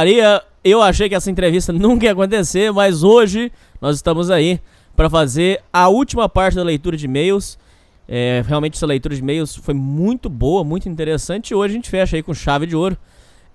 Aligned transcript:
Confraria. 0.00 0.42
Eu 0.62 0.82
achei 0.82 1.08
que 1.08 1.14
essa 1.14 1.30
entrevista 1.30 1.72
nunca 1.72 2.04
ia 2.06 2.12
acontecer, 2.12 2.72
mas 2.72 3.02
hoje 3.02 3.50
nós 3.80 3.96
estamos 3.96 4.30
aí 4.30 4.60
para 4.94 5.08
fazer 5.08 5.62
a 5.72 5.88
última 5.88 6.28
parte 6.28 6.56
da 6.56 6.62
leitura 6.62 6.96
de 6.96 7.06
e-mails. 7.06 7.58
É, 8.08 8.42
realmente 8.46 8.74
essa 8.74 8.86
leitura 8.86 9.14
de 9.14 9.20
e-mails 9.22 9.56
foi 9.56 9.74
muito 9.74 10.28
boa, 10.28 10.62
muito 10.64 10.88
interessante. 10.88 11.50
E 11.50 11.54
hoje 11.54 11.72
a 11.72 11.76
gente 11.76 11.88
fecha 11.90 12.16
aí 12.16 12.22
com 12.22 12.34
chave 12.34 12.66
de 12.66 12.76
ouro. 12.76 12.96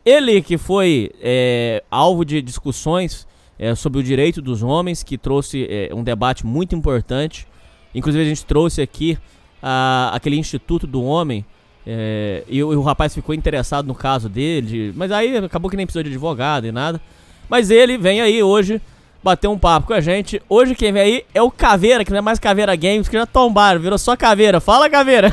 Ele 0.03 0.42
que 0.42 0.58
foi 0.58 1.11
é, 1.22 1.83
alvo 1.92 2.25
de 2.25 2.42
discussões 2.42 3.28
é, 3.59 3.76
sobre 3.76 4.00
o 4.00 4.03
direito 4.03 4.42
dos 4.42 4.64
homens, 4.64 5.03
que 5.03 5.17
trouxe 5.17 5.67
é, 5.70 5.92
um 5.94 6.03
debate 6.03 6.45
muito 6.45 6.73
importante. 6.76 7.45
Inclusive 7.94 8.23
a 8.23 8.28
gente 8.28 8.45
trouxe 8.45 8.81
aqui 8.81 9.17
a- 9.61 10.09
aquele 10.14 10.38
Instituto 10.38 10.88
do 10.88 11.03
Homem. 11.03 11.45
É, 11.85 12.43
e, 12.47 12.63
o, 12.63 12.69
o 12.69 12.81
rapaz 12.81 13.13
ficou 13.13 13.33
interessado 13.33 13.87
no 13.87 13.95
caso 13.95 14.29
dele, 14.29 14.93
mas 14.95 15.11
aí 15.11 15.37
acabou 15.37 15.69
que 15.69 15.77
nem 15.77 15.85
precisou 15.85 16.03
de 16.03 16.09
advogado 16.09 16.67
e 16.67 16.71
nada. 16.71 17.01
Mas 17.49 17.69
ele 17.69 17.97
vem 17.97 18.21
aí 18.21 18.41
hoje 18.41 18.81
bater 19.23 19.47
um 19.47 19.57
papo 19.57 19.87
com 19.87 19.93
a 19.93 20.02
gente. 20.02 20.41
Hoje 20.47 20.75
quem 20.75 20.91
vem 20.91 21.02
aí 21.02 21.25
é 21.33 21.41
o 21.41 21.52
Caveira, 21.52 22.05
que 22.05 22.11
não 22.11 22.19
é 22.19 22.21
mais 22.21 22.39
Caveira 22.39 22.75
Games, 22.75 23.09
que 23.09 23.17
já 23.17 23.25
tombaram, 23.25 23.79
virou 23.79 23.97
só 23.97 24.15
Caveira. 24.15 24.59
Fala, 24.59 24.89
Caveira! 24.89 25.31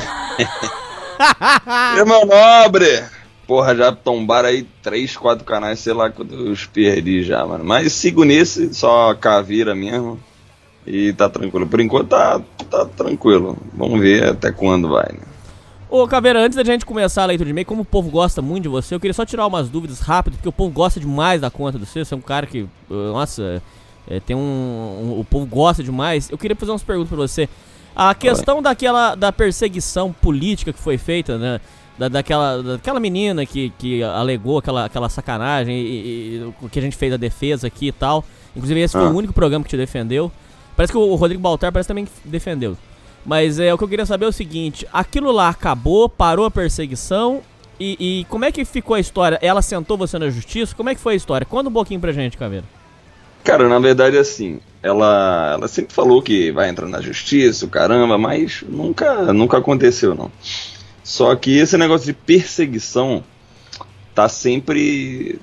Irmão 1.97 2.25
nobre! 2.25 3.03
Porra, 3.47 3.75
já 3.75 3.91
tombaram 3.91 4.49
aí 4.49 4.63
três, 4.83 5.17
quatro 5.17 5.43
canais, 5.43 5.79
sei 5.79 5.91
lá 5.91 6.11
quando 6.11 6.35
eu 6.35 6.51
os 6.51 6.67
perdi 6.67 7.23
já, 7.23 7.43
mano. 7.45 7.63
Mas 7.63 7.93
sigo 7.93 8.23
nesse, 8.23 8.75
só 8.75 9.15
caveira 9.15 9.73
mesmo. 9.73 10.19
E 10.85 11.13
tá 11.13 11.27
tranquilo. 11.27 11.65
Por 11.65 11.79
enquanto 11.79 12.09
tá, 12.09 12.39
tá 12.69 12.85
tranquilo. 12.85 13.57
Vamos 13.73 13.99
ver 13.99 14.23
até 14.23 14.51
quando 14.51 14.89
vai, 14.89 15.11
né? 15.13 15.21
Ô, 15.89 16.07
Caveira, 16.07 16.39
antes 16.39 16.55
da 16.55 16.63
gente 16.63 16.85
começar 16.85 17.23
a 17.23 17.25
leitura 17.25 17.45
de 17.47 17.51
e-mail, 17.51 17.65
como 17.65 17.81
o 17.81 17.85
povo 17.85 18.11
gosta 18.11 18.41
muito 18.43 18.63
de 18.63 18.69
você, 18.69 18.93
eu 18.93 18.99
queria 18.99 19.13
só 19.13 19.25
tirar 19.25 19.47
umas 19.47 19.69
dúvidas 19.69 19.99
rápidas, 19.99 20.37
porque 20.37 20.49
o 20.49 20.51
povo 20.51 20.71
gosta 20.71 20.99
demais 20.99 21.41
da 21.41 21.49
conta 21.49 21.79
do 21.79 21.85
você. 21.85 22.05
Você 22.05 22.13
é 22.13 22.17
um 22.17 22.21
cara 22.21 22.45
que, 22.45 22.67
nossa, 22.89 23.59
é, 24.07 24.19
tem 24.19 24.35
um, 24.35 24.39
um- 24.39 25.19
O 25.19 25.23
povo 25.25 25.47
gosta 25.47 25.83
demais. 25.83 26.29
Eu 26.29 26.37
queria 26.37 26.55
fazer 26.55 26.71
umas 26.71 26.83
perguntas 26.83 27.09
pra 27.09 27.17
você. 27.17 27.49
A 27.95 28.13
questão 28.13 28.61
daquela. 28.61 29.15
da 29.15 29.31
perseguição 29.31 30.13
política 30.13 30.71
que 30.71 30.79
foi 30.79 30.97
feita, 30.97 31.37
né? 31.39 31.59
Da, 31.97 32.07
daquela, 32.07 32.61
daquela 32.63 32.99
menina 32.99 33.45
que, 33.45 33.71
que 33.77 34.01
alegou 34.03 34.59
aquela, 34.59 34.85
aquela 34.85 35.09
sacanagem 35.09 35.75
e, 35.75 36.35
e- 36.37 36.53
o 36.61 36.69
que 36.69 36.77
a 36.79 36.81
gente 36.81 36.95
fez 36.95 37.11
a 37.11 37.17
defesa 37.17 37.65
aqui 37.67 37.87
e 37.87 37.91
tal. 37.91 38.23
Inclusive, 38.55 38.79
esse 38.79 38.93
foi 38.93 39.05
Ah. 39.07 39.09
o 39.09 39.15
único 39.15 39.33
programa 39.33 39.63
que 39.65 39.69
te 39.71 39.75
defendeu. 39.77 40.31
Parece 40.77 40.93
que 40.93 40.97
o 40.99 41.15
Rodrigo 41.15 41.41
Baltar 41.41 41.71
parece 41.73 41.87
também 41.87 42.05
que 42.05 42.11
defendeu. 42.23 42.77
Mas 43.25 43.59
é 43.59 43.73
o 43.73 43.77
que 43.77 43.83
eu 43.83 43.87
queria 43.87 44.05
saber 44.05 44.25
é 44.25 44.29
o 44.29 44.33
seguinte: 44.33 44.87
aquilo 44.91 45.31
lá 45.31 45.49
acabou, 45.49 46.09
parou 46.09 46.45
a 46.45 46.51
perseguição. 46.51 47.41
E, 47.79 47.95
e 47.99 48.25
como 48.25 48.43
é 48.43 48.51
que 48.51 48.65
ficou 48.65 48.95
a 48.95 48.99
história? 48.99 49.39
Ela 49.41 49.61
sentou 49.61 49.97
você 49.97 50.19
na 50.19 50.29
justiça? 50.29 50.75
Como 50.75 50.89
é 50.89 50.95
que 50.95 50.99
foi 50.99 51.13
a 51.13 51.15
história? 51.15 51.45
Conta 51.45 51.69
um 51.69 51.73
pouquinho 51.73 51.99
pra 51.99 52.11
gente, 52.11 52.37
Caveira. 52.37 52.65
Cara, 53.43 53.69
na 53.69 53.79
verdade, 53.79 54.17
assim, 54.17 54.59
ela, 54.83 55.53
ela 55.53 55.67
sempre 55.67 55.93
falou 55.93 56.21
que 56.21 56.51
vai 56.51 56.69
entrar 56.69 56.87
na 56.87 56.99
justiça, 56.99 57.67
caramba, 57.67 58.17
mas 58.17 58.63
nunca, 58.67 59.31
nunca 59.31 59.57
aconteceu, 59.57 60.13
não. 60.13 60.29
Só 61.03 61.33
que 61.35 61.57
esse 61.57 61.77
negócio 61.77 62.05
de 62.05 62.13
perseguição 62.13 63.23
tá 64.13 64.27
sempre. 64.27 65.39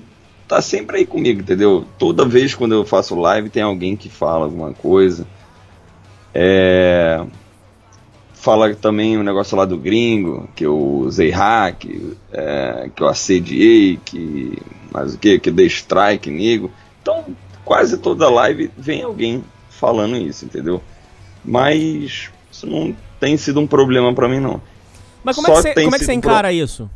tá 0.47 0.61
sempre 0.61 0.97
aí 0.97 1.05
comigo, 1.05 1.41
entendeu? 1.41 1.85
Toda 1.97 2.25
vez 2.25 2.53
quando 2.53 2.73
eu 2.73 2.85
faço 2.85 3.15
live 3.15 3.49
tem 3.49 3.63
alguém 3.63 3.95
que 3.95 4.09
fala 4.09 4.45
alguma 4.45 4.73
coisa. 4.73 5.27
É. 6.33 7.25
Fala 8.47 8.73
também 8.73 9.17
o 9.17 9.23
negócio 9.23 9.57
lá 9.57 9.65
do 9.65 9.77
gringo, 9.77 10.47
que 10.55 10.65
eu 10.65 10.77
usei 10.77 11.29
hack, 11.31 11.83
é, 12.31 12.89
que 12.95 13.03
eu 13.03 13.07
assediei, 13.09 13.99
que. 14.05 14.57
Mas 14.89 15.15
o 15.15 15.17
que? 15.17 15.37
Que 15.37 15.51
dei 15.51 15.65
strike, 15.65 16.31
nego. 16.31 16.71
Então, 17.01 17.25
quase 17.65 17.97
toda 17.97 18.29
live 18.29 18.71
vem 18.77 19.03
alguém 19.03 19.43
falando 19.69 20.15
isso, 20.15 20.45
entendeu? 20.45 20.81
Mas 21.43 22.31
isso 22.49 22.65
não 22.65 22.95
tem 23.19 23.35
sido 23.35 23.59
um 23.59 23.67
problema 23.67 24.15
pra 24.15 24.29
mim, 24.29 24.39
não. 24.39 24.61
Mas 25.25 25.35
como 25.35 25.47
é 25.47 25.49
que 25.49 25.55
Só 25.57 25.61
você, 25.63 25.73
tem 25.73 25.83
como 25.83 25.97
é 25.97 25.99
que 25.99 26.05
você 26.05 26.11
sido 26.13 26.17
encara 26.17 26.53
isso? 26.53 26.89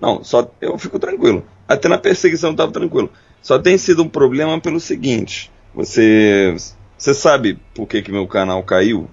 Não, 0.00 0.22
só 0.22 0.48
eu 0.60 0.78
fico 0.78 1.00
tranquilo. 1.00 1.44
Até 1.66 1.88
na 1.88 1.98
perseguição 1.98 2.50
eu 2.50 2.56
tava 2.56 2.70
tranquilo. 2.70 3.10
Só 3.42 3.58
tem 3.58 3.76
sido 3.76 4.04
um 4.04 4.08
problema 4.08 4.60
pelo 4.60 4.78
seguinte: 4.78 5.50
você, 5.74 6.54
você 6.96 7.12
sabe 7.12 7.58
por 7.74 7.88
que 7.88 8.00
que 8.00 8.12
meu 8.12 8.28
canal 8.28 8.62
caiu? 8.62 9.10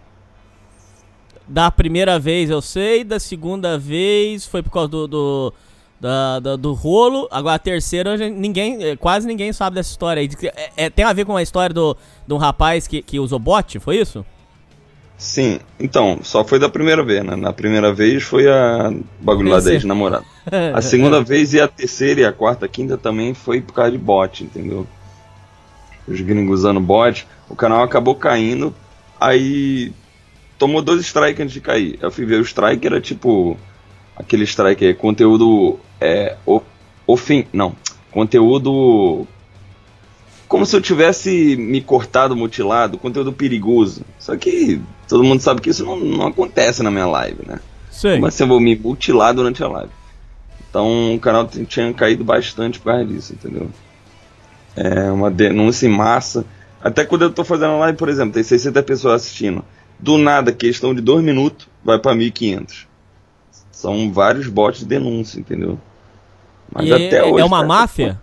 Da 1.51 1.69
primeira 1.69 2.17
vez 2.17 2.49
eu 2.49 2.61
sei, 2.61 3.03
da 3.03 3.19
segunda 3.19 3.77
vez 3.77 4.45
foi 4.45 4.63
por 4.63 4.71
causa 4.71 4.87
do. 4.87 5.07
do 5.07 5.53
da- 5.99 6.39
da- 6.39 6.55
do 6.55 6.73
rolo, 6.73 7.27
agora 7.29 7.55
a 7.57 7.59
terceira 7.59 8.17
ninguém, 8.17 8.83
eh, 8.83 8.95
quase 8.95 9.27
ninguém 9.27 9.53
sabe 9.53 9.75
dessa 9.75 9.91
história 9.91 10.19
aí. 10.19 10.29
É- 10.55 10.85
é- 10.85 10.89
tem 10.89 11.05
a 11.05 11.13
ver 11.13 11.25
com 11.25 11.35
a 11.37 11.43
história 11.43 11.71
do, 11.75 11.95
de 12.27 12.33
um 12.33 12.37
rapaz 12.37 12.87
que, 12.87 13.03
que 13.03 13.19
usou 13.19 13.37
bot, 13.37 13.77
foi 13.79 13.97
isso? 13.97 14.25
Sim, 15.15 15.59
então, 15.79 16.17
só 16.23 16.43
foi 16.43 16.57
da 16.57 16.67
primeira 16.67 17.03
vez, 17.03 17.23
né? 17.23 17.35
Na 17.35 17.53
primeira 17.53 17.93
vez 17.93 18.23
foi 18.23 18.47
a 18.49 18.91
bagulho 19.19 19.49
lá 19.51 19.59
da 19.59 19.73
ex-namorada. 19.73 20.25
A 20.73 20.81
segunda 20.81 21.21
vez 21.21 21.53
e 21.53 21.61
a 21.61 21.67
terceira 21.67 22.21
e 22.21 22.25
a 22.25 22.31
quarta, 22.33 22.65
a 22.65 22.67
quinta 22.67 22.97
também 22.97 23.35
foi 23.35 23.61
por 23.61 23.73
causa 23.73 23.91
de 23.91 23.99
bot, 23.99 24.43
entendeu? 24.43 24.87
Os 26.07 26.19
gringos 26.19 26.61
usando 26.61 26.79
bot, 26.79 27.27
o 27.47 27.55
canal 27.55 27.83
acabou 27.83 28.15
caindo, 28.15 28.73
aí 29.19 29.93
tomou 30.61 30.79
dois 30.83 31.01
strikes 31.01 31.41
antes 31.41 31.53
de 31.53 31.59
cair. 31.59 31.97
Eu 31.99 32.11
fui 32.11 32.23
ver 32.23 32.39
o 32.39 32.43
strike, 32.43 32.85
era 32.85 33.01
tipo 33.01 33.57
aquele 34.15 34.43
strike 34.43 34.85
aí, 34.85 34.93
conteúdo 34.93 35.79
é, 35.99 36.37
o, 36.45 36.61
ofin, 37.07 37.47
não, 37.51 37.75
conteúdo 38.11 39.25
como 40.47 40.63
se 40.63 40.75
eu 40.75 40.81
tivesse 40.81 41.55
me 41.55 41.81
cortado, 41.81 42.35
mutilado, 42.35 42.99
conteúdo 42.99 43.33
perigoso. 43.33 44.03
Só 44.19 44.37
que 44.37 44.79
todo 45.07 45.23
mundo 45.23 45.41
sabe 45.41 45.61
que 45.61 45.71
isso 45.71 45.83
não, 45.83 45.99
não 45.99 46.27
acontece 46.27 46.83
na 46.83 46.91
minha 46.91 47.07
live, 47.07 47.39
né? 47.47 47.59
Sei. 47.89 48.15
Como 48.15 48.27
assim 48.27 48.43
eu 48.43 48.49
vou 48.49 48.59
me 48.59 48.75
mutilar 48.75 49.33
durante 49.33 49.63
a 49.63 49.67
live? 49.67 49.91
Então 50.69 51.15
o 51.15 51.19
canal 51.19 51.47
tinha 51.47 51.91
caído 51.91 52.23
bastante 52.23 52.77
por 52.77 52.91
causa 52.91 53.03
disso, 53.03 53.33
entendeu? 53.33 53.67
É 54.75 55.09
uma 55.09 55.31
denúncia 55.31 55.87
em 55.87 55.89
massa. 55.89 56.45
Até 56.83 57.03
quando 57.03 57.23
eu 57.23 57.31
tô 57.31 57.43
fazendo 57.43 57.79
live, 57.79 57.97
por 57.97 58.09
exemplo, 58.09 58.33
tem 58.33 58.43
60 58.43 58.83
pessoas 58.83 59.23
assistindo. 59.23 59.65
Do 60.01 60.17
nada, 60.17 60.51
questão 60.51 60.95
de 60.95 61.01
2 61.01 61.23
minutos, 61.23 61.67
vai 61.83 61.99
pra 61.99 62.15
1500. 62.15 62.87
São 63.71 64.11
vários 64.11 64.47
bots 64.47 64.79
de 64.79 64.85
denúncia, 64.85 65.39
entendeu? 65.39 65.79
Mas 66.73 66.87
E 66.87 66.93
até 66.93 67.17
é, 67.17 67.23
hoje. 67.23 67.41
é 67.41 67.45
uma 67.45 67.63
máfia? 67.63 68.19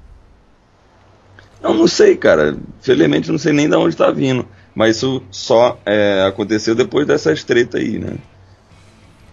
Não, 1.62 1.74
não 1.74 1.86
sei, 1.88 2.16
cara. 2.16 2.56
Felizmente 2.80 3.30
não 3.30 3.38
sei 3.38 3.52
nem 3.52 3.68
de 3.68 3.74
onde 3.76 3.96
tá 3.96 4.10
vindo. 4.10 4.46
Mas 4.74 4.96
isso 4.96 5.22
só 5.30 5.78
é, 5.84 6.24
aconteceu 6.26 6.74
depois 6.74 7.06
dessas 7.06 7.42
treta 7.42 7.78
aí, 7.78 7.98
né? 7.98 8.14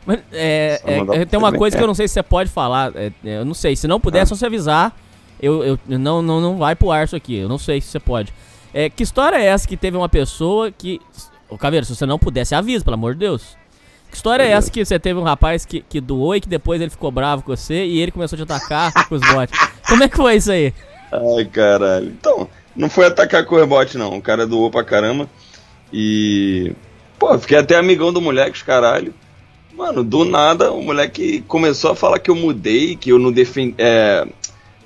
Mas, 0.06 0.20
é, 0.32 0.82
é, 0.84 1.22
é, 1.22 1.26
tem 1.26 1.38
uma 1.38 1.52
coisa 1.52 1.76
que 1.78 1.82
eu 1.84 1.88
não 1.88 1.94
sei 1.94 2.08
se 2.08 2.16
você 2.16 2.24
pode 2.24 2.50
falar. 2.50 2.92
é, 2.96 3.12
é, 3.24 3.38
eu 3.40 3.46
não 3.46 3.54
sei. 3.54 3.76
Se 3.76 3.88
não 3.88 4.00
puder, 4.00 4.20
é 4.20 4.22
Ah. 4.24 4.26
só 4.26 4.36
você 4.36 4.46
avisar. 4.48 4.96
Eu, 5.42 5.64
eu, 5.64 5.80
não, 5.88 6.22
não, 6.22 6.40
não 6.42 6.58
vai 6.58 6.76
pro 6.76 6.92
ar 6.92 7.06
isso 7.06 7.16
aqui. 7.16 7.36
Eu 7.38 7.50
não 7.50 7.58
sei 7.58 7.80
se 7.82 7.88
você 7.90 8.00
pode. 8.00 8.34
É, 8.74 8.90
que 8.90 9.04
história 9.04 9.38
é 9.38 9.46
essa 9.46 9.68
que 9.68 9.78
teve 9.78 9.96
uma 9.98 10.10
pessoa 10.10 10.72
que. 10.72 11.00
Ô, 11.50 11.58
Caveira, 11.58 11.86
se 11.86 11.96
você 11.96 12.06
não 12.06 12.18
você 12.18 12.56
avisa, 12.56 12.84
pelo 12.84 12.96
amor 12.96 13.14
de 13.14 13.20
Deus. 13.20 13.56
Que 14.10 14.16
história 14.16 14.44
é 14.44 14.52
essa 14.52 14.72
que 14.72 14.84
você 14.84 14.98
teve 14.98 15.20
um 15.20 15.24
rapaz 15.24 15.66
que, 15.66 15.82
que 15.82 16.00
doou 16.00 16.36
e 16.36 16.42
que 16.42 16.48
depois 16.48 16.80
ele 16.80 16.90
ficou 16.90 17.12
bravo 17.12 17.44
com 17.44 17.56
você 17.56 17.86
e 17.86 18.00
ele 18.00 18.12
começou 18.12 18.36
a 18.36 18.46
te 18.46 18.52
atacar 18.52 19.08
com 19.08 19.16
os 19.16 19.22
bots? 19.22 19.60
Como 19.88 20.04
é 20.04 20.08
que 20.08 20.16
foi 20.16 20.36
isso 20.36 20.52
aí? 20.52 20.74
Ai, 21.12 21.46
caralho. 21.46 22.08
Então, 22.08 22.48
não 22.76 22.90
foi 22.90 23.06
atacar 23.06 23.46
com 23.46 23.56
o 23.56 23.60
rebote, 23.60 23.98
não. 23.98 24.18
O 24.18 24.22
cara 24.22 24.48
doou 24.48 24.70
pra 24.72 24.84
caramba. 24.84 25.30
E. 25.92 26.74
Pô, 27.20 27.38
fiquei 27.38 27.58
até 27.58 27.76
amigão 27.76 28.12
do 28.12 28.22
moleque, 28.22 28.58
os 28.58 28.64
caralho. 28.64 29.14
Mano, 29.74 30.04
do 30.04 30.24
nada 30.24 30.72
o 30.72 30.82
moleque 30.82 31.42
começou 31.48 31.92
a 31.92 31.96
falar 31.96 32.20
que 32.20 32.32
eu 32.32 32.36
mudei, 32.36 32.96
que 32.96 33.12
eu 33.12 33.20
não 33.20 33.32
defendi. 33.32 33.76
É, 33.78 34.26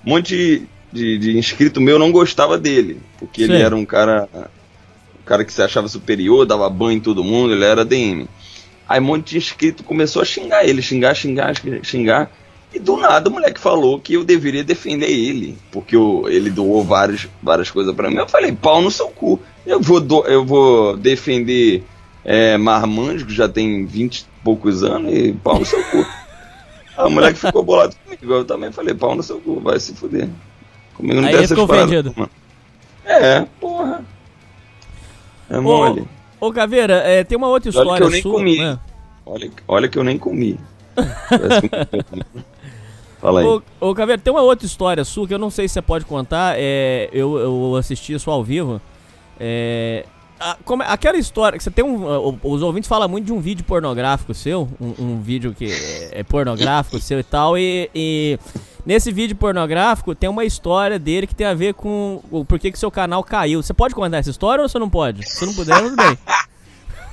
um 0.06 0.10
monte 0.10 0.36
de, 0.36 0.64
de, 0.92 1.18
de 1.18 1.38
inscrito 1.38 1.80
meu 1.80 2.00
não 2.00 2.12
gostava 2.12 2.58
dele. 2.58 3.00
Porque 3.18 3.46
Sim. 3.46 3.54
ele 3.54 3.64
era 3.64 3.76
um 3.76 3.86
cara. 3.86 4.28
Cara 5.30 5.46
que 5.46 5.54
se 5.54 5.62
achava 5.62 5.88
superior, 5.88 6.44
dava 6.44 6.68
banho 6.72 6.98
em 6.98 7.00
todo 7.00 7.24
mundo, 7.24 7.54
ele 7.54 7.64
era 7.64 7.86
DM. 7.86 8.28
Aí 8.88 9.00
um 9.00 9.04
monte 9.04 9.30
de 9.30 9.38
inscrito 9.38 9.84
começou 9.84 10.24
a 10.24 10.26
xingar 10.26 10.66
ele, 10.66 10.82
xingar, 10.82 11.14
xingar, 11.14 11.54
xingar. 11.84 12.32
E 12.74 12.80
do 12.80 12.98
nada 12.98 13.30
o 13.30 13.34
moleque 13.34 13.60
falou 13.60 14.00
que 14.00 14.16
eu 14.16 14.24
deveria 14.24 14.64
defender 14.64 15.08
ele, 15.12 15.56
porque 15.72 15.96
eu- 15.96 16.26
ele 16.28 16.50
doou 16.50 16.84
várias, 16.84 17.28
várias 17.44 17.70
coisas 17.70 17.94
pra 17.96 18.10
mim. 18.10 18.16
Eu 18.16 18.28
falei, 18.28 18.52
pau 18.54 18.82
no 18.82 18.90
seu 18.90 19.08
cu. 19.10 19.40
Eu 19.68 19.80
vou, 19.80 20.00
do- 20.00 20.26
eu 20.26 20.44
vou 20.44 20.98
defender 20.98 21.84
é, 22.26 22.58
Marmanjo, 22.58 23.28
que 23.28 23.34
já 23.36 23.48
tem 23.48 23.86
20 23.86 24.22
e 24.22 24.26
poucos 24.44 24.84
anos, 24.84 25.14
e 25.14 25.32
pau 25.34 25.60
no 25.60 25.66
seu 25.66 25.84
cu. 25.86 26.04
O 27.06 27.10
moleque 27.12 27.38
ficou 27.38 27.62
bolado 27.64 27.96
comigo. 28.04 28.34
Eu 28.34 28.46
também 28.46 28.72
falei, 28.72 28.96
pau 28.96 29.16
no 29.16 29.22
seu 29.22 29.40
cu, 29.40 29.60
vai 29.60 29.80
se 29.80 29.94
fuder. 29.94 30.28
Comigo 30.96 31.22
não 31.22 31.28
Aí 31.28 31.36
tem 31.36 31.44
essas 31.44 31.58
paradas, 31.68 31.90
ofendido. 32.08 32.30
É, 33.06 33.46
porra. 33.62 34.04
É 35.50 35.60
mole. 35.60 36.08
Ô, 36.40 36.48
ô 36.48 36.54
Caveira, 36.54 36.94
é, 37.06 37.24
tem 37.24 37.38
uma 37.38 37.48
outra 37.48 37.70
Olha 37.70 37.74
que 37.74 37.80
história 37.80 38.04
eu 38.06 38.10
nem 38.10 38.22
sua. 38.22 38.32
comi. 38.34 38.58
né? 38.60 38.80
Olha, 39.26 39.52
olha 39.68 39.88
que 39.88 39.98
eu 40.00 40.04
nem 40.04 40.18
comi. 40.18 40.60
Fala 43.20 43.42
aí. 43.42 43.46
Ô, 43.46 43.62
ô 43.82 43.94
Caveira, 43.94 44.22
tem 44.22 44.32
uma 44.32 44.42
outra 44.42 44.66
história 44.66 45.04
sua 45.04 45.28
que 45.28 45.34
eu 45.34 45.40
não 45.40 45.50
sei 45.50 45.68
se 45.68 45.74
você 45.74 45.82
pode 45.82 46.06
contar. 46.06 46.56
É, 46.58 47.10
eu, 47.12 47.38
eu 47.38 47.76
assisti 47.76 48.14
isso 48.14 48.32
ao 48.32 48.44
vivo. 48.44 48.80
É, 49.40 50.06
a- 50.40 50.58
como 50.64 50.84
é- 50.84 50.88
aquela 50.88 51.18
história 51.18 51.58
que 51.58 51.64
você 51.64 51.72
tem 51.72 51.84
um. 51.84 52.06
o- 52.06 52.40
Os 52.44 52.62
ouvintes 52.62 52.88
falam 52.88 53.10
muito 53.10 53.26
de 53.26 53.34
um 53.34 53.40
vídeo 53.42 53.66
pornográfico 53.66 54.34
seu. 54.34 54.70
Um, 54.80 54.94
um 55.04 55.22
vídeo 55.22 55.54
que 55.54 55.66
é, 55.66 56.20
é 56.20 56.24
pornográfico 56.24 56.98
seu 57.00 57.20
e 57.20 57.24
tal. 57.24 57.58
E, 57.58 57.90
e 57.94 58.40
nesse 58.90 59.12
vídeo 59.12 59.36
pornográfico 59.36 60.16
tem 60.16 60.28
uma 60.28 60.44
história 60.44 60.98
dele 60.98 61.28
que 61.28 61.36
tem 61.36 61.46
a 61.46 61.54
ver 61.54 61.76
com 61.76 62.22
o 62.32 62.44
porquê 62.44 62.72
que 62.72 62.80
seu 62.80 62.90
canal 62.90 63.24
caiu. 63.24 63.62
Você 63.62 63.72
pode 63.72 63.94
contar 63.94 64.18
essa 64.18 64.32
história 64.32 64.64
ou 64.64 64.68
você 64.68 64.80
não 64.80 64.90
pode? 64.90 65.30
Se 65.30 65.46
não 65.46 65.54
puder, 65.54 65.80
tudo 65.80 65.96
bem. 65.96 66.18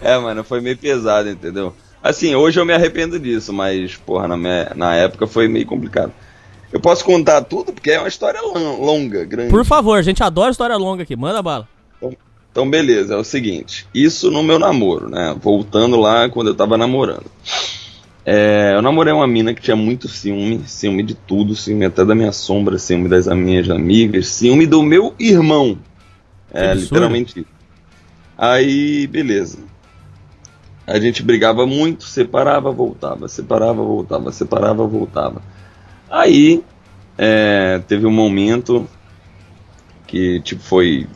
É, 0.00 0.16
mano, 0.18 0.44
foi 0.44 0.60
meio 0.60 0.76
pesado, 0.76 1.28
entendeu? 1.30 1.74
Assim, 2.02 2.34
hoje 2.34 2.60
eu 2.60 2.66
me 2.66 2.72
arrependo 2.74 3.18
disso, 3.18 3.50
mas, 3.50 3.96
porra, 3.96 4.28
na, 4.28 4.36
minha- 4.36 4.70
na 4.76 4.94
época 4.94 5.26
foi 5.26 5.48
meio 5.48 5.64
complicado. 5.64 6.12
Eu 6.70 6.78
posso 6.78 7.02
contar 7.02 7.40
tudo 7.42 7.72
porque 7.72 7.90
é 7.92 7.98
uma 7.98 8.06
história 8.06 8.40
lon- 8.42 8.78
longa, 8.84 9.24
grande. 9.24 9.48
Por 9.50 9.64
favor, 9.64 9.98
a 9.98 10.02
gente 10.02 10.22
adora 10.22 10.50
história 10.50 10.76
longa 10.76 11.02
aqui. 11.02 11.16
Manda 11.16 11.40
bala. 11.42 11.66
Então, 12.52 12.68
beleza, 12.68 13.14
é 13.14 13.16
o 13.16 13.24
seguinte. 13.24 13.86
Isso 13.94 14.30
no 14.30 14.42
meu 14.42 14.58
namoro, 14.58 15.08
né? 15.08 15.34
Voltando 15.40 15.96
lá 15.98 16.28
quando 16.28 16.48
eu 16.48 16.54
tava 16.54 16.76
namorando. 16.76 17.24
É, 18.28 18.74
eu 18.74 18.82
namorei 18.82 19.12
uma 19.12 19.26
mina 19.26 19.54
que 19.54 19.62
tinha 19.62 19.76
muito 19.76 20.08
ciúme, 20.08 20.64
ciúme 20.66 21.04
de 21.04 21.14
tudo, 21.14 21.54
ciúme 21.54 21.84
até 21.84 22.04
da 22.04 22.12
minha 22.12 22.32
sombra, 22.32 22.76
ciúme 22.76 23.08
das 23.08 23.28
minhas 23.28 23.70
amigas, 23.70 24.26
ciúme 24.26 24.66
do 24.66 24.82
meu 24.82 25.14
irmão. 25.16 25.78
É, 26.52 26.74
literalmente 26.74 27.38
isso. 27.38 27.48
Aí, 28.36 29.06
beleza. 29.06 29.58
A 30.84 30.98
gente 30.98 31.22
brigava 31.22 31.68
muito, 31.68 32.02
separava, 32.02 32.72
voltava, 32.72 33.28
separava, 33.28 33.82
voltava, 33.82 34.32
separava, 34.32 34.84
voltava. 34.84 35.40
Aí, 36.10 36.64
é, 37.16 37.80
teve 37.86 38.06
um 38.06 38.12
momento 38.12 38.88
que, 40.04 40.40
tipo, 40.40 40.62
foi 40.62 41.06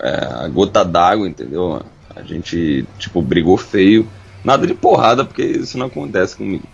é, 0.00 0.44
a 0.44 0.48
gota 0.48 0.84
d'água, 0.84 1.28
entendeu? 1.28 1.82
A 2.16 2.22
gente, 2.22 2.84
tipo, 2.98 3.22
brigou 3.22 3.56
feio. 3.56 4.08
Nada 4.44 4.66
de 4.66 4.74
porrada, 4.74 5.24
porque 5.24 5.42
isso 5.42 5.78
não 5.78 5.86
acontece 5.86 6.36
comigo. 6.36 6.64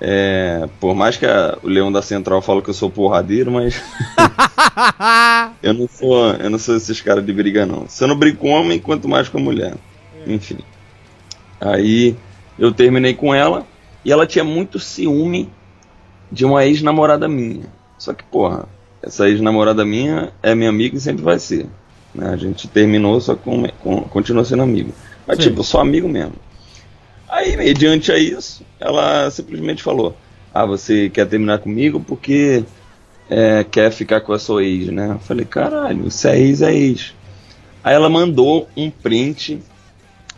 É, 0.00 0.68
por 0.80 0.94
mais 0.94 1.16
que 1.16 1.24
a- 1.24 1.56
o 1.62 1.68
Leão 1.68 1.90
da 1.90 2.02
Central 2.02 2.42
fale 2.42 2.60
que 2.62 2.68
eu 2.70 2.74
sou 2.74 2.90
porradeiro, 2.90 3.50
mas 3.50 3.80
eu 5.62 5.72
não 5.74 5.88
sou, 5.88 6.26
eu 6.34 6.50
não 6.50 6.58
sou 6.58 6.76
esses 6.76 7.00
caras 7.00 7.24
de 7.24 7.32
briga 7.32 7.64
não. 7.64 7.86
Se 7.88 8.02
eu 8.04 8.08
não 8.08 8.16
brigo 8.16 8.38
com 8.38 8.50
homem, 8.50 8.78
quanto 8.78 9.08
mais 9.08 9.28
com 9.28 9.38
mulher. 9.38 9.74
Enfim. 10.26 10.58
Aí 11.60 12.16
eu 12.58 12.72
terminei 12.72 13.14
com 13.14 13.34
ela 13.34 13.66
e 14.04 14.12
ela 14.12 14.26
tinha 14.26 14.44
muito 14.44 14.78
ciúme 14.78 15.48
de 16.30 16.44
uma 16.44 16.64
ex-namorada 16.64 17.28
minha. 17.28 17.66
Só 17.98 18.12
que, 18.12 18.24
porra, 18.24 18.66
essa 19.02 19.28
ex-namorada 19.28 19.84
minha 19.84 20.32
é 20.42 20.54
minha 20.54 20.68
amiga 20.70 20.96
e 20.96 21.00
sempre 21.00 21.22
vai 21.22 21.38
ser. 21.38 21.66
né? 22.14 22.30
A 22.30 22.36
gente 22.36 22.66
terminou, 22.68 23.20
só 23.20 23.34
com, 23.34 23.66
com, 23.82 24.02
continua 24.02 24.44
sendo 24.44 24.62
amigo. 24.62 24.92
Mas, 25.26 25.38
Sim. 25.38 25.44
tipo, 25.50 25.62
só 25.62 25.80
amigo 25.80 26.08
mesmo. 26.08 26.32
Aí, 27.28 27.56
mediante 27.56 28.12
a 28.12 28.18
isso, 28.18 28.64
ela 28.78 29.30
simplesmente 29.30 29.82
falou: 29.82 30.16
Ah, 30.52 30.66
você 30.66 31.08
quer 31.08 31.26
terminar 31.26 31.58
comigo 31.58 32.00
porque 32.00 32.64
é, 33.28 33.64
quer 33.64 33.90
ficar 33.90 34.20
com 34.20 34.32
a 34.32 34.38
sua 34.38 34.64
ex, 34.64 34.88
né? 34.88 35.12
Eu 35.12 35.18
falei: 35.18 35.44
Caralho, 35.44 36.10
se 36.10 36.28
é 36.28 36.38
ex, 36.38 36.62
é 36.62 36.74
ex. 36.74 37.14
Aí 37.82 37.94
ela 37.94 38.08
mandou 38.08 38.68
um 38.76 38.90
print 38.90 39.60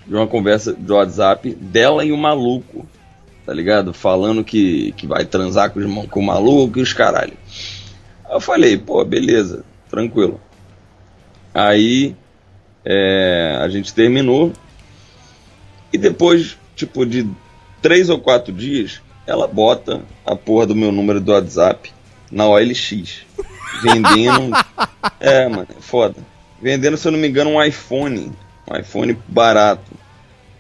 de 0.07 0.15
uma 0.15 0.27
conversa 0.27 0.73
de 0.73 0.93
WhatsApp 0.93 1.55
dela 1.55 2.05
e 2.05 2.13
o 2.13 2.17
maluco, 2.17 2.87
tá 3.45 3.53
ligado? 3.53 3.93
Falando 3.93 4.45
que, 4.45 4.93
que 4.93 5.07
vai 5.07 5.25
transar 5.25 5.71
com, 5.71 5.81
os, 5.81 6.09
com 6.09 6.21
o 6.21 6.27
maluco 6.27 6.79
e 6.79 6.83
os 6.83 6.93
caralho. 6.93 7.37
Aí 8.25 8.35
eu 8.35 8.41
falei: 8.41 8.77
Pô, 8.77 9.05
beleza, 9.05 9.65
tranquilo. 9.89 10.41
Aí 11.53 12.15
é, 12.85 13.59
a 13.61 13.69
gente 13.69 13.93
terminou. 13.93 14.53
E 15.93 15.99
depois, 15.99 16.59
tipo, 16.77 17.05
de 17.05 17.29
três 17.83 18.09
ou 18.09 18.21
quatro 18.21 18.53
dias, 18.53 19.01
ela 19.27 19.49
bota 19.49 20.03
a 20.25 20.37
porra 20.37 20.67
do 20.67 20.77
meu 20.77 20.93
número 20.93 21.21
do 21.21 21.33
WhatsApp 21.33 21.91
na 22.31 22.47
OLX. 22.47 23.23
Vendendo. 23.83 24.57
é, 25.19 25.49
mano, 25.49 25.67
é 25.77 25.81
foda. 25.81 26.15
Vendendo, 26.63 26.97
se 26.97 27.09
eu 27.09 27.13
não 27.13 27.19
me 27.19 27.29
engano, 27.29 27.51
um 27.51 27.63
iPhone. 27.63 28.33
Um 28.71 28.77
iPhone 28.77 29.19
barato. 29.27 29.91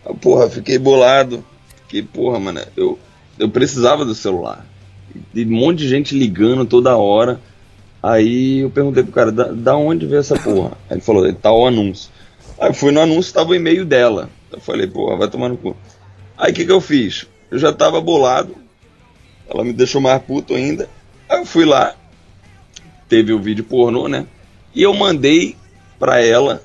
Ah, 0.04 0.14
Porra, 0.14 0.48
fiquei 0.48 0.78
bolado. 0.78 1.44
Fiquei, 1.82 2.02
porra, 2.02 2.40
mano, 2.40 2.60
eu, 2.76 2.98
eu 3.38 3.48
precisava 3.48 4.04
do 4.04 4.14
celular. 4.14 4.66
E 5.34 5.44
um 5.44 5.50
monte 5.50 5.78
de 5.78 5.88
gente 5.88 6.16
ligando 6.16 6.64
toda 6.64 6.96
hora. 6.96 7.40
Aí 8.02 8.60
eu 8.60 8.70
perguntei 8.70 9.02
pro 9.02 9.12
cara, 9.12 9.32
da, 9.32 9.44
da 9.44 9.76
onde 9.76 10.06
veio 10.06 10.20
essa 10.20 10.38
porra? 10.38 10.72
Aí 10.88 10.96
ele 10.96 11.00
falou, 11.00 11.32
tá 11.34 11.52
o 11.52 11.66
anúncio. 11.66 12.10
Aí 12.58 12.70
eu 12.70 12.74
fui 12.74 12.92
no 12.92 13.00
anúncio, 13.00 13.32
tava 13.32 13.50
o 13.50 13.54
e-mail 13.54 13.84
dela. 13.84 14.28
Eu 14.52 14.60
falei, 14.60 14.86
porra, 14.86 15.16
vai 15.16 15.28
tomar 15.28 15.48
no 15.48 15.56
cu. 15.56 15.76
Aí 16.38 16.52
o 16.52 16.54
que 16.54 16.64
que 16.66 16.72
eu 16.72 16.80
fiz? 16.80 17.26
Eu 17.50 17.58
já 17.58 17.72
tava 17.72 18.00
bolado. 18.00 18.54
Ela 19.48 19.64
me 19.64 19.72
deixou 19.72 20.00
mais 20.00 20.20
puto 20.22 20.54
ainda. 20.54 20.88
Aí 21.28 21.38
eu 21.40 21.46
fui 21.46 21.64
lá. 21.64 21.94
Teve 23.08 23.32
o 23.32 23.38
vídeo 23.40 23.64
pornô, 23.64 24.08
né? 24.08 24.26
E 24.74 24.82
eu 24.82 24.92
mandei 24.92 25.56
pra 25.98 26.20
ela. 26.20 26.62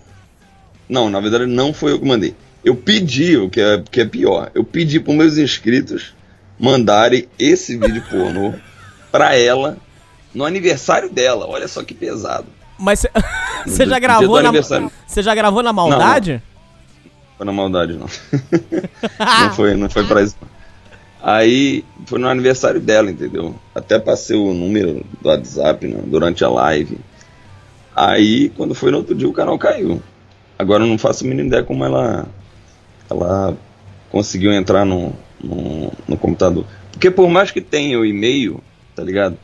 Não, 0.90 1.10
na 1.10 1.20
verdade 1.20 1.46
não 1.46 1.74
foi 1.74 1.92
eu 1.94 2.00
que 2.00 2.06
mandei. 2.06 2.36
Eu 2.64 2.76
pedi, 2.76 3.38
o 3.38 3.50
que 3.50 3.62
é, 3.62 3.84
que 3.90 4.02
é 4.02 4.06
pior. 4.06 4.52
Eu 4.54 4.64
pedi 4.64 5.00
pros 5.00 5.16
meus 5.16 5.38
inscritos 5.38 6.14
mandarem 6.60 7.28
esse 7.40 7.78
vídeo 7.78 8.04
pornô 8.10 8.54
pra 9.12 9.36
ela 9.36 9.78
no 10.34 10.44
aniversário 10.46 11.10
dela. 11.10 11.48
Olha 11.48 11.68
só 11.68 11.84
que 11.84 11.94
pesado. 11.94 12.48
Mas 12.78 13.06
você- 13.66 13.86
já 13.86 14.00
gravou 14.00 14.42
na. 14.42 14.52
Você 15.08 15.22
já 15.22 15.36
gravou 15.36 15.62
na 15.64 15.72
maldade? 15.72 16.42
Foi 17.42 17.46
na 17.48 17.52
maldade, 17.52 17.94
não. 17.94 18.06
não 19.18 19.54
foi, 19.56 19.74
não 19.74 19.90
foi 19.90 20.06
pra 20.06 20.22
isso. 20.22 20.36
Aí 21.24 21.84
foi 22.06 22.20
no 22.20 22.28
aniversário 22.28 22.80
dela, 22.80 23.10
entendeu? 23.10 23.56
Até 23.74 23.98
passei 23.98 24.38
o 24.38 24.54
número 24.54 25.04
do 25.20 25.28
WhatsApp 25.28 25.88
né, 25.88 26.04
durante 26.06 26.44
a 26.44 26.50
live. 26.50 27.00
Aí, 27.96 28.50
quando 28.50 28.76
foi 28.76 28.92
no 28.92 28.98
outro 28.98 29.16
dia, 29.16 29.28
o 29.28 29.34
canal 29.34 29.58
caiu. 29.58 30.00
Agora 30.60 30.84
eu 30.84 30.88
não 30.88 31.00
faço 31.00 31.26
a 31.26 31.28
mínima 31.28 31.48
ideia 31.48 31.64
como 31.64 31.84
ela, 31.84 32.28
ela 33.10 33.58
conseguiu 34.12 34.54
entrar 34.54 34.86
no, 34.86 35.12
no, 35.44 35.92
no 36.08 36.18
computador. 36.18 36.68
Porque 36.92 37.10
por 37.10 37.28
mais 37.28 37.50
que 37.50 37.60
tenha 37.60 38.00
o 38.00 38.06
e-mail, 38.06 38.62
tá 38.96 39.02
ligado? 39.02 39.36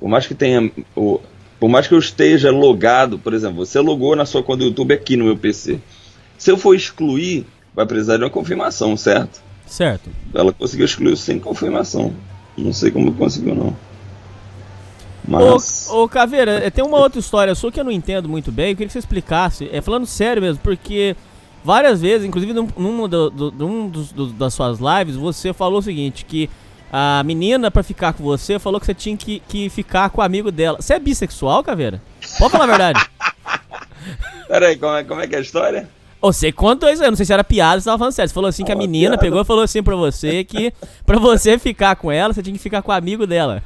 Por 0.00 0.08
mais 0.08 0.26
que 0.26 0.34
tenha. 0.34 0.72
O, 0.96 1.20
por 1.60 1.68
mais 1.68 1.86
que 1.86 1.92
eu 1.92 1.98
esteja 1.98 2.50
logado, 2.50 3.18
por 3.18 3.34
exemplo, 3.34 3.56
você 3.56 3.78
logou 3.78 4.16
na 4.16 4.24
sua 4.24 4.42
conta 4.42 4.60
do 4.60 4.64
YouTube 4.68 4.94
aqui 4.94 5.18
no 5.18 5.26
meu 5.26 5.36
PC. 5.36 5.78
Se 6.42 6.50
eu 6.50 6.56
for 6.56 6.74
excluir, 6.74 7.46
vai 7.72 7.86
precisar 7.86 8.16
de 8.16 8.24
uma 8.24 8.28
confirmação, 8.28 8.96
certo? 8.96 9.40
Certo. 9.64 10.10
Ela 10.34 10.52
conseguiu 10.52 10.84
excluir 10.84 11.16
sem 11.16 11.38
confirmação. 11.38 12.12
Não 12.58 12.72
sei 12.72 12.90
como 12.90 13.14
conseguiu, 13.14 13.54
não. 13.54 13.68
Ô, 13.68 15.52
Mas. 15.52 15.88
ô, 15.88 16.08
Caveira, 16.08 16.66
eh, 16.66 16.68
tem 16.68 16.84
uma 16.84 16.98
outra 16.98 17.20
história 17.20 17.54
sua 17.54 17.70
que 17.70 17.78
eu 17.78 17.84
não 17.84 17.92
entendo 17.92 18.28
muito 18.28 18.50
bem. 18.50 18.70
Eu 18.70 18.74
queria 18.74 18.88
que 18.88 18.92
você 18.92 18.98
explicasse. 18.98 19.70
É 19.72 19.80
falando 19.80 20.04
sério 20.04 20.42
mesmo, 20.42 20.60
porque 20.64 21.14
várias 21.64 22.00
vezes, 22.00 22.26
inclusive 22.26 22.52
num, 22.52 22.66
num, 22.76 23.08
do, 23.08 23.30
do, 23.30 23.52
num 23.52 23.88
dos, 23.88 24.10
do, 24.10 24.26
das 24.32 24.52
suas 24.52 24.80
lives, 24.80 25.14
você 25.14 25.52
falou 25.52 25.78
o 25.78 25.82
seguinte, 25.82 26.24
que 26.24 26.50
a 26.92 27.22
menina, 27.24 27.70
pra 27.70 27.84
ficar 27.84 28.14
com 28.14 28.24
você, 28.24 28.58
falou 28.58 28.80
que 28.80 28.86
você 28.86 28.94
tinha 28.94 29.16
que, 29.16 29.40
que 29.46 29.70
ficar 29.70 30.10
com 30.10 30.20
o 30.20 30.24
amigo 30.24 30.50
dela. 30.50 30.78
Você 30.82 30.94
é 30.94 30.98
bissexual, 30.98 31.62
Caveira? 31.62 32.02
Pode 32.36 32.50
falar 32.50 32.64
a 32.64 32.66
verdade. 32.66 33.10
Peraí, 34.48 34.76
como 34.76 34.96
é, 34.96 35.04
como 35.04 35.20
é 35.20 35.28
que 35.28 35.36
é 35.36 35.38
a 35.38 35.40
história? 35.40 36.01
Você 36.22 36.52
contou 36.52 36.88
isso 36.88 37.02
aí, 37.02 37.10
não 37.10 37.16
sei 37.16 37.26
se 37.26 37.32
era 37.32 37.42
piada 37.42 37.74
ou 37.74 37.80
se 37.80 37.84
tava 37.84 37.98
falando 37.98 38.12
sério. 38.12 38.28
Você 38.28 38.34
falou 38.34 38.48
assim 38.48 38.64
que 38.64 38.70
a 38.70 38.76
menina 38.76 39.18
pegou 39.18 39.40
e 39.40 39.44
falou 39.44 39.64
assim 39.64 39.82
pra 39.82 39.96
você 39.96 40.44
que 40.44 40.72
pra 41.04 41.18
você 41.18 41.58
ficar 41.58 41.96
com 41.96 42.12
ela, 42.12 42.32
você 42.32 42.42
tinha 42.42 42.56
que 42.56 42.62
ficar 42.62 42.80
com 42.80 42.92
o 42.92 42.94
amigo 42.94 43.26
dela. 43.26 43.62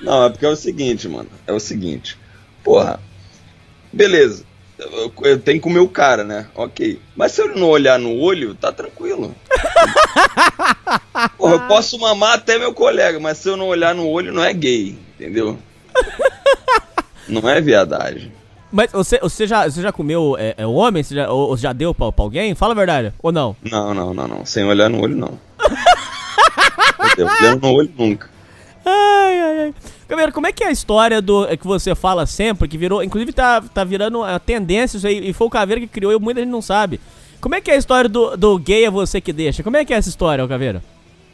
Não, 0.00 0.24
é 0.24 0.30
porque 0.30 0.46
é 0.46 0.48
o 0.48 0.56
seguinte, 0.56 1.06
mano. 1.08 1.28
É 1.46 1.52
o 1.52 1.60
seguinte. 1.60 2.18
Porra, 2.64 2.98
beleza. 3.92 4.44
Eu, 4.78 5.12
eu 5.22 5.38
tenho 5.38 5.58
que 5.58 5.62
comer 5.62 5.78
o 5.78 5.88
cara, 5.88 6.24
né? 6.24 6.48
Ok. 6.54 7.00
Mas 7.14 7.32
se 7.32 7.42
eu 7.42 7.54
não 7.54 7.68
olhar 7.68 7.98
no 7.98 8.18
olho, 8.18 8.54
tá 8.54 8.72
tranquilo. 8.72 9.34
Porra, 11.36 11.54
eu 11.54 11.60
posso 11.68 11.98
mamar 11.98 12.34
até 12.34 12.58
meu 12.58 12.74
colega, 12.74 13.18
mas 13.20 13.38
se 13.38 13.48
eu 13.48 13.56
não 13.56 13.68
olhar 13.68 13.94
no 13.94 14.06
olho, 14.06 14.32
não 14.32 14.44
é 14.44 14.52
gay, 14.52 14.98
entendeu? 15.14 15.58
Não 17.28 17.48
é 17.48 17.60
viadagem. 17.60 18.32
Mas 18.72 18.90
você, 18.90 19.18
você, 19.18 19.46
já, 19.46 19.68
você 19.68 19.80
já 19.80 19.92
comeu 19.92 20.36
é, 20.38 20.54
é 20.58 20.66
homem? 20.66 21.02
Você 21.02 21.14
já, 21.14 21.30
ou, 21.30 21.56
já 21.56 21.72
deu 21.72 21.94
pra, 21.94 22.10
pra, 22.10 22.24
alguém? 22.24 22.54
Fala 22.54 22.72
a 22.72 22.76
verdade. 22.76 23.12
Ou 23.22 23.30
não? 23.30 23.56
Não, 23.62 23.94
não, 23.94 24.12
não, 24.12 24.28
não. 24.28 24.46
Sem 24.46 24.64
olhar 24.64 24.90
no 24.90 25.00
olho, 25.00 25.16
não. 25.16 25.38
Olhando 27.42 27.62
no 27.62 27.72
olho 27.72 27.90
nunca. 27.96 28.28
Ai, 28.84 29.40
ai, 29.40 29.60
ai. 29.60 29.74
Câmera, 30.08 30.30
como 30.30 30.46
é 30.46 30.52
que 30.52 30.62
é 30.62 30.68
a 30.68 30.72
história 30.72 31.20
do 31.20 31.46
é 31.46 31.56
que 31.56 31.66
você 31.66 31.94
fala 31.94 32.26
sempre, 32.26 32.68
que 32.68 32.78
virou, 32.78 33.02
inclusive 33.02 33.32
tá, 33.32 33.60
tá 33.60 33.82
virando 33.82 34.22
a 34.22 34.38
tendência 34.38 34.96
isso 34.96 35.06
aí, 35.06 35.28
e 35.28 35.32
foi 35.32 35.48
o 35.48 35.50
Caveira 35.50 35.80
que 35.80 35.88
criou 35.88 36.12
e 36.12 36.18
muita 36.18 36.40
gente 36.40 36.50
não 36.50 36.62
sabe. 36.62 37.00
Como 37.40 37.54
é 37.54 37.60
que 37.60 37.70
é 37.70 37.74
a 37.74 37.78
história 37.78 38.08
do, 38.08 38.36
do 38.36 38.58
gay 38.58 38.84
é 38.84 38.90
você 38.90 39.20
que 39.20 39.32
deixa? 39.32 39.64
Como 39.64 39.76
é 39.76 39.84
que 39.84 39.92
é 39.92 39.96
essa 39.96 40.08
história, 40.08 40.46
Caveira? 40.46 40.82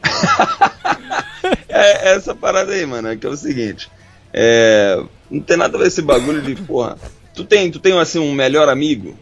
é 1.69 2.15
essa 2.15 2.35
parada 2.35 2.73
aí, 2.73 2.87
mano, 2.87 3.09
é 3.09 3.17
que 3.17 3.27
é 3.27 3.29
o 3.29 3.37
seguinte, 3.37 3.91
é, 4.33 5.03
não 5.31 5.41
tem 5.41 5.57
nada 5.57 5.77
a 5.77 5.81
ver 5.81 5.89
esse 5.89 6.01
bagulho 6.01 6.41
de, 6.41 6.55
porra, 6.55 6.97
tu 7.35 7.45
tem, 7.45 7.71
tu 7.71 7.79
tem 7.79 7.99
assim 7.99 8.19
um 8.19 8.33
melhor 8.33 8.69
amigo? 8.69 9.17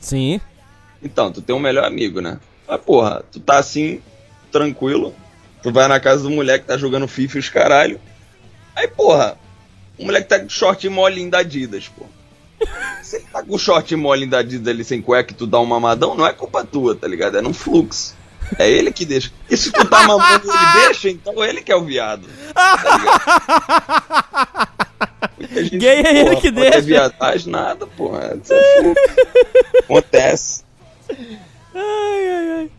Sim. 0.00 0.40
Então, 1.02 1.30
tu 1.30 1.42
tem 1.42 1.54
um 1.54 1.60
melhor 1.60 1.84
amigo, 1.84 2.20
né? 2.20 2.38
Mas, 2.66 2.80
porra, 2.80 3.22
tu 3.30 3.40
tá 3.40 3.58
assim, 3.58 4.00
tranquilo, 4.50 5.14
tu 5.62 5.70
vai 5.72 5.86
na 5.88 6.00
casa 6.00 6.22
do 6.22 6.30
moleque 6.30 6.60
que 6.60 6.68
tá 6.68 6.76
jogando 6.78 7.08
FIFA 7.08 7.36
e 7.36 7.40
os 7.40 7.48
caralho, 7.48 8.00
Aí, 8.74 8.88
porra, 8.88 9.38
o 9.98 10.04
moleque 10.04 10.28
tá 10.28 10.40
com 10.40 10.48
short 10.48 10.88
mole 10.88 11.28
da 11.30 11.38
Adidas, 11.38 11.88
pô. 11.88 12.04
Se 13.02 13.16
ele 13.16 13.26
tá 13.32 13.42
com 13.42 13.56
short 13.56 13.94
mole 13.94 14.26
da 14.26 14.38
Adidas 14.38 14.68
ali 14.68 14.82
sem 14.82 15.00
cueca 15.00 15.32
e 15.32 15.36
tu 15.36 15.46
dá 15.46 15.60
um 15.60 15.66
mamadão, 15.66 16.14
não 16.16 16.26
é 16.26 16.32
culpa 16.32 16.64
tua, 16.64 16.94
tá 16.94 17.06
ligado? 17.06 17.38
É 17.38 17.40
num 17.40 17.54
fluxo. 17.54 18.14
É 18.58 18.68
ele 18.68 18.92
que 18.92 19.04
deixa. 19.06 19.30
E 19.48 19.56
se 19.56 19.70
tu 19.70 19.84
tá 19.86 20.02
mamando 20.02 20.50
ele 20.50 20.72
deixa, 20.86 21.08
então 21.08 21.42
ele 21.42 21.62
que 21.62 21.72
é 21.72 21.76
o 21.76 21.84
viado. 21.84 22.28
Tá 24.73 24.73
gente, 25.40 25.78
Gay 25.78 26.02
é 26.02 26.20
ele 26.20 26.36
que 26.36 26.50
deixa. 26.50 26.70
Não 26.70 26.78
é 26.78 26.80
viadagem, 26.80 27.52
nada, 27.52 27.86
porra. 27.86 28.38
É. 28.50 29.80
Acontece. 29.84 30.64
Ai, 31.74 32.28
ai, 32.28 32.50
ai. 32.58 32.70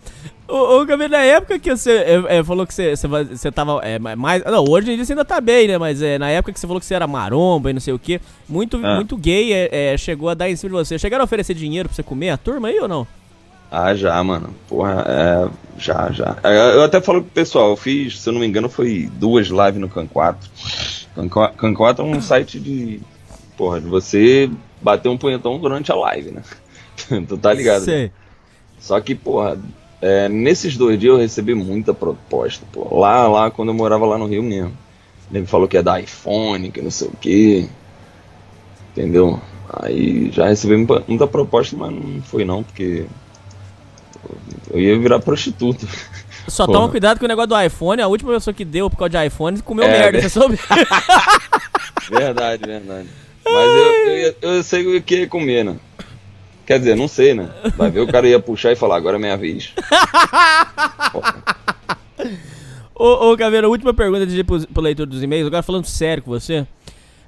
Ô, 0.48 0.80
ô 0.80 0.86
Gabriel, 0.86 1.10
na 1.10 1.24
época 1.24 1.58
que 1.58 1.76
você 1.76 1.92
é, 1.92 2.38
é, 2.38 2.44
falou 2.44 2.68
que 2.68 2.74
você, 2.74 2.96
você, 2.96 3.08
você 3.08 3.52
tava 3.52 3.80
é, 3.84 3.98
mais. 3.98 4.44
Não, 4.44 4.64
hoje 4.64 4.92
em 4.92 4.96
dia 4.96 5.04
você 5.04 5.14
ainda 5.14 5.26
tá 5.26 5.42
bem, 5.42 5.68
né? 5.68 5.78
Mas 5.78 6.02
é, 6.02 6.20
na 6.20 6.30
época 6.30 6.54
que 6.54 6.60
você 6.60 6.68
falou 6.68 6.80
que 6.80 6.86
você 6.86 6.94
era 6.94 7.08
maromba 7.08 7.72
e 7.72 7.74
não 7.74 7.80
sei 7.80 7.94
o 7.94 8.00
que, 8.00 8.22
muito, 8.48 8.80
ah. 8.84 8.96
muito 8.96 9.18
gay 9.18 9.52
é, 9.52 9.94
é, 9.94 9.98
chegou 9.98 10.30
a 10.30 10.36
dar 10.36 10.50
em 10.50 10.56
cima 10.56 10.70
de 10.70 10.88
você. 10.88 11.00
Chegaram 11.00 11.24
a 11.24 11.26
oferecer 11.26 11.56
dinheiro 11.56 11.90
pra 11.90 11.96
você 11.96 12.04
comer 12.04 12.30
a 12.30 12.38
turma 12.38 12.68
aí 12.68 12.80
ou 12.80 12.88
não? 12.88 13.08
Ah, 13.72 13.96
já, 13.96 14.24
mano. 14.24 14.56
Porra, 14.68 15.04
é. 15.08 15.50
Já, 15.78 16.10
já. 16.12 16.38
Eu 16.74 16.84
até 16.84 17.02
falo 17.02 17.22
pro 17.22 17.32
pessoal, 17.32 17.72
eu 17.72 17.76
fiz, 17.76 18.22
se 18.22 18.30
eu 18.30 18.34
não 18.34 18.40
me 18.40 18.48
engano, 18.48 18.70
foi 18.70 19.10
duas 19.14 19.48
lives 19.48 19.82
no 19.82 19.90
Can 19.90 20.08
4. 20.08 20.50
Can 21.16 21.74
4 21.74 22.06
é 22.06 22.08
um 22.08 22.22
site 22.22 22.60
de. 22.60 23.02
Porra, 23.58 23.80
de 23.80 23.88
você 23.88 24.50
bater 24.82 25.08
um 25.08 25.18
punhetão 25.18 25.58
durante 25.58 25.92
a 25.92 25.96
live, 25.96 26.32
né? 26.32 26.42
tu 27.28 27.38
tá 27.38 27.54
ligado? 27.54 27.86
Sei. 27.86 28.04
Né? 28.04 28.12
Só 28.80 29.00
que, 29.00 29.16
porra 29.16 29.58
é, 30.02 30.30
nesses 30.30 30.78
dois 30.78 31.00
dias 31.00 31.14
eu 31.14 31.20
recebi 31.20 31.56
muita 31.56 31.94
proposta, 31.94 32.66
pô. 32.72 33.00
Lá, 33.00 33.28
lá, 33.28 33.50
quando 33.50 33.70
eu 33.70 33.74
morava 33.74 34.06
lá 34.06 34.18
no 34.18 34.28
Rio 34.28 34.44
mesmo. 34.44 34.78
Ele 35.34 35.46
falou 35.48 35.68
que 35.68 35.78
é 35.78 35.82
da 35.82 36.00
iPhone, 36.00 36.70
que 36.70 36.82
não 36.82 36.92
sei 36.92 37.08
o 37.08 37.18
que. 37.20 37.68
Entendeu? 38.92 39.40
Aí 39.68 40.30
já 40.32 40.48
recebi 40.48 40.78
muita 40.78 41.26
proposta, 41.26 41.76
mas 41.76 41.92
não 41.92 42.22
foi 42.22 42.46
não, 42.46 42.62
porque 42.62 43.06
eu 44.70 44.80
ia 44.80 45.00
virar 45.00 45.20
prostituta. 45.20 45.88
Só 46.48 46.68
toma 46.68 46.90
cuidado 46.90 47.20
com 47.20 47.26
o 47.26 47.28
negócio 47.28 47.50
do 47.50 47.62
iPhone, 47.62 48.02
a 48.02 48.08
última 48.08 48.34
pessoa 48.34 48.54
que 48.54 48.64
deu 48.64 48.90
por 48.90 48.98
causa 48.98 49.10
de 49.10 49.28
iPhone 49.28 49.62
comeu 49.62 49.86
é, 49.86 49.90
merda, 49.90 50.22
você 50.22 50.30
soube? 50.30 50.58
verdade, 52.10 52.66
verdade. 52.66 53.10
Mas 53.44 53.68
eu, 53.68 54.08
eu, 54.08 54.36
eu, 54.42 54.64
sei 54.64 54.98
o 54.98 55.02
que 55.02 55.18
ia 55.18 55.28
comer, 55.28 55.66
né? 55.66 55.76
Quer 56.66 56.80
dizer, 56.80 56.96
não 56.96 57.08
sei, 57.08 57.34
né? 57.34 57.50
Vai 57.78 57.92
ver 57.92 58.00
o 58.00 58.08
cara 58.08 58.28
ia 58.28 58.40
puxar 58.40 58.72
e 58.72 58.76
falar, 58.76 58.96
agora 58.96 59.18
é 59.18 59.20
minha 59.20 59.38
vez. 59.38 59.72
ô, 62.96 63.32
ô, 63.32 63.38
Caveira, 63.38 63.70
última 63.70 63.94
pergunta 63.94 64.26
de 64.26 64.44
pro, 64.44 64.66
pro 64.68 64.82
leitor 64.82 65.06
dos 65.06 65.22
e-mails, 65.22 65.48
agora 65.48 65.62
falando 65.62 65.86
sério 65.86 66.24
com 66.24 66.32
você. 66.32 66.66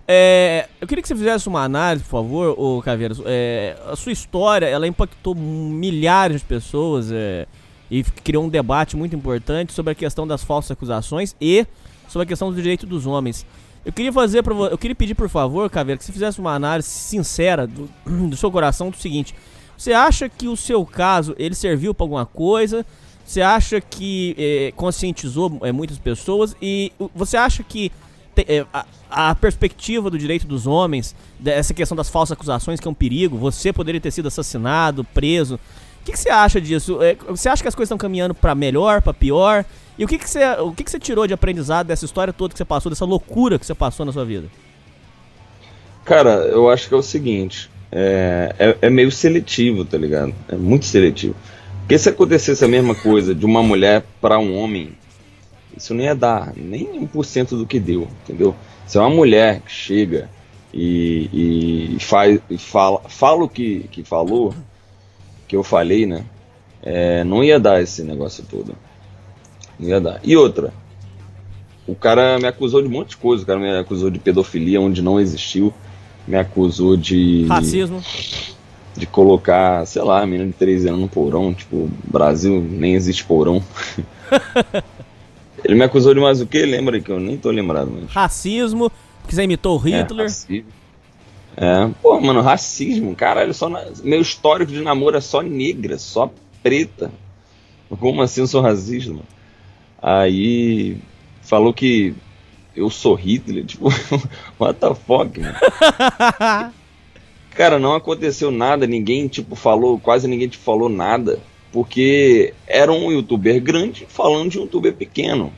É, 0.07 0.67
eu 0.79 0.87
queria 0.87 1.01
que 1.01 1.07
você 1.07 1.15
fizesse 1.15 1.47
uma 1.47 1.63
análise, 1.63 2.03
por 2.05 2.11
favor, 2.11 2.55
ô 2.57 2.81
Caveira. 2.81 3.13
É, 3.25 3.75
a 3.91 3.95
sua 3.95 4.11
história, 4.11 4.65
ela 4.65 4.87
impactou 4.87 5.35
milhares 5.35 6.41
de 6.41 6.47
pessoas 6.47 7.11
é, 7.11 7.45
e 7.89 8.03
criou 8.03 8.43
um 8.43 8.49
debate 8.49 8.95
muito 8.95 9.15
importante 9.15 9.73
sobre 9.73 9.91
a 9.91 9.95
questão 9.95 10.27
das 10.27 10.43
falsas 10.43 10.71
acusações 10.71 11.35
e 11.39 11.65
sobre 12.07 12.23
a 12.23 12.27
questão 12.27 12.51
do 12.51 12.55
direito 12.55 12.85
dos 12.85 13.05
homens. 13.05 13.45
Eu 13.85 13.93
queria 13.93 14.11
fazer 14.11 14.43
eu 14.69 14.77
queria 14.77 14.95
pedir 14.95 15.15
por 15.15 15.29
favor, 15.29 15.69
Caveira, 15.69 15.97
que 15.97 16.03
você 16.03 16.11
fizesse 16.11 16.39
uma 16.39 16.53
análise 16.53 16.89
sincera 16.89 17.65
do, 17.65 17.89
do 18.29 18.35
seu 18.35 18.51
coração 18.51 18.89
do 18.89 18.97
seguinte: 18.97 19.33
você 19.77 19.93
acha 19.93 20.27
que 20.27 20.47
o 20.47 20.57
seu 20.57 20.85
caso 20.85 21.35
ele 21.37 21.55
serviu 21.55 21.93
para 21.93 22.03
alguma 22.03 22.25
coisa? 22.25 22.85
Você 23.25 23.41
acha 23.41 23.79
que 23.81 24.35
é, 24.37 24.73
conscientizou 24.75 25.59
é, 25.61 25.71
muitas 25.71 25.97
pessoas? 25.97 26.55
E 26.61 26.91
você 27.13 27.35
acha 27.37 27.61
que 27.61 27.91
te, 28.33 28.45
é, 28.47 28.65
a, 28.73 28.85
a, 29.09 29.35
perspectiva 29.35 30.09
do 30.09 30.17
direito 30.17 30.47
dos 30.47 30.65
homens, 30.65 31.15
dessa 31.39 31.73
questão 31.73 31.95
das 31.95 32.09
falsas 32.09 32.33
acusações, 32.33 32.79
que 32.79 32.87
é 32.87 32.91
um 32.91 32.93
perigo, 32.93 33.37
você 33.37 33.73
poderia 33.73 33.99
ter 33.99 34.11
sido 34.11 34.27
assassinado, 34.27 35.03
preso. 35.03 35.59
Que, 36.07 36.13
que 36.13 36.19
você 36.19 36.29
acha 36.29 36.61
disso? 36.61 36.99
você 37.27 37.49
acha 37.49 37.61
que 37.61 37.67
as 37.67 37.75
coisas 37.75 37.87
estão 37.87 37.97
caminhando 37.97 38.33
para 38.33 38.55
melhor, 38.55 39.01
para 39.01 39.13
pior? 39.13 39.65
E 39.97 40.05
o 40.05 40.07
que, 40.07 40.17
que, 40.17 40.29
você, 40.29 40.41
o 40.61 40.71
que, 40.71 40.85
que 40.85 40.89
você 40.89 40.97
tirou 40.97 41.27
de 41.27 41.33
aprendizado 41.33 41.87
dessa 41.87 42.05
história 42.05 42.31
toda 42.31 42.53
que 42.53 42.57
você 42.57 42.63
passou, 42.63 42.89
dessa 42.89 43.03
loucura 43.03 43.59
que 43.59 43.65
você 43.65 43.75
passou 43.75 44.05
na 44.05 44.13
sua 44.13 44.23
vida? 44.23 44.47
Cara, 46.05 46.29
eu 46.45 46.69
acho 46.69 46.87
que 46.87 46.93
é 46.93 46.97
o 46.97 47.01
seguinte: 47.01 47.69
é, 47.91 48.55
é, 48.57 48.77
é 48.83 48.89
meio 48.89 49.11
seletivo, 49.11 49.83
tá 49.83 49.97
ligado? 49.97 50.33
É 50.47 50.55
muito 50.55 50.85
seletivo. 50.85 51.35
Porque 51.81 51.97
se 51.97 52.07
acontecesse 52.07 52.63
a 52.63 52.69
mesma 52.69 52.95
coisa 52.95 53.35
de 53.35 53.45
uma 53.45 53.61
mulher 53.61 54.05
para 54.21 54.39
um 54.39 54.57
homem, 54.57 54.91
isso 55.75 55.93
não 55.93 56.05
ia 56.05 56.15
dar 56.15 56.53
nem 56.55 57.05
1% 57.05 57.49
do 57.49 57.65
que 57.65 57.81
deu, 57.81 58.07
entendeu? 58.23 58.55
Se 58.85 58.97
é 58.97 59.01
uma 59.01 59.09
mulher 59.09 59.59
que 59.59 59.71
chega 59.73 60.29
e, 60.73 61.97
e, 61.97 61.99
faz, 61.99 62.39
e 62.49 62.57
fala, 62.57 63.01
fala 63.09 63.43
o 63.43 63.49
que, 63.49 63.89
que 63.91 64.05
falou, 64.05 64.53
que 65.47 65.55
eu 65.55 65.63
falei, 65.63 66.05
né? 66.05 66.23
É, 66.83 67.23
não 67.23 67.43
ia 67.43 67.59
dar 67.59 67.81
esse 67.81 68.03
negócio 68.03 68.43
todo. 68.49 68.75
Não 69.79 69.89
ia 69.89 69.99
dar. 69.99 70.19
E 70.23 70.35
outra, 70.35 70.73
o 71.87 71.95
cara 71.95 72.37
me 72.37 72.47
acusou 72.47 72.81
de 72.81 72.87
um 72.87 72.91
monte 72.91 73.11
de 73.11 73.17
coisa. 73.17 73.43
O 73.43 73.45
cara 73.45 73.59
me 73.59 73.77
acusou 73.77 74.09
de 74.09 74.19
pedofilia 74.19 74.81
onde 74.81 75.01
não 75.01 75.19
existiu. 75.19 75.73
Me 76.27 76.35
acusou 76.35 76.97
de. 76.97 77.45
Racismo. 77.45 78.03
De 78.95 79.05
colocar, 79.05 79.85
sei 79.85 80.01
lá, 80.01 80.25
menina 80.25 80.47
de 80.47 80.53
13 80.53 80.89
anos 80.89 81.01
no 81.01 81.07
porão. 81.07 81.53
Tipo, 81.53 81.89
Brasil 82.03 82.59
nem 82.59 82.95
existe 82.95 83.23
porão. 83.23 83.63
Ele 85.63 85.75
me 85.75 85.83
acusou 85.83 86.13
de 86.13 86.19
mais 86.19 86.41
o 86.41 86.45
que? 86.45 86.65
Lembra 86.65 86.99
que 86.99 87.11
eu 87.11 87.19
nem 87.19 87.37
tô 87.37 87.49
lembrado. 87.49 87.91
Mas... 87.91 88.11
Racismo, 88.11 88.91
porque 89.21 89.35
você 89.35 89.43
imitou 89.43 89.81
o 89.81 89.87
é, 89.87 90.01
Hitler. 90.01 90.27
É, 91.59 91.89
pô, 92.03 92.21
mano, 92.21 92.41
racismo, 92.41 93.15
caralho, 93.15 93.51
só 93.51 93.67
na... 93.67 93.83
meu 94.03 94.21
histórico 94.21 94.71
de 94.71 94.81
namoro 94.81 95.17
é 95.17 95.21
só 95.21 95.41
negra, 95.41 95.97
só 95.97 96.31
preta. 96.61 97.11
Como 97.99 98.21
assim 98.21 98.41
eu 98.41 98.47
sou 98.47 98.61
racista, 98.61 99.09
mano? 99.09 99.25
Aí 99.99 100.97
falou 101.41 101.73
que 101.73 102.13
eu 102.75 102.91
sou 102.91 103.15
Hitler, 103.15 103.65
tipo, 103.67 103.89
what 104.59 104.79
the 104.79 104.93
fuck, 104.93 105.39
mano? 105.39 106.73
Cara, 107.55 107.79
não 107.79 107.95
aconteceu 107.95 108.51
nada, 108.51 108.85
ninguém, 108.85 109.27
tipo, 109.27 109.55
falou, 109.55 109.99
quase 109.99 110.27
ninguém 110.27 110.47
te 110.47 110.59
falou 110.59 110.87
nada, 110.87 111.39
porque 111.71 112.53
era 112.67 112.91
um 112.91 113.11
youtuber 113.11 113.59
grande 113.59 114.05
falando 114.07 114.51
de 114.51 114.59
um 114.59 114.61
youtuber 114.61 114.93
pequeno, 114.93 115.51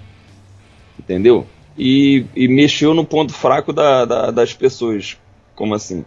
entendeu? 0.97 1.45
E, 1.77 2.25
e 2.33 2.47
mexeu 2.47 2.93
no 2.93 3.03
ponto 3.03 3.33
fraco 3.33 3.73
da, 3.73 4.05
da, 4.05 4.31
das 4.31 4.53
pessoas, 4.53 5.17
como 5.59 5.75
assim? 5.75 6.05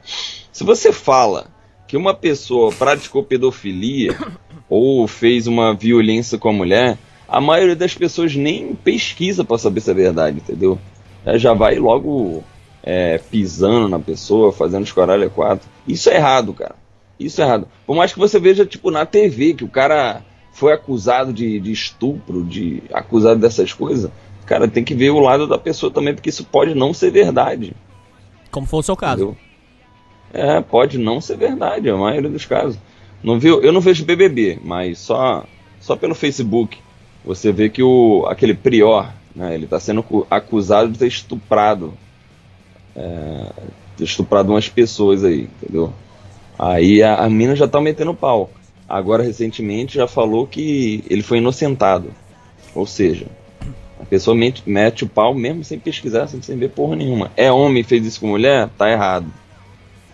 Se 0.51 0.65
você 0.65 0.91
fala 0.91 1.49
que 1.87 1.95
uma 1.95 2.15
pessoa 2.15 2.73
praticou 2.73 3.23
pedofilia 3.23 4.17
ou 4.67 5.07
fez 5.07 5.47
uma 5.47 5.75
violência 5.75 6.39
com 6.39 6.49
a 6.49 6.53
mulher, 6.55 6.97
a 7.29 7.39
maioria 7.39 7.77
das 7.77 7.95
pessoas 7.95 8.35
nem 8.35 8.75
pesquisa 8.75 9.45
para 9.45 9.59
saber 9.59 9.83
se 9.83 9.91
é 9.91 9.95
verdade, 9.95 10.39
entendeu? 10.39 10.79
Já 11.37 11.53
vai 11.53 11.77
logo 11.77 12.43
é, 12.83 13.19
pisando 13.19 13.91
na 13.91 13.99
pessoa, 13.99 14.53
fazendo 14.53 14.91
caralho 14.93 15.31
quatro. 15.31 15.69
Isso 15.87 16.09
é 16.09 16.17
errado, 16.17 16.55
cara. 16.55 16.75
Isso 17.21 17.43
é 17.43 17.45
errado. 17.45 17.69
Por 17.87 17.95
mais 17.95 18.11
que 18.11 18.19
você 18.19 18.41
veja, 18.41 18.65
tipo, 18.65 18.91
na 18.91 19.05
TV, 19.05 19.53
que 19.53 19.65
o 19.65 19.69
cara 19.69 20.25
foi 20.55 20.73
acusado 20.73 21.31
de, 21.31 21.61
de 21.61 21.73
estupro, 21.73 22.43
de 22.43 22.83
acusado 22.93 23.39
dessas 23.39 23.73
coisas, 23.75 24.11
cara, 24.47 24.67
tem 24.67 24.83
que 24.83 24.95
ver 24.95 25.11
o 25.11 25.21
lado 25.21 25.47
da 25.47 25.59
pessoa 25.59 25.93
também, 25.93 26.15
porque 26.15 26.31
isso 26.31 26.45
pode 26.45 26.75
não 26.75 26.95
ser 26.95 27.11
verdade. 27.11 27.75
Como 28.53 28.67
foi 28.67 28.79
o 28.81 28.83
seu 28.83 28.95
caso. 28.95 29.25
Entendeu? 29.25 29.37
É, 30.33 30.61
pode 30.61 30.97
não 30.97 31.21
ser 31.21 31.37
verdade, 31.37 31.91
a 31.91 31.97
maioria 31.97 32.31
dos 32.31 32.47
casos. 32.47 32.79
Não 33.23 33.39
viu? 33.39 33.61
Eu 33.61 33.73
não 33.73 33.81
vejo 33.81 34.05
BBB, 34.05 34.61
mas 34.63 34.99
só 34.99 35.45
só 35.81 35.97
pelo 35.97 36.15
Facebook 36.15 36.79
você 37.25 37.53
vê 37.53 37.69
que 37.69 37.83
o 37.83 38.25
aquele 38.29 38.55
prior, 38.55 39.13
né, 39.35 39.55
ele 39.55 39.65
está 39.65 39.79
sendo 39.79 40.05
acusado 40.31 40.91
de 40.93 40.99
ter 40.99 41.07
estuprado, 41.07 41.93
é, 42.97 43.53
ter 43.97 44.05
estuprado 44.05 44.53
umas 44.53 44.69
pessoas 44.69 45.25
aí, 45.25 45.49
entendeu? 45.61 45.93
Aí 46.59 47.03
a, 47.03 47.17
a 47.17 47.31
mina 47.31 47.57
já 47.57 47.67
tá 47.67 47.81
metendo 47.81 48.15
pau. 48.15 48.51
Agora 48.89 49.23
recentemente 49.23 49.95
já 49.95 50.07
falou 50.07 50.47
que 50.47 51.03
ele 51.09 51.23
foi 51.23 51.39
inocentado, 51.39 52.11
ou 52.75 52.87
seja, 52.87 53.27
pessoa 54.13 54.37
mete, 54.37 54.63
mete 54.67 55.05
o 55.05 55.09
pau 55.09 55.35
mesmo 55.35 55.65
sem 55.65 55.79
pesquisar, 55.79 56.27
sem, 56.27 56.43
sem 56.43 56.59
ver 56.59 56.69
porra 56.69 56.95
nenhuma. 56.95 57.31
É 57.35 57.51
homem 57.51 57.83
fez 57.83 58.05
isso 58.05 58.21
com 58.21 58.27
mulher? 58.27 58.69
Tá 58.77 58.91
errado. 58.91 59.25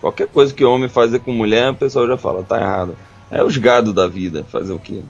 Qualquer 0.01 0.29
coisa 0.29 0.55
que 0.55 0.65
homem 0.65 0.89
fazer 0.89 1.19
com 1.19 1.33
mulher, 1.33 1.73
o 1.73 1.75
pessoal 1.75 2.07
já 2.07 2.17
fala, 2.17 2.45
tá 2.45 2.61
errado. 2.61 2.97
É 3.29 3.43
os 3.43 3.57
gados 3.57 3.93
da 3.93 4.07
vida, 4.07 4.45
fazer 4.45 4.73
o 4.73 4.79
quê? 4.79 5.03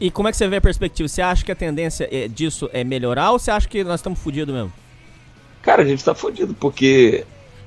E 0.00 0.08
como 0.08 0.28
é 0.28 0.30
que 0.30 0.36
você 0.36 0.46
vê 0.46 0.54
a 0.54 0.60
perspectiva? 0.60 1.08
Você 1.08 1.20
acha 1.20 1.44
que 1.44 1.50
a 1.50 1.56
tendência 1.56 2.08
é, 2.12 2.28
disso 2.28 2.70
é 2.72 2.84
melhorar 2.84 3.32
ou 3.32 3.40
você 3.40 3.50
acha 3.50 3.68
que 3.68 3.82
nós 3.82 3.98
estamos 3.98 4.20
fodidos 4.20 4.54
mesmo? 4.54 4.72
Cara, 5.60 5.82
a 5.82 5.84
gente 5.84 6.04
tá 6.04 6.14
fodido, 6.14 6.54
porque 6.54 7.24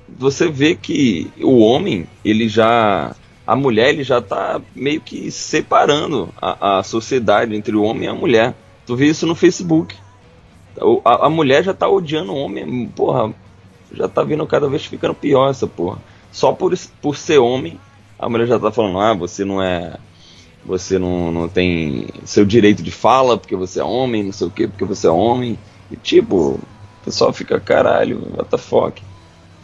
você 0.08 0.50
vê 0.50 0.74
que 0.74 1.30
o 1.42 1.60
homem, 1.60 2.08
ele 2.24 2.48
já. 2.48 3.14
A 3.46 3.58
mulher, 3.58 3.90
ele 3.90 4.06
já 4.06 4.22
tá 4.22 4.62
meio 4.74 5.02
que 5.02 5.30
separando 5.30 6.30
a, 6.42 6.80
a 6.80 6.84
sociedade 6.84 7.54
entre 7.54 7.76
o 7.76 7.84
homem 7.84 8.06
e 8.06 8.08
a 8.08 8.16
mulher. 8.16 8.56
Tu 8.86 8.96
vê 8.96 9.08
isso 9.08 9.28
no 9.28 9.36
Facebook. 9.36 9.94
A, 11.04 11.28
a 11.28 11.30
mulher 11.30 11.64
já 11.64 11.74
tá 11.74 11.88
odiando 11.88 12.32
o 12.32 12.38
homem, 12.38 12.88
porra, 12.96 13.34
já 13.94 14.08
tá 14.08 14.24
vindo 14.24 14.46
cada 14.48 14.68
vez 14.68 14.86
ficando 14.86 15.14
pior 15.14 15.50
essa 15.50 15.68
porra. 15.68 16.00
Só 16.32 16.54
por, 16.54 16.74
por 17.02 17.18
ser 17.18 17.40
homem, 17.40 17.80
a 18.18 18.30
mulher 18.30 18.48
já 18.48 18.60
tá 18.60 18.72
falando, 18.72 19.00
ah, 19.00 19.14
você 19.14 19.44
não 19.44 19.62
é. 19.62 19.98
Você 20.64 21.00
não, 21.00 21.32
não 21.32 21.50
tem 21.50 22.08
seu 22.24 22.46
direito 22.46 22.84
de 22.84 22.92
fala 22.92 23.36
porque 23.36 23.56
você 23.56 23.80
é 23.80 23.84
homem, 23.84 24.24
não 24.24 24.32
sei 24.32 24.46
o 24.46 24.52
que, 24.52 24.68
porque 24.68 24.86
você 24.86 25.08
é 25.08 25.10
homem. 25.10 25.58
E 25.90 25.96
tipo, 25.96 26.36
o 26.36 26.60
pessoal 27.04 27.34
fica, 27.34 27.60
caralho, 27.60 28.22
what 28.38 28.50
the 28.50 28.58
fuck. 28.58 29.02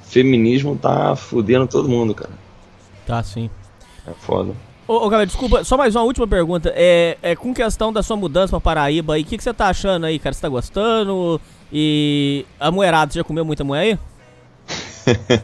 Feminismo 0.01 0.75
tá 0.75 1.15
fudendo 1.15 1.67
todo 1.67 1.87
mundo, 1.87 2.15
cara. 2.15 2.31
Tá, 3.05 3.21
sim. 3.21 3.49
É 4.07 4.11
foda. 4.11 4.53
Ô, 4.87 5.05
ô 5.05 5.09
galera, 5.09 5.27
desculpa, 5.27 5.63
só 5.63 5.75
mais 5.75 5.95
uma 5.95 6.03
última 6.03 6.27
pergunta. 6.27 6.71
É, 6.75 7.17
é 7.21 7.35
com 7.35 7.53
questão 7.53 7.91
da 7.91 8.01
sua 8.01 8.15
mudança 8.15 8.51
pra 8.51 8.61
Paraíba 8.61 9.15
aí, 9.15 9.21
o 9.21 9.25
que, 9.25 9.37
que 9.37 9.43
você 9.43 9.53
tá 9.53 9.67
achando 9.67 10.05
aí, 10.05 10.17
cara? 10.17 10.33
Você 10.33 10.41
tá 10.41 10.49
gostando? 10.49 11.41
E 11.71 12.45
a 12.59 12.71
moerada, 12.71 13.11
você 13.11 13.19
já 13.19 13.23
comeu 13.23 13.43
muita 13.43 13.63
moer 13.63 13.99
aí? 14.67 15.39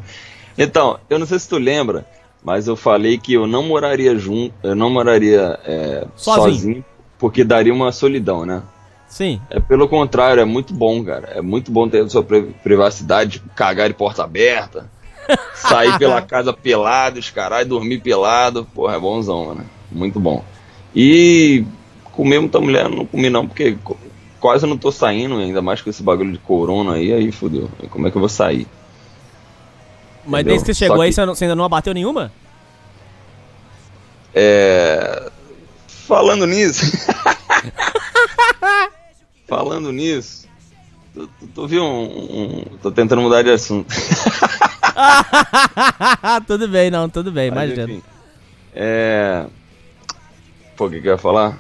Então, 0.58 1.00
eu 1.10 1.18
não 1.18 1.26
sei 1.26 1.40
se 1.40 1.50
tu 1.50 1.58
lembra, 1.58 2.06
mas 2.44 2.68
eu 2.68 2.76
falei 2.76 3.18
que 3.18 3.34
eu 3.34 3.48
não 3.48 3.64
moraria 3.64 4.16
junto, 4.18 4.54
eu 4.62 4.76
não 4.76 4.90
moraria 4.90 5.60
é, 5.66 6.06
sozinho. 6.16 6.54
sozinho. 6.54 6.86
porque 7.18 7.44
daria 7.44 7.74
uma 7.74 7.92
solidão, 7.92 8.46
né? 8.46 8.62
Sim. 9.08 9.42
É 9.50 9.60
pelo 9.60 9.88
contrário, 9.88 10.42
é 10.42 10.46
muito 10.46 10.74
bom, 10.74 11.04
cara. 11.04 11.30
É 11.36 11.42
muito 11.42 11.72
bom 11.72 11.88
ter 11.88 12.04
a 12.04 12.10
sua 12.10 12.24
privacidade, 12.24 13.42
cagar 13.56 13.88
de 13.88 13.96
porta 13.96 14.24
aberta, 14.24 14.90
sair 15.56 15.98
pela 15.98 16.22
casa 16.22 16.54
pelado, 16.54 17.20
escarar 17.20 17.62
e 17.62 17.66
dormir 17.66 18.00
pelado. 18.00 18.68
Porra, 18.74 18.96
é 18.96 19.00
bonzão, 19.00 19.46
mano. 19.46 19.66
Muito 19.92 20.20
bom. 20.20 20.44
E 20.96 21.66
comer 22.12 22.40
muita 22.40 22.60
mulher 22.60 22.90
não 22.90 23.06
comi 23.06 23.30
não, 23.30 23.48
porque 23.48 23.78
quase 24.40 24.68
não 24.68 24.78
tô 24.78 24.92
saindo, 24.92 25.38
ainda 25.38 25.62
mais 25.62 25.82
com 25.82 25.90
esse 25.90 26.04
bagulho 26.04 26.32
de 26.32 26.38
corona 26.38 26.94
aí, 26.94 27.12
aí 27.12 27.32
fodeu. 27.32 27.70
Como 27.90 28.08
é 28.08 28.12
que 28.12 28.18
eu 28.18 28.20
vou 28.20 28.30
sair? 28.30 28.68
Mas 30.26 30.42
Entendeu? 30.42 30.44
desde 30.44 30.66
que 30.66 30.74
você 30.74 30.80
chegou 30.80 30.98
que... 30.98 31.04
aí, 31.04 31.14
você 31.14 31.46
ainda 31.46 31.56
não 31.56 31.66
abateu 31.66 31.94
nenhuma? 31.94 32.32
É. 34.34 35.32
Falando 35.88 36.46
nisso. 36.46 36.98
Falando 39.48 39.92
nisso. 39.92 40.48
Tu, 41.14 41.30
tu, 41.40 41.48
tu 41.48 41.68
viu 41.68 41.84
um, 41.84 42.04
um, 42.04 42.66
Tô 42.82 42.92
tentando 42.92 43.22
mudar 43.22 43.44
de 43.44 43.52
assunto. 43.52 43.94
tudo 46.48 46.68
bem, 46.68 46.90
não, 46.90 47.10
tudo 47.10 47.32
bem, 47.32 47.48
imagina. 47.48 47.84
Enfim, 47.84 48.04
é. 48.74 49.46
Pô, 50.76 50.88
o 50.88 50.90
que, 50.90 51.02
que 51.02 51.08
eu 51.08 51.14
ia 51.14 51.18
falar? 51.18 51.58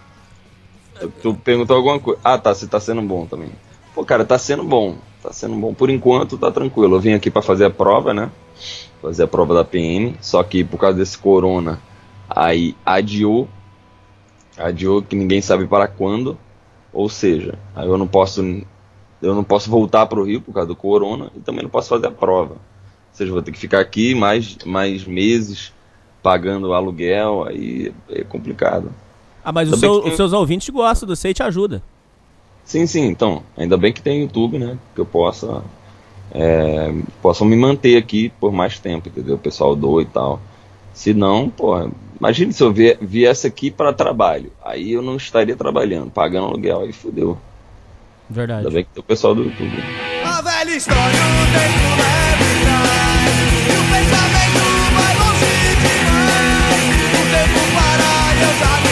Tu, 0.99 1.11
tu 1.21 1.35
perguntou 1.35 1.75
alguma 1.75 1.99
coisa. 1.99 2.19
Ah, 2.23 2.37
tá, 2.37 2.53
se 2.53 2.67
tá 2.67 2.79
sendo 2.79 3.01
bom 3.01 3.25
também. 3.25 3.49
Pô, 3.93 4.03
cara, 4.03 4.25
tá 4.25 4.37
sendo 4.37 4.63
bom. 4.63 4.97
Tá 5.21 5.31
sendo 5.31 5.55
bom. 5.55 5.73
Por 5.73 5.89
enquanto, 5.89 6.37
tá 6.37 6.51
tranquilo. 6.51 6.95
Eu 6.95 6.99
vim 6.99 7.13
aqui 7.13 7.29
para 7.29 7.41
fazer 7.41 7.65
a 7.65 7.69
prova, 7.69 8.13
né? 8.13 8.31
fazer 9.03 9.23
a 9.23 9.27
prova 9.27 9.53
da 9.53 9.65
PM, 9.65 10.15
só 10.21 10.41
que 10.43 10.63
por 10.63 10.79
causa 10.79 10.97
desse 10.97 11.17
corona, 11.17 11.81
aí 12.29 12.73
adiou, 12.85 13.49
adiou 14.57 15.01
que 15.01 15.13
ninguém 15.13 15.41
sabe 15.41 15.67
para 15.67 15.89
quando, 15.89 16.37
ou 16.93 17.09
seja, 17.09 17.59
aí 17.75 17.85
eu 17.85 17.97
não 17.97 18.07
posso, 18.07 18.41
eu 19.21 19.35
não 19.35 19.43
posso 19.43 19.69
voltar 19.69 20.05
para 20.05 20.21
o 20.21 20.23
Rio 20.23 20.39
por 20.39 20.53
causa 20.53 20.69
do 20.69 20.75
corona 20.75 21.29
e 21.35 21.41
também 21.41 21.63
não 21.63 21.69
posso 21.69 21.89
fazer 21.89 22.07
a 22.07 22.11
prova, 22.11 22.55
seja, 23.13 23.31
vou 23.31 23.41
ter 23.41 23.51
que 23.51 23.59
ficar 23.59 23.79
aqui 23.79 24.13
mais, 24.13 24.57
mais 24.65 25.05
meses 25.05 25.71
pagando 26.21 26.73
aluguel, 26.73 27.45
aí 27.47 27.93
é 28.09 28.23
complicado. 28.23 28.91
Ah, 29.43 29.51
mas 29.51 29.71
os, 29.71 29.79
seu, 29.79 30.01
tem... 30.01 30.11
os 30.11 30.15
seus 30.15 30.33
ouvintes 30.33 30.69
gostam 30.69 31.07
do 31.07 31.15
você 31.15 31.29
e 31.29 31.33
te 31.33 31.43
ajuda. 31.43 31.83
Sim, 32.63 32.87
sim, 32.87 33.05
então, 33.07 33.43
ainda 33.57 33.77
bem 33.77 33.91
que 33.91 34.01
tem 34.01 34.21
YouTube, 34.21 34.57
né, 34.57 34.77
que 34.95 35.01
eu 35.01 35.05
possa 35.05 35.61
é, 36.33 36.91
possam 37.21 37.45
me 37.45 37.55
manter 37.55 37.95
aqui 37.95 38.29
por 38.39 38.51
mais 38.51 38.79
tempo, 38.79 39.07
entendeu? 39.07 39.35
O 39.35 39.39
pessoal 39.39 39.75
doa 39.75 40.01
e 40.01 40.05
tal. 40.05 40.41
Se 40.93 41.13
não, 41.13 41.49
porra, 41.49 41.91
imagine 42.19 42.51
se 42.51 42.63
eu 42.63 42.73
viesse 43.01 43.45
aqui 43.45 43.69
para 43.69 43.93
trabalho. 43.93 44.51
Aí 44.63 44.93
eu 44.93 45.01
não 45.01 45.15
estaria 45.15 45.55
trabalhando, 45.55 46.09
pagando 46.09 46.47
aluguel, 46.47 46.81
aí 46.81 46.91
fudeu. 46.91 47.37
Verdade. 48.29 48.59
Ainda 48.59 48.71
bem 48.71 48.83
que 48.83 48.91
tem 48.91 49.01
o 49.01 49.03
pessoal 49.03 49.35
do 49.35 49.43
YouTube. 49.43 49.83
A 50.25 50.41
velha 50.41 50.75
história, 50.75 51.19
traz, 51.51 52.32
e 53.67 53.73
o 53.77 53.83
pensamento 53.83 54.65
vai 54.95 55.13
longe 55.21 55.55
demais. 55.83 56.95
O 57.13 57.23
tempo 57.31 57.61
para, 57.75 58.11
eu 58.41 58.51
já 58.59 58.82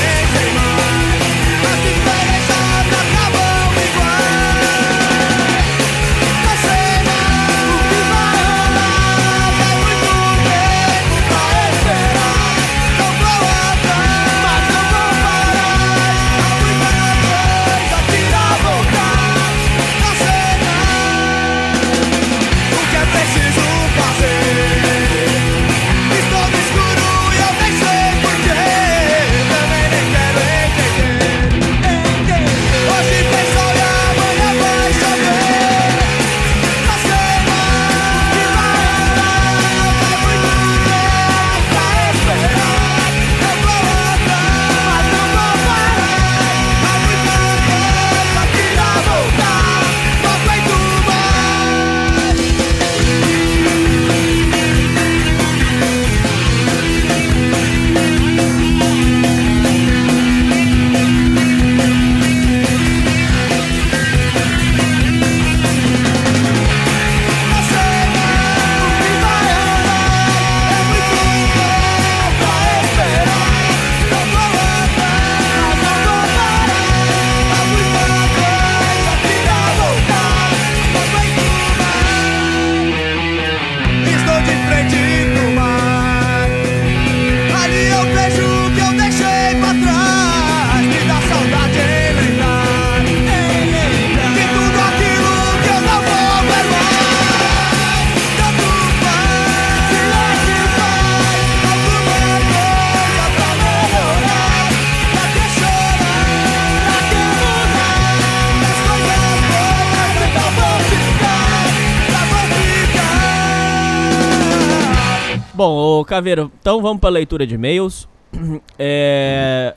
Caveira, 116.12 116.52
então 116.60 116.82
vamos 116.82 117.00
pra 117.00 117.10
leitura 117.10 117.47
de 117.47 117.56
e-mails. 117.56 118.06
É... 118.78 119.74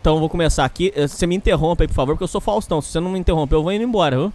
Então 0.00 0.20
vou 0.20 0.28
começar 0.28 0.64
aqui. 0.64 0.92
Eh, 0.94 1.08
Você 1.08 1.26
me 1.26 1.34
interrompe 1.34 1.82
aí, 1.82 1.88
por 1.88 1.94
favor, 1.94 2.12
porque 2.14 2.22
eu 2.22 2.28
sou 2.28 2.40
Faustão. 2.40 2.80
Se 2.80 2.92
você 2.92 3.00
não 3.00 3.10
me 3.10 3.18
interromper, 3.18 3.56
eu 3.56 3.62
vou 3.64 3.72
indo 3.72 3.82
embora, 3.82 4.16
viu? 4.16 4.32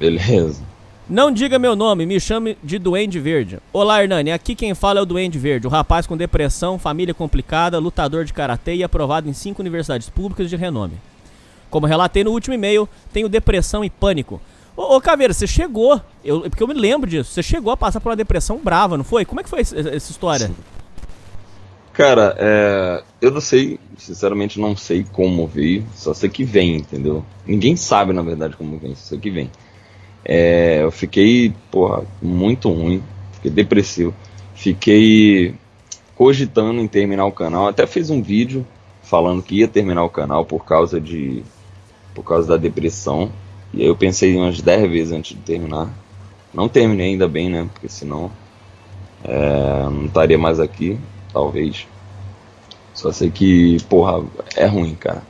Beleza. 0.00 0.60
Não 1.08 1.30
diga 1.30 1.60
meu 1.60 1.76
nome, 1.76 2.04
me 2.06 2.18
chame 2.18 2.58
de 2.62 2.76
Duende 2.78 3.20
Verde. 3.20 3.60
Olá, 3.72 4.02
Hernani. 4.02 4.32
Aqui 4.32 4.56
quem 4.56 4.74
fala 4.74 4.98
é 4.98 5.02
o 5.02 5.06
Duende 5.06 5.38
Verde, 5.38 5.68
o 5.68 5.70
rapaz 5.70 6.08
com 6.08 6.16
depressão, 6.16 6.76
família 6.78 7.14
complicada, 7.14 7.78
lutador 7.78 8.24
de 8.24 8.32
karatê 8.32 8.74
e 8.74 8.82
aprovado 8.82 9.28
em 9.28 9.32
cinco 9.32 9.62
universidades 9.62 10.08
públicas 10.08 10.50
de 10.50 10.56
renome. 10.56 10.94
Como 11.70 11.86
relatei 11.86 12.24
no 12.24 12.32
último 12.32 12.54
e-mail, 12.54 12.88
tenho 13.12 13.28
depressão 13.28 13.84
e 13.84 13.90
pânico. 13.90 14.40
Ô, 14.76 14.96
ô 14.96 15.00
Caveira, 15.00 15.34
você 15.34 15.46
chegou, 15.46 16.00
eu, 16.24 16.42
porque 16.42 16.62
eu 16.62 16.68
me 16.68 16.74
lembro 16.74 17.08
disso, 17.08 17.30
você 17.32 17.42
chegou 17.42 17.72
a 17.72 17.76
passar 17.76 18.00
por 18.00 18.08
uma 18.10 18.16
depressão 18.16 18.58
brava, 18.58 18.96
não 18.96 19.04
foi? 19.04 19.24
Como 19.24 19.40
é 19.40 19.44
que 19.44 19.50
foi 19.50 19.60
esse- 19.60 19.78
essa 19.78 20.10
história? 20.10 20.50
Cara, 21.92 22.34
é, 22.38 23.02
eu 23.20 23.30
não 23.30 23.40
sei, 23.40 23.78
sinceramente 23.98 24.58
não 24.58 24.74
sei 24.74 25.04
como 25.12 25.46
veio, 25.46 25.84
só 25.94 26.14
sei 26.14 26.30
que 26.30 26.42
vem, 26.42 26.76
entendeu? 26.76 27.22
Ninguém 27.46 27.76
sabe, 27.76 28.14
na 28.14 28.22
verdade, 28.22 28.56
como 28.56 28.78
vem, 28.78 28.94
só 28.94 29.08
sei 29.10 29.18
que 29.18 29.30
vem. 29.30 29.50
É, 30.24 30.82
eu 30.82 30.90
fiquei, 30.90 31.52
porra, 31.70 32.04
muito 32.22 32.70
ruim, 32.70 33.02
fiquei 33.34 33.50
depressivo, 33.50 34.14
fiquei 34.54 35.54
cogitando 36.14 36.80
em 36.80 36.88
terminar 36.88 37.26
o 37.26 37.32
canal, 37.32 37.68
até 37.68 37.86
fiz 37.86 38.08
um 38.08 38.22
vídeo 38.22 38.66
falando 39.02 39.42
que 39.42 39.56
ia 39.56 39.68
terminar 39.68 40.04
o 40.04 40.08
canal 40.10 40.46
por 40.46 40.64
causa 40.64 40.98
de, 40.98 41.42
por 42.14 42.22
causa 42.22 42.48
da 42.48 42.56
depressão, 42.56 43.30
e 43.72 43.82
aí 43.82 43.86
eu 43.86 43.96
pensei 43.96 44.36
umas 44.36 44.60
10 44.60 44.90
vezes 44.90 45.12
antes 45.12 45.36
de 45.36 45.42
terminar. 45.42 45.88
Não 46.52 46.68
terminei 46.68 47.12
ainda 47.12 47.26
bem, 47.26 47.48
né, 47.48 47.68
porque 47.72 47.88
senão 47.88 48.30
é, 49.24 49.82
não 49.84 50.06
estaria 50.06 50.38
mais 50.38 50.60
aqui, 50.60 50.98
talvez. 51.32 51.86
Só 52.94 53.10
sei 53.10 53.30
que, 53.30 53.78
porra, 53.88 54.22
é 54.56 54.66
ruim, 54.66 54.94
cara. 54.94 55.22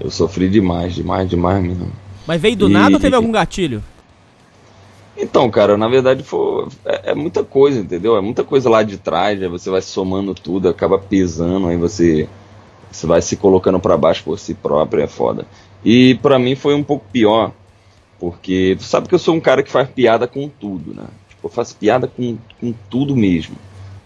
Eu 0.00 0.10
sofri 0.10 0.48
demais, 0.48 0.94
demais, 0.94 1.28
demais 1.28 1.62
mesmo. 1.62 1.90
Mas 2.26 2.40
veio 2.40 2.56
do 2.56 2.68
E- 2.68 2.72
nada 2.72 2.96
ou 2.96 3.00
teve 3.00 3.16
algum 3.16 3.32
gatilho? 3.32 3.82
Então, 5.16 5.50
cara, 5.50 5.76
na 5.76 5.88
verdade 5.88 6.22
foi, 6.22 6.66
é, 6.84 7.10
é 7.10 7.14
muita 7.14 7.44
coisa, 7.44 7.78
entendeu? 7.80 8.16
É 8.16 8.20
muita 8.20 8.42
coisa 8.44 8.68
lá 8.68 8.82
de 8.82 8.96
trás, 8.98 9.40
aí 9.42 9.48
você 9.48 9.70
vai 9.70 9.82
somando 9.82 10.34
tudo, 10.34 10.68
acaba 10.68 10.98
pesando, 10.98 11.68
aí 11.68 11.76
você, 11.76 12.28
você 12.90 13.06
vai 13.06 13.20
se 13.20 13.36
colocando 13.36 13.78
pra 13.78 13.96
baixo 13.96 14.24
por 14.24 14.38
si 14.38 14.54
próprio, 14.54 15.02
é 15.02 15.06
foda. 15.06 15.46
E 15.84 16.14
pra 16.22 16.38
mim 16.38 16.54
foi 16.54 16.74
um 16.74 16.82
pouco 16.82 17.04
pior, 17.12 17.52
porque 18.22 18.76
tu 18.78 18.84
sabe 18.84 19.08
que 19.08 19.14
eu 19.16 19.18
sou 19.18 19.34
um 19.34 19.40
cara 19.40 19.64
que 19.64 19.70
faz 19.70 19.90
piada 19.90 20.28
com 20.28 20.48
tudo, 20.48 20.94
né? 20.94 21.08
Tipo, 21.28 21.48
eu 21.48 21.50
faço 21.50 21.74
piada 21.74 22.06
com, 22.06 22.38
com 22.60 22.72
tudo 22.88 23.16
mesmo, 23.16 23.56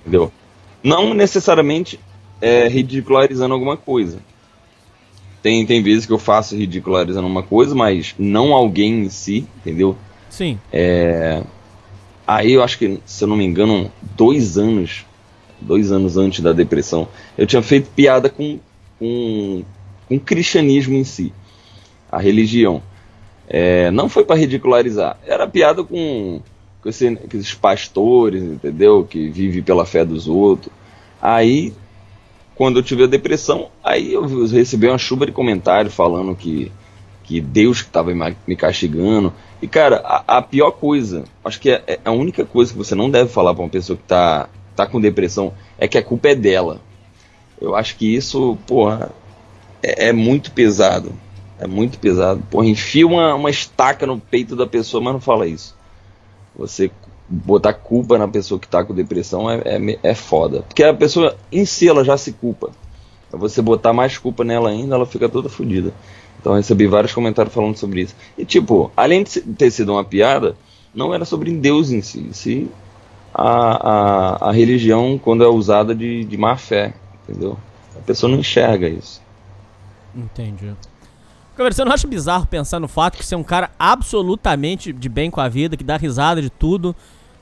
entendeu? 0.00 0.32
Não 0.82 1.12
necessariamente 1.12 2.00
é, 2.40 2.66
ridicularizando 2.66 3.52
alguma 3.52 3.76
coisa. 3.76 4.20
Tem, 5.42 5.66
tem 5.66 5.82
vezes 5.82 6.06
que 6.06 6.14
eu 6.14 6.18
faço 6.18 6.56
ridicularizando 6.56 7.26
uma 7.26 7.42
coisa, 7.42 7.74
mas 7.74 8.14
não 8.18 8.54
alguém 8.54 9.04
em 9.04 9.10
si, 9.10 9.46
entendeu? 9.58 9.94
Sim. 10.30 10.58
Aí 12.26 12.52
eu 12.52 12.62
acho 12.62 12.78
que, 12.78 12.98
se 13.04 13.22
eu 13.22 13.28
não 13.28 13.36
me 13.36 13.44
engano, 13.44 13.92
dois 14.16 14.56
anos, 14.56 15.04
dois 15.60 15.92
anos 15.92 16.16
antes 16.16 16.40
da 16.40 16.54
depressão, 16.54 17.06
eu 17.36 17.46
tinha 17.46 17.60
feito 17.60 17.90
piada 17.90 18.30
com, 18.30 18.58
com, 18.98 19.62
com 20.08 20.16
o 20.16 20.20
cristianismo 20.20 20.94
em 20.94 21.04
si, 21.04 21.34
a 22.10 22.18
religião. 22.18 22.82
É, 23.48 23.90
não 23.90 24.08
foi 24.08 24.24
para 24.24 24.36
ridicularizar, 24.36 25.18
era 25.24 25.46
piada 25.46 25.84
com, 25.84 26.40
com, 26.82 26.88
esse, 26.88 27.14
com 27.14 27.36
esses 27.36 27.54
pastores, 27.54 28.42
entendeu? 28.42 29.04
Que 29.04 29.28
vivem 29.28 29.62
pela 29.62 29.86
fé 29.86 30.04
dos 30.04 30.26
outros. 30.26 30.72
Aí, 31.22 31.72
quando 32.56 32.78
eu 32.78 32.82
tive 32.82 33.04
a 33.04 33.06
depressão, 33.06 33.68
aí 33.84 34.14
eu 34.14 34.46
recebi 34.46 34.88
uma 34.88 34.98
chuva 34.98 35.26
de 35.26 35.32
comentários 35.32 35.94
falando 35.94 36.34
que, 36.34 36.72
que 37.22 37.40
Deus 37.40 37.82
que 37.82 37.88
estava 37.88 38.12
me 38.46 38.56
castigando. 38.56 39.32
E, 39.62 39.68
cara, 39.68 40.02
a, 40.04 40.38
a 40.38 40.42
pior 40.42 40.72
coisa, 40.72 41.24
acho 41.44 41.60
que 41.60 41.70
é, 41.70 41.82
é 41.86 42.00
a 42.04 42.12
única 42.12 42.44
coisa 42.44 42.72
que 42.72 42.78
você 42.78 42.94
não 42.94 43.10
deve 43.10 43.30
falar 43.30 43.54
pra 43.54 43.62
uma 43.62 43.70
pessoa 43.70 43.96
que 43.96 44.04
tá, 44.04 44.48
tá 44.74 44.86
com 44.86 45.00
depressão 45.00 45.54
é 45.78 45.86
que 45.86 45.98
a 45.98 46.02
culpa 46.02 46.28
é 46.28 46.34
dela. 46.34 46.80
Eu 47.60 47.74
acho 47.74 47.96
que 47.96 48.14
isso, 48.14 48.58
porra, 48.66 49.10
é, 49.82 50.08
é 50.08 50.12
muito 50.12 50.50
pesado. 50.50 51.12
É 51.58 51.66
muito 51.66 51.98
pesado. 51.98 52.42
Porra, 52.50 52.66
enfia 52.66 53.06
uma, 53.06 53.34
uma 53.34 53.50
estaca 53.50 54.06
no 54.06 54.18
peito 54.18 54.54
da 54.54 54.66
pessoa, 54.66 55.02
mas 55.02 55.14
não 55.14 55.20
fala 55.20 55.46
isso. 55.46 55.74
Você 56.56 56.90
botar 57.28 57.72
culpa 57.72 58.18
na 58.18 58.28
pessoa 58.28 58.60
que 58.60 58.68
tá 58.68 58.84
com 58.84 58.94
depressão 58.94 59.50
é, 59.50 59.60
é, 59.64 59.98
é 60.02 60.14
foda. 60.14 60.62
Porque 60.62 60.82
a 60.82 60.94
pessoa 60.94 61.36
em 61.50 61.64
si 61.64 61.88
ela 61.88 62.04
já 62.04 62.16
se 62.16 62.32
culpa. 62.32 62.70
Você 63.32 63.60
botar 63.60 63.92
mais 63.92 64.16
culpa 64.16 64.44
nela 64.44 64.70
ainda, 64.70 64.94
ela 64.94 65.06
fica 65.06 65.28
toda 65.28 65.48
fodida. 65.48 65.92
Então 66.40 66.54
recebi 66.54 66.86
vários 66.86 67.12
comentários 67.12 67.52
falando 67.52 67.76
sobre 67.76 68.02
isso. 68.02 68.14
E 68.38 68.44
tipo, 68.44 68.90
além 68.96 69.24
de 69.24 69.40
ter 69.40 69.70
sido 69.70 69.92
uma 69.92 70.04
piada, 70.04 70.56
não 70.94 71.12
era 71.12 71.24
sobre 71.24 71.50
Deus 71.50 71.90
em 71.90 72.00
si, 72.00 72.20
em 72.20 72.32
si 72.32 72.70
a, 73.34 73.90
a, 74.46 74.48
a 74.48 74.52
religião 74.52 75.18
quando 75.22 75.44
é 75.44 75.48
usada 75.48 75.94
de, 75.94 76.24
de 76.24 76.36
má 76.36 76.56
fé, 76.56 76.94
entendeu? 77.22 77.58
A 77.94 78.00
pessoa 78.00 78.30
não 78.30 78.38
enxerga 78.38 78.88
isso. 78.88 79.20
Entendi. 80.14 80.72
Você 81.56 81.84
não 81.84 81.92
acha 81.92 82.06
bizarro 82.06 82.46
pensar 82.46 82.78
no 82.78 82.88
fato 82.88 83.16
que 83.16 83.24
você 83.24 83.34
é 83.34 83.38
um 83.38 83.42
cara 83.42 83.70
absolutamente 83.78 84.92
de 84.92 85.08
bem 85.08 85.30
com 85.30 85.40
a 85.40 85.48
vida, 85.48 85.76
que 85.76 85.84
dá 85.84 85.96
risada 85.96 86.42
de 86.42 86.50
tudo, 86.50 86.94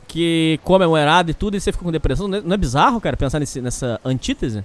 que 0.07 0.61
come 0.63 0.87
moerada 0.87 1.31
e 1.31 1.35
tudo, 1.35 1.57
e 1.57 1.61
você 1.61 1.73
fica 1.73 1.85
com 1.85 1.91
depressão? 1.91 2.29
Não 2.29 2.39
é, 2.39 2.41
não 2.41 2.55
é 2.55 2.57
bizarro, 2.57 3.01
cara, 3.01 3.17
pensar 3.17 3.41
nesse- 3.41 3.61
nessa 3.61 4.01
antítese? 4.05 4.65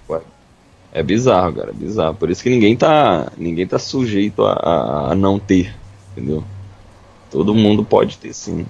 É 0.94 1.02
bizarro, 1.02 1.54
cara, 1.54 1.70
é 1.72 1.74
bizarro. 1.74 2.16
Por 2.16 2.30
isso 2.30 2.44
que 2.44 2.50
ninguém 2.50 2.76
tá, 2.76 3.32
ninguém 3.38 3.66
tá 3.66 3.80
sujeito 3.80 4.44
a, 4.46 4.54
a, 4.54 5.12
a 5.12 5.16
não 5.16 5.40
ter, 5.40 5.76
entendeu? 6.12 6.44
Todo 7.32 7.54
mundo 7.56 7.84
pode 7.84 8.18
ter 8.18 8.34
sim. 8.34 8.66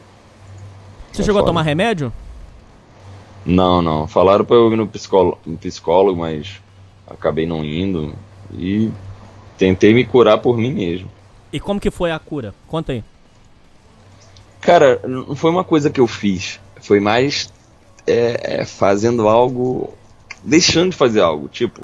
Você 1.11 1.21
É 1.21 1.25
chegou 1.25 1.39
a 1.39 1.41
foda. 1.43 1.49
tomar 1.51 1.61
remédio? 1.63 2.11
Não, 3.45 3.81
não. 3.81 4.07
Falaram 4.07 4.43
pra 4.45 4.55
eu 4.55 4.71
ir 4.71 4.75
no 4.75 4.87
psicólogo, 4.87 5.39
no 5.45 5.57
psicólogo, 5.57 6.19
mas 6.19 6.61
acabei 7.07 7.45
não 7.47 7.63
indo. 7.63 8.13
E 8.53 8.91
tentei 9.59 9.93
me 9.93 10.05
curar 10.05 10.37
por 10.39 10.57
mim 10.57 10.71
mesmo. 10.73 11.11
E 11.53 11.59
como 11.59 11.79
que 11.79 11.91
foi 11.91 12.11
a 12.11 12.17
cura? 12.17 12.55
Conta 12.67 12.93
aí. 12.93 13.03
Cara, 14.61 14.99
não 15.05 15.35
foi 15.35 15.51
uma 15.51 15.63
coisa 15.63 15.89
que 15.89 15.99
eu 15.99 16.07
fiz. 16.07 16.59
Foi 16.81 16.99
mais 16.99 17.51
é, 18.07 18.61
é, 18.61 18.65
fazendo 18.65 19.27
algo. 19.27 19.93
Deixando 20.43 20.91
de 20.91 20.97
fazer 20.97 21.21
algo. 21.21 21.47
Tipo, 21.49 21.81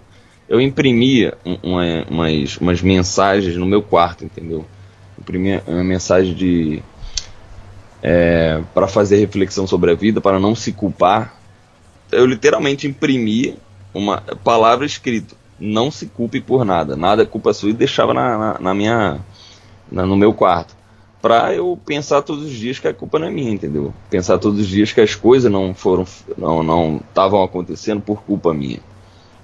eu 0.48 0.60
imprimia 0.62 1.38
um- 1.46 1.58
uma- 1.62 2.06
umas, 2.10 2.58
umas 2.58 2.82
mensagens 2.82 3.56
no 3.58 3.66
meu 3.66 3.82
quarto, 3.84 4.24
entendeu? 4.24 4.66
Imprimia 5.20 5.62
uma 5.68 5.84
mensagem 5.84 6.34
de. 6.34 6.82
É, 8.02 8.62
para 8.74 8.88
fazer 8.88 9.18
reflexão 9.18 9.66
sobre 9.66 9.92
a 9.92 9.96
vida, 9.96 10.22
para 10.22 10.40
não 10.40 10.56
se 10.56 10.72
culpar. 10.72 11.36
Eu 12.12 12.26
literalmente 12.26 12.88
imprimia 12.88 13.56
uma 13.94 14.22
palavra 14.44 14.86
escrita. 14.86 15.36
Não 15.60 15.90
se 15.92 16.08
culpe 16.08 16.42
por 16.42 16.66
nada. 16.66 16.96
Nada 16.96 17.24
é 17.24 17.26
culpa 17.26 17.54
sua 17.54 17.70
e 17.70 17.74
deixava 17.74 18.14
na, 18.14 18.38
na, 18.38 18.60
na 18.60 18.74
minha. 18.74 19.20
na- 19.92 20.06
no 20.06 20.16
meu 20.16 20.34
quarto 20.34 20.76
pra 21.22 21.54
eu 21.56 21.80
pensar 21.86 22.22
todos 22.22 22.46
os 22.46 22.52
dias 22.54 22.78
que 22.80 22.88
a 22.88 22.94
culpa 22.94 23.18
não 23.18 23.28
é 23.28 23.32
minha, 23.32 23.52
entendeu? 23.52 23.94
Pensar 24.12 24.38
todos 24.38 24.60
os 24.60 24.68
dias 24.68 24.94
que 24.94 25.02
as 25.02 25.16
coisas 25.16 25.52
não 25.52 25.74
foram, 25.74 26.06
não, 26.38 26.62
não 26.62 26.98
estavam 26.98 27.44
acontecendo 27.44 28.00
por 28.02 28.22
culpa 28.24 28.54
minha, 28.54 28.80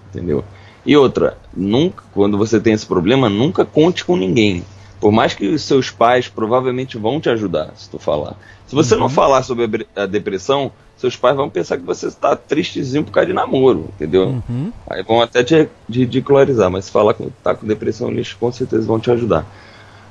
entendeu? 0.10 0.44
E 0.86 0.96
outra, 0.98 1.38
nunca, 1.56 2.04
quando 2.14 2.38
você 2.38 2.60
tem 2.60 2.74
esse 2.74 2.86
problema, 2.86 3.30
nunca 3.30 3.66
conte 3.66 4.06
com 4.06 4.16
ninguém. 4.18 4.64
Por 5.02 5.12
mais 5.12 5.34
que 5.34 5.48
os 5.48 5.64
seus 5.64 5.90
pais 5.90 6.30
provavelmente 6.30 6.96
vão 6.96 7.20
te 7.20 7.28
ajudar, 7.28 7.72
se 7.76 7.90
tu 7.90 7.98
falar. 7.98 8.38
Se 8.68 8.76
você 8.76 8.96
não 8.96 9.10
falar 9.10 9.42
sobre 9.42 9.88
a 9.96 10.06
depressão, 10.06 10.72
seus 10.96 11.18
pais 11.18 11.36
vão 11.36 11.50
pensar 11.50 11.78
que 11.78 11.84
você 11.84 12.06
está 12.06 12.36
tristezinho 12.36 13.04
por 13.04 13.12
causa 13.12 13.26
de 13.26 13.34
namoro, 13.34 13.90
entendeu? 13.96 14.42
Uhum. 14.48 14.72
Aí 14.88 15.02
vão 15.02 15.20
até 15.20 15.44
te 15.44 15.68
te 15.90 16.00
ridicularizar, 16.02 16.70
mas 16.70 16.86
se 16.86 16.92
falar 16.92 17.16
que 17.16 17.28
tá 17.44 17.56
com 17.56 17.66
depressão, 17.66 18.12
eles 18.12 18.32
com 18.32 18.52
certeza 18.52 18.86
vão 18.86 19.00
te 19.00 19.10
ajudar. 19.10 19.44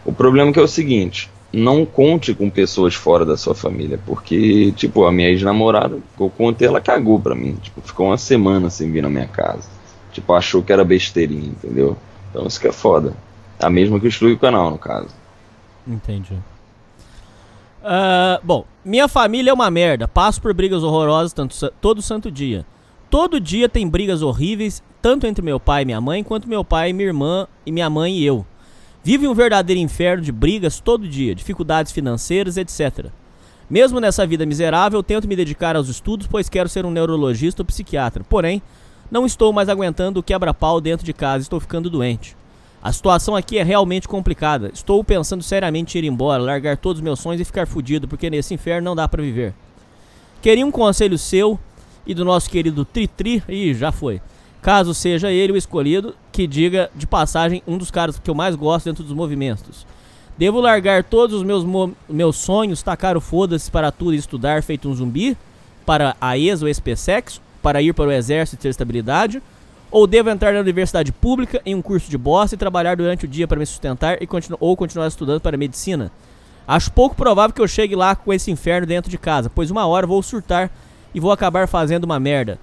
O 0.04 0.12
problema 0.12 0.50
é 0.50 0.52
que 0.52 0.58
é 0.58 0.62
o 0.62 0.68
seguinte, 0.68 1.30
não 1.52 1.86
conte 1.86 2.34
com 2.34 2.50
pessoas 2.50 2.94
fora 2.94 3.24
da 3.24 3.36
sua 3.36 3.54
família, 3.54 4.00
porque, 4.04 4.72
tipo, 4.72 5.04
a 5.04 5.12
minha 5.12 5.28
ex-namorada, 5.28 5.98
eu 6.18 6.30
contei, 6.30 6.66
ela 6.66 6.80
cagou 6.80 7.20
pra 7.20 7.36
mim, 7.36 7.56
tipo, 7.62 7.80
ficou 7.80 8.06
uma 8.06 8.18
semana 8.18 8.68
sem 8.70 8.90
vir 8.90 9.02
na 9.02 9.08
minha 9.08 9.28
casa. 9.28 9.68
Tipo, 10.12 10.32
achou 10.34 10.62
que 10.62 10.72
era 10.72 10.84
besteirinha, 10.84 11.46
entendeu? 11.46 11.96
Então 12.30 12.46
isso 12.46 12.60
que 12.60 12.66
é 12.66 12.72
foda. 12.72 13.14
A 13.60 13.70
mesma 13.70 14.00
que 14.00 14.08
exclui 14.08 14.32
o 14.32 14.38
canal, 14.38 14.70
no 14.70 14.78
caso. 14.78 15.08
Entendi. 15.86 16.36
Ah, 17.82 18.40
bom, 18.42 18.64
minha 18.84 19.08
família 19.08 19.50
é 19.50 19.54
uma 19.54 19.70
merda. 19.70 20.06
Passo 20.06 20.40
por 20.40 20.52
brigas 20.52 20.82
horrorosas 20.82 21.32
tanto, 21.32 21.70
todo 21.80 22.02
santo 22.02 22.30
dia. 22.30 22.64
Todo 23.08 23.40
dia 23.40 23.68
tem 23.68 23.88
brigas 23.88 24.22
horríveis, 24.22 24.82
tanto 25.02 25.26
entre 25.26 25.44
meu 25.44 25.58
pai 25.58 25.82
e 25.82 25.84
minha 25.84 26.00
mãe, 26.00 26.22
quanto 26.22 26.48
meu 26.48 26.64
pai, 26.64 26.92
minha 26.92 27.08
irmã 27.08 27.46
e 27.66 27.72
minha 27.72 27.90
mãe 27.90 28.16
e 28.16 28.24
eu. 28.24 28.46
Vive 29.02 29.26
um 29.26 29.34
verdadeiro 29.34 29.80
inferno 29.80 30.22
de 30.22 30.30
brigas 30.30 30.78
todo 30.78 31.08
dia, 31.08 31.34
dificuldades 31.34 31.90
financeiras, 31.90 32.56
etc. 32.56 33.06
Mesmo 33.68 33.98
nessa 33.98 34.26
vida 34.26 34.44
miserável, 34.44 35.02
tento 35.02 35.26
me 35.26 35.34
dedicar 35.34 35.74
aos 35.74 35.88
estudos, 35.88 36.26
pois 36.26 36.48
quero 36.48 36.68
ser 36.68 36.84
um 36.84 36.90
neurologista 36.90 37.62
ou 37.62 37.66
psiquiatra. 37.66 38.22
Porém, 38.28 38.62
não 39.10 39.24
estou 39.24 39.52
mais 39.52 39.68
aguentando 39.68 40.20
o 40.20 40.22
quebra-pau 40.22 40.80
dentro 40.80 41.04
de 41.04 41.12
casa, 41.12 41.42
estou 41.42 41.58
ficando 41.58 41.88
doente. 41.88 42.36
A 42.82 42.92
situação 42.92 43.36
aqui 43.36 43.58
é 43.58 43.62
realmente 43.62 44.08
complicada. 44.08 44.70
Estou 44.72 45.04
pensando 45.04 45.42
seriamente 45.42 45.98
em 45.98 46.02
ir 46.02 46.08
embora, 46.08 46.42
largar 46.42 46.78
todos 46.78 46.98
os 46.98 47.04
meus 47.04 47.20
sonhos 47.20 47.40
e 47.40 47.44
ficar 47.44 47.66
fudido, 47.66 48.08
porque 48.08 48.30
nesse 48.30 48.54
inferno 48.54 48.86
não 48.86 48.96
dá 48.96 49.06
pra 49.06 49.22
viver. 49.22 49.54
Queria 50.40 50.64
um 50.64 50.70
conselho 50.70 51.18
seu 51.18 51.58
e 52.06 52.14
do 52.14 52.24
nosso 52.24 52.48
querido 52.48 52.84
Tritri, 52.84 53.42
e 53.46 53.74
já 53.74 53.92
foi. 53.92 54.22
Caso 54.62 54.94
seja 54.94 55.30
ele 55.30 55.52
o 55.52 55.56
escolhido, 55.56 56.14
que 56.32 56.46
diga 56.46 56.90
de 56.94 57.06
passagem 57.06 57.62
um 57.66 57.76
dos 57.76 57.90
caras 57.90 58.18
que 58.18 58.30
eu 58.30 58.34
mais 58.34 58.54
gosto 58.54 58.86
dentro 58.86 59.04
dos 59.04 59.12
movimentos. 59.12 59.86
Devo 60.38 60.58
largar 60.58 61.04
todos 61.04 61.36
os 61.36 61.42
meus, 61.42 61.64
meus 62.08 62.36
sonhos, 62.36 62.82
tacar 62.82 63.14
o 63.14 63.20
foda-se 63.20 63.70
para 63.70 63.92
tudo 63.92 64.14
e 64.14 64.18
estudar 64.18 64.62
feito 64.62 64.88
um 64.88 64.94
zumbi? 64.94 65.36
Para 65.84 66.16
a 66.18 66.38
ex 66.38 66.62
ou 66.62 66.68
SPSEX? 66.68 67.42
Para 67.62 67.82
ir 67.82 67.92
para 67.92 68.08
o 68.08 68.12
exército 68.12 68.58
e 68.58 68.62
ter 68.62 68.68
estabilidade? 68.70 69.42
Ou 69.90 70.06
devo 70.06 70.30
entrar 70.30 70.52
na 70.52 70.60
universidade 70.60 71.10
pública 71.10 71.60
em 71.66 71.74
um 71.74 71.82
curso 71.82 72.08
de 72.08 72.16
bosta 72.16 72.54
e 72.54 72.58
trabalhar 72.58 72.96
durante 72.96 73.24
o 73.24 73.28
dia 73.28 73.48
para 73.48 73.58
me 73.58 73.66
sustentar 73.66 74.22
e 74.22 74.26
continu 74.26 74.56
ou 74.60 74.76
continuar 74.76 75.08
estudando 75.08 75.40
para 75.40 75.56
medicina? 75.56 76.12
Acho 76.66 76.92
pouco 76.92 77.16
provável 77.16 77.54
que 77.54 77.60
eu 77.60 77.66
chegue 77.66 77.96
lá 77.96 78.14
com 78.14 78.32
esse 78.32 78.50
inferno 78.50 78.86
dentro 78.86 79.10
de 79.10 79.18
casa, 79.18 79.50
pois 79.50 79.70
uma 79.70 79.86
hora 79.86 80.06
vou 80.06 80.22
surtar 80.22 80.70
e 81.12 81.18
vou 81.18 81.32
acabar 81.32 81.66
fazendo 81.66 82.04
uma 82.04 82.20
merda. 82.20 82.58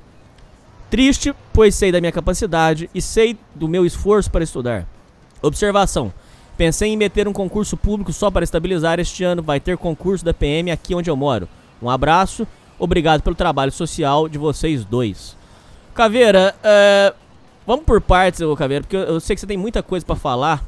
Triste, 0.90 1.36
pois 1.52 1.76
sei 1.76 1.92
da 1.92 2.00
minha 2.00 2.14
capacidade 2.14 2.90
e 2.96 3.02
sei 3.02 3.38
do 3.54 3.68
meu 3.68 3.86
esforço 3.86 4.32
para 4.32 4.44
estudar. 4.44 4.88
Observação: 5.42 6.14
Pensei 6.58 6.90
em 6.90 6.98
meter 6.98 7.28
um 7.28 7.34
concurso 7.34 7.78
público 7.78 8.12
só 8.12 8.32
para 8.32 8.44
estabilizar 8.44 9.00
este 9.00 9.24
ano. 9.24 9.44
Vai 9.44 9.60
ter 9.60 9.78
concurso 9.78 10.26
da 10.26 10.34
PM 10.34 10.72
aqui 10.72 10.96
onde 10.96 11.10
eu 11.10 11.16
moro. 11.16 11.48
Um 11.80 11.90
abraço, 11.90 12.48
obrigado 12.80 13.22
pelo 13.22 13.36
trabalho 13.36 13.72
social 13.72 14.28
de 14.28 14.40
vocês 14.40 14.84
dois. 14.84 15.37
Caveira, 15.98 16.54
é, 16.64 17.12
vamos 17.66 17.84
por 17.84 18.00
partes, 18.00 18.40
ô 18.42 18.56
Caveira, 18.56 18.84
porque 18.84 18.96
eu, 18.96 19.02
eu 19.02 19.20
sei 19.20 19.36
que 19.36 19.40
você 19.40 19.48
tem 19.48 19.58
muita 19.58 19.82
coisa 19.82 20.06
pra 20.06 20.16
falar. 20.16 20.64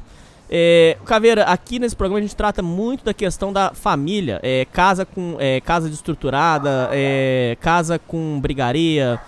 É, 0.50 0.96
Caveira, 1.04 1.44
aqui 1.44 1.78
nesse 1.78 1.94
programa 1.94 2.18
a 2.18 2.22
gente 2.22 2.34
trata 2.34 2.60
muito 2.60 3.04
da 3.04 3.14
questão 3.14 3.52
da 3.52 3.72
família. 3.72 4.40
É, 4.42 4.66
casa 4.72 5.06
com 5.06 5.36
é, 5.38 5.60
casa 5.60 5.88
desestruturada, 5.88 6.88
é, 6.90 7.56
casa 7.60 7.96
com 7.96 8.40
brigaria. 8.40 9.20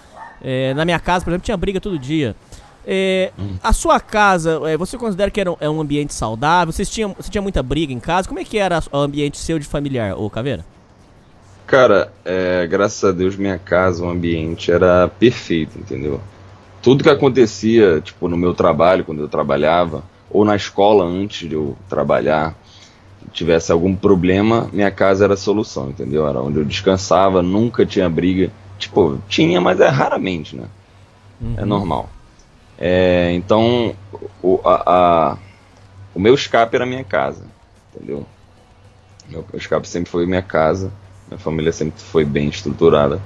Na 0.74 0.84
minha 0.84 0.98
casa, 0.98 1.24
por 1.24 1.30
exemplo, 1.30 1.44
tinha 1.44 1.56
briga 1.56 1.80
todo 1.80 1.96
dia. 1.96 2.34
É, 2.84 3.30
a 3.62 3.72
sua 3.72 4.00
casa, 4.00 4.58
você 4.76 4.98
considera 4.98 5.30
que 5.30 5.40
era 5.40 5.52
um, 5.52 5.56
é 5.60 5.70
um 5.70 5.80
ambiente 5.80 6.12
saudável? 6.12 6.72
Vocês 6.72 6.90
tinham, 6.90 7.14
você 7.16 7.30
tinha 7.30 7.40
muita 7.40 7.62
briga 7.62 7.92
em 7.92 8.00
casa? 8.00 8.26
Como 8.26 8.40
é 8.40 8.44
que 8.44 8.58
era 8.58 8.82
o 8.90 8.96
ambiente 8.96 9.38
seu 9.38 9.56
de 9.56 9.66
familiar, 9.66 10.18
ô 10.18 10.28
Caveira? 10.28 10.64
Cara, 11.72 12.12
é, 12.22 12.66
graças 12.66 13.02
a 13.02 13.12
Deus 13.12 13.34
minha 13.34 13.58
casa, 13.58 14.04
o 14.04 14.08
ambiente 14.10 14.70
era 14.70 15.08
perfeito, 15.08 15.78
entendeu? 15.78 16.20
Tudo 16.82 17.02
que 17.02 17.08
acontecia, 17.10 18.00
tipo, 18.02 18.28
no 18.28 18.36
meu 18.36 18.52
trabalho, 18.54 19.04
quando 19.04 19.22
eu 19.22 19.28
trabalhava, 19.28 20.04
ou 20.30 20.44
na 20.44 20.54
escola 20.54 21.04
antes 21.04 21.48
de 21.48 21.54
eu 21.54 21.74
trabalhar, 21.88 22.54
tivesse 23.32 23.72
algum 23.72 23.96
problema, 23.96 24.68
minha 24.72 24.90
casa 24.90 25.24
era 25.24 25.34
a 25.34 25.38
solução, 25.38 25.90
entendeu? 25.90 26.28
Era 26.28 26.42
onde 26.42 26.58
eu 26.58 26.64
descansava, 26.64 27.42
nunca 27.42 27.86
tinha 27.86 28.08
briga. 28.10 28.50
Tipo, 28.78 29.18
tinha, 29.28 29.60
mas 29.60 29.80
é 29.80 29.88
raramente, 29.88 30.56
né? 30.56 30.66
É 31.56 31.64
normal. 31.64 32.10
É, 32.78 33.32
então, 33.34 33.94
o, 34.42 34.60
a, 34.64 35.32
a- 35.32 35.38
o 36.14 36.20
meu 36.20 36.34
escape 36.34 36.76
era 36.76 36.86
minha 36.86 37.04
casa, 37.04 37.44
entendeu? 37.94 38.26
Meu 39.28 39.44
escape 39.54 39.88
sempre 39.88 40.10
foi 40.10 40.26
minha 40.26 40.42
casa. 40.42 40.92
Minha 41.32 41.38
família 41.38 41.72
sempre 41.72 41.98
foi 41.98 42.24
bem 42.24 42.48
estruturada. 42.48 43.20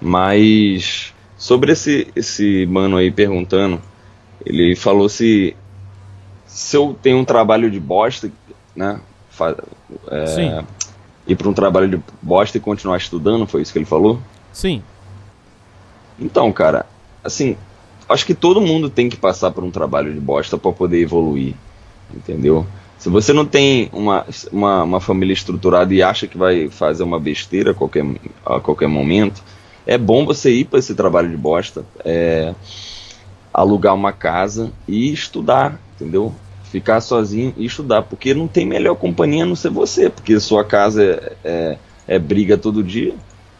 Mas 0.00 1.12
sobre 1.36 1.72
esse, 1.72 2.08
esse 2.16 2.64
mano 2.66 2.96
aí 2.96 3.10
perguntando, 3.10 3.80
ele 4.44 4.74
falou 4.74 5.08
se 5.08 5.54
se 6.46 6.76
eu 6.76 6.96
tenho 7.00 7.18
um 7.18 7.24
trabalho 7.24 7.70
de 7.70 7.78
bosta, 7.78 8.30
né? 8.74 9.00
é, 10.10 10.26
Sim. 10.26 10.66
ir 11.26 11.36
para 11.36 11.48
um 11.48 11.52
trabalho 11.52 11.88
de 11.88 12.02
bosta 12.20 12.56
e 12.56 12.60
continuar 12.60 12.96
estudando, 12.96 13.46
foi 13.46 13.62
isso 13.62 13.72
que 13.72 13.78
ele 13.78 13.86
falou? 13.86 14.18
Sim. 14.52 14.82
Então, 16.18 16.52
cara, 16.52 16.86
assim, 17.22 17.56
acho 18.08 18.26
que 18.26 18.34
todo 18.34 18.60
mundo 18.60 18.90
tem 18.90 19.08
que 19.08 19.16
passar 19.16 19.50
por 19.52 19.62
um 19.62 19.70
trabalho 19.70 20.12
de 20.12 20.20
bosta 20.20 20.58
para 20.58 20.72
poder 20.72 21.00
evoluir, 21.00 21.54
entendeu? 22.14 22.66
Se 23.00 23.08
você 23.08 23.32
não 23.32 23.46
tem 23.46 23.88
uma, 23.94 24.26
uma, 24.52 24.82
uma 24.82 25.00
família 25.00 25.32
estruturada 25.32 25.92
e 25.94 26.02
acha 26.02 26.26
que 26.26 26.36
vai 26.36 26.68
fazer 26.68 27.02
uma 27.02 27.18
besteira 27.18 27.70
a 27.70 27.74
qualquer, 27.74 28.04
a 28.44 28.60
qualquer 28.60 28.88
momento, 28.88 29.42
é 29.86 29.96
bom 29.96 30.26
você 30.26 30.50
ir 30.50 30.66
para 30.66 30.78
esse 30.78 30.94
trabalho 30.94 31.30
de 31.30 31.36
bosta, 31.38 31.82
é, 32.04 32.54
alugar 33.54 33.94
uma 33.94 34.12
casa 34.12 34.70
e 34.86 35.10
estudar, 35.10 35.80
entendeu? 35.96 36.34
Ficar 36.64 37.00
sozinho 37.00 37.54
e 37.56 37.64
estudar, 37.64 38.02
porque 38.02 38.34
não 38.34 38.46
tem 38.46 38.66
melhor 38.66 38.94
companhia 38.96 39.44
a 39.44 39.46
não 39.46 39.56
ser 39.56 39.70
você, 39.70 40.10
porque 40.10 40.38
sua 40.38 40.62
casa 40.62 41.02
é, 41.02 41.32
é, 41.42 41.78
é 42.06 42.18
briga 42.18 42.58
todo 42.58 42.84
dia. 42.84 43.14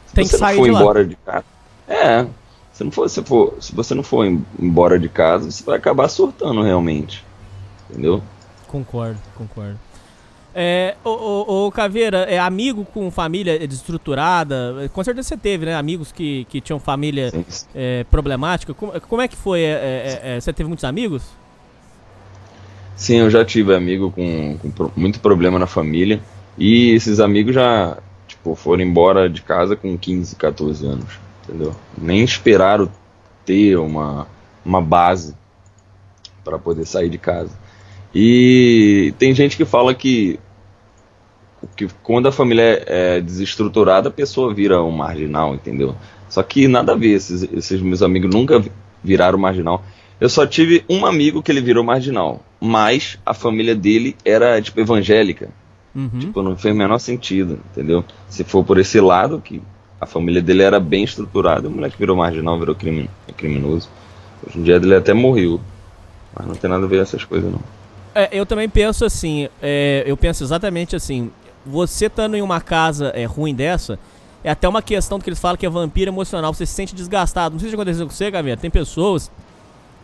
Se 0.05 0.15
Tem 0.15 0.25
que 0.25 0.31
você 0.33 0.37
sair 0.37 0.57
não 0.59 0.65
for 0.65 0.67
de 0.67 0.71
lá. 0.75 0.81
embora 0.81 1.05
de 1.07 1.17
casa. 1.17 1.45
É, 1.89 2.27
se, 2.75 2.85
não 2.85 2.91
for, 2.91 3.09
se, 3.09 3.23
for, 3.25 3.55
se 3.59 3.75
você 3.75 3.95
não 3.95 4.03
for 4.03 4.27
em- 4.27 4.45
embora 4.59 4.99
de 4.99 5.09
casa, 5.09 5.51
você 5.51 5.65
vai 5.65 5.79
acabar 5.79 6.09
surtando 6.09 6.61
realmente. 6.61 7.25
Entendeu? 7.89 8.23
Concordo, 8.71 9.19
concordo. 9.37 9.77
É, 10.55 10.97
ô, 11.05 11.11
ô, 11.11 11.67
ô, 11.67 11.73
Caveira, 11.73 12.19
é 12.19 12.39
amigo 12.39 12.85
com 12.85 13.11
família 13.11 13.59
desestruturada? 13.67 14.89
Com 14.93 15.03
certeza 15.03 15.29
você 15.29 15.37
teve, 15.37 15.67
né? 15.67 15.75
Amigos 15.75 16.13
que, 16.13 16.45
que 16.45 16.61
tinham 16.61 16.79
família 16.79 17.33
é, 17.75 18.05
problemática. 18.05 18.73
Como, 18.73 18.93
como 19.01 19.23
é 19.23 19.29
que 19.29 19.37
foi? 19.37 19.63
É, 19.63 19.65
é, 19.65 20.21
é, 20.23 20.41
você 20.41 20.53
teve 20.53 20.69
muitos 20.69 20.85
amigos? 20.85 21.25
Sim, 22.95 23.17
eu 23.17 23.31
já 23.31 23.45
tive 23.45 23.75
amigo 23.75 24.13
com, 24.13 24.57
com 24.59 24.91
muito 24.97 25.19
problema 25.19 25.59
na 25.59 25.67
família. 25.67 26.21
E 26.57 26.91
esses 26.91 27.19
amigos 27.19 27.55
já, 27.55 27.99
tipo, 28.29 28.55
foram 28.55 28.83
embora 28.83 29.29
de 29.29 29.43
casa 29.43 29.75
com 29.75 29.99
15, 29.99 30.37
14 30.37 30.87
anos. 30.87 31.19
Entendeu? 31.45 31.75
Nem 31.97 32.23
esperaram 32.23 32.89
ter 33.45 33.77
uma, 33.77 34.29
uma 34.65 34.81
base 34.81 35.35
para 36.45 36.59
poder 36.59 36.85
sair 36.87 37.09
de 37.09 37.19
casa. 37.19 37.51
E 38.15 39.15
tem 39.19 39.35
gente 39.35 39.57
que 39.57 39.65
fala 39.65 39.95
que, 39.95 40.39
que 41.77 41.89
quando 42.03 42.27
a 42.29 42.33
família 42.33 42.63
é 42.87 43.17
é 43.17 43.21
desestruturada, 43.21 44.09
a 44.09 44.13
pessoa 44.13 44.53
vira 44.53 44.83
um 44.83 44.91
marginal, 44.91 45.55
entendeu? 45.55 45.95
Só 46.29 46.43
que 46.43 46.67
nada 46.69 46.93
a 46.93 46.97
ver, 46.97 47.11
esses, 47.11 47.43
esses 47.53 47.81
meus 47.81 48.03
amigos 48.03 48.33
nunca 48.33 48.59
vi- 48.59 48.73
viraram 49.03 49.39
marginal. 49.39 49.83
Eu 50.21 50.29
só 50.29 50.47
tive 50.47 50.85
um 50.89 51.07
amigo 51.07 51.43
que 51.43 51.51
ele 51.51 51.61
virou 51.61 51.83
marginal, 51.83 52.41
mas 52.61 53.19
a 53.25 53.33
família 53.33 53.75
dele 53.75 54.17
era, 54.25 54.61
tipo, 54.61 54.81
evangélica. 54.81 55.49
Uhum. 55.95 56.09
Tipo, 56.21 56.43
não 56.43 56.57
fez 56.57 56.75
o 56.75 56.79
menor 56.79 56.99
sentido, 56.99 57.59
entendeu? 57.73 58.05
Se 58.29 58.45
for 58.45 58.63
por 58.65 58.79
esse 58.79 59.01
lado, 59.01 59.41
que 59.41 59.61
a 60.01 60.07
família 60.07 60.41
dele 60.43 60.63
era 60.63 60.79
bem 60.79 61.05
estruturada, 61.05 61.69
o 61.69 61.71
moleque 61.71 61.97
virou 61.99 62.17
marginal, 62.17 62.59
virou 62.59 62.77
criminoso. 63.37 63.89
Hoje 64.47 64.59
em 64.59 64.63
dia 64.63 64.77
ele 64.77 64.95
até 64.95 65.13
morreu. 65.13 65.61
Mas 66.37 66.47
não 66.47 66.55
tem 66.55 66.71
nada 66.71 66.85
a 66.85 66.89
ver 66.89 66.97
com 66.97 67.03
essas 67.03 67.25
coisas, 67.25 67.51
não. 67.51 67.61
É, 68.15 68.29
eu 68.33 68.45
também 68.45 68.69
penso 68.69 69.05
assim, 69.05 69.49
é, 69.63 70.03
eu 70.07 70.17
penso 70.17 70.43
exatamente 70.43 70.97
assim, 70.97 71.31
você 71.65 72.07
estando 72.07 72.37
em 72.37 72.43
uma 72.43 72.61
casa 72.61 73.09
é, 73.09 73.25
ruim 73.25 73.55
dessa, 73.55 73.99
é 74.43 74.51
até 74.51 74.69
uma 74.69 74.83
questão 74.83 75.19
do 75.19 75.25
que 75.25 75.31
eles 75.31 75.39
falam 75.39 75.57
que 75.57 75.67
é 75.67 75.71
vampiro 75.71 76.11
emocional, 76.11 76.53
você 76.53 76.67
se 76.67 76.73
sente 76.73 76.95
desgastado. 76.95 77.53
Não 77.53 77.61
sei 77.61 77.69
se 77.69 77.75
aconteceu 77.75 78.07
com 78.07 78.13
você, 78.13 78.31
Gabriel, 78.31 78.57
tem 78.57 78.71
pessoas 78.71 79.31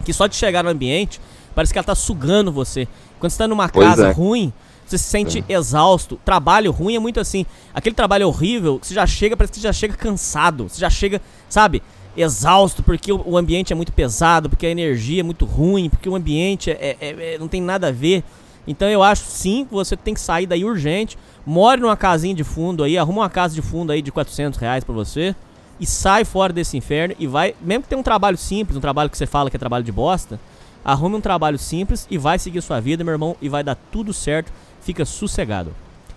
que 0.05 0.13
só 0.13 0.27
de 0.27 0.37
chegar 0.37 0.63
no 0.63 0.71
ambiente, 0.71 1.21
parece 1.55 1.73
que 1.73 1.79
ela 1.79 1.85
tá 1.85 1.95
sugando 1.95 2.53
você. 2.53 2.87
Quando 3.19 3.33
você 3.33 3.39
tá 3.39 3.49
numa 3.49 3.69
Pois 3.69 3.89
casa 3.89 4.09
é. 4.09 4.13
ruim, 4.13 4.53
você 4.87 4.99
se 4.99 5.05
sente 5.05 5.45
exausto. 5.49 6.21
Trabalho 6.25 6.71
ruim 6.71 6.95
é 6.95 6.99
muito 6.99 7.19
assim. 7.19 7.45
Aquele 7.75 7.95
trabalho 7.95 8.29
horrível, 8.29 8.79
você 8.81 8.95
já 8.95 9.07
chega, 9.07 9.37
parece 9.37 9.53
que 9.53 9.59
você 9.59 9.65
já 9.65 9.73
chega 9.73 9.95
cansado. 9.95 10.69
Você 10.69 10.81
já 10.81 10.91
chega, 10.91 11.21
sabe, 11.49 11.83
exausto, 12.17 12.83
porque 12.83 13.13
o, 13.13 13.37
ambiente 13.37 13.73
é 13.73 13.77
muito 13.77 13.93
pesado, 13.93 14.49
porque 14.49 14.67
a 14.67 14.71
energia 14.71 15.21
é 15.21 15.23
muito 15.23 15.45
ruim, 15.45 15.89
porque 15.91 16.09
o 16.09 16.15
ambiente 16.15 16.71
é, 16.71 16.97
é- 17.01 17.35
é- 17.35 17.39
não 17.39 17.49
tem 17.49 17.61
nada 17.61 17.89
a 17.89 17.93
ver. 17.93 18.25
Então 18.67 18.89
eu 18.89 19.03
acho 19.03 19.25
sim 19.25 19.65
que 19.65 19.73
você 19.73 19.97
tem 19.97 20.15
que 20.15 20.21
sair 20.21 20.47
daí 20.47 20.65
urgente. 20.65 21.17
More 21.45 21.81
numa 21.81 21.97
casinha 21.97 22.35
de 22.35 22.43
fundo 22.43 22.83
aí, 22.83 22.99
arruma 22.99 23.23
uma 23.23 23.31
casa 23.31 23.55
de 23.55 23.63
fundo 23.63 23.93
aí 23.93 24.03
de 24.03 24.11
400 24.11 24.59
reais 24.59 24.83
pra 24.83 24.95
você. 24.95 25.35
E 25.79 25.87
sai 25.87 26.25
fora 26.25 26.53
desse 26.53 26.77
inferno 26.77 27.15
e 27.19 27.27
vai. 27.27 27.55
Mesmo 27.61 27.83
que 27.83 27.89
tenha 27.89 28.01
um 28.01 28.03
trabalho 28.03 28.37
simples, 28.37 28.77
um 28.77 28.81
trabalho 28.81 29.11
que 29.11 29.17
você 29.17 29.27
fala 29.27 29.51
que 29.51 29.57
é 29.57 29.59
trabalho 29.59 29.85
de 29.85 29.93
bosta, 29.93 30.41
arrume 30.85 31.17
um 31.17 31.21
trabalho 31.21 31.59
simples 31.59 32.07
e 32.11 32.17
vai 32.17 32.39
seguir 32.39 32.63
sua 32.63 32.81
vida, 32.81 33.05
meu 33.05 33.13
irmão, 33.13 33.37
e 33.43 33.49
vai 33.49 33.63
dar 33.63 33.77
tudo 33.93 34.13
certo. 34.13 34.51
Fica 34.81 35.05
sossegado. 35.05 35.73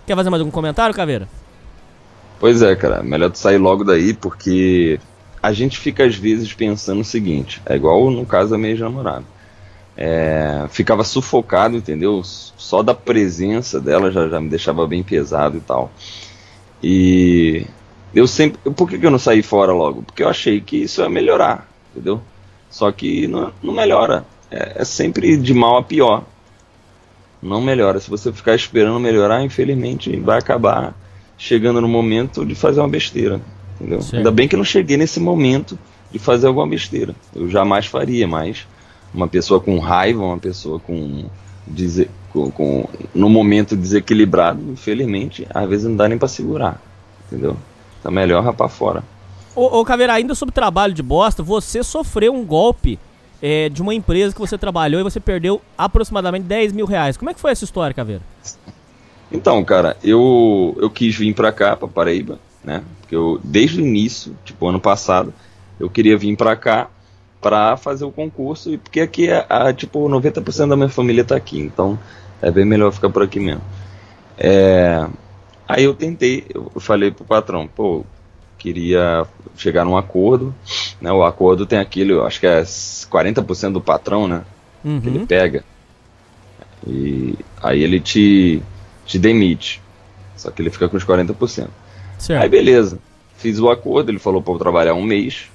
Quer 0.07 0.15
fazer 0.15 0.29
mais 0.29 0.39
algum 0.39 0.51
comentário, 0.51 0.95
Caveira? 0.95 1.27
Pois 2.39 2.61
é, 2.61 2.73
cara, 2.75 3.03
melhor 3.03 3.29
tu 3.29 3.37
sair 3.37 3.57
logo 3.57 3.83
daí, 3.83 4.13
porque 4.13 4.97
a 5.41 5.51
gente 5.51 5.77
fica 5.77 6.05
às 6.05 6.15
vezes 6.15 6.53
pensando 6.53 7.01
o 7.01 7.05
seguinte, 7.05 7.61
é 7.65 7.75
igual 7.75 8.09
no 8.11 8.25
caso 8.25 8.51
da 8.51 8.57
minha 8.57 8.71
ex-namorada. 8.71 9.25
É, 9.95 10.65
ficava 10.69 11.03
sufocado, 11.03 11.75
entendeu? 11.75 12.21
Só 12.23 12.81
da 12.81 12.93
presença 12.93 13.81
dela 13.81 14.09
já, 14.11 14.29
já 14.29 14.39
me 14.39 14.47
deixava 14.47 14.87
bem 14.87 15.03
pesado 15.03 15.57
e 15.57 15.59
tal. 15.59 15.91
E 16.81 17.65
eu 18.13 18.25
sempre. 18.25 18.71
Por 18.71 18.89
que, 18.89 18.97
que 18.97 19.05
eu 19.05 19.11
não 19.11 19.19
saí 19.19 19.41
fora 19.41 19.73
logo? 19.73 20.03
Porque 20.03 20.23
eu 20.23 20.29
achei 20.29 20.61
que 20.61 20.77
isso 20.77 21.01
ia 21.01 21.09
melhorar, 21.09 21.69
entendeu? 21.91 22.21
Só 22.69 22.91
que 22.91 23.27
não, 23.27 23.51
não 23.61 23.73
melhora. 23.73 24.25
É, 24.49 24.81
é 24.81 24.85
sempre 24.85 25.35
de 25.35 25.53
mal 25.53 25.77
a 25.77 25.83
pior. 25.83 26.23
Não 27.41 27.61
melhora. 27.61 27.99
Se 27.99 28.09
você 28.09 28.31
ficar 28.31 28.55
esperando 28.55 28.99
melhorar, 28.99 29.43
infelizmente 29.43 30.15
vai 30.17 30.37
acabar 30.39 30.95
chegando 31.37 31.81
no 31.81 31.87
momento 31.87 32.45
de 32.45 32.55
fazer 32.55 32.79
uma 32.79 32.89
besteira. 32.89 33.41
Entendeu? 33.79 34.01
Certo. 34.01 34.17
Ainda 34.17 34.31
bem 34.31 34.47
que 34.47 34.55
eu 34.55 34.57
não 34.57 34.65
cheguei 34.65 34.97
nesse 34.97 35.19
momento 35.19 35.77
de 36.11 36.19
fazer 36.19 36.47
alguma 36.47 36.67
besteira. 36.67 37.15
Eu 37.35 37.49
jamais 37.49 37.85
faria, 37.85 38.27
mas 38.27 38.67
uma 39.13 39.27
pessoa 39.27 39.59
com 39.59 39.77
raiva, 39.79 40.23
uma 40.23 40.37
pessoa 40.37 40.79
com, 40.79 41.25
dese- 41.65 42.09
com, 42.31 42.49
com 42.51 42.85
no 43.13 43.29
momento 43.29 43.75
desequilibrado, 43.75 44.61
infelizmente, 44.71 45.47
às 45.53 45.67
vezes 45.69 45.85
não 45.85 45.95
dá 45.95 46.07
nem 46.09 46.17
pra 46.17 46.27
segurar. 46.27 46.81
Entendeu? 47.27 47.55
Tá 48.03 48.09
melhor 48.11 48.43
rapar 48.43 48.69
fora. 48.69 49.03
Ô, 49.55 49.79
ô 49.79 49.85
Caveira, 49.85 50.13
ainda 50.13 50.33
sobre 50.35 50.53
trabalho 50.53 50.93
de 50.93 51.03
bosta, 51.03 51.41
você 51.43 51.83
sofreu 51.83 52.33
um 52.33 52.43
golpe 52.45 52.97
é, 53.41 53.69
de 53.69 53.81
uma 53.81 53.93
empresa 53.93 54.33
que 54.33 54.39
você 54.39 54.57
trabalhou 54.57 54.99
e 54.99 55.03
você 55.03 55.19
perdeu 55.19 55.61
aproximadamente 55.77 56.43
10 56.43 56.73
mil 56.73 56.85
reais. 56.85 57.17
Como 57.17 57.29
é 57.29 57.33
que 57.33 57.39
foi 57.39 57.51
essa 57.51 57.63
história, 57.63 57.93
Caveira? 57.93 58.21
Então, 59.31 59.63
cara, 59.63 59.95
eu, 60.03 60.75
eu 60.81 60.89
quis 60.89 61.15
vir 61.15 61.33
pra 61.35 61.51
cá, 61.51 61.75
pra 61.75 61.87
Paraíba, 61.87 62.39
né? 62.63 62.83
Porque 62.99 63.15
eu, 63.15 63.39
desde 63.43 63.81
o 63.81 63.85
início, 63.85 64.35
tipo, 64.45 64.67
ano 64.67 64.79
passado, 64.79 65.33
eu 65.79 65.89
queria 65.89 66.17
vir 66.17 66.35
pra 66.35 66.55
cá 66.55 66.89
pra 67.41 67.77
fazer 67.77 68.03
o 68.03 68.11
concurso, 68.11 68.69
e 68.73 68.77
porque 68.77 68.99
aqui 68.99 69.29
é, 69.29 69.45
a, 69.49 69.71
tipo, 69.71 70.09
90% 70.09 70.69
da 70.69 70.75
minha 70.75 70.89
família 70.89 71.23
tá 71.23 71.35
aqui, 71.35 71.59
então 71.59 71.97
é 72.41 72.51
bem 72.51 72.65
melhor 72.65 72.91
ficar 72.91 73.09
por 73.09 73.23
aqui 73.23 73.39
mesmo. 73.39 73.61
É, 74.37 75.07
aí 75.67 75.83
eu 75.83 75.93
tentei, 75.93 76.45
eu 76.53 76.69
falei 76.79 77.11
pro 77.11 77.23
patrão, 77.23 77.67
pô, 77.67 78.05
queria 78.57 79.25
chegar 79.55 79.85
num 79.85 79.95
acordo, 79.97 80.53
né? 80.99 81.11
O 81.11 81.23
acordo 81.23 81.65
tem 81.65 81.79
aquele, 81.79 82.11
eu 82.11 82.25
acho 82.25 82.39
que 82.39 82.47
é 82.47 82.63
40% 83.09 83.73
do 83.73 83.81
patrão, 83.81 84.27
né? 84.27 84.43
que 84.81 85.09
ele 85.09 85.19
Uhum. 85.19 85.25
pega. 85.25 85.63
E 86.87 87.35
aí 87.61 87.83
ele 87.83 87.99
te, 87.99 88.61
te 89.05 89.19
demite. 89.19 89.81
Só 90.37 90.49
que 90.51 90.61
ele 90.61 90.69
fica 90.69 90.87
com 90.87 90.97
os 90.97 91.03
40%. 91.03 91.69
Aí 92.19 92.25
Certo. 92.25 92.49
beleza. 92.49 92.99
Fiz 93.37 93.59
o 93.59 93.69
acordo, 93.69 94.11
ele 94.11 94.19
falou 94.19 94.41
pra 94.41 94.53
eu 94.53 94.59
trabalhar 94.59 94.93
um 94.93 95.03
mês. 95.03 95.49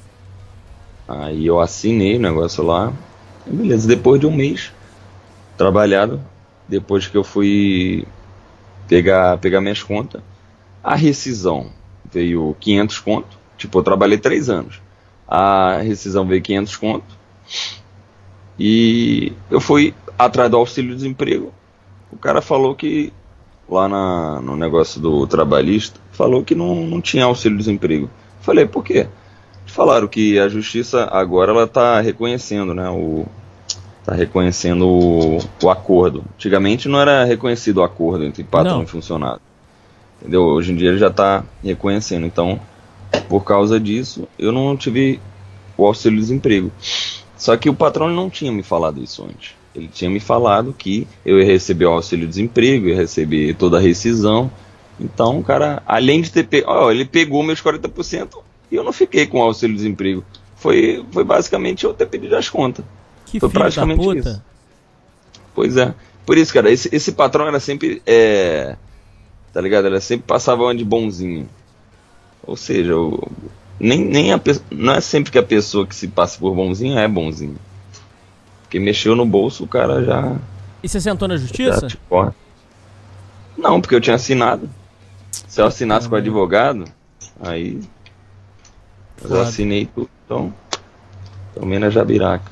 Aí 1.06 1.46
eu 1.46 1.60
assinei 1.60 2.16
o 2.16 2.20
negócio 2.20 2.64
lá. 2.64 2.92
Aí 3.46 3.52
beleza, 3.52 3.86
depois 3.86 4.18
de 4.18 4.26
um 4.26 4.32
mês 4.32 4.72
trabalhado, 5.56 6.20
depois 6.66 7.06
que 7.06 7.16
eu 7.16 7.22
fui 7.22 8.06
pegar, 8.88 9.38
pegar 9.38 9.60
minhas 9.60 9.82
contas, 9.82 10.22
a 10.82 10.94
rescisão 10.94 11.70
veio 12.10 12.56
500 12.58 12.98
conto. 12.98 13.38
Tipo, 13.56 13.78
eu 13.78 13.82
trabalhei 13.82 14.18
três 14.18 14.48
anos. 14.48 14.80
A 15.28 15.78
rescisão 15.78 16.26
veio 16.26 16.42
500 16.42 16.76
conto. 16.76 17.18
E 18.58 19.32
eu 19.50 19.60
fui 19.60 19.94
atrás 20.18 20.50
do 20.50 20.56
auxílio-desemprego. 20.56 21.52
O 22.12 22.16
cara 22.16 22.40
falou 22.40 22.74
que, 22.74 23.12
lá 23.68 23.88
na, 23.88 24.40
no 24.40 24.56
negócio 24.56 25.00
do 25.00 25.26
trabalhista, 25.26 26.00
falou 26.14 26.42
que 26.42 26.54
não, 26.54 26.86
não 26.86 27.00
tinha 27.00 27.24
auxílio-desemprego. 27.24 28.08
Falei, 28.40 28.66
por 28.66 28.82
quê? 28.82 29.06
Falaram 29.66 30.06
que 30.06 30.38
a 30.38 30.48
justiça 30.48 31.04
agora 31.10 31.52
ela 31.52 31.66
tá 31.66 32.00
reconhecendo, 32.00 32.72
né, 32.72 32.88
o 32.88 33.26
tá 34.04 34.14
reconhecendo 34.14 34.86
o, 34.86 35.38
o 35.62 35.70
acordo. 35.70 36.24
Antigamente 36.34 36.88
não 36.88 37.00
era 37.00 37.24
reconhecido 37.24 37.78
o 37.78 37.82
acordo 37.82 38.24
entre 38.24 38.44
patrão 38.44 38.76
Não. 38.76 38.82
e 38.82 38.86
funcionário. 38.86 39.40
Entendeu? 40.20 40.42
Hoje 40.42 40.72
em 40.72 40.76
dia 40.76 40.90
ele 40.90 40.98
já 40.98 41.10
tá 41.10 41.42
reconhecendo. 41.62 42.26
Então, 42.26 42.60
por 43.28 43.44
causa 43.44 43.80
disso, 43.80 44.28
eu 44.38 44.52
não 44.52 44.76
tive 44.76 45.20
o 45.76 45.86
auxílio-desemprego. 45.86 46.70
Só 47.36 47.56
que 47.56 47.68
o 47.68 47.74
patrão 47.74 48.08
não 48.08 48.30
tinha 48.30 48.52
me 48.52 48.62
falado 48.62 49.02
isso 49.02 49.24
antes. 49.24 49.54
Ele 49.74 49.88
tinha 49.88 50.10
me 50.10 50.20
falado 50.20 50.74
que 50.76 51.06
eu 51.26 51.38
ia 51.38 51.46
receber 51.46 51.86
o 51.86 51.92
auxílio-desemprego, 51.92 52.88
ia 52.88 52.96
receber 52.96 53.54
toda 53.54 53.78
a 53.78 53.80
rescisão. 53.80 54.50
Então, 54.98 55.42
cara, 55.42 55.82
além 55.86 56.20
de 56.20 56.30
ter 56.30 56.44
pego. 56.44 56.66
Ó, 56.70 56.90
ele 56.90 57.04
pegou 57.04 57.42
meus 57.42 57.60
40% 57.60 58.38
e 58.70 58.76
eu 58.76 58.84
não 58.84 58.92
fiquei 58.92 59.26
com 59.26 59.40
o 59.40 59.42
auxílio-desemprego. 59.42 60.24
Foi, 60.56 61.04
foi 61.12 61.24
basicamente 61.24 61.84
eu 61.84 61.92
ter 61.92 62.06
pedido 62.06 62.36
as 62.36 62.48
contas. 62.48 62.84
Que 63.26 63.40
Foi 63.40 63.48
praticamente 63.50 64.00
puta. 64.00 64.18
isso. 64.30 64.42
Pois 65.54 65.76
é. 65.76 65.94
Por 66.24 66.38
isso, 66.38 66.54
cara, 66.54 66.70
esse, 66.70 66.88
esse 66.94 67.12
patrão 67.12 67.46
era 67.46 67.58
sempre. 67.60 68.00
É, 68.06 68.76
tá 69.52 69.60
ligado? 69.60 69.86
Ele 69.86 70.00
sempre 70.00 70.26
passava 70.26 70.62
uma 70.62 70.74
de 70.74 70.84
bonzinho. 70.84 71.48
Ou 72.46 72.56
seja, 72.56 72.96
o- 72.96 73.28
nem, 73.78 73.98
nem 74.04 74.32
a, 74.32 74.40
não 74.70 74.94
é 74.94 75.00
sempre 75.00 75.32
que 75.32 75.38
a 75.38 75.42
pessoa 75.42 75.86
que 75.86 75.94
se 75.94 76.06
passa 76.08 76.38
por 76.38 76.54
bonzinho 76.54 76.96
é 76.98 77.06
bonzinho. 77.08 77.56
Porque 78.62 78.78
mexeu 78.78 79.14
no 79.16 79.26
bolso, 79.26 79.64
o 79.64 79.68
cara 79.68 80.02
já. 80.04 80.36
E 80.82 80.88
você 80.88 81.00
sentou 81.00 81.26
na 81.28 81.36
já 81.36 81.42
justiça? 81.42 81.86
te 81.88 81.96
corta. 82.08 82.34
Não, 83.58 83.80
porque 83.80 83.94
eu 83.94 84.00
tinha 84.00 84.16
assinado. 84.16 84.68
Se 85.54 85.60
eu 85.60 85.66
assinasse 85.66 86.08
com 86.08 86.16
o 86.16 86.18
advogado, 86.18 86.84
aí. 87.40 87.80
Eu 89.22 89.28
Foda. 89.28 89.42
assinei 89.42 89.86
tudo. 89.86 90.10
Então. 90.24 90.52
Tomei 91.54 91.78
na 91.78 91.90
jabiraca. 91.90 92.50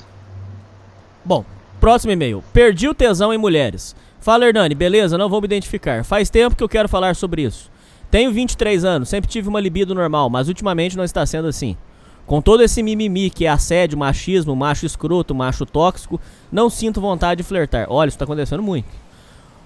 Bom, 1.25 1.45
próximo 1.81 2.12
e-mail. 2.12 2.45
Perdi 2.53 2.87
o 2.87 2.95
tesão 2.95 3.35
em 3.35 3.38
mulheres. 3.38 3.97
Fala, 4.21 4.47
Hernani, 4.47 4.77
beleza? 4.77 5.19
Não 5.19 5.29
vou 5.29 5.41
me 5.41 5.47
identificar. 5.47 6.05
Faz 6.05 6.31
tempo 6.31 6.55
que 6.55 6.62
eu 6.62 6.69
quero 6.69 6.88
falar 6.88 7.17
sobre 7.17 7.43
isso. 7.43 7.73
Tenho 8.09 8.31
23 8.31 8.85
anos, 8.85 9.09
sempre 9.09 9.29
tive 9.29 9.49
uma 9.49 9.59
libido 9.59 9.97
normal, 9.97 10.31
mas 10.31 10.47
ultimamente 10.47 10.97
não 10.97 11.03
está 11.03 11.27
sendo 11.27 11.49
assim. 11.49 11.77
Com 12.25 12.41
todo 12.41 12.62
esse 12.62 12.85
mimimi 12.85 13.31
que 13.31 13.47
é 13.47 13.49
assédio, 13.49 13.99
machismo, 13.99 14.55
macho 14.55 14.87
escroto, 14.87 15.35
macho 15.35 15.67
tóxico, 15.67 16.21
não 16.53 16.71
sinto 16.71 17.01
vontade 17.01 17.43
de 17.43 17.49
flertar. 17.49 17.85
Olha, 17.88 18.11
isso 18.11 18.19
tá 18.19 18.25
acontecendo 18.25 18.62
muito. 18.62 18.87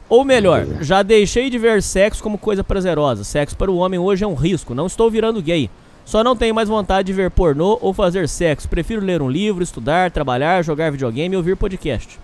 Ou 0.08 0.24
melhor, 0.24 0.64
já 0.80 1.02
deixei 1.02 1.50
de 1.50 1.58
ver 1.58 1.82
sexo 1.82 2.22
como 2.22 2.38
coisa 2.38 2.62
prazerosa. 2.62 3.24
Sexo 3.24 3.56
para 3.56 3.70
o 3.70 3.76
homem 3.76 3.98
hoje 3.98 4.22
é 4.24 4.26
um 4.26 4.34
risco. 4.34 4.74
Não 4.74 4.86
estou 4.86 5.10
virando 5.10 5.42
gay. 5.42 5.68
Só 6.04 6.22
não 6.22 6.36
tenho 6.36 6.54
mais 6.54 6.68
vontade 6.68 7.06
de 7.06 7.12
ver 7.12 7.32
pornô 7.32 7.76
ou 7.80 7.92
fazer 7.92 8.28
sexo. 8.28 8.68
Prefiro 8.68 9.04
ler 9.04 9.20
um 9.20 9.28
livro, 9.28 9.64
estudar, 9.64 10.12
trabalhar, 10.12 10.62
jogar 10.62 10.92
videogame 10.92 11.34
e 11.34 11.36
ouvir 11.36 11.56
podcast. 11.56 12.20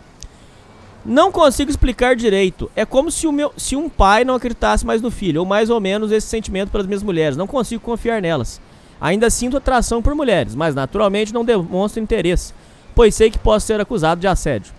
Não 1.05 1.33
consigo 1.33 1.68
explicar 1.68 2.14
direito. 2.14 2.71
É 2.77 2.87
como 2.87 3.11
se, 3.11 3.27
o 3.27 3.33
meu, 3.33 3.53
se 3.57 3.75
um 3.75 3.88
pai 3.88 4.25
não 4.25 4.37
acreditasse 4.37 4.87
mais 4.87 5.03
no 5.03 5.11
filho, 5.11 5.40
ou 5.40 5.47
mais 5.47 5.68
ou 5.68 5.81
menos 5.81 6.12
esse 6.12 6.29
sentimento 6.29 6.71
pelas 6.71 6.87
minhas 6.87 7.03
mulheres. 7.03 7.37
Não 7.37 7.49
consigo 7.49 7.83
confiar 7.83 8.23
nelas. 8.23 8.61
Ainda 9.01 9.29
sinto 9.29 9.57
atração 9.57 10.01
por 10.01 10.14
mulheres, 10.14 10.55
mas 10.55 10.77
naturalmente 10.77 11.35
não 11.35 11.45
demonstro 11.45 12.01
interesse, 12.01 12.55
pois 12.95 13.16
sei 13.16 13.33
que 13.33 13.38
posso 13.38 13.66
ser 13.66 13.81
acusado 13.81 14.21
de 14.21 14.29
assédio. 14.29 14.73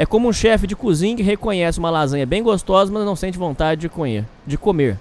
É 0.00 0.06
como 0.06 0.30
um 0.30 0.32
chefe 0.32 0.66
de 0.66 0.74
cozinha 0.74 1.14
que 1.14 1.22
reconhece 1.22 1.78
uma 1.78 1.90
lasanha 1.90 2.24
bem 2.24 2.42
gostosa, 2.42 2.90
mas 2.90 3.04
não 3.04 3.14
sente 3.14 3.36
vontade 3.36 3.82
de. 3.82 4.24
De 4.46 4.56
comer. 4.56 4.98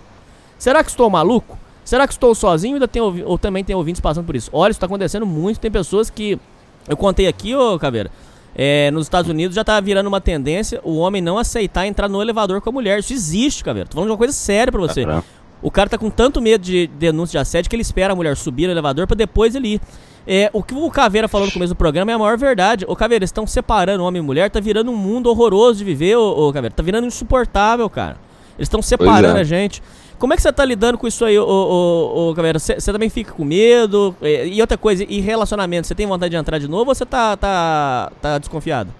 Será 0.57 0.83
que 0.83 0.89
estou 0.89 1.09
maluco? 1.09 1.57
Será 1.85 2.05
que 2.05 2.11
estou 2.11 2.35
sozinho 2.35 2.73
ainda 2.73 2.85
tem 2.85 3.01
ou 3.01 3.37
também 3.37 3.63
tem 3.63 3.73
ouvintes 3.73 4.01
passando 4.01 4.25
por 4.25 4.35
isso? 4.35 4.49
Olha, 4.51 4.71
isso 4.71 4.75
está 4.75 4.87
acontecendo 4.87 5.25
muito. 5.25 5.57
Tem 5.57 5.71
pessoas 5.71 6.09
que. 6.09 6.37
Eu 6.85 6.97
contei 6.97 7.27
aqui, 7.27 7.55
ô 7.55 7.79
Caveira. 7.79 8.11
É, 8.53 8.91
nos 8.91 9.05
Estados 9.05 9.31
Unidos 9.31 9.55
já 9.55 9.63
tá 9.63 9.79
virando 9.79 10.07
uma 10.07 10.19
tendência 10.19 10.81
o 10.83 10.97
homem 10.97 11.21
não 11.21 11.37
aceitar 11.37 11.87
entrar 11.87 12.09
no 12.09 12.21
elevador 12.21 12.59
com 12.59 12.69
a 12.69 12.73
mulher. 12.73 12.99
Isso 12.99 13.13
existe, 13.13 13.63
Caveira. 13.63 13.87
Tô 13.87 13.93
falando 13.93 14.09
de 14.09 14.11
uma 14.11 14.17
coisa 14.17 14.33
séria 14.33 14.69
pra 14.69 14.81
você. 14.81 15.05
Caramba. 15.05 15.23
O 15.61 15.69
cara 15.69 15.89
tá 15.89 15.97
com 15.97 16.09
tanto 16.09 16.41
medo 16.41 16.63
de 16.63 16.87
denúncia 16.87 17.33
de 17.33 17.41
assédio 17.41 17.69
que 17.69 17.75
ele 17.75 17.81
espera 17.81 18.13
a 18.13 18.15
mulher 18.15 18.35
subir 18.37 18.67
no 18.67 18.73
elevador 18.73 19.05
pra 19.05 19.15
depois 19.15 19.55
ele 19.55 19.75
ir. 19.75 19.81
É, 20.25 20.49
o 20.53 20.61
que 20.61 20.73
o 20.73 20.89
Caveira 20.89 21.27
falou 21.27 21.47
no 21.47 21.53
começo 21.53 21.73
do 21.73 21.77
programa 21.77 22.11
é 22.11 22.15
a 22.15 22.17
maior 22.17 22.37
verdade. 22.37 22.85
Ô, 22.87 22.95
Caveira, 22.95 23.23
eles 23.23 23.29
estão 23.29 23.47
separando 23.47 24.03
homem 24.03 24.21
e 24.21 24.25
mulher, 24.25 24.49
tá 24.49 24.59
virando 24.59 24.91
um 24.91 24.95
mundo 24.95 25.29
horroroso 25.29 25.79
de 25.79 25.83
viver, 25.83 26.15
ô, 26.17 26.47
ô 26.47 26.53
Caveira. 26.53 26.73
Tá 26.73 26.83
virando 26.83 27.07
insuportável, 27.07 27.89
cara. 27.89 28.17
Eles 28.57 28.67
estão 28.67 28.81
separando 28.81 29.37
é. 29.37 29.41
a 29.41 29.43
gente. 29.43 29.81
Como 30.17 30.33
é 30.33 30.35
que 30.35 30.41
você 30.41 30.51
tá 30.51 30.65
lidando 30.65 30.97
com 30.97 31.07
isso 31.07 31.23
aí, 31.23 31.39
ô, 31.39 31.45
ô, 31.45 32.29
ô 32.29 32.35
Caveira? 32.35 32.59
Você 32.59 32.79
você 32.79 32.91
também 32.91 33.09
fica 33.09 33.31
com 33.31 33.43
medo? 33.43 34.15
É, 34.21 34.47
E 34.47 34.61
outra 34.61 34.77
coisa, 34.77 35.03
e 35.07 35.19
relacionamento, 35.19 35.87
você 35.87 35.95
tem 35.95 36.05
vontade 36.05 36.31
de 36.31 36.37
entrar 36.37 36.59
de 36.59 36.67
novo 36.67 36.89
ou 36.91 36.95
você 36.95 37.05
tá, 37.05 37.35
tá, 37.35 38.11
tá 38.21 38.37
desconfiado? 38.37 38.93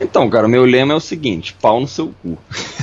Então, 0.00 0.28
cara, 0.28 0.46
o 0.46 0.50
meu 0.50 0.64
lema 0.64 0.92
é 0.92 0.96
o 0.96 1.00
seguinte: 1.00 1.54
pau 1.60 1.80
no 1.80 1.88
seu 1.88 2.12
cu. 2.22 2.38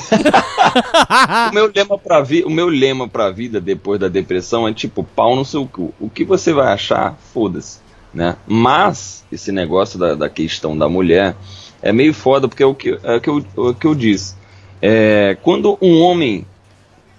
o, 1.49 1.53
meu 1.53 1.71
lema 1.73 1.97
pra 1.97 2.21
vi 2.21 2.43
o 2.43 2.49
meu 2.49 2.67
lema 2.67 3.07
pra 3.07 3.29
vida 3.29 3.59
depois 3.59 3.99
da 3.99 4.07
depressão 4.07 4.67
é 4.67 4.73
tipo 4.73 5.03
pau 5.03 5.35
no 5.35 5.45
seu 5.45 5.65
cu. 5.65 5.93
O 5.99 6.09
que 6.09 6.23
você 6.23 6.53
vai 6.53 6.73
achar, 6.73 7.17
foda-se. 7.33 7.79
Né? 8.13 8.35
Mas, 8.47 9.23
esse 9.31 9.51
negócio 9.51 9.99
da, 9.99 10.15
da 10.15 10.29
questão 10.29 10.77
da 10.77 10.89
mulher 10.89 11.35
é 11.81 11.93
meio 11.93 12.13
foda, 12.13 12.47
porque 12.47 12.63
é 12.63 12.65
o 12.65 12.73
que, 12.73 12.97
é 13.03 13.15
o 13.15 13.21
que, 13.21 13.29
eu, 13.29 13.45
o 13.55 13.73
que 13.73 13.85
eu 13.85 13.95
disse. 13.95 14.35
É, 14.81 15.37
quando 15.43 15.77
um 15.81 16.01
homem 16.01 16.45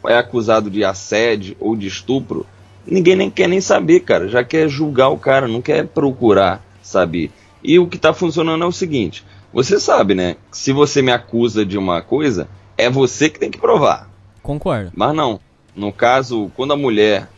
é 0.06 0.16
acusado 0.16 0.70
de 0.70 0.82
assédio 0.84 1.56
ou 1.60 1.76
de 1.76 1.86
estupro, 1.86 2.46
ninguém 2.86 3.16
nem 3.16 3.30
quer 3.30 3.48
nem 3.48 3.60
saber, 3.60 4.00
cara. 4.00 4.28
Já 4.28 4.42
quer 4.42 4.68
julgar 4.68 5.08
o 5.08 5.18
cara, 5.18 5.46
não 5.46 5.60
quer 5.60 5.86
procurar 5.86 6.64
saber. 6.82 7.30
E 7.62 7.78
o 7.78 7.86
que 7.86 7.98
tá 7.98 8.12
funcionando 8.12 8.64
é 8.64 8.66
o 8.66 8.72
seguinte: 8.72 9.24
você 9.52 9.80
sabe, 9.80 10.14
né? 10.14 10.36
Se 10.50 10.72
você 10.72 11.02
me 11.02 11.12
acusa 11.12 11.64
de 11.64 11.76
uma 11.76 12.00
coisa, 12.00 12.48
é 12.76 12.88
você 12.88 13.28
que 13.28 13.38
tem 13.38 13.50
que 13.50 13.58
provar. 13.58 14.08
Concordo. 14.42 14.92
Mas 14.94 15.14
não. 15.14 15.40
No 15.74 15.92
caso, 15.92 16.50
quando 16.56 16.72
a 16.72 16.76
mulher 16.76 17.28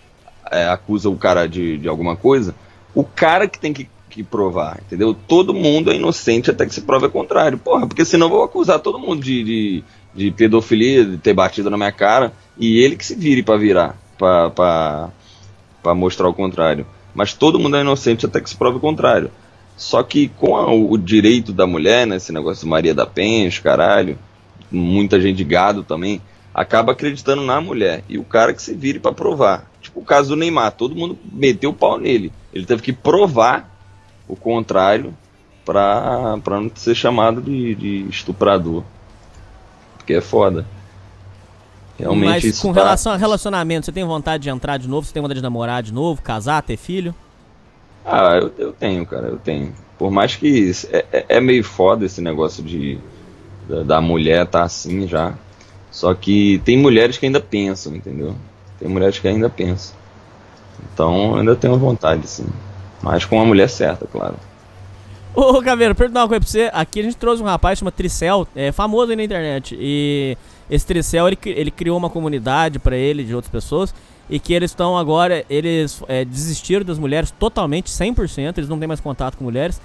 é, 0.51 0.69
acusa 0.69 1.09
o 1.09 1.17
cara 1.17 1.47
de, 1.49 1.79
de 1.79 1.89
alguma 1.89 2.17
coisa, 2.17 2.55
o 2.95 3.05
cara 3.05 3.49
que 3.49 3.59
tem 3.59 3.73
que, 3.73 3.89
que 4.11 4.23
provar, 4.23 4.81
entendeu? 4.87 5.15
Todo 5.15 5.55
mundo 5.55 5.91
é 5.91 5.97
inocente 5.97 6.51
até 6.51 6.67
que 6.67 6.75
se 6.75 6.83
prove 6.83 7.07
o 7.07 7.11
contrário. 7.11 7.59
Porra, 7.59 7.87
porque 7.87 8.05
senão 8.05 8.27
eu 8.27 8.31
vou 8.31 8.43
acusar 8.43 8.79
todo 8.81 8.99
mundo 8.99 9.23
de, 9.23 9.45
de, 9.45 9.85
de 10.15 10.31
pedofilia, 10.31 11.05
de 11.05 11.19
ter 11.19 11.33
batido 11.33 11.71
na 11.71 11.77
minha 11.77 11.93
cara, 11.93 12.33
e 12.59 12.79
ele 12.79 12.97
que 12.97 13.07
se 13.07 13.15
vire 13.15 13.43
pra 13.43 13.57
virar, 13.57 13.97
pra 14.19 15.11
mostrar 15.95 16.29
o 16.29 16.35
contrário. 16.35 16.87
Mas 17.15 17.35
todo 17.35 17.59
mundo 17.59 17.77
é 17.77 17.81
inocente 17.81 18.27
até 18.27 18.41
que 18.41 18.49
se 18.49 18.57
prove 18.57 18.77
o 18.79 18.81
contrário. 18.81 19.31
Só 19.83 20.01
que 20.05 20.29
com 20.29 20.55
a- 20.57 20.73
o 20.73 20.97
direito 20.97 21.53
da 21.53 21.67
mulher, 21.67 22.07
né, 22.07 22.15
esse 22.17 22.31
negócio 22.33 22.63
de 22.63 22.71
Maria 22.71 22.95
da 22.95 23.05
Penha, 23.05 23.49
os 23.49 23.59
caralho, 23.59 24.17
muita 24.71 25.21
gente 25.21 25.37
de 25.39 25.43
gado 25.45 25.83
também, 25.83 26.23
acaba 26.55 26.93
acreditando 26.93 27.43
na 27.43 27.61
mulher. 27.61 28.05
E 28.09 28.17
o 28.17 28.23
cara 28.23 28.55
que 28.55 28.63
se 28.63 28.75
vire 28.75 29.01
pra 29.01 29.11
provar. 29.13 29.69
Tipo 29.81 29.99
o 29.99 30.05
caso 30.05 30.29
do 30.31 30.37
Neymar, 30.37 30.71
todo 30.71 30.95
mundo 30.95 31.19
meteu 31.33 31.71
o 31.71 31.75
pau 31.75 31.99
nele. 31.99 32.33
Ele 32.55 32.65
teve 32.65 32.81
que 32.81 32.93
provar 32.93 33.69
o 34.29 34.37
contrário 34.37 35.13
pra, 35.65 36.39
pra 36.45 36.61
não 36.61 36.71
ser 36.77 36.95
chamado 36.95 37.43
de, 37.43 37.75
de 37.75 38.07
estuprador. 38.09 38.85
Porque 39.99 40.15
é 40.15 40.21
foda. 40.21 40.65
Realmente 41.99 42.29
Mas 42.29 42.45
isso 42.45 42.63
com 42.63 42.73
tá- 42.73 42.83
relação 42.83 43.13
a 43.13 43.17
relacionamento, 43.17 43.87
você 43.87 43.93
tem 43.93 44.05
vontade 44.05 44.45
de 44.45 44.49
entrar 44.49 44.77
de 44.77 44.89
novo? 44.89 45.07
Você 45.09 45.13
tem 45.13 45.21
vontade 45.23 45.41
de 45.41 45.43
namorar 45.45 45.83
de 45.83 45.93
novo, 45.93 46.23
casar, 46.23 46.63
ter 46.63 46.77
filho? 46.77 47.13
Ah, 48.05 48.37
eu, 48.41 48.53
eu 48.59 48.73
tenho, 48.73 49.07
cara, 49.07 49.29
eu 49.29 49.39
tenho. 49.39 49.73
Por 49.99 50.11
mais 50.11 50.35
que 50.37 50.71
é, 50.91 51.05
é- 51.13 51.27
é 51.37 51.41
meio 51.41 51.63
foda 51.63 52.05
esse 52.05 52.21
negócio 52.21 52.63
de 52.63 52.99
da, 53.69 53.83
da 53.83 54.01
mulher 54.01 54.47
tá 54.47 54.63
assim 54.65 55.07
já. 55.07 55.35
Só 55.91 56.13
que 56.15 56.61
tem 56.65 56.77
mulheres 56.79 57.19
que 57.19 57.27
ainda 57.27 57.41
pensam, 57.41 57.95
entendeu? 57.95 58.35
Tem 58.79 58.89
mulheres 58.89 59.19
que 59.19 59.29
ainda 59.29 59.49
pensam. 59.49 59.95
Então 60.93 61.37
ainda 61.37 61.55
tenho 61.55 61.77
vontade, 61.79 62.27
sim. 62.27 62.47
Mas 63.03 63.25
com 63.25 63.41
a 63.41 63.45
mulher 63.45 63.69
certa, 63.69 64.07
claro. 64.07 64.37
Ô, 65.35 65.63
Caveiro, 65.63 65.95
perguntar 65.95 66.21
uma 66.23 66.29
coisa 66.29 66.41
pra 66.41 66.49
você. 66.51 66.71
Aqui 66.73 67.01
a 67.01 67.03
gente 67.05 67.17
trouxe 67.17 67.43
um 67.43 67.47
rapaz 67.47 67.79
chama 67.79 67.91
Tricel, 67.91 68.47
é 68.55 68.71
famoso 68.71 69.11
aí 69.11 69.17
na 69.17 69.25
internet. 69.25 69.77
E 69.79 70.37
esse 70.71 70.87
Tricel, 70.87 71.27
ele, 71.29 71.39
ele 71.47 71.71
criou 71.71 71.97
uma 71.97 72.11
comunidade 72.11 72.79
pra 72.79 72.97
ele, 72.97 73.25
de 73.25 73.35
outras 73.35 73.51
pessoas. 73.51 73.95
E 74.33 74.39
que 74.41 74.55
eles 74.55 74.71
estão 74.71 74.97
agora, 74.97 75.45
eles 75.51 76.03
é, 76.09 76.25
desistiram 76.25 76.87
das 76.87 76.99
mulheres 76.99 77.31
totalmente, 77.31 77.91
100%. 77.91 78.57
Eles 78.57 78.67
não 78.67 78.79
têm 78.79 78.89
mais 78.89 78.99
contato 78.99 79.37
com 79.37 79.45
mulheres. 79.45 79.79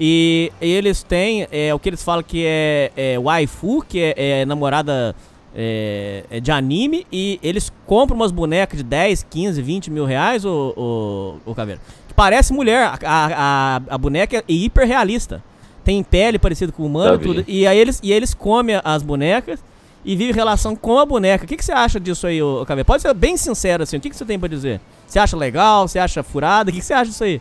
E 0.00 0.50
eles 0.58 1.02
têm 1.02 1.46
é, 1.52 1.74
o 1.74 1.78
que 1.78 1.90
eles 1.90 2.02
falam 2.02 2.22
que 2.22 2.42
é, 2.46 2.90
é 2.96 3.18
waifu, 3.18 3.84
que 3.86 4.00
é, 4.00 4.40
é 4.40 4.46
namorada 4.46 5.14
é, 5.54 6.24
é 6.30 6.40
de 6.40 6.50
anime. 6.50 7.06
E 7.12 7.38
eles 7.42 7.70
compram 7.86 8.16
umas 8.16 8.32
bonecas 8.32 8.78
de 8.78 8.84
10, 8.84 9.26
15, 9.28 9.60
20 9.60 9.90
mil 9.90 10.06
reais, 10.06 10.46
o, 10.46 11.38
o, 11.44 11.50
o 11.50 11.54
Caveiro. 11.54 11.82
Que 12.08 12.14
parece 12.14 12.54
mulher. 12.54 12.94
A, 13.04 13.76
a, 13.76 13.76
a- 13.90 13.98
boneca 13.98 14.38
é 14.38 14.44
hiper 14.48 14.86
realista. 14.88 15.42
Tem 15.84 16.02
pele 16.02 16.38
parecida 16.38 16.72
com 16.72 16.86
humano 16.86 17.16
e 17.16 17.18
tudo. 17.18 17.44
E 17.46 17.66
aí 17.66 17.78
eles, 17.78 18.00
e 18.02 18.10
eles 18.10 18.32
comem 18.32 18.80
as 18.82 19.02
bonecas 19.02 19.62
e 20.04 20.16
vivem 20.16 20.34
relação 20.34 20.74
com 20.74 20.98
a 20.98 21.06
boneca. 21.06 21.44
O 21.44 21.48
que, 21.48 21.56
que 21.56 21.64
você 21.64 21.72
acha 21.72 22.00
disso 22.00 22.26
aí, 22.26 22.40
Caveiro? 22.66 22.86
Pode 22.86 23.02
ser 23.02 23.12
bem 23.14 23.36
sincero 23.36 23.82
assim. 23.82 23.96
O 23.96 24.00
que, 24.00 24.10
que 24.10 24.16
você 24.16 24.24
tem 24.24 24.38
pra 24.38 24.48
dizer? 24.48 24.80
Você 25.06 25.18
acha 25.18 25.36
legal? 25.36 25.86
Você 25.86 25.98
acha 25.98 26.22
furada? 26.22 26.70
O 26.70 26.72
que, 26.72 26.80
que 26.80 26.84
você 26.84 26.94
acha 26.94 27.10
disso 27.10 27.24
aí? 27.24 27.40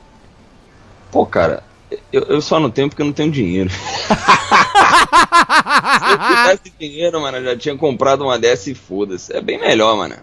Pô, 1.11 1.25
cara, 1.25 1.63
eu, 2.11 2.23
eu 2.23 2.41
só 2.41 2.59
não 2.59 2.69
tenho 2.69 2.89
porque 2.89 3.01
eu 3.01 3.05
não 3.05 3.13
tenho 3.13 3.31
dinheiro. 3.31 3.69
Se 5.99 6.11
eu 6.11 6.17
tivesse 6.17 6.73
dinheiro, 6.79 7.21
mano, 7.21 7.37
eu 7.37 7.43
já 7.43 7.57
tinha 7.57 7.77
comprado 7.77 8.23
uma 8.23 8.37
dessa 8.37 8.69
e 8.69 8.75
foda-se. 8.75 9.35
É 9.35 9.41
bem 9.41 9.59
melhor, 9.59 9.95
mano. 9.95 10.15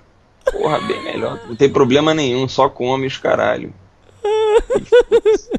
Porra, 0.50 0.80
bem 0.80 1.02
melhor. 1.02 1.40
Não 1.48 1.56
tem 1.56 1.68
problema 1.68 2.14
nenhum, 2.14 2.46
só 2.48 2.68
come 2.68 3.06
os 3.06 3.16
caralho. 3.16 3.72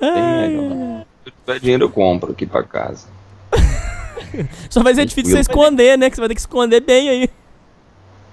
Bem 0.00 0.22
melhor. 0.22 1.04
Se 1.24 1.28
eu 1.28 1.32
tiver 1.44 1.60
dinheiro, 1.60 1.84
eu 1.84 1.90
compro 1.90 2.32
aqui 2.32 2.46
pra 2.46 2.62
casa. 2.62 3.08
Só 4.70 4.82
vai 4.82 4.94
ser 4.94 5.04
difícil 5.06 5.32
você 5.32 5.40
esconder, 5.40 5.98
né? 5.98 6.08
Que 6.08 6.16
você 6.16 6.20
vai 6.20 6.28
ter 6.28 6.34
que 6.34 6.40
esconder 6.40 6.80
bem 6.80 7.08
aí. 7.08 7.30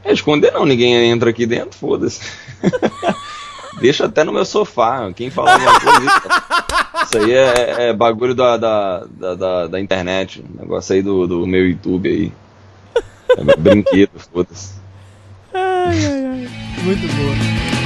É, 0.03 0.13
esconder 0.13 0.51
não, 0.53 0.65
ninguém 0.65 0.93
entra 1.09 1.29
aqui 1.29 1.45
dentro, 1.45 1.77
foda-se. 1.77 2.21
Deixa 3.79 4.05
até 4.05 4.23
no 4.23 4.33
meu 4.33 4.45
sofá. 4.45 5.11
Quem 5.13 5.29
fala 5.29 5.53
alguma 5.53 5.79
coisa. 5.79 5.99
Isso, 5.99 7.05
isso 7.05 7.17
aí 7.17 7.33
é, 7.33 7.89
é 7.89 7.93
bagulho 7.93 8.33
da, 8.33 8.57
da, 8.57 9.05
da, 9.35 9.67
da, 9.67 9.79
internet. 9.79 10.43
Negócio 10.57 10.95
aí 10.95 11.01
do, 11.01 11.27
do 11.27 11.45
meu 11.45 11.69
YouTube 11.69 12.09
aí. 12.09 12.31
É 13.37 13.43
meu 13.43 13.57
brinquedo, 13.57 14.11
foda-se. 14.33 14.73
Muito 16.83 17.07
boa. 17.15 17.76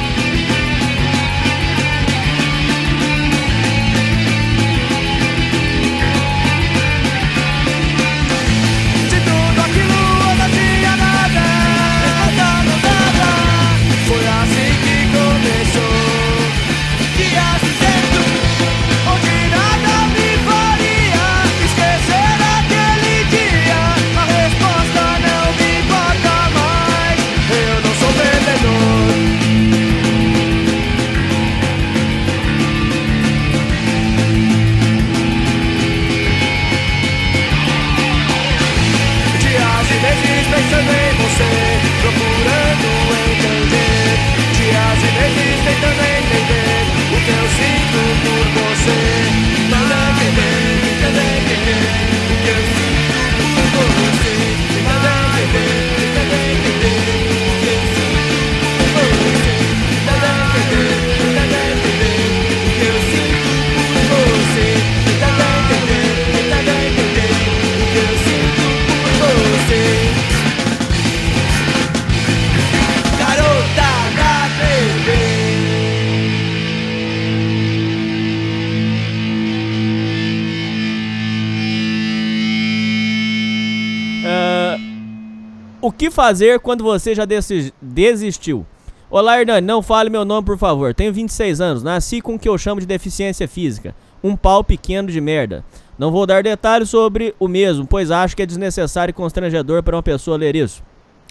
O 85.81 85.91
que 85.91 86.09
fazer 86.11 86.59
quando 86.59 86.83
você 86.83 87.15
já 87.15 87.25
desi- 87.25 87.73
desistiu? 87.81 88.65
Olá, 89.09 89.39
Hernani, 89.39 89.65
não 89.65 89.81
fale 89.81 90.09
meu 90.09 90.23
nome, 90.23 90.45
por 90.45 90.57
favor. 90.57 90.93
Tenho 90.93 91.11
26 91.11 91.59
anos, 91.59 91.83
nasci 91.83 92.21
com 92.21 92.35
o 92.35 92.39
que 92.39 92.47
eu 92.47 92.57
chamo 92.57 92.79
de 92.79 92.87
deficiência 92.87 93.47
física. 93.47 93.93
Um 94.23 94.35
pau 94.35 94.63
pequeno 94.63 95.09
de 95.11 95.19
merda. 95.19 95.65
Não 95.97 96.11
vou 96.11 96.25
dar 96.25 96.43
detalhes 96.43 96.89
sobre 96.89 97.35
o 97.39 97.47
mesmo, 97.47 97.85
pois 97.85 98.09
acho 98.09 98.35
que 98.35 98.41
é 98.41 98.45
desnecessário 98.45 99.11
e 99.11 99.13
constrangedor 99.13 99.83
para 99.83 99.95
uma 99.95 100.03
pessoa 100.03 100.37
ler 100.37 100.55
isso. 100.55 100.81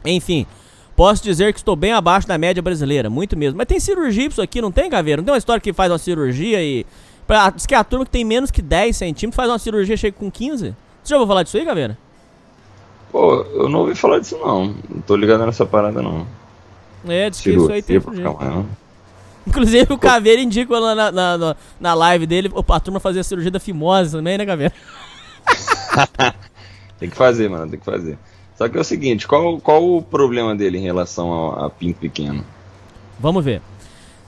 Enfim, 0.05 0.47
posso 0.95 1.23
dizer 1.23 1.53
que 1.53 1.59
estou 1.59 1.75
bem 1.75 1.93
abaixo 1.93 2.29
da 2.29 2.37
média 2.37 2.63
brasileira, 2.63 3.09
muito 3.09 3.37
mesmo. 3.37 3.57
Mas 3.57 3.67
tem 3.67 3.81
cirurgia 3.81 4.27
isso 4.29 4.43
aqui, 4.43 4.61
não 4.61 4.71
tem, 4.71 4.91
Caveira? 4.91 5.21
Não 5.23 5.25
tem 5.27 5.33
uma 5.33 5.39
história 5.39 5.61
que 5.61 5.73
faz 5.73 5.91
uma 5.91 5.99
cirurgia 5.99 6.63
e. 6.63 6.85
Pra, 7.27 7.49
diz 7.51 7.65
que 7.65 7.75
a 7.75 7.83
turma 7.85 8.05
que 8.05 8.11
tem 8.11 8.25
menos 8.25 8.51
que 8.51 8.61
10 8.61 8.97
centímetros 8.97 9.37
faz 9.37 9.49
uma 9.49 9.59
cirurgia 9.59 9.97
chega 9.97 10.17
com 10.19 10.31
15? 10.31 10.75
Você 11.03 11.11
já 11.11 11.17
ouviu 11.17 11.29
falar 11.29 11.45
disso 11.45 11.57
aí, 11.57 11.65
Caveira? 11.65 11.97
Pô, 13.11 13.43
eu 13.55 13.69
não 13.69 13.81
ouvi 13.81 13.95
falar 13.95 14.19
disso 14.21 14.39
não. 14.39 14.75
Não 14.89 15.01
tô 15.07 15.17
ligado 15.17 15.45
nessa 15.45 15.67
parada 15.67 16.01
não. 16.01 16.27
É, 17.09 17.31
diz 17.31 17.41
que 17.41 17.51
isso 17.51 17.73
aí 17.73 17.83
tem 17.83 18.01
Cirurgia 18.01 18.31
maior. 18.31 18.65
Inclusive 19.47 19.93
o 19.93 19.99
Caveira 19.99 20.41
indica 20.41 20.79
lá 20.79 20.95
na, 20.95 21.11
na, 21.11 21.39
na, 21.39 21.57
na 21.81 21.95
live 21.95 22.27
dele, 22.27 22.51
a 22.69 22.81
turma 22.81 23.01
fazia 23.01 23.23
a 23.23 23.25
cirurgia 23.25 23.51
da 23.51 23.59
fimose 23.59 24.13
também, 24.13 24.37
né, 24.37 24.45
Caveira? 24.45 24.73
Tem 27.01 27.09
que 27.09 27.17
fazer, 27.17 27.49
mano, 27.49 27.71
tem 27.71 27.79
que 27.81 27.85
fazer. 27.85 28.19
Só 28.57 28.69
que 28.69 28.77
é 28.77 28.81
o 28.81 28.85
seguinte, 28.85 29.27
qual, 29.27 29.59
qual 29.59 29.83
o 29.83 30.03
problema 30.03 30.55
dele 30.55 30.77
em 30.77 30.83
relação 30.83 31.33
ao- 31.33 31.65
a, 31.65 31.71
pinto 31.71 31.99
pequeno? 31.99 32.45
Vamos 33.19 33.43
ver. 33.43 33.63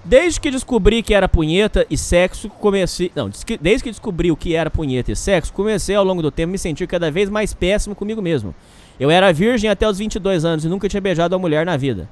Desde 0.05 0.41
que 0.41 0.51
descobri 0.51 1.01
que 1.01 1.15
era 1.15 1.29
punheta 1.29 1.87
e 1.89 1.97
sexo, 1.97 2.49
comecei. 2.49 3.13
Não, 3.15 3.31
desde 3.61 3.85
que 3.85 3.91
descobri 3.91 4.33
o 4.33 4.37
que 4.37 4.55
era 4.55 4.69
punheta 4.69 5.13
e 5.13 5.17
sexo, 5.17 5.53
comecei 5.53 5.95
ao 5.95 6.05
longo 6.05 6.21
do 6.21 6.31
tempo 6.31 6.51
a 6.51 6.53
me 6.53 6.59
sentir 6.59 6.89
cada 6.89 7.09
vez 7.09 7.31
mais 7.31 7.55
péssimo 7.55 7.95
comigo 7.95 8.21
mesmo. 8.21 8.53
Eu 8.99 9.11
era 9.11 9.33
virgem 9.33 9.71
até 9.71 9.89
os 9.89 9.99
22 9.99 10.45
anos 10.45 10.65
e 10.65 10.69
nunca 10.69 10.89
tinha 10.89 11.01
beijado 11.01 11.37
uma 11.37 11.41
mulher 11.41 11.65
na 11.65 11.77
vida. 11.77 12.09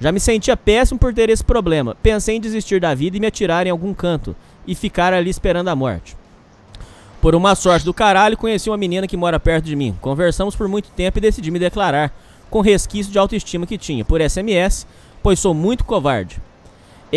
Já 0.00 0.10
me 0.12 0.20
sentia 0.20 0.56
péssimo 0.56 0.98
por 0.98 1.12
ter 1.12 1.28
esse 1.28 1.44
problema. 1.44 1.94
Pensei 2.02 2.36
em 2.36 2.40
desistir 2.40 2.80
da 2.80 2.94
vida 2.94 3.18
e 3.18 3.20
me 3.20 3.26
atirar 3.26 3.66
em 3.66 3.70
algum 3.70 3.92
canto 3.92 4.34
e 4.66 4.74
ficar 4.74 5.12
ali 5.12 5.28
esperando 5.28 5.68
a 5.68 5.76
morte. 5.76 6.16
Por 7.20 7.34
uma 7.34 7.54
sorte 7.54 7.84
do 7.84 7.92
caralho, 7.92 8.36
conheci 8.36 8.70
uma 8.70 8.76
menina 8.76 9.06
que 9.06 9.16
mora 9.16 9.40
perto 9.40 9.64
de 9.64 9.76
mim. 9.76 9.96
Conversamos 10.00 10.56
por 10.56 10.68
muito 10.68 10.90
tempo 10.90 11.18
e 11.18 11.20
decidi 11.20 11.50
me 11.50 11.58
declarar, 11.58 12.14
com 12.48 12.60
resquício 12.60 13.12
de 13.12 13.18
autoestima 13.18 13.66
que 13.66 13.76
tinha, 13.76 14.04
por 14.04 14.20
SMS, 14.20 14.86
pois 15.22 15.38
sou 15.38 15.52
muito 15.52 15.84
covarde. 15.84 16.40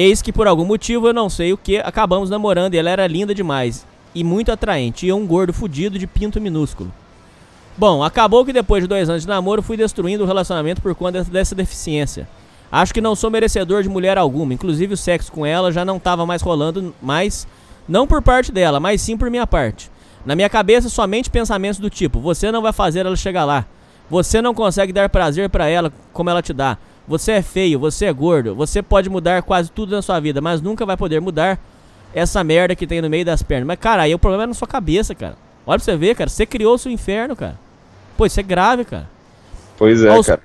Eis 0.01 0.21
que 0.21 0.31
por 0.31 0.47
algum 0.47 0.63
motivo, 0.63 1.09
eu 1.09 1.13
não 1.13 1.29
sei 1.29 1.51
o 1.51 1.57
que, 1.57 1.75
acabamos 1.75 2.29
namorando 2.29 2.73
e 2.73 2.77
ela 2.77 2.89
era 2.89 3.05
linda 3.05 3.35
demais 3.35 3.85
e 4.15 4.23
muito 4.23 4.49
atraente, 4.49 5.05
e 5.05 5.11
um 5.11 5.27
gordo 5.27 5.51
fudido 5.51 5.99
de 5.99 6.07
pinto 6.07 6.39
minúsculo. 6.39 6.89
Bom, 7.77 8.01
acabou 8.01 8.45
que 8.45 8.53
depois 8.53 8.81
de 8.81 8.87
dois 8.87 9.09
anos 9.09 9.23
de 9.23 9.27
namoro 9.27 9.61
fui 9.61 9.75
destruindo 9.75 10.23
o 10.23 10.25
relacionamento 10.25 10.81
por 10.81 10.95
conta 10.95 11.21
dessa 11.25 11.53
deficiência. 11.53 12.29
Acho 12.71 12.93
que 12.93 13.01
não 13.01 13.13
sou 13.13 13.29
merecedor 13.29 13.83
de 13.83 13.89
mulher 13.89 14.17
alguma, 14.17 14.53
inclusive 14.53 14.93
o 14.93 14.97
sexo 14.97 15.33
com 15.33 15.45
ela 15.45 15.69
já 15.69 15.83
não 15.83 15.97
estava 15.97 16.25
mais 16.25 16.41
rolando, 16.41 16.95
mas 17.01 17.45
não 17.85 18.07
por 18.07 18.21
parte 18.21 18.53
dela, 18.53 18.79
mas 18.79 19.01
sim 19.01 19.17
por 19.17 19.29
minha 19.29 19.45
parte. 19.45 19.91
Na 20.25 20.33
minha 20.33 20.49
cabeça 20.49 20.87
somente 20.87 21.29
pensamentos 21.29 21.77
do 21.77 21.89
tipo: 21.89 22.21
você 22.21 22.53
não 22.53 22.61
vai 22.61 22.71
fazer 22.71 23.05
ela 23.05 23.17
chegar 23.17 23.43
lá. 23.43 23.65
Você 24.09 24.41
não 24.41 24.53
consegue 24.53 24.93
dar 24.93 25.09
prazer 25.09 25.49
pra 25.49 25.67
ela 25.67 25.91
como 26.13 26.29
ela 26.29 26.41
te 26.41 26.53
dá. 26.53 26.77
Você 27.09 27.31
é 27.33 27.41
feio, 27.41 27.79
você 27.79 28.05
é 28.05 28.13
gordo, 28.13 28.53
você 28.53 28.83
pode 28.83 29.09
mudar 29.09 29.41
quase 29.41 29.71
tudo 29.71 29.95
na 29.95 30.01
sua 30.01 30.19
vida, 30.19 30.39
mas 30.39 30.61
nunca 30.61 30.85
vai 30.85 30.95
poder 30.95 31.19
mudar 31.19 31.59
essa 32.13 32.43
merda 32.43 32.75
que 32.75 32.85
tem 32.85 33.01
no 33.01 33.09
meio 33.09 33.25
das 33.25 33.41
pernas. 33.41 33.65
Mas 33.67 33.79
cara, 33.79 34.03
aí 34.03 34.13
o 34.13 34.19
problema 34.19 34.43
é 34.43 34.47
na 34.47 34.53
sua 34.53 34.67
cabeça, 34.67 35.15
cara. 35.15 35.35
Olha 35.65 35.79
pra 35.79 35.85
você 35.85 35.97
ver, 35.97 36.15
cara, 36.15 36.29
você 36.29 36.45
criou 36.45 36.75
o 36.75 36.77
seu 36.77 36.91
inferno, 36.91 37.35
cara. 37.35 37.59
Pô, 38.15 38.27
isso 38.27 38.39
é 38.39 38.43
grave, 38.43 38.85
cara. 38.85 39.09
Pois 39.75 40.03
é, 40.03 40.09
Aos- 40.09 40.27
cara. 40.27 40.41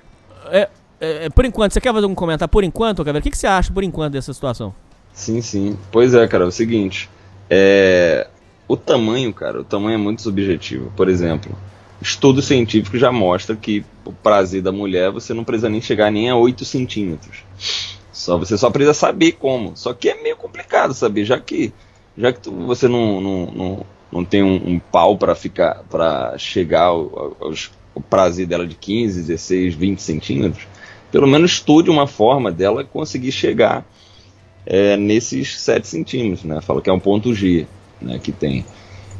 É, 0.47 0.69
é, 0.99 1.25
é, 1.25 1.29
por 1.29 1.45
enquanto, 1.45 1.73
você 1.73 1.79
quer 1.79 1.93
fazer 1.93 2.07
um 2.07 2.15
comentário 2.15 2.49
por 2.51 2.63
enquanto, 2.63 2.97
Caveira? 3.05 3.19
O 3.19 3.21
que, 3.21 3.29
que 3.29 3.37
você 3.37 3.47
acha 3.47 3.71
por 3.71 3.83
enquanto 3.83 4.13
dessa 4.13 4.33
situação? 4.33 4.73
Sim, 5.13 5.41
sim. 5.41 5.77
Pois 5.91 6.13
é, 6.15 6.27
cara, 6.27 6.45
é 6.45 6.47
o 6.47 6.51
seguinte. 6.51 7.09
É... 7.49 8.27
O 8.67 8.75
tamanho, 8.75 9.31
cara, 9.31 9.61
o 9.61 9.63
tamanho 9.63 9.93
é 9.93 9.97
muito 9.97 10.23
subjetivo. 10.23 10.91
Por 10.95 11.07
exemplo, 11.09 11.55
estudo 12.01 12.41
científico 12.41 12.97
já 12.97 13.11
mostra 13.11 13.55
que 13.55 13.83
o 14.05 14.11
prazer 14.11 14.61
da 14.61 14.71
mulher 14.71 15.11
você 15.11 15.33
não 15.33 15.43
precisa 15.43 15.69
nem 15.69 15.81
chegar 15.81 16.11
nem 16.11 16.29
a 16.29 16.35
8 16.35 16.65
centímetros. 16.65 17.43
Só, 18.11 18.37
você 18.37 18.57
só 18.57 18.69
precisa 18.69 18.93
saber 18.93 19.33
como. 19.33 19.75
Só 19.75 19.93
que 19.93 20.09
é 20.09 20.21
meio 20.21 20.37
complicado 20.37 20.93
saber, 20.93 21.25
já 21.25 21.39
que, 21.39 21.73
já 22.17 22.31
que 22.31 22.39
tu- 22.41 22.51
você 22.51 22.87
não, 22.87 23.21
não, 23.21 23.45
não, 23.51 23.85
não 24.11 24.25
tem 24.25 24.43
um, 24.43 24.55
um 24.55 24.79
pau 24.79 25.17
para 25.17 25.35
ficar 25.35 25.83
para 25.89 26.37
chegar 26.37 26.83
ao, 26.83 27.37
aos, 27.39 27.71
o 27.93 28.01
prazer 28.01 28.45
dela 28.47 28.65
de 28.65 28.75
15, 28.75 29.21
16, 29.21 29.75
20 29.75 30.01
centímetros, 30.01 30.67
pelo 31.11 31.27
menos 31.27 31.51
estude 31.51 31.89
uma 31.89 32.07
forma 32.07 32.51
dela 32.51 32.83
conseguir 32.83 33.31
chegar 33.31 33.85
é, 34.65 34.97
nesses 34.97 35.59
7 35.59 35.87
centímetros, 35.87 36.43
né? 36.43 36.59
Fala 36.61 36.81
que 36.81 36.89
é 36.89 36.93
um 36.93 36.99
ponto 36.99 37.33
G 37.33 37.67
né, 38.01 38.19
que 38.19 38.31
tem. 38.31 38.65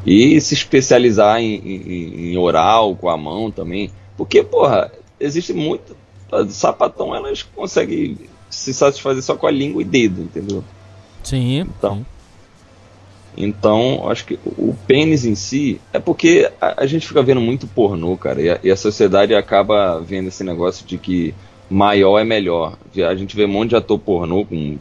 E 0.06 0.40
se 0.40 0.54
especializar 0.54 1.40
em, 1.42 1.56
em- 1.56 2.32
em 2.34 2.38
oral, 2.38 2.96
com 2.96 3.10
a 3.10 3.18
mão 3.18 3.50
também. 3.50 3.90
Porque, 4.16 4.44
porra, 4.44 4.92
existe 5.20 5.52
muito. 5.54 5.96
Sapatão, 6.50 7.16
elas 7.16 7.44
conseguem 7.44 8.18
se 8.50 8.74
satisfazer 8.74 9.24
só 9.24 9.36
com 9.36 9.48
a 9.48 9.52
língua 9.52 9.82
e 9.82 9.86
dedo, 9.86 10.22
entendeu? 10.22 10.64
Sim. 11.24 11.60
Então. 11.62 12.06
Então, 13.38 14.10
acho 14.10 14.26
que 14.26 14.40
o 14.46 14.74
pênis 14.88 15.26
em 15.26 15.36
si 15.36 15.82
é 15.92 16.00
porque 16.00 16.50
a, 16.62 16.84
a 16.84 16.86
gente 16.88 17.06
fica 17.06 17.22
vendo 17.22 17.42
muito 17.42 17.68
pornô, 17.68 18.16
cara, 18.16 18.42
e 18.42 18.50
a, 18.50 18.60
e 18.64 18.72
a 18.72 18.78
sociedade 18.78 19.36
acaba 19.36 20.00
vendo 20.00 20.30
esse 20.30 20.42
negócio 20.44 20.86
de 20.86 20.98
que 20.98 21.34
maior 21.70 22.18
é 22.20 22.24
melhor. 22.24 22.78
A 23.10 23.16
gente 23.16 23.36
vê 23.36 23.44
um 23.46 23.50
monte 23.50 23.72
de 23.72 23.76
ator 23.76 24.00
pornô 24.00 24.46
com 24.46 24.78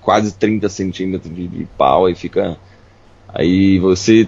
quase 0.00 0.32
30 0.34 0.68
centímetros 0.70 1.34
de, 1.34 1.46
de 1.48 1.64
pau 1.76 2.08
e 2.08 2.14
fica. 2.14 2.56
Aí 3.28 3.78
você 3.78 4.26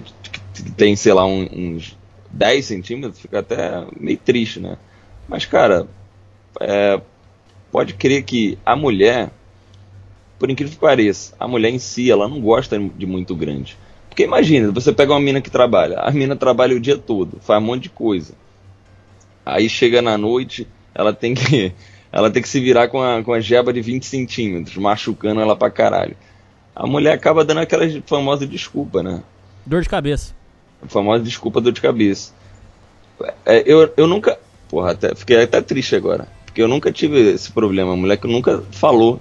tem, 0.63 0.97
sei 0.97 1.13
lá, 1.13 1.25
um- 1.27 1.49
uns 1.53 1.97
10 2.31 2.65
centímetros, 2.67 3.21
fica 3.21 3.41
até 3.41 3.85
meio 3.99 4.19
triste, 4.19 4.61
né? 4.61 4.77
Mas, 5.29 5.45
cara, 5.45 5.87
é, 6.61 7.01
pode 7.71 7.95
crer 7.95 8.23
que 8.23 8.59
a 8.65 8.75
mulher 8.77 9.31
por 10.41 10.49
incrível 10.51 10.73
que 10.73 10.81
pareça, 10.81 11.35
a 11.39 11.47
mulher 11.47 11.69
em 11.69 11.79
si, 11.79 12.11
ela 12.11 12.27
não 12.27 12.41
gosta 12.41 12.79
de 12.97 13.05
muito 13.05 13.37
grande. 13.37 13.77
Porque 14.09 14.23
imagina, 14.23 14.73
você 14.73 14.91
pega 14.91 15.13
uma 15.13 15.21
mina 15.21 15.39
que 15.43 15.51
trabalha, 15.51 16.01
a 16.01 16.11
mina 16.11 16.35
trabalha 16.35 16.75
o 16.75 16.81
dia 16.81 16.97
todo, 16.97 17.39
faz 17.43 17.63
um 17.63 17.67
monte 17.67 17.83
de 17.85 17.91
coisa. 17.91 18.33
Aí 19.45 19.69
chega 19.69 20.01
na 20.01 20.17
noite, 20.17 20.67
ela 20.95 21.13
tem 21.13 21.35
que 21.35 21.75
ela 22.11 22.31
tem 22.31 22.43
que 22.43 22.49
se 22.49 22.59
virar 22.59 22.89
com 22.89 23.03
a, 23.03 23.23
com 23.23 23.35
a 23.35 23.41
jeba 23.41 23.71
de 23.71 23.83
20 23.83 24.07
centímetros, 24.07 24.77
machucando 24.79 25.43
ela 25.43 25.55
pra 25.55 25.71
caralho. 25.71 26.17
A 26.75 26.87
mulher 26.87 27.13
acaba 27.13 27.45
dando 27.45 27.61
aquela 27.61 27.85
famosa 28.07 28.47
desculpa, 28.47 29.03
né? 29.03 29.23
Dor 29.67 29.83
de 29.83 29.91
cabeça. 29.91 30.35
A 30.83 30.89
famosa 30.89 31.23
desculpa 31.23 31.61
dor 31.61 31.73
de 31.73 31.81
cabeça. 31.81 32.33
É, 33.45 33.63
eu, 33.67 33.93
eu 33.97 34.07
nunca. 34.07 34.39
Porra, 34.69 34.93
até, 34.93 35.15
fiquei 35.15 35.43
até 35.43 35.61
triste 35.61 35.95
agora. 35.97 36.27
Porque 36.47 36.63
eu 36.63 36.69
nunca 36.69 36.91
tive 36.93 37.19
esse 37.19 37.51
problema. 37.53 37.93
A 37.93 37.97
mulher 37.97 38.17
que 38.17 38.27
nunca 38.27 38.63
falou 38.71 39.21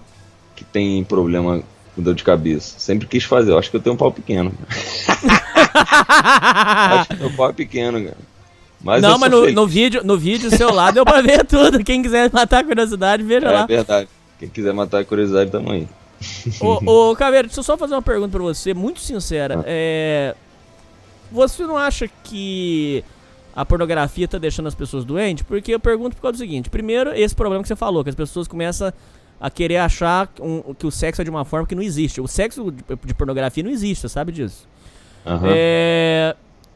que 0.55 0.63
tem 0.63 1.03
problema 1.03 1.61
com 1.95 2.01
dor 2.01 2.15
de 2.15 2.23
cabeça. 2.23 2.79
Sempre 2.79 3.07
quis 3.07 3.23
fazer. 3.23 3.51
Eu 3.51 3.57
acho 3.59 3.69
que 3.69 3.75
eu 3.77 3.81
tenho 3.81 3.93
um 3.95 3.97
pau 3.97 4.11
pequeno. 4.11 4.53
acho 5.79 7.09
que 7.09 7.15
meu 7.17 7.31
pau 7.31 7.49
é 7.49 7.53
pequeno, 7.53 8.03
cara. 8.03 8.17
Mas 8.81 9.01
não, 9.01 9.17
mas 9.19 9.29
no, 9.29 9.51
no 9.51 9.67
vídeo, 9.67 10.01
no 10.05 10.17
vídeo 10.17 10.49
seu 10.55 10.73
lá 10.73 10.89
deu 10.89 11.03
pra 11.03 11.21
ver 11.21 11.45
tudo. 11.45 11.83
Quem 11.83 12.01
quiser 12.01 12.31
matar 12.31 12.59
a 12.59 12.63
curiosidade, 12.63 13.23
veja 13.23 13.47
É 13.47 13.51
lá. 13.51 13.65
verdade. 13.65 14.07
Quem 14.39 14.47
quiser 14.47 14.73
matar 14.73 15.01
a 15.01 15.05
curiosidade, 15.05 15.51
tamo 15.51 15.71
aí. 15.71 15.85
Ô, 16.61 17.09
ô 17.09 17.15
Caveira, 17.15 17.47
deixa 17.47 17.59
eu 17.59 17.63
só 17.63 17.77
fazer 17.77 17.93
uma 17.95 18.01
pergunta 18.01 18.29
pra 18.31 18.41
você, 18.41 18.73
muito 18.73 19.01
sincera. 19.01 19.59
Ah. 19.59 19.63
É. 19.65 20.35
Você 21.31 21.63
não 21.63 21.77
acha 21.77 22.07
que 22.23 23.03
a 23.55 23.65
pornografia 23.65 24.27
tá 24.27 24.37
deixando 24.37 24.67
as 24.67 24.75
pessoas 24.75 25.03
doentes? 25.05 25.43
Porque 25.43 25.73
eu 25.73 25.79
pergunto 25.79 26.15
por 26.15 26.21
causa 26.23 26.37
do 26.37 26.39
seguinte: 26.39 26.69
primeiro, 26.69 27.11
esse 27.13 27.35
problema 27.35 27.61
que 27.63 27.67
você 27.67 27.75
falou, 27.75 28.03
que 28.03 28.09
as 28.09 28.15
pessoas 28.15 28.47
começam 28.47 28.91
a 29.39 29.49
querer 29.49 29.77
achar 29.77 30.29
um- 30.41 30.73
que 30.73 30.85
o 30.85 30.91
sexo 30.91 31.21
é 31.21 31.23
de 31.23 31.29
uma 31.29 31.45
forma 31.45 31.65
que 31.65 31.75
não 31.75 31.81
existe. 31.83 32.19
O 32.19 32.27
sexo 32.27 32.71
de, 32.71 32.83
de 33.05 33.13
pornografia 33.13 33.63
não 33.63 33.71
existe, 33.71 34.01
você 34.01 34.09
sabe 34.09 34.31
disso. 34.31 34.67
Aham. 35.25 35.47
É. 35.51 36.35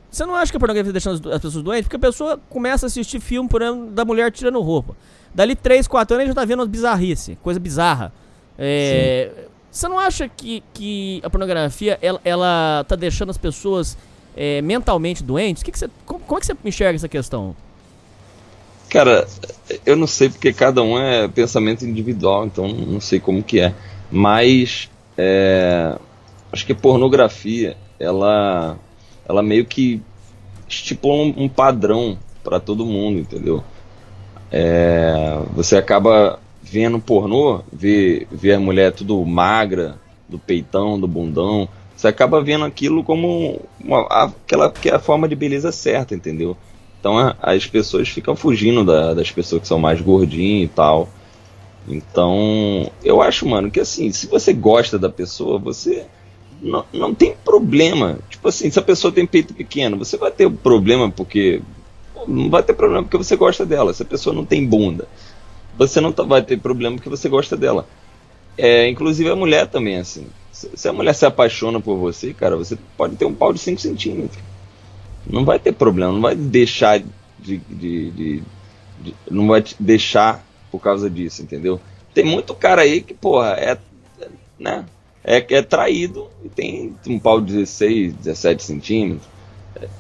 Você 0.10 0.26
não 0.28 0.36
acha 0.36 0.52
que 0.52 0.58
a 0.58 0.60
pornografia 0.60 0.92
tá 0.92 0.94
deixando 0.94 1.28
as, 1.30 1.36
as 1.36 1.42
pessoas 1.42 1.64
doentes? 1.64 1.86
Porque 1.88 1.96
a 1.96 2.00
pessoa 2.08 2.40
começa 2.50 2.86
a 2.86 2.88
assistir 2.88 3.20
filme, 3.20 3.50
por 3.50 3.62
exemplo, 3.64 3.90
da 3.92 4.06
mulher 4.06 4.32
tirando 4.32 4.62
roupa. 4.62 4.96
Dali 5.34 5.56
3, 5.56 5.88
4 5.88 6.14
anos 6.16 6.24
ele 6.26 6.30
já 6.32 6.36
tá 6.36 6.46
vendo 6.46 6.60
umas 6.60 6.68
bizarrice, 6.70 7.36
coisa 7.42 7.60
bizarra. 7.60 8.14
É, 8.58 9.32
você 9.72 9.88
não 9.88 9.98
acha 9.98 10.30
que, 10.30 10.64
que 10.74 11.20
a 11.24 11.30
pornografia 11.32 11.98
ela, 12.00 12.22
ela 12.24 12.86
tá 12.88 12.96
deixando 12.96 13.32
as 13.32 13.38
pessoas 13.40 13.98
é, 14.36 14.62
mentalmente 14.62 15.24
doentes? 15.24 15.64
Que 15.64 15.72
que 15.72 15.80
você, 15.80 15.90
como, 16.06 16.20
como 16.22 16.38
é 16.38 16.42
que 16.42 16.48
você 16.48 16.56
enxerga 16.66 16.96
essa 16.96 17.08
questão? 17.08 17.56
Cara, 18.90 19.28
eu 19.86 19.96
não 19.96 20.06
sei 20.06 20.30
porque 20.30 20.54
cada 20.54 20.84
um 20.84 21.00
é 21.00 21.28
pensamento 21.28 21.86
individual, 21.86 22.46
então 22.46 22.68
não 22.68 23.00
sei 23.00 23.20
como 23.20 23.42
que 23.42 23.60
é. 23.60 23.74
Mas 24.12 24.90
é, 25.18 25.98
acho 26.52 26.66
que 26.66 26.74
pornografia, 26.74 27.76
ela, 28.00 28.78
ela 29.28 29.42
meio 29.42 29.66
que 29.66 30.02
estipula 30.68 31.24
um, 31.24 31.44
um 31.44 31.50
padrão 31.50 32.18
para 32.44 32.60
todo 32.60 32.86
mundo, 32.86 33.20
entendeu? 33.20 33.64
É, 34.52 35.40
você 35.56 35.78
acaba 35.78 36.40
vendo 36.62 37.00
pornô, 37.00 37.62
vê, 37.72 38.28
vê 38.32 38.54
a 38.54 38.60
mulher 38.60 38.92
tudo 38.92 39.24
magra, 39.26 39.98
do 40.30 40.38
peitão, 40.40 41.00
do 41.00 41.08
bundão. 41.08 41.68
Você 42.04 42.10
acaba 42.10 42.44
vendo 42.44 42.66
aquilo 42.66 43.02
como 43.02 43.62
uma, 43.80 44.02
aquela 44.10 44.70
que 44.70 44.90
é 44.90 44.94
a 44.96 45.00
forma 45.00 45.26
de 45.26 45.38
beleza 45.38 45.72
certa, 45.72 46.14
entendeu? 46.14 46.58
Então 47.00 47.18
a- 47.18 47.34
as 47.42 47.66
pessoas 47.66 48.10
ficam 48.10 48.36
fugindo 48.36 48.84
da- 48.84 49.14
das 49.14 49.32
pessoas 49.32 49.62
que 49.62 49.68
são 49.70 49.80
mais 49.80 50.02
gordinhas 50.02 50.70
e 50.70 50.74
tal. 50.74 51.08
Então, 51.88 52.92
eu 53.02 53.22
acho, 53.22 53.48
mano, 53.48 53.72
que 53.72 53.80
assim, 53.80 54.12
se 54.12 54.28
você 54.28 54.52
gosta 54.52 55.00
da 55.00 55.10
pessoa, 55.10 55.58
você 55.58 56.06
não, 56.62 56.86
não 56.92 57.16
tem 57.16 57.36
problema. 57.46 58.20
Tipo 58.30 58.50
assim, 58.50 58.70
se 58.70 58.78
a 58.78 58.82
pessoa 58.82 59.14
tem 59.14 59.26
peito 59.26 59.54
pequeno, 59.54 59.98
você 59.98 60.18
vai 60.18 60.30
ter 60.32 60.52
problema 60.52 61.10
porque. 61.10 61.62
Não 62.28 62.50
vai 62.50 62.64
ter 62.64 62.74
problema 62.74 63.04
porque 63.04 63.18
você 63.18 63.38
gosta 63.38 63.66
dela. 63.66 63.94
Se 63.94 64.04
a 64.04 64.06
pessoa 64.06 64.36
não 64.36 64.44
tem 64.46 64.68
bunda, 64.68 65.08
você 65.78 66.02
não 66.02 66.12
tá- 66.12 66.24
vai 66.24 66.42
ter 66.42 66.58
problema 66.60 66.98
porque 66.98 67.10
você 67.10 67.30
gosta 67.30 67.56
dela. 67.56 67.88
É, 68.58 68.88
inclusive 68.88 69.30
a 69.30 69.36
mulher 69.36 69.68
também, 69.68 69.98
assim. 69.98 70.28
Se, 70.52 70.88
a 70.88 70.94
mulher 70.94 71.14
se 71.14 71.26
apaixona 71.26 71.82
por 71.82 71.98
você, 71.98 72.34
cara, 72.34 72.56
você 72.56 72.78
pode 72.96 73.16
ter 73.16 73.26
um 73.26 73.34
pau 73.34 73.52
de 73.52 73.60
5 73.60 73.82
centímetros. 73.82 74.42
Não 75.26 75.46
vai 75.46 75.60
ter 75.60 75.74
problema, 75.74 76.14
não 76.14 76.22
vai 76.22 76.36
deixar 76.36 77.00
de, 77.40 77.58
de- 77.58 78.12
de- 78.12 78.44
de- 79.00 79.16
Não 79.30 79.48
vai 79.48 79.64
deixar 79.80 80.46
por 80.72 80.80
causa 80.82 81.10
disso, 81.10 81.42
entendeu? 81.44 81.82
Tem 82.14 82.26
muito 82.26 82.56
cara 82.56 82.84
aí 82.84 83.02
que, 83.02 83.14
porra, 83.14 83.52
é, 83.54 83.78
né? 84.60 84.86
É, 85.24 85.38
é 85.56 85.62
traído 85.62 86.30
e 86.44 86.50
tem 86.50 86.96
um 87.08 87.20
pau 87.20 87.42
de 87.42 87.54
16, 87.54 88.14
17 88.14 88.64
centímetros. 88.64 89.28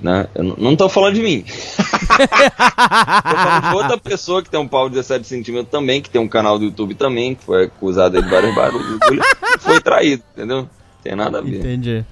Né? 0.02 0.28
Eu 0.36 0.44
não- 0.44 0.56
não 0.58 0.76
tô 0.76 0.88
falando 0.90 1.16
de 1.16 1.22
mim. 1.22 1.44
tô 1.44 3.36
falando 3.36 3.70
de 3.72 3.76
outra 3.76 3.98
pessoa 3.98 4.42
que 4.44 4.50
tem 4.50 4.60
um 4.60 4.68
pau 4.68 4.88
de 4.90 4.96
17 4.96 5.26
centímetros 5.28 5.70
também, 5.72 6.02
que 6.02 6.10
tem 6.10 6.22
um 6.22 6.28
canal 6.28 6.58
do 6.60 6.66
YouTube 6.66 6.96
também, 6.96 7.36
que 7.36 7.44
foi 7.44 7.66
acusado 7.66 8.22
de 8.22 8.30
vários 8.30 8.54
barulhos, 8.56 9.00
foi 9.60 9.80
traído, 9.82 10.24
entendeu? 10.36 10.68
Tem 11.04 11.16
nada 11.16 11.40
a 11.40 11.42
ver. 11.42 11.60
Entendi. 11.60 12.06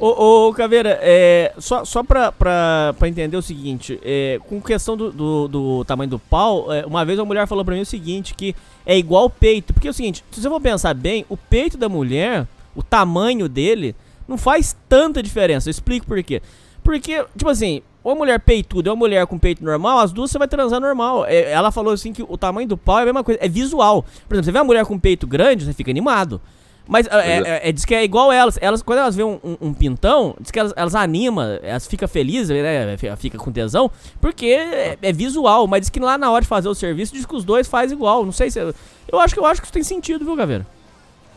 Ô, 0.00 0.48
ô, 0.48 0.52
Caveira, 0.54 0.98
é, 1.00 1.52
só, 1.58 1.84
só 1.84 2.02
pra, 2.02 2.32
pra, 2.32 2.92
pra 2.98 3.08
entender 3.08 3.36
o 3.36 3.42
seguinte, 3.42 4.00
é, 4.02 4.40
com 4.48 4.60
questão 4.60 4.96
do, 4.96 5.12
do, 5.12 5.46
do 5.48 5.84
tamanho 5.84 6.10
do 6.10 6.18
pau, 6.18 6.72
é, 6.72 6.84
uma 6.84 7.04
vez 7.04 7.18
uma 7.20 7.24
mulher 7.24 7.46
falou 7.46 7.64
pra 7.64 7.74
mim 7.74 7.82
o 7.82 7.86
seguinte, 7.86 8.34
que 8.34 8.56
é 8.84 8.98
igual 8.98 9.26
o 9.26 9.30
peito. 9.30 9.72
Porque 9.72 9.86
é 9.86 9.90
o 9.90 9.94
seguinte, 9.94 10.24
se 10.32 10.40
você 10.42 10.48
for 10.48 10.60
pensar 10.60 10.92
bem, 10.92 11.24
o 11.28 11.36
peito 11.36 11.76
da 11.78 11.88
mulher, 11.88 12.48
o 12.74 12.82
tamanho 12.82 13.48
dele, 13.48 13.94
não 14.28 14.36
faz 14.38 14.76
tanta 14.88 15.22
diferença. 15.22 15.68
Eu 15.68 15.70
explico 15.70 16.06
por 16.06 16.22
quê. 16.22 16.40
Porque, 16.82 17.24
tipo 17.36 17.48
assim, 17.50 17.82
ou 18.04 18.12
a 18.12 18.14
mulher 18.14 18.38
peituda 18.40 18.90
ou 18.90 18.94
a 18.94 18.96
mulher 18.96 19.26
com 19.26 19.38
peito 19.38 19.64
normal, 19.64 19.98
as 19.98 20.12
duas 20.12 20.30
você 20.30 20.38
vai 20.38 20.46
transar 20.46 20.80
normal. 20.80 21.24
É, 21.26 21.50
ela 21.50 21.72
falou 21.72 21.92
assim 21.92 22.12
que 22.12 22.22
o 22.22 22.38
tamanho 22.38 22.68
do 22.68 22.76
pau 22.76 22.98
é 22.98 23.02
a 23.02 23.04
mesma 23.06 23.24
coisa, 23.24 23.40
é 23.42 23.48
visual. 23.48 24.04
Por 24.28 24.34
exemplo, 24.34 24.44
você 24.44 24.52
vê 24.52 24.58
uma 24.58 24.64
mulher 24.64 24.84
com 24.86 24.98
peito 24.98 25.26
grande, 25.26 25.64
você 25.64 25.72
fica 25.72 25.90
animado. 25.90 26.40
Mas 26.88 27.08
é, 27.08 27.10
é. 27.10 27.42
é- 27.64 27.68
é- 27.68 27.72
diz 27.72 27.84
que 27.84 27.92
é 27.92 28.04
igual 28.04 28.30
elas. 28.30 28.56
elas 28.62 28.80
quando 28.80 29.00
elas 29.00 29.16
veem 29.16 29.26
um, 29.28 29.40
um- 29.42 29.56
um 29.68 29.74
pintão, 29.74 30.36
diz 30.40 30.52
que 30.52 30.58
elas, 30.60 30.72
elas 30.76 30.94
animam, 30.94 31.58
elas 31.60 31.84
ficam 31.88 32.06
felizes, 32.06 32.48
né? 32.50 32.96
Fica- 33.16 33.36
com 33.38 33.50
tesão, 33.50 33.90
porque 34.20 34.46
é, 34.46 34.96
é 35.02 35.12
visual. 35.12 35.66
Mas 35.66 35.80
diz 35.80 35.90
que 35.90 35.98
lá 35.98 36.16
na 36.16 36.30
hora 36.30 36.42
de 36.42 36.46
fazer 36.46 36.68
o 36.68 36.74
serviço, 36.76 37.12
diz 37.12 37.26
que 37.26 37.34
os 37.34 37.44
dois 37.44 37.66
faz 37.66 37.90
igual. 37.90 38.24
Não 38.24 38.30
sei 38.30 38.52
se. 38.52 38.60
Eu 38.60 39.18
acho 39.18 39.34
que 39.34 39.40
eu 39.40 39.46
acho 39.46 39.60
que 39.60 39.66
isso 39.66 39.72
tem 39.72 39.82
sentido, 39.82 40.24
viu, 40.24 40.36
Caveira? 40.36 40.64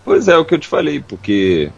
Pois 0.05 0.27
é, 0.27 0.37
o 0.37 0.45
que 0.45 0.53
eu 0.53 0.59
te 0.59 0.67
falei, 0.67 0.99
porque 0.99 1.71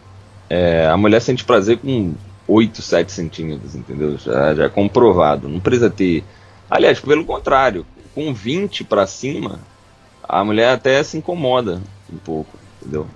é, 0.52 0.86
a 0.86 0.98
mulher 0.98 1.22
sente 1.22 1.46
prazer 1.46 1.78
com 1.78 2.14
8, 2.46 2.82
7 2.82 3.10
centímetros, 3.10 3.74
entendeu? 3.74 4.18
Já, 4.18 4.54
já 4.54 4.66
é 4.66 4.70
comprovado. 4.70 5.48
Não 5.48 5.62
precisa 5.62 5.90
ter. 5.90 6.26
Aliás, 6.70 7.00
pelo 7.00 7.24
contrário, 7.24 7.86
com 8.14 8.34
20 8.34 8.84
pra 8.84 9.08
cima, 9.08 9.60
a 10.22 10.44
mulher 10.44 10.74
até 10.74 11.02
se 11.04 11.18
incomoda 11.18 11.82
um 12.12 12.18
pouco, 12.18 12.58
entendeu? 12.82 13.08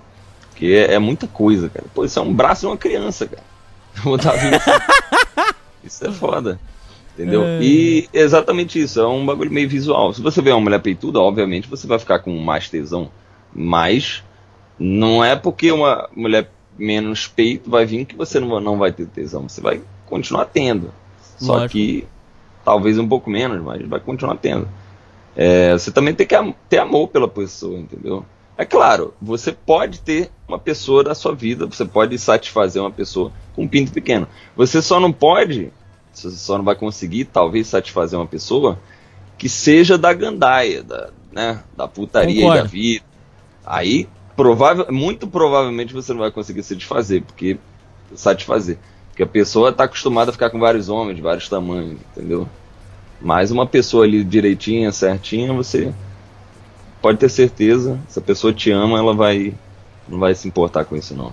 Porque 0.48 0.64
é, 0.64 0.94
é 0.94 0.98
muita 0.98 1.26
coisa, 1.26 1.68
cara. 1.68 1.84
Pô, 1.94 2.06
isso 2.06 2.18
é 2.18 2.22
um 2.22 2.32
braço 2.32 2.62
de 2.62 2.68
uma 2.68 2.78
criança, 2.78 3.26
cara. 3.26 3.42
Botar 4.02 4.32
20 4.32 4.58
Isso 5.84 6.06
é 6.06 6.12
foda. 6.12 6.58
Entendeu? 7.12 7.44
É. 7.44 7.58
E 7.60 8.08
exatamente 8.14 8.80
isso, 8.80 8.98
é 8.98 9.06
um 9.06 9.26
bagulho 9.26 9.50
meio 9.50 9.68
visual. 9.68 10.14
Se 10.14 10.22
você 10.22 10.40
vê 10.40 10.52
uma 10.52 10.60
mulher 10.62 10.80
peituda, 10.80 11.20
obviamente 11.20 11.68
você 11.68 11.86
vai 11.86 11.98
ficar 11.98 12.20
com 12.20 12.34
mais 12.38 12.70
tesão. 12.70 13.10
Mas 13.54 14.24
não 14.78 15.22
é 15.22 15.36
porque 15.36 15.70
uma 15.70 16.08
mulher 16.16 16.50
menos 16.78 17.26
peito 17.26 17.70
vai 17.70 17.84
vir 17.86 18.04
que 18.04 18.14
você 18.16 18.38
não, 18.40 18.48
vai- 18.48 18.62
não 18.62 18.78
vai 18.78 18.92
ter 18.92 19.06
tesão. 19.06 19.48
Você 19.48 19.60
vai 19.60 19.80
continuar 20.06 20.46
tendo. 20.46 20.92
Só 21.38 21.54
Lógico. 21.54 21.72
que 21.72 22.06
talvez 22.64 22.98
um 22.98 23.08
pouco 23.08 23.28
menos, 23.30 23.62
mas 23.62 23.86
vai 23.86 24.00
continuar 24.00 24.36
tendo. 24.36 24.68
É, 25.34 25.72
você 25.72 25.90
também 25.90 26.14
tem 26.14 26.26
que 26.26 26.34
am- 26.34 26.54
ter 26.68 26.78
amor 26.78 27.08
pela 27.08 27.28
pessoa, 27.28 27.78
entendeu? 27.78 28.24
É 28.58 28.64
claro, 28.64 29.12
você 29.20 29.52
pode 29.52 30.00
ter 30.00 30.30
uma 30.48 30.58
pessoa 30.58 31.04
da 31.04 31.14
sua 31.14 31.34
vida, 31.34 31.66
você 31.66 31.84
pode 31.84 32.18
satisfazer 32.18 32.80
uma 32.80 32.90
pessoa 32.90 33.30
com 33.54 33.64
um 33.64 33.68
pinto 33.68 33.92
pequeno. 33.92 34.26
Você 34.56 34.80
só 34.80 34.98
não 34.98 35.12
pode, 35.12 35.70
você 36.10 36.30
só 36.30 36.56
não 36.56 36.64
vai 36.64 36.74
conseguir, 36.74 37.26
talvez, 37.26 37.66
satisfazer 37.66 38.18
uma 38.18 38.26
pessoa 38.26 38.78
que 39.36 39.46
seja 39.46 39.98
da 39.98 40.10
gandaia, 40.14 40.82
da, 40.82 41.10
né, 41.30 41.62
da 41.76 41.86
putaria 41.86 42.40
da 42.48 42.62
vida. 42.62 43.04
Aí, 43.66 44.08
provável, 44.36 44.86
muito 44.90 45.26
provavelmente 45.26 45.94
você 45.94 46.12
não 46.12 46.20
vai 46.20 46.30
conseguir 46.30 46.62
satisfazer, 46.62 47.22
porque 47.22 47.58
satisfazer. 48.14 48.78
Porque 49.08 49.22
a 49.22 49.26
pessoa 49.26 49.70
está 49.70 49.84
acostumada 49.84 50.30
a 50.30 50.32
ficar 50.32 50.50
com 50.50 50.58
vários 50.58 50.88
homens 50.88 51.18
vários 51.18 51.48
tamanhos, 51.48 51.98
entendeu? 52.12 52.46
Mas 53.20 53.50
uma 53.50 53.66
pessoa 53.66 54.04
ali 54.04 54.22
direitinha, 54.22 54.92
certinha, 54.92 55.52
você 55.54 55.92
pode 57.00 57.18
ter 57.18 57.30
certeza, 57.30 57.98
se 58.08 58.18
a 58.18 58.22
pessoa 58.22 58.52
te 58.52 58.70
ama, 58.70 58.98
ela 58.98 59.14
vai 59.14 59.54
não 60.06 60.18
vai 60.18 60.34
se 60.34 60.46
importar 60.46 60.84
com 60.84 60.96
isso 60.96 61.14
não. 61.14 61.32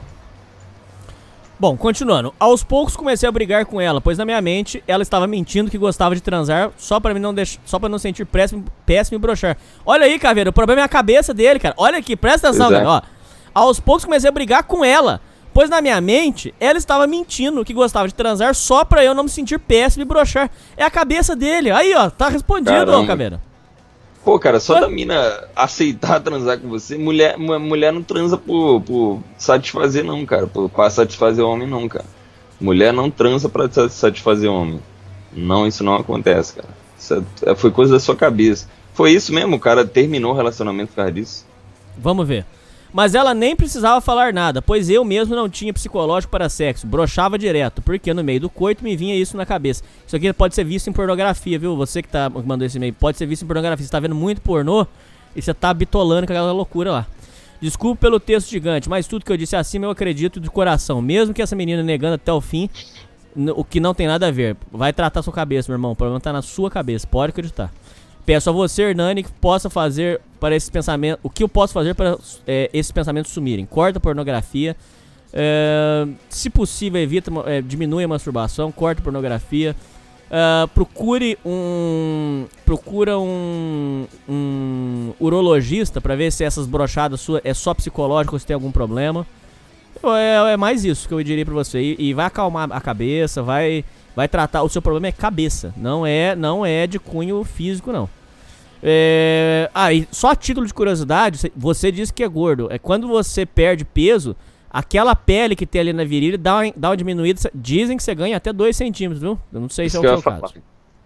Bom, 1.60 1.78
continuando. 1.78 2.34
Aos 2.40 2.64
poucos 2.64 2.98
comecei 2.98 3.30
a 3.30 3.32
brigar 3.32 3.66
com 3.66 3.80
ela, 3.80 4.02
pois 4.02 4.18
na 4.18 4.26
minha 4.26 4.42
mente 4.42 4.84
ela 4.88 5.04
estava 5.04 5.28
mentindo 5.28 5.70
que 5.70 5.78
gostava 5.78 6.16
de 6.16 6.22
transar 6.22 6.72
só 6.78 7.00
pra 7.00 7.14
mim 7.14 7.20
não 7.20 7.34
deixar, 7.34 7.62
só 7.66 7.80
para 7.80 7.90
não 7.90 8.00
sentir 8.00 8.26
péssimo, 8.26 8.66
péssimo 8.86 9.18
e 9.18 9.20
broxar. 9.20 9.58
Olha 9.86 10.06
aí, 10.06 10.18
Caveira, 10.18 10.50
o 10.50 10.54
problema 10.54 10.82
é 10.82 10.84
a 10.84 10.90
cabeça 10.90 11.34
dele, 11.34 11.60
cara. 11.60 11.76
Olha 11.78 11.98
aqui, 12.00 12.16
presta 12.16 12.50
atenção, 12.50 12.68
é. 12.68 12.78
cara, 12.78 12.90
ó. 12.90 13.02
Aos 13.54 13.80
poucos 13.80 14.04
comecei 14.04 14.28
a 14.28 14.32
brigar 14.32 14.64
com 14.64 14.84
ela, 14.84 15.22
pois 15.54 15.70
na 15.70 15.80
minha 15.80 16.02
mente 16.02 16.54
ela 16.60 16.78
estava 16.78 17.06
mentindo 17.06 17.64
que 17.64 17.74
gostava 17.74 18.08
de 18.08 18.16
transar 18.16 18.56
só 18.56 18.84
pra 18.84 19.06
eu 19.06 19.14
não 19.14 19.24
me 19.24 19.30
sentir 19.30 19.60
péssimo 19.60 20.02
e 20.02 20.06
broxar. 20.06 20.50
É 20.76 20.84
a 20.84 20.90
cabeça 20.90 21.36
dele. 21.36 21.70
Aí, 21.70 21.94
ó, 21.94 22.10
tá 22.10 22.30
respondido, 22.30 22.72
ó, 22.72 22.86
Caramba. 22.86 23.08
Caveira. 23.08 23.53
Pô, 24.24 24.40
cara, 24.40 24.60
só 24.60 24.80
da 24.80 24.90
mina 24.90 25.44
aceitar 25.56 26.20
transar 26.24 26.58
com 26.60 26.70
você, 26.70 26.98
mulher, 26.98 27.38
mu- 27.38 27.60
mulher 27.60 27.92
não 27.92 28.02
transa 28.02 28.38
por, 28.38 28.82
por 28.82 29.20
satisfazer 29.38 30.04
não, 30.04 30.26
cara, 30.26 30.48
por, 30.48 30.70
pra 30.70 30.90
satisfazer 30.90 31.44
homem 31.44 31.68
não, 31.68 31.88
cara. 31.90 32.06
Mulher 32.60 32.94
não 32.94 33.10
transa 33.12 33.50
pra 33.50 33.70
sa- 33.70 33.90
satisfazer 33.90 34.50
homem. 34.50 34.80
Não, 35.34 35.68
isso 35.68 35.84
não 35.84 35.96
acontece, 35.96 36.54
cara. 36.54 36.70
Isso 36.98 37.26
é- 37.46 37.56
foi 37.56 37.72
coisa 37.72 37.94
da 37.94 38.00
sua 38.00 38.16
cabeça. 38.16 38.68
Foi 38.94 39.12
isso 39.12 39.34
mesmo, 39.34 39.56
o 39.56 39.60
cara 39.60 39.86
terminou 39.86 40.32
o 40.32 40.36
relacionamento 40.36 40.90
por 40.90 40.98
causa 40.98 41.12
disso. 41.12 41.46
Vamos 41.98 42.26
ver. 42.28 42.46
Mas 42.94 43.16
ela 43.16 43.34
nem 43.34 43.56
precisava 43.56 44.00
falar 44.00 44.32
nada, 44.32 44.62
pois 44.62 44.88
eu 44.88 45.04
mesmo 45.04 45.36
não 45.36 45.50
tinha 45.50 45.74
psicológico 45.74 46.30
para 46.30 46.48
sexo, 46.48 46.86
brochava 46.86 47.40
direto, 47.40 47.82
porque 47.82 48.14
no 48.14 48.24
meio 48.24 48.42
do 48.42 48.50
coito 48.52 48.84
me 48.84 48.96
vinha 48.96 49.16
isso 49.16 49.36
na 49.36 49.48
cabeça. 49.48 49.84
Isso 50.06 50.16
aqui 50.16 50.32
pode 50.32 50.54
ser 50.54 50.64
visto 50.64 50.92
em 50.92 50.94
pornografia, 50.94 51.58
viu? 51.58 51.76
Você 51.76 52.04
que 52.04 52.08
tá 52.08 52.30
que 52.30 52.48
mandou 52.48 52.68
esse 52.68 52.78
e-mail, 52.78 52.94
pode 52.94 53.18
ser 53.18 53.26
visto 53.26 53.42
em 53.42 53.48
pornografia. 53.48 53.84
Você 53.84 53.92
tá 53.92 54.00
vendo 54.00 54.14
muito 54.14 54.42
pornô 54.42 54.86
e 55.36 55.42
você 55.42 55.56
tá 55.56 55.74
bitolando 55.74 56.28
com 56.28 56.34
aquela 56.34 56.52
loucura 56.52 56.92
lá. 56.92 57.08
Desculpe 57.60 58.00
pelo 58.00 58.20
texto 58.20 58.50
gigante, 58.50 58.88
mas 58.88 59.08
tudo 59.08 59.26
que 59.26 59.32
eu 59.32 59.38
disse 59.38 59.56
acima 59.56 59.86
eu 59.86 59.90
acredito 59.90 60.40
de 60.40 60.50
coração. 60.50 61.02
Mesmo 61.02 61.34
que 61.34 61.42
essa 61.42 61.56
menina 61.56 61.82
negando 61.82 62.14
até 62.14 62.32
o 62.32 62.42
fim, 62.42 62.70
o 63.56 63.64
que 63.64 63.80
não 63.80 63.96
tem 63.96 64.06
nada 64.06 64.28
a 64.28 64.32
ver. 64.32 64.56
Vai 64.72 64.94
tratar 64.94 65.24
sua 65.24 65.34
cabeça, 65.34 65.72
meu 65.72 65.76
irmão. 65.76 65.94
O 65.94 65.96
problema 65.96 66.20
tá 66.20 66.32
na 66.32 66.44
sua 66.44 66.70
cabeça, 66.70 67.08
pode 67.08 67.32
acreditar. 67.32 67.74
Peço 68.26 68.50
a 68.50 68.54
você, 68.54 68.84
Hernani, 68.84 69.24
que 69.24 69.32
possa 69.34 69.70
fazer 69.70 70.22
para 70.40 70.56
esses 70.56 70.70
pensamentos. 70.70 71.20
O 71.24 71.30
que 71.30 71.44
eu 71.44 71.50
posso 71.50 71.74
fazer 71.74 71.94
para 71.94 72.18
é, 72.48 72.70
esses 72.74 72.92
pensamentos 72.92 73.32
sumirem? 73.32 73.66
Corta 73.66 73.98
a 73.98 74.02
pornografia. 74.02 74.76
é, 75.34 76.08
se 76.30 76.50
possível, 76.50 77.02
evita, 77.02 77.32
é, 77.46 77.62
diminui 77.62 78.04
a 78.04 78.08
masturbação, 78.08 78.72
corta 78.72 79.02
a 79.02 79.04
pornografia. 79.04 79.76
é, 80.32 80.68
procure 80.74 81.38
um. 81.46 82.46
Procura 82.66 83.20
um. 83.20 84.06
um 84.28 85.14
urologista 85.20 86.00
para 86.00 86.16
ver 86.16 86.32
se 86.32 86.44
essas 86.44 86.66
brochadas 86.66 87.20
suas 87.20 87.42
é 87.44 87.54
só 87.54 87.74
psicológico 87.74 88.36
ou 88.36 88.40
se 88.40 88.46
tem 88.46 88.54
algum 88.54 88.72
problema. 88.72 89.26
É, 90.04 90.54
é 90.54 90.58
mais 90.58 90.84
isso 90.84 91.08
que 91.08 91.14
eu 91.14 91.24
diria 91.24 91.46
pra 91.46 91.54
você. 91.54 91.80
E, 91.80 92.10
e 92.10 92.14
vai 92.14 92.26
acalmar 92.26 92.72
a 92.72 92.82
cabeça, 92.82 93.42
vai, 93.42 93.86
vai 94.16 94.28
tratar. 94.28 94.64
O 94.64 94.70
seu 94.70 94.82
problema 94.82 95.08
é 95.08 95.12
cabeça, 95.12 95.74
não 95.78 96.06
é, 96.06 96.36
não 96.36 96.66
é 96.66 96.88
de 96.88 97.00
cunho 97.00 97.44
físico, 97.44 97.92
não. 97.92 98.10
É, 98.86 99.70
ah, 99.74 99.94
e 99.94 100.06
só 100.12 100.32
a 100.32 100.36
título 100.36 100.68
de 100.68 100.74
curiosidade, 100.74 101.52
você- 101.56 101.92
disse 101.92 102.12
que 102.14 102.24
é 102.24 102.28
gordo. 102.28 102.68
É 102.70 102.78
quando 102.78 103.08
você 103.08 103.46
perde 103.46 103.86
peso, 103.86 104.36
aquela 104.70 105.16
pele 105.16 105.56
que 105.56 105.66
tem 105.66 105.80
ali 105.80 105.94
na 105.94 106.04
virilha 106.04 106.38
dá 106.38 106.56
uma, 106.58 106.74
dá 106.76 106.90
uma 106.90 106.98
diminuída. 106.98 107.50
Dizem 107.56 107.96
que 107.96 108.04
você 108.04 108.14
ganha 108.14 108.36
até 108.36 108.52
2 108.52 108.76
centímetros, 108.76 109.22
viu? 109.22 109.40
Eu 109.54 109.62
não 109.62 109.70
sei 109.70 109.90
se 109.90 109.96
é 109.96 110.00
Isso 110.00 110.08
o 110.08 110.22
seu 110.22 110.32
caso. 110.32 110.54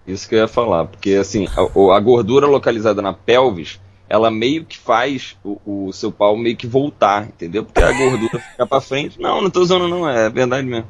Isso 0.08 0.28
que 0.28 0.36
eu 0.36 0.40
ia 0.40 0.48
falar, 0.48 0.86
porque 0.86 1.12
assim, 1.16 1.48
a, 1.48 1.96
a 1.96 2.00
gordura 2.00 2.48
localizada 2.48 3.02
na 3.02 3.12
pelvis, 3.14 3.78
ela 4.10 4.32
meio 4.32 4.64
que 4.64 4.78
faz 4.78 5.36
o, 5.44 5.60
o 5.66 5.92
seu 5.92 6.12
pau 6.12 6.36
meio 6.38 6.56
que 6.56 6.66
voltar, 6.66 7.28
entendeu? 7.28 7.66
Porque 7.66 7.84
a 7.84 7.92
gordura 7.92 8.40
fica 8.52 8.66
pra 8.66 8.80
frente. 8.82 9.20
Não, 9.22 9.42
não 9.42 9.50
tô 9.50 9.60
usando 9.62 9.88
não, 9.88 10.10
é 10.10 10.30
verdade 10.30 10.66
mesmo. 10.66 10.88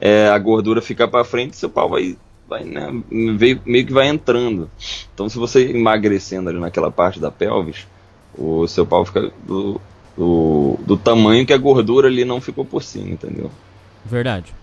É, 0.00 0.28
a 0.28 0.38
gordura 0.38 0.82
fica 0.82 1.08
pra 1.08 1.24
frente 1.24 1.56
seu 1.56 1.70
pau 1.70 1.88
vai, 1.88 2.16
vai 2.48 2.64
né, 2.64 2.88
meio, 3.10 3.60
meio 3.64 3.86
que 3.86 3.92
vai 3.92 4.08
entrando. 4.08 4.70
Então 5.14 5.28
se 5.28 5.38
você 5.38 5.70
emagrecendo 5.70 6.50
ali 6.50 6.58
naquela 6.58 6.90
parte 6.90 7.18
da 7.18 7.30
pelvis, 7.30 7.86
o 8.36 8.66
seu 8.66 8.86
pau 8.86 9.04
fica 9.04 9.32
do, 9.46 9.80
do, 10.16 10.78
do 10.86 10.96
tamanho 10.96 11.46
que 11.46 11.52
a 11.52 11.58
gordura 11.58 12.08
ali 12.08 12.24
não 12.24 12.40
ficou 12.40 12.64
por 12.64 12.82
cima, 12.82 13.10
entendeu? 13.10 13.50
Verdade. 14.04 14.54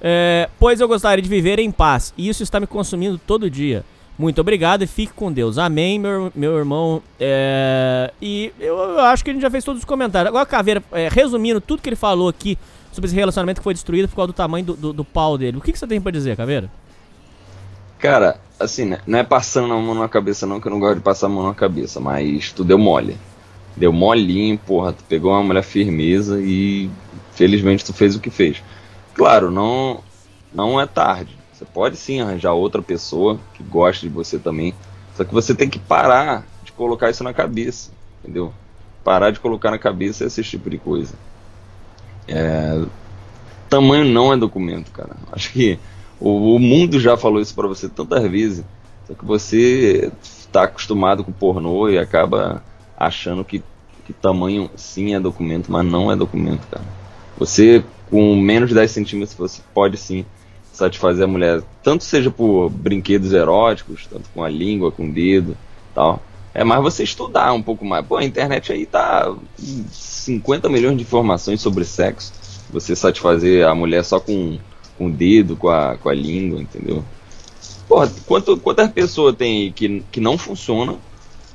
É, 0.00 0.48
pois 0.58 0.80
eu 0.80 0.88
gostaria 0.88 1.22
de 1.22 1.28
viver 1.28 1.60
em 1.60 1.70
paz. 1.70 2.12
E 2.18 2.28
isso 2.28 2.42
está 2.42 2.58
me 2.58 2.66
consumindo 2.66 3.18
todo 3.18 3.48
dia. 3.48 3.84
Muito 4.18 4.40
obrigado 4.40 4.82
e 4.82 4.86
fique 4.86 5.12
com 5.12 5.32
Deus. 5.32 5.56
Amém, 5.58 5.98
meu, 5.98 6.30
meu 6.34 6.58
irmão. 6.58 7.02
É, 7.18 8.12
e 8.20 8.52
eu, 8.60 8.76
eu 8.76 9.00
acho 9.00 9.24
que 9.24 9.30
a 9.30 9.32
gente 9.32 9.42
já 9.42 9.50
fez 9.50 9.64
todos 9.64 9.80
os 9.80 9.84
comentários. 9.84 10.28
Agora, 10.28 10.44
Caveira, 10.44 10.82
é, 10.92 11.08
resumindo 11.08 11.60
tudo 11.60 11.80
que 11.80 11.88
ele 11.88 11.96
falou 11.96 12.28
aqui 12.28 12.58
sobre 12.92 13.08
esse 13.08 13.16
relacionamento 13.16 13.60
que 13.60 13.64
foi 13.64 13.74
destruído 13.74 14.08
por 14.08 14.16
causa 14.16 14.28
do 14.28 14.36
tamanho 14.36 14.64
do, 14.64 14.76
do, 14.76 14.92
do 14.92 15.04
pau 15.04 15.36
dele. 15.36 15.56
O 15.56 15.60
que, 15.60 15.72
que 15.72 15.78
você 15.78 15.86
tem 15.86 16.00
pra 16.00 16.12
dizer, 16.12 16.36
Caveira? 16.36 16.70
Cara, 17.98 18.40
assim, 18.60 18.84
né, 18.84 19.00
não 19.06 19.18
é 19.18 19.24
passando 19.24 19.72
a 19.72 19.78
mão 19.78 19.94
na 19.94 20.08
cabeça 20.08 20.46
não, 20.46 20.60
que 20.60 20.66
eu 20.66 20.70
não 20.70 20.80
gosto 20.80 20.96
de 20.96 21.02
passar 21.02 21.26
a 21.26 21.30
mão 21.30 21.46
na 21.46 21.54
cabeça, 21.54 22.00
mas 22.00 22.52
tu 22.52 22.62
deu 22.64 22.78
mole. 22.78 23.16
deu 23.76 23.92
molinho, 23.92 24.58
porra, 24.58 24.92
tu 24.92 25.02
pegou 25.04 25.32
uma 25.32 25.42
mulher 25.42 25.62
firmeza 25.62 26.40
e 26.40 26.90
felizmente 27.32 27.84
tu 27.84 27.92
fez 27.92 28.14
o 28.14 28.20
que 28.20 28.30
fez. 28.30 28.62
Claro, 29.14 29.50
não, 29.50 30.02
não 30.52 30.80
é 30.80 30.86
tarde. 30.86 31.36
Você 31.52 31.64
pode 31.64 31.96
sim 31.96 32.20
arranjar 32.20 32.52
outra 32.52 32.82
pessoa 32.82 33.38
que 33.54 33.62
goste 33.62 34.08
de 34.08 34.12
você 34.12 34.38
também. 34.38 34.74
Só 35.16 35.24
que 35.24 35.32
você 35.32 35.54
tem 35.54 35.68
que 35.68 35.78
parar 35.78 36.44
de 36.64 36.72
colocar 36.72 37.08
isso 37.08 37.22
na 37.22 37.32
cabeça, 37.32 37.92
entendeu? 38.20 38.52
Parar 39.04 39.30
de 39.30 39.38
colocar 39.38 39.70
na 39.70 39.78
cabeça 39.78 40.24
esse 40.24 40.42
tipo 40.42 40.68
de 40.68 40.78
coisa. 40.78 41.14
É, 42.28 42.82
tamanho 43.68 44.04
não 44.04 44.32
é 44.32 44.36
documento, 44.36 44.90
cara. 44.90 45.16
Acho 45.32 45.52
que 45.52 45.78
o, 46.20 46.56
o 46.56 46.58
mundo 46.58 47.00
já 47.00 47.16
falou 47.16 47.40
isso 47.40 47.54
pra 47.54 47.66
você 47.66 47.88
tantas 47.88 48.22
vezes. 48.30 48.64
Só 49.06 49.14
que 49.14 49.24
você 49.24 50.12
tá 50.52 50.64
acostumado 50.64 51.24
com 51.24 51.32
pornô 51.32 51.88
e 51.88 51.98
acaba 51.98 52.62
achando 52.96 53.44
que, 53.44 53.62
que 54.04 54.12
tamanho 54.12 54.70
sim 54.76 55.14
é 55.14 55.20
documento, 55.20 55.72
mas 55.72 55.84
não 55.84 56.12
é 56.12 56.16
documento, 56.16 56.66
cara. 56.70 56.84
Você, 57.38 57.82
com 58.10 58.36
menos 58.36 58.68
de 58.68 58.74
10 58.74 58.90
centímetros, 58.90 59.36
você 59.36 59.62
pode 59.74 59.96
sim 59.96 60.24
satisfazer 60.72 61.24
a 61.24 61.28
mulher, 61.28 61.62
tanto 61.82 62.04
seja 62.04 62.30
por 62.30 62.70
brinquedos 62.70 63.32
eróticos, 63.32 64.06
tanto 64.06 64.28
com 64.34 64.42
a 64.42 64.48
língua, 64.48 64.92
com 64.92 65.08
o 65.08 65.12
dedo, 65.12 65.56
tal. 65.94 66.22
É 66.54 66.62
mais 66.64 66.82
você 66.82 67.02
estudar 67.02 67.52
um 67.52 67.62
pouco 67.62 67.84
mais. 67.84 68.04
Pô, 68.06 68.16
a 68.16 68.24
internet 68.24 68.72
aí 68.72 68.84
tá 68.84 69.34
50 69.90 70.68
milhões 70.68 70.96
de 70.96 71.02
informações 71.02 71.60
sobre 71.60 71.84
sexo. 71.84 72.32
Você 72.70 72.94
satisfazer 72.94 73.66
a 73.66 73.74
mulher 73.74 74.04
só 74.04 74.20
com, 74.20 74.58
com 74.98 75.06
o 75.06 75.10
dedo, 75.12 75.56
com 75.56 75.68
a, 75.68 75.96
com 75.96 76.08
a 76.08 76.14
língua, 76.14 76.60
entendeu? 76.60 77.04
Porra, 77.88 78.10
quanto, 78.26 78.56
quantas 78.58 78.90
pessoas 78.90 79.34
tem 79.36 79.72
que, 79.72 80.02
que 80.12 80.20
não 80.20 80.36
funcionam? 80.38 80.98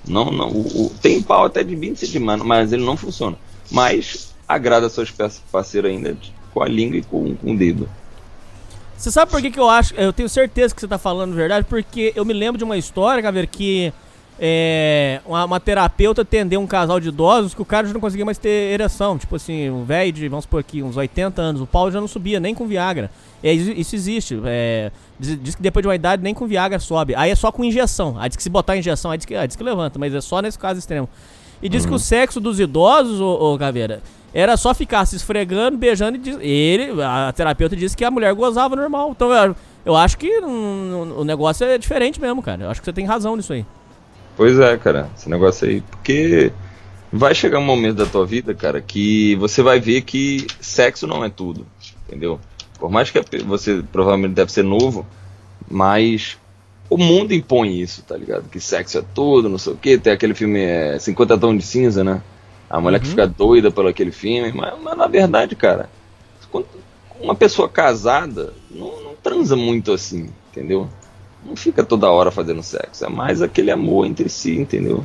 Não, 0.07 0.31
não, 0.31 0.49
o, 0.49 0.85
o- 0.85 0.89
tem 1.01 1.21
pau 1.21 1.45
até 1.45 1.63
de 1.63 1.75
20 1.75 1.97
centímetros, 1.97 2.45
mas 2.47 2.71
ele 2.71 2.85
não 2.85 2.95
funciona. 2.95 3.37
Mas 3.71 4.33
agrada 4.47 4.89
seus 4.89 5.11
parceiros 5.51 5.89
ainda 5.91 6.13
de- 6.13 6.31
com 6.53 6.63
a 6.63 6.67
língua 6.67 6.97
e 6.97 7.01
com, 7.03 7.35
com 7.35 7.51
o 7.53 7.57
dedo. 7.57 7.89
Você 8.95 9.11
sabe 9.11 9.29
por 9.29 9.41
que, 9.41 9.51
que 9.51 9.59
eu 9.59 9.69
acho? 9.69 9.93
Eu 9.95 10.11
tenho 10.13 10.29
certeza 10.29 10.73
que 10.73 10.81
você 10.81 10.87
tá 10.87 10.97
falando 10.97 11.35
verdade, 11.35 11.65
porque 11.69 12.13
eu 12.15 12.25
me 12.25 12.33
lembro 12.33 12.57
de 12.57 12.63
uma 12.63 12.77
história, 12.77 13.21
Caveira, 13.21 13.45
que 13.47 13.91
é, 14.39 15.19
uma, 15.25 15.45
uma 15.45 15.59
terapeuta 15.59 16.21
atendeu 16.21 16.59
um 16.61 16.67
casal 16.67 16.99
de 16.99 17.09
idosos 17.09 17.53
que 17.53 17.61
o 17.61 17.65
cara 17.65 17.87
já 17.87 17.93
não 17.93 17.99
conseguia 18.01 18.25
mais 18.25 18.37
ter 18.37 18.71
ereção. 18.73 19.17
Tipo 19.17 19.35
assim, 19.35 19.69
um 19.69 19.83
velho 19.83 20.11
de, 20.11 20.27
vamos 20.27 20.45
supor 20.45 20.59
aqui, 20.59 20.83
uns 20.83 20.95
80 20.97 21.41
anos, 21.41 21.61
o 21.61 21.65
pau 21.67 21.89
já 21.91 21.99
não 21.99 22.07
subia, 22.07 22.39
nem 22.39 22.53
com 22.53 22.67
Viagra. 22.67 23.09
É, 23.43 23.51
isso 23.53 23.95
existe. 23.95 24.39
é, 24.45 24.91
diz, 25.19 25.41
diz 25.41 25.55
que 25.55 25.61
depois 25.61 25.81
de 25.83 25.87
uma 25.87 25.95
idade 25.95 26.21
nem 26.23 26.33
com 26.33 26.45
Viagra 26.47 26.79
sobe. 26.79 27.15
Aí 27.15 27.31
é 27.31 27.35
só 27.35 27.51
com 27.51 27.63
injeção. 27.63 28.15
Aí 28.19 28.29
diz 28.29 28.35
que 28.35 28.43
se 28.43 28.49
botar 28.49 28.77
injeção, 28.77 29.11
aí 29.11 29.17
diz 29.17 29.25
que, 29.25 29.35
aí 29.35 29.47
diz 29.47 29.55
que 29.55 29.63
levanta, 29.63 29.97
mas 29.97 30.13
é 30.13 30.21
só 30.21 30.41
nesse 30.41 30.57
caso 30.59 30.79
extremo. 30.79 31.09
E 31.61 31.67
diz 31.67 31.85
que 31.85 31.93
o 31.93 31.97
sexo 31.99 32.39
dos 32.39 32.59
idosos, 32.59 33.19
ô, 33.19 33.53
ô 33.53 33.57
Caveira, 33.57 34.01
era 34.31 34.55
só 34.55 34.75
ficar 34.75 35.05
se 35.07 35.15
esfregando, 35.15 35.75
beijando 35.77 36.17
e 36.17 36.19
diz- 36.19 36.37
ele, 36.39 37.01
a 37.01 37.33
terapeuta 37.35 37.75
disse 37.75 37.97
que 37.97 38.05
a 38.05 38.11
mulher 38.11 38.31
gozava 38.35 38.75
normal. 38.75 39.09
Então 39.15 39.31
eu, 39.33 39.55
eu 39.83 39.95
acho 39.95 40.17
que 40.19 40.29
hum, 40.41 41.15
o 41.17 41.23
negócio 41.23 41.65
é 41.65 41.77
diferente 41.79 42.21
mesmo, 42.21 42.43
cara. 42.43 42.65
Eu 42.65 42.69
acho 42.69 42.79
que 42.79 42.85
você 42.85 42.93
tem 42.93 43.05
razão 43.05 43.35
nisso 43.35 43.53
aí. 43.53 43.65
Pois 44.37 44.59
é, 44.59 44.77
cara, 44.77 45.09
esse 45.17 45.27
negócio 45.27 45.67
aí. 45.67 45.81
Porque 45.81 46.53
vai 47.11 47.33
chegar 47.33 47.57
um 47.57 47.65
momento 47.65 47.95
da 47.95 48.05
tua 48.05 48.23
vida, 48.25 48.53
cara, 48.53 48.79
que 48.79 49.35
você 49.37 49.63
vai 49.63 49.79
ver 49.79 50.03
que 50.03 50.45
sexo 50.61 51.07
não 51.07 51.25
é 51.25 51.29
tudo, 51.29 51.65
entendeu? 52.07 52.39
Por 52.79 52.91
mais 52.91 53.09
que 53.09 53.19
você 53.43 53.83
provavelmente 53.91 54.35
deve 54.35 54.51
ser 54.51 54.63
novo, 54.63 55.07
mas 55.67 56.37
o 56.87 56.97
mundo 56.97 57.33
impõe 57.33 57.81
isso, 57.81 58.03
tá 58.03 58.15
ligado? 58.15 58.47
Que 58.47 58.59
sexo 58.59 58.99
é 58.99 59.03
tudo, 59.13 59.49
não 59.49 59.57
sei 59.57 59.73
o 59.73 59.77
quê. 59.77 59.97
Tem 59.97 60.13
aquele 60.13 60.35
filme 60.35 60.61
é, 60.61 60.99
50 60.99 61.37
Tons 61.39 61.57
de 61.57 61.63
Cinza, 61.63 62.03
né? 62.03 62.21
A 62.69 62.79
mulher 62.79 62.99
que 62.99 63.07
fica 63.07 63.25
doida 63.25 63.71
pelo 63.71 63.87
aquele 63.87 64.11
filme. 64.11 64.51
Mas, 64.51 64.79
mas 64.83 64.95
na 64.95 65.07
verdade, 65.07 65.55
cara, 65.55 65.89
uma 67.19 67.33
pessoa 67.33 67.67
casada 67.67 68.53
não, 68.69 69.01
não 69.03 69.15
transa 69.15 69.55
muito 69.55 69.91
assim, 69.91 70.29
entendeu? 70.51 70.87
Não 71.45 71.55
fica 71.55 71.83
toda 71.83 72.09
hora 72.09 72.31
fazendo 72.31 72.61
sexo. 72.61 73.05
É 73.05 73.09
mais 73.09 73.41
aquele 73.41 73.71
amor 73.71 74.05
entre 74.05 74.27
si, 74.29 74.57
entendeu? 74.57 75.03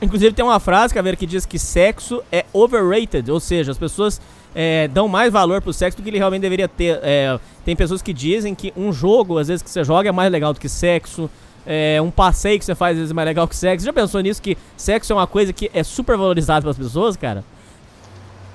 Inclusive 0.00 0.34
tem 0.34 0.44
uma 0.44 0.60
frase, 0.60 0.92
Caveira, 0.92 1.16
que 1.16 1.26
diz 1.26 1.46
que 1.46 1.58
sexo 1.58 2.22
é 2.30 2.44
overrated, 2.52 3.30
ou 3.30 3.40
seja, 3.40 3.72
as 3.72 3.78
pessoas 3.78 4.20
é, 4.54 4.88
dão 4.88 5.08
mais 5.08 5.32
valor 5.32 5.62
pro 5.62 5.72
sexo 5.72 5.96
do 5.96 6.02
que 6.02 6.10
ele 6.10 6.18
realmente 6.18 6.42
deveria 6.42 6.68
ter. 6.68 6.98
É, 7.02 7.38
tem 7.64 7.74
pessoas 7.74 8.02
que 8.02 8.12
dizem 8.12 8.54
que 8.54 8.72
um 8.76 8.92
jogo, 8.92 9.38
às 9.38 9.48
vezes, 9.48 9.62
que 9.62 9.70
você 9.70 9.84
joga 9.84 10.08
é 10.08 10.12
mais 10.12 10.30
legal 10.30 10.52
do 10.52 10.60
que 10.60 10.68
sexo. 10.68 11.30
É, 11.66 12.00
um 12.00 12.10
passeio 12.10 12.58
que 12.58 12.64
você 12.64 12.74
faz 12.74 12.92
às 12.92 12.98
vezes 12.98 13.10
é 13.10 13.14
mais 13.14 13.26
legal 13.26 13.48
que 13.48 13.56
sexo. 13.56 13.84
Já 13.84 13.92
pensou 13.92 14.20
nisso? 14.20 14.40
Que 14.40 14.56
sexo 14.76 15.12
é 15.12 15.16
uma 15.16 15.26
coisa 15.26 15.52
que 15.52 15.70
é 15.74 15.82
super 15.82 16.16
valorizada 16.16 16.62
pelas 16.62 16.76
pessoas, 16.76 17.16
cara? 17.16 17.44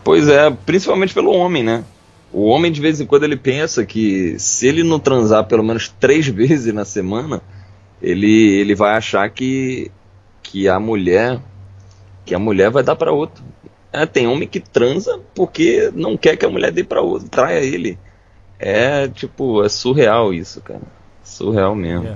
Pois 0.03 0.27
é, 0.27 0.49
principalmente 0.49 1.13
pelo 1.13 1.31
homem, 1.31 1.61
né? 1.61 1.83
O 2.33 2.45
homem 2.45 2.71
de 2.71 2.79
vez 2.79 3.01
em 3.01 3.05
quando 3.05 3.23
ele 3.23 3.35
pensa 3.35 3.85
que 3.85 4.37
se 4.39 4.67
ele 4.67 4.83
não 4.83 4.99
transar 4.99 5.45
pelo 5.45 5.63
menos 5.63 5.89
três 5.99 6.27
vezes 6.29 6.73
na 6.73 6.85
semana, 6.85 7.41
ele, 8.01 8.59
ele 8.59 8.75
vai 8.75 8.95
achar 8.95 9.29
que, 9.29 9.91
que 10.41 10.67
a 10.67 10.79
mulher 10.79 11.39
que 12.25 12.35
a 12.35 12.39
mulher 12.39 12.69
vai 12.69 12.83
dar 12.83 12.95
pra 12.95 13.11
outro. 13.11 13.43
É, 13.91 14.05
tem 14.05 14.27
homem 14.27 14.47
que 14.47 14.59
transa 14.59 15.19
porque 15.35 15.91
não 15.93 16.15
quer 16.15 16.37
que 16.37 16.45
a 16.45 16.49
mulher 16.49 16.71
dê 16.71 16.83
pra 16.83 17.01
outro, 17.01 17.27
traia 17.27 17.59
ele. 17.59 17.97
É 18.57 19.07
tipo, 19.07 19.63
é 19.63 19.69
surreal 19.69 20.33
isso, 20.33 20.61
cara. 20.61 20.81
Surreal 21.23 21.75
mesmo. 21.75 22.07
É. 22.07 22.15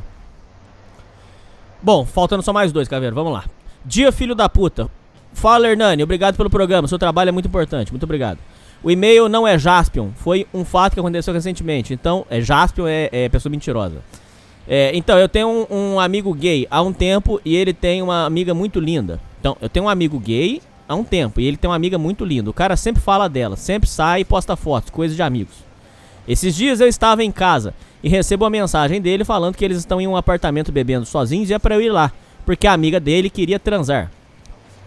Bom, 1.82 2.05
faltando 2.05 2.43
só 2.43 2.53
mais 2.53 2.72
dois, 2.72 2.88
Caveira. 2.88 3.13
Vamos 3.13 3.34
lá. 3.34 3.45
Dia 3.84 4.11
Filho 4.11 4.34
da 4.34 4.47
Puta. 4.47 4.89
Fala, 5.34 5.68
Hernani. 5.68 6.01
Obrigado 6.01 6.38
pelo 6.38 6.49
programa. 6.49 6.88
Seu 6.88 6.97
trabalho 6.97 7.30
é 7.30 7.32
muito 7.32 7.47
importante. 7.47 7.91
Muito 7.91 8.03
obrigado. 8.03 8.39
O 8.84 8.91
e-mail 8.91 9.28
não 9.28 9.47
é 9.47 9.57
Jaspion. 9.57 10.09
Foi 10.15 10.45
um 10.53 10.63
fato 10.63 10.93
que 10.93 10.99
aconteceu 10.99 11.34
recentemente. 11.34 11.93
Então, 11.93 12.26
é 12.30 12.39
Jaspion 12.41 12.88
é, 12.88 13.09
é 13.11 13.30
pessoa 13.30 13.51
mentirosa. 13.51 13.97
É, 14.67 14.91
então, 14.95 15.17
eu 15.17 15.30
tenho 15.30 15.47
um, 15.47 15.93
um 15.93 15.99
amigo 15.99 16.34
gay 16.34 16.67
há 16.69 16.82
um 16.82 16.93
tempo 16.93 17.39
e 17.43 17.55
ele 17.55 17.73
tem 17.73 18.01
uma 18.01 18.26
amiga 18.26 18.53
muito 18.53 18.80
linda. 18.80 19.19
Então, 19.39 19.57
eu 19.61 19.69
tenho 19.69 19.86
um 19.86 19.89
amigo 19.89 20.19
gay 20.19 20.61
há 20.88 20.95
um 20.95 21.03
tempo 21.03 21.39
e 21.39 21.45
ele 21.45 21.57
tem 21.57 21.69
uma 21.69 21.76
amiga 21.76 21.97
muito 21.97 22.23
linda. 22.23 22.49
O 22.49 22.53
cara 22.53 22.76
sempre 22.76 23.01
fala 23.01 23.28
dela, 23.28 23.55
sempre 23.55 23.89
sai 23.89 24.21
e 24.21 24.26
posta 24.26 24.55
fotos, 24.55 24.89
coisas 24.89 25.15
de 25.15 25.21
amigos. 25.21 25.55
Esses 26.28 26.55
dias 26.55 26.80
eu 26.80 26.88
estava 26.88 27.23
em 27.23 27.32
casa 27.32 27.73
e 28.03 28.09
recebo 28.09 28.43
uma 28.43 28.49
mensagem 28.49 28.99
dele 28.99 29.23
falando 29.23 29.55
que 29.55 29.63
eles 29.63 29.78
estão 29.78 30.01
em 30.01 30.07
um 30.07 30.15
apartamento 30.15 30.71
bebendo 30.71 31.05
sozinhos 31.05 31.49
e 31.49 31.53
é 31.53 31.59
pra 31.59 31.76
eu 31.76 31.82
ir 31.82 31.91
lá, 31.91 32.11
porque 32.45 32.67
a 32.67 32.73
amiga 32.73 32.99
dele 32.99 33.30
queria 33.30 33.59
transar. 33.59 34.11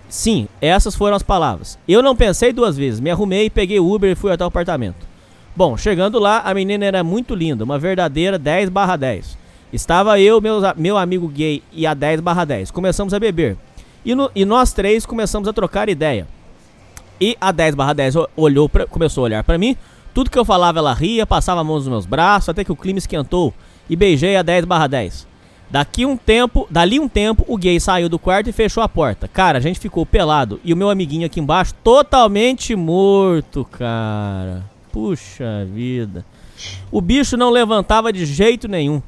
Sim, 0.09 0.49
essas 0.61 0.95
foram 0.95 1.17
as 1.17 1.23
palavras. 1.23 1.79
Eu 1.87 2.03
não 2.03 2.17
pensei 2.17 2.53
duas 2.53 2.77
vezes, 2.77 2.99
me 3.01 3.11
arrumei, 3.11 3.51
peguei 3.51 3.79
Uber 3.79 4.11
e 4.11 4.15
fui 4.15 4.33
até 4.33 4.43
o 4.45 4.49
apartamento. 4.49 5.07
Bom, 5.55 5.77
chegando 5.77 6.19
lá, 6.19 6.41
a 6.45 6.55
menina 6.55 6.85
era 6.85 7.05
muito 7.05 7.35
linda, 7.35 7.65
uma 7.65 7.79
verdadeira 7.79 8.39
10 8.39 8.69
barra 8.71 8.97
10. 8.97 9.37
Estava 9.73 10.19
eu, 10.19 10.41
meus 10.41 10.63
meu 10.77 10.97
amigo 10.97 11.29
gay 11.29 11.63
e 11.73 11.87
a 11.87 11.93
10 11.93 12.21
barra 12.21 12.45
10. 12.45 12.71
Começamos 12.71 13.13
a 13.13 13.19
beber. 13.19 13.57
E, 14.05 14.15
no- 14.15 14.31
e 14.35 14.45
nós 14.45 14.73
três 14.73 15.05
começamos 15.05 15.47
a 15.49 15.53
trocar 15.53 15.89
ideia. 15.91 16.27
E 17.21 17.37
a 17.41 17.53
10 17.53 17.75
barra 17.75 17.93
10 17.93 18.17
o- 18.17 18.29
olhou 18.37 18.69
pra, 18.69 18.87
começou 18.87 19.23
a 19.23 19.27
olhar 19.27 19.45
pra 19.45 19.59
mim. 19.59 19.77
Tudo 20.15 20.31
que 20.31 20.39
eu 20.39 20.45
falava 20.45 20.79
ela 20.79 20.95
ria, 20.95 21.27
passava 21.27 21.61
a 21.61 21.65
mão 21.65 21.77
nos 21.77 21.87
meus 21.89 22.07
braços, 22.07 22.49
até 22.49 22.65
que 22.65 22.73
o 22.73 22.77
clima 22.77 22.99
esquentou 22.99 23.53
e 23.91 23.95
beijei 23.97 24.37
a 24.37 24.43
10 24.43 24.65
barra 24.65 24.87
10. 24.87 25.27
Daqui 25.71 26.07
um 26.07 26.17
tempo, 26.17 26.67
dali 26.71 26.99
um 26.99 27.09
tempo, 27.09 27.45
o 27.47 27.59
gay 27.59 27.79
saiu 27.79 28.09
do 28.09 28.19
quarto 28.19 28.49
e 28.49 28.53
fechou 28.53 28.83
a 28.83 28.89
porta. 28.89 29.29
Cara, 29.29 29.59
a 29.59 29.61
gente 29.61 29.79
ficou 29.79 30.07
pelado 30.07 30.59
e 30.65 30.73
o 30.73 30.77
meu 30.77 30.89
amiguinho 30.89 31.27
aqui 31.27 31.41
embaixo 31.41 31.75
totalmente 31.85 32.75
morto, 32.75 33.67
cara. 33.67 34.65
Puxa 34.91 35.67
vida. 35.67 36.25
O 36.91 37.01
bicho 37.01 37.37
não 37.37 37.51
levantava 37.51 38.13
de 38.13 38.25
jeito 38.25 38.67
nenhum. 38.67 39.03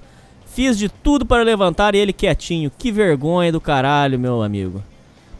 Fiz 0.45 0.77
de 0.77 0.89
tudo 0.89 1.25
para 1.25 1.43
levantar 1.43 1.95
e 1.95 1.99
ele 1.99 2.13
quietinho. 2.13 2.71
Que 2.77 2.93
vergonha 2.93 3.51
do 3.51 3.61
caralho, 3.61 4.19
meu 4.19 4.43
amigo. 4.43 4.83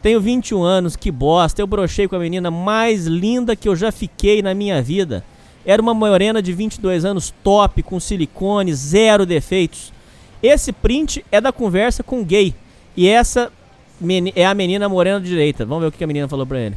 Tenho 0.01 0.19
21 0.19 0.63
anos, 0.63 0.95
que 0.95 1.11
bosta. 1.11 1.61
Eu 1.61 1.67
brochei 1.67 2.07
com 2.07 2.15
a 2.15 2.19
menina 2.19 2.49
mais 2.49 3.05
linda 3.05 3.55
que 3.55 3.69
eu 3.69 3.75
já 3.75 3.91
fiquei 3.91 4.41
na 4.41 4.55
minha 4.55 4.81
vida. 4.81 5.23
Era 5.63 5.81
uma 5.81 5.93
morena 5.93 6.41
de 6.41 6.51
22 6.53 7.05
anos, 7.05 7.31
top, 7.43 7.83
com 7.83 7.99
silicone, 7.99 8.73
zero 8.73 9.25
defeitos. 9.25 9.93
Esse 10.41 10.71
print 10.71 11.23
é 11.31 11.39
da 11.39 11.51
conversa 11.51 12.03
com 12.03 12.21
o 12.21 12.25
gay. 12.25 12.53
E 12.97 13.07
essa 13.07 13.51
é 14.35 14.45
a 14.45 14.53
menina 14.53 14.89
morena 14.89 15.19
de 15.21 15.27
direita. 15.27 15.65
Vamos 15.65 15.83
ver 15.83 15.87
o 15.89 15.91
que 15.91 16.03
a 16.03 16.07
menina 16.07 16.27
falou 16.27 16.45
pra 16.45 16.59
ele. 16.59 16.75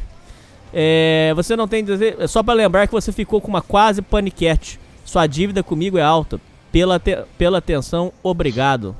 É, 0.73 1.31
você 1.35 1.55
não 1.55 1.67
tem 1.67 1.83
dese- 1.83 2.15
é 2.19 2.27
Só 2.27 2.43
pra 2.43 2.53
lembrar 2.53 2.85
que 2.87 2.93
você 2.93 3.11
ficou 3.11 3.41
com 3.41 3.47
uma 3.47 3.61
quase 3.61 4.01
paniquete. 4.01 4.79
Sua 5.03 5.25
dívida 5.27 5.63
comigo 5.63 5.97
é 5.97 6.01
alta. 6.01 6.39
Pela, 6.71 6.99
te- 6.99 7.23
pela 7.37 7.59
atenção, 7.59 8.11
obrigado. 8.21 8.95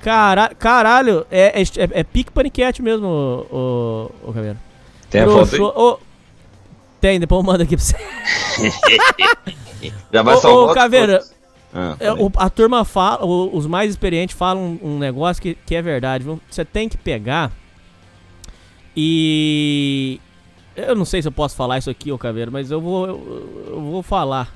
Cara, 0.00 0.50
caralho, 0.58 1.24
é, 1.30 1.60
é, 1.60 1.62
é, 1.62 2.00
é 2.00 2.04
pique 2.04 2.32
paniquete 2.32 2.82
mesmo, 2.82 3.06
ô, 3.06 4.10
ô, 4.24 4.30
ô 4.30 4.32
Caveira. 4.32 4.56
Tem 5.08 5.20
a 5.22 5.26
foto 5.26 5.54
aí? 5.54 5.60
Broxou- 5.60 5.72
ô, 5.92 5.98
tem, 7.00 7.20
depois 7.20 7.38
eu 7.38 7.46
mando 7.46 7.62
aqui 7.62 7.76
pra 7.76 7.84
você. 7.84 7.96
Já 10.12 10.22
vai 10.22 10.34
Ô, 10.34 10.38
salvar 10.40 10.70
ô, 10.70 10.74
Caveira. 10.74 11.22
Ah, 11.74 11.96
É, 11.98 12.12
o- 12.12 12.30
a 12.36 12.48
turma 12.48 12.84
fala, 12.84 13.24
o- 13.26 13.56
os 13.56 13.66
mais 13.66 13.90
experientes 13.90 14.36
falam 14.36 14.78
um, 14.80 14.94
um 14.94 14.98
negócio 14.98 15.42
que, 15.42 15.56
que 15.66 15.74
é 15.74 15.82
verdade, 15.82 16.22
viu? 16.22 16.40
Você 16.48 16.64
tem 16.64 16.88
que 16.88 16.96
pegar 16.96 17.50
E 18.96 20.20
eu 20.76 20.94
não 20.94 21.04
sei 21.04 21.20
se 21.22 21.28
eu 21.28 21.32
posso 21.32 21.56
falar 21.56 21.78
isso 21.78 21.90
aqui, 21.90 22.12
ô 22.12 22.18
Caveira, 22.18 22.50
mas 22.50 22.70
eu 22.70 22.80
vou, 22.80 23.06
eu, 23.06 23.64
eu 23.70 23.80
vou 23.80 24.02
falar. 24.02 24.54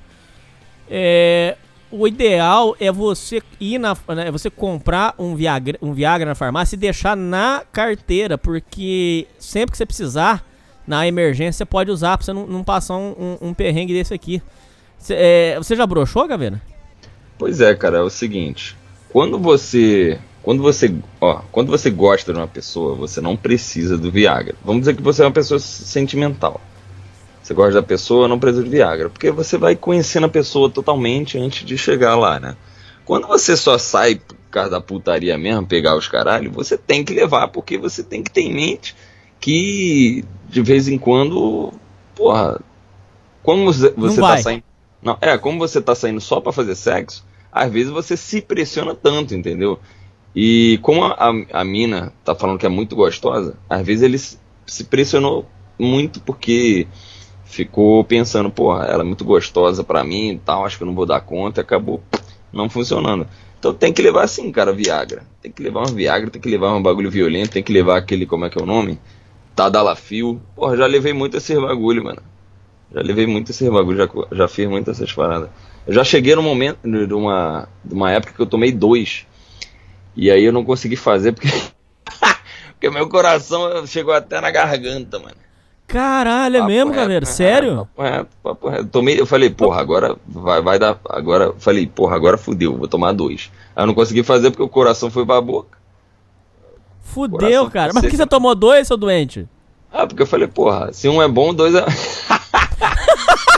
É, 0.88 1.56
o 1.90 2.06
ideal 2.06 2.76
é 2.78 2.90
você 2.92 3.42
ir 3.60 3.78
na, 3.78 3.96
né, 4.14 4.30
você 4.30 4.48
comprar 4.50 5.14
um 5.18 5.34
Viagra, 5.34 5.78
um 5.82 5.92
Viagra 5.92 6.28
na 6.28 6.34
farmácia 6.34 6.76
e 6.76 6.78
deixar 6.78 7.16
na 7.16 7.62
carteira, 7.72 8.38
porque 8.38 9.26
sempre 9.38 9.72
que 9.72 9.76
você 9.78 9.86
precisar, 9.86 10.44
na 10.86 11.06
emergência, 11.06 11.58
você 11.58 11.64
pode 11.66 11.90
usar 11.90 12.16
pra 12.16 12.24
você 12.24 12.32
não, 12.32 12.46
não 12.46 12.64
passar 12.64 12.96
um, 12.96 13.14
um, 13.42 13.48
um 13.48 13.54
perrengue 13.54 13.92
desse 13.92 14.14
aqui. 14.14 14.40
Cê, 14.98 15.14
é, 15.16 15.56
você 15.56 15.76
já 15.76 15.86
broxou, 15.86 16.26
Caveira? 16.26 16.62
Pois 17.39 17.61
é, 17.61 17.74
cara, 17.74 17.99
é 17.99 18.03
o 18.03 18.11
seguinte. 18.11 18.76
Quando 19.11 19.39
você. 19.39 20.18
Quando 20.43 20.62
você. 20.62 20.95
Ó, 21.20 21.41
quando 21.53 21.70
você 21.70 21.91
gosta 21.91 22.32
de 22.32 22.39
uma 22.39 22.49
pessoa, 22.49 22.95
você 22.95 23.20
não 23.20 23.36
precisa 23.36 23.97
do 23.97 24.11
Viagra. 24.11 24.55
Vamos 24.64 24.82
dizer 24.82 24.97
que 24.97 25.03
você 25.03 25.22
é 25.22 25.26
uma 25.26 25.32
pessoa 25.32 25.59
sentimental. 25.61 26.61
Você 27.43 27.55
gosta 27.55 27.74
da 27.74 27.82
pessoa, 27.82 28.28
não 28.28 28.39
precisa 28.39 28.64
de 28.64 28.70
Viagra. 28.70 29.09
Porque 29.09 29.30
você 29.30 29.57
vai 29.57 29.76
conhecendo 29.76 30.26
a 30.26 30.28
pessoa 30.28 30.68
totalmente 30.68 31.39
antes 31.39 31.64
de 31.64 31.78
chegar 31.78 32.16
lá, 32.16 32.39
né? 32.39 32.57
Quando 33.05 33.26
você 33.26 33.57
só 33.57 33.78
sai 33.78 34.16
por 34.16 34.36
causa 34.51 34.70
da 34.70 34.80
putaria 34.80 35.39
mesmo, 35.39 35.66
pegar 35.66 35.97
os 35.97 36.09
caralho, 36.09 36.51
você 36.51 36.76
tem 36.76 37.03
que 37.03 37.14
levar, 37.14 37.49
porque 37.49 37.78
você 37.78 38.03
tem 38.03 38.22
que 38.22 38.30
ter 38.30 38.43
em 38.43 38.53
mente 38.53 38.95
que 39.41 40.24
de 40.49 40.61
vez 40.61 40.89
em 40.89 40.99
quando, 40.99 41.72
porra, 42.14 42.61
como 43.43 43.64
você, 43.64 43.91
você 43.97 44.20
tá 44.20 44.26
vai. 44.26 44.43
saindo. 44.43 44.64
Não, 45.03 45.16
é, 45.20 45.39
como 45.39 45.59
você 45.59 45.80
tá 45.80 45.95
saindo 45.95 46.20
só 46.20 46.41
pra 46.41 46.53
fazer 46.53 46.74
sexo, 46.74 47.24
às 47.53 47.70
vezes 47.72 47.90
você 47.90 48.16
se 48.16 48.40
pressiona 48.42 48.94
tanto, 48.94 49.34
entendeu? 49.34 49.78
E 50.34 50.78
como 50.82 51.05
a, 51.05 51.12
a, 51.14 51.61
a 51.61 51.64
mina 51.64 52.12
tá 52.24 52.34
falando 52.34 52.59
que 52.59 52.66
é 52.66 52.68
muito 52.68 52.94
gostosa, 52.96 53.57
às 53.68 53.84
vezes 53.86 54.03
ele 54.03 54.18
se- 54.18 54.84
pressionou 54.84 55.46
muito 55.78 56.20
porque 56.20 56.86
ficou 57.44 58.05
pensando, 58.05 58.51
porra, 58.51 58.84
ela 58.86 59.03
é 59.03 59.07
muito 59.07 59.24
gostosa 59.24 59.82
pra 59.82 60.05
mim 60.05 60.32
e 60.32 60.38
tal, 60.38 60.64
acho 60.64 60.76
que 60.76 60.82
eu 60.82 60.86
não 60.86 60.94
vou 60.94 61.07
dar 61.07 61.20
conta, 61.20 61.61
e 61.61 61.62
acabou 61.62 62.03
não 62.53 62.68
funcionando. 62.68 63.26
Então 63.59 63.74
tem 63.74 63.92
que 63.92 64.03
levar 64.03 64.24
assim, 64.24 64.51
cara, 64.53 64.72
Viagra. 64.72 65.22
Tem 65.42 65.51
que 65.51 65.62
levar 65.62 65.80
uma 65.80 65.92
Viagra, 65.94 66.30
tem 66.30 66.40
que 66.40 66.49
levar 66.49 66.74
um 66.74 66.82
bagulho 66.82 67.11
violento, 67.11 67.51
tem 67.53 67.62
que 67.62 67.72
levar 67.72 67.96
aquele, 67.99 68.26
como 68.26 68.44
é 68.44 68.51
que 68.51 68.59
é 68.59 68.62
o 68.62 68.66
nome? 68.66 69.01
Tadalafil. 69.57 70.40
Porra, 70.57 70.76
já 70.76 70.86
levei 70.86 71.12
muito 71.12 71.36
esse 71.38 71.55
bagulho, 71.61 72.05
mano. 72.05 72.22
Já 72.92 73.01
levei 73.03 73.26
muito 73.26 73.51
esse 73.51 73.68
bagulho, 73.70 73.99
já, 73.99 74.09
já 74.36 74.49
fiz 74.49 74.68
muito 74.68 74.90
essas 74.90 75.12
paradas. 75.12 75.51
Eu 75.89 75.95
já 75.95 76.05
cheguei 76.05 76.34
num 76.36 76.43
momento, 76.43 76.80
de 76.82 77.14
uma, 77.14 77.66
de 77.82 77.95
uma 77.95 78.12
época 78.12 78.34
que 78.34 78.43
eu 78.43 78.47
tomei 78.47 78.70
dois. 78.70 79.26
E 80.14 80.30
aí 80.30 80.45
eu 80.45 80.53
não 80.53 80.62
consegui 80.62 80.97
fazer 80.97 81.32
porque. 81.32 81.49
porque 82.72 82.91
meu 82.91 83.09
coração 83.09 83.86
chegou 83.86 84.12
até 84.12 84.39
na 84.39 84.51
garganta, 84.51 85.18
mano. 85.18 85.34
Caralho, 85.86 86.57
é 86.57 86.59
Papo 86.59 86.70
mesmo, 86.70 86.93
reto, 86.93 87.09
né? 87.09 87.24
Sério? 87.24 87.89
Papo 87.97 88.03
reto, 88.03 88.28
papo 88.43 88.68
reto. 88.68 88.89
Tomei, 88.89 89.18
eu 89.18 89.24
falei, 89.24 89.49
porra, 89.49 89.80
agora 89.80 90.14
vai, 90.26 90.61
vai 90.61 90.78
dar. 90.78 91.01
Agora, 91.09 91.55
falei, 91.59 91.86
porra, 91.86 92.14
agora 92.16 92.36
fudeu, 92.36 92.76
vou 92.76 92.86
tomar 92.86 93.12
dois. 93.12 93.51
Aí 93.74 93.82
eu 93.82 93.86
não 93.86 93.95
consegui 93.95 94.22
fazer 94.22 94.51
porque 94.51 94.62
o 94.62 94.68
coração 94.68 95.11
foi 95.11 95.24
pra 95.24 95.41
boca. 95.41 95.78
Fudeu, 97.01 97.70
cara. 97.70 97.93
Mas 97.95 98.03
por 98.03 98.11
que 98.11 98.16
você 98.18 98.26
tomou 98.26 98.55
dois, 98.55 98.86
seu 98.86 98.99
doente? 98.99 99.49
Ah, 99.91 100.07
porque 100.07 100.20
eu 100.20 100.26
falei, 100.26 100.49
porra, 100.49 100.93
se 100.93 101.09
um 101.09 101.22
é 101.22 101.26
bom, 101.26 101.55
dois 101.55 101.74
é. 101.74 101.82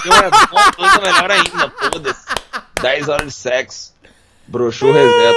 um 0.07 0.13
é 0.13 0.31
bom, 0.31 0.85
é 0.85 1.01
melhor 1.13 1.31
ainda, 1.31 1.73
foda-se. 1.91 2.25
10 2.83 3.09
horas 3.09 3.27
de 3.27 3.33
sexo. 3.33 3.95
Broxou 4.49 4.93
reset. 4.93 5.37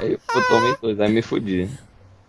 Aí 0.00 0.12
eu 0.12 0.42
tomei 0.48 0.76
dois, 0.80 1.00
aí 1.00 1.12
me 1.12 1.22
fudi. 1.22 1.68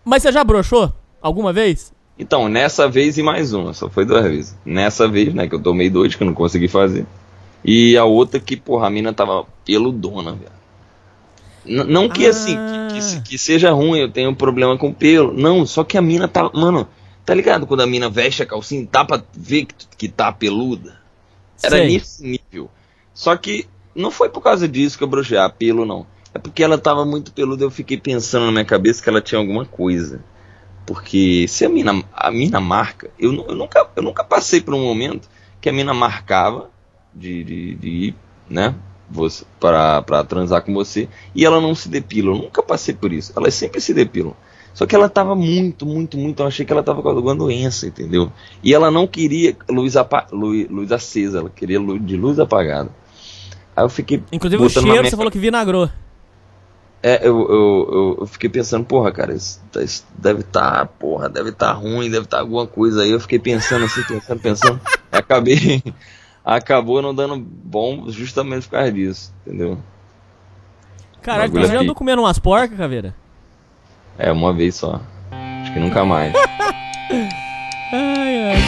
Mas 0.03 0.23
você 0.23 0.31
já 0.31 0.43
broxou? 0.43 0.91
Alguma 1.21 1.51
vez? 1.51 1.91
Então, 2.19 2.47
nessa 2.47 2.88
vez 2.89 3.17
e 3.17 3.23
mais 3.23 3.53
uma, 3.53 3.73
só 3.73 3.89
foi 3.89 4.05
duas 4.05 4.23
vezes. 4.23 4.57
Nessa 4.65 5.07
vez, 5.07 5.33
né, 5.33 5.47
que 5.47 5.55
eu 5.55 5.61
tomei 5.61 5.89
dois, 5.89 6.15
que 6.15 6.23
eu 6.23 6.27
não 6.27 6.33
consegui 6.33 6.67
fazer. 6.67 7.05
E 7.63 7.97
a 7.97 8.05
outra 8.05 8.39
que, 8.39 8.55
porra, 8.57 8.88
a 8.88 8.89
mina 8.89 9.13
tava 9.13 9.45
peludona, 9.65 10.31
velho. 10.33 10.51
N- 11.65 11.83
Não 11.91 12.07
que 12.07 12.25
assim, 12.25 12.55
que, 12.55 12.95
que 12.95 13.01
se- 13.01 13.21
que 13.21 13.38
seja 13.38 13.71
ruim, 13.71 13.99
eu 13.99 14.09
tenho 14.09 14.33
problema 14.35 14.77
com 14.77 14.93
pelo. 14.93 15.33
Não, 15.33 15.65
só 15.65 15.83
que 15.83 15.97
a 15.97 16.01
mina 16.01 16.27
tá. 16.27 16.49
Mano, 16.53 16.88
tá 17.28 17.34
ligado 17.34 17.67
quando 17.67 17.82
a 17.82 17.86
mina 17.86 18.09
veste 18.09 18.41
a 18.41 18.45
calcinha, 18.45 18.88
dá 18.89 19.03
pra 19.03 19.21
ver 19.34 19.65
que, 19.65 19.75
que 19.97 20.07
tá 20.07 20.32
peluda? 20.32 20.97
Era 21.61 21.75
Sei. 21.75 21.88
nesse 21.88 22.23
nível. 22.23 22.71
Só 23.13 23.36
que 23.36 23.67
não 23.93 24.09
foi 24.09 24.30
por 24.30 24.39
causa 24.39 24.65
disso 24.65 24.97
que 24.97 25.03
eu 25.03 25.09
brochei 25.09 25.38
a 25.38 25.49
pelo, 25.49 25.86
não. 25.86 26.07
É 26.34 26.39
porque 26.39 26.63
ela 26.63 26.78
tava 26.78 27.03
muito 27.03 27.34
peluda, 27.34 27.65
eu 27.65 27.69
fiquei 27.69 27.97
pensando 27.97 28.45
na 28.45 28.51
minha 28.53 28.63
cabeça 28.63 29.03
que 29.03 29.09
ela 29.09 29.19
tinha 29.19 29.39
alguma 29.39 29.65
coisa. 29.65 30.23
Porque 30.86 31.45
se 31.49 31.65
a 31.65 31.69
mina, 31.69 32.01
a 32.13 32.32
mina 32.32 32.61
marca, 32.61 33.11
eu, 33.19 33.34
eu, 33.45 33.55
nunca, 33.55 33.89
eu 33.93 34.03
nunca 34.03 34.23
passei 34.23 34.61
por 34.61 34.73
um 34.73 34.82
momento 34.82 35.28
que 35.59 35.67
a 35.67 35.73
mina 35.73 35.93
marcava 35.93 36.71
de, 37.13 37.43
de, 37.43 37.75
de 37.75 37.89
ir, 37.89 38.15
né? 38.49 38.73
Você, 39.09 39.43
pra, 39.59 40.01
pra 40.01 40.23
transar 40.23 40.61
com 40.61 40.73
você 40.73 41.09
e 41.36 41.45
ela 41.45 41.59
não 41.59 41.75
se 41.75 41.89
depila. 41.89 42.32
Eu 42.32 42.38
nunca 42.38 42.63
passei 42.63 42.93
por 42.93 43.11
isso. 43.11 43.34
Elas 43.36 43.53
sempre 43.53 43.82
se 43.82 43.93
depilam. 43.93 44.34
Só 44.78 44.86
que 44.86 44.93
ela 44.93 45.09
tava 45.09 45.36
muito, 45.36 45.88
muito, 45.88 46.19
muito. 46.19 46.43
Eu 46.43 46.45
achei 46.45 46.63
que 46.63 46.71
ela 46.71 46.84
tava 46.84 47.01
com 47.01 47.09
alguma 47.09 47.34
doença, 47.34 47.88
entendeu? 47.88 48.32
E 48.61 48.75
ela 48.75 48.91
não 48.91 49.07
queria 49.07 49.57
luz, 49.67 49.97
apa, 49.97 50.28
luz, 50.32 50.69
luz 50.69 50.91
acesa, 50.91 51.39
ela 51.39 51.49
queria 51.49 51.80
luz, 51.80 52.05
de 52.05 52.15
luz 52.15 52.38
apagada. 52.38 52.91
Aí 53.75 53.84
eu 53.84 53.89
fiquei. 53.89 54.21
Inclusive 54.32 54.63
o 54.63 54.69
cheiro, 54.69 54.88
minha 54.88 55.03
você 55.03 55.17
falou 55.17 55.32
que 55.32 55.39
vinagrou. 55.39 55.89
é, 57.01 57.28
eu, 57.28 57.39
eu, 57.49 57.89
eu, 57.91 58.17
eu 58.19 58.28
fiquei 58.28 58.51
pensando, 58.51 58.86
porra, 58.86 59.11
cara, 59.11 59.34
isso, 59.34 59.59
isso 59.78 60.05
deve 60.15 60.41
estar, 60.41 60.86
porra, 60.86 61.28
deve 61.28 61.49
estar 61.49 61.71
ruim, 61.71 62.11
deve 62.11 62.25
estar 62.25 62.41
alguma 62.41 62.67
coisa 62.67 63.01
aí. 63.01 63.09
Eu 63.09 63.19
fiquei 63.19 63.39
pensando 63.39 63.84
assim, 63.84 64.03
pensando, 64.03 64.39
pensando. 64.39 64.82
acabei. 65.11 65.84
Acabou 66.45 67.01
não 67.01 67.15
dando 67.15 67.36
bom 67.39 68.11
justamente 68.11 68.67
por 68.67 68.73
causa 68.73 68.91
disso, 68.91 69.34
entendeu? 69.43 69.80
Caralho, 71.19 71.51
Bagulho 71.51 71.67
você 71.67 71.73
já 71.73 71.82
andou 71.82 71.95
comendo 71.95 72.21
umas 72.21 72.38
porcas, 72.38 72.78
Caveira? 72.78 73.15
É, 74.18 74.32
uma 74.32 74.53
vez 74.53 74.76
só. 74.76 74.99
Acho 75.61 75.74
que 75.74 75.80
nunca 75.80 76.03
mais. 76.03 76.34
Ai, 77.93 78.51
ai. 78.51 78.66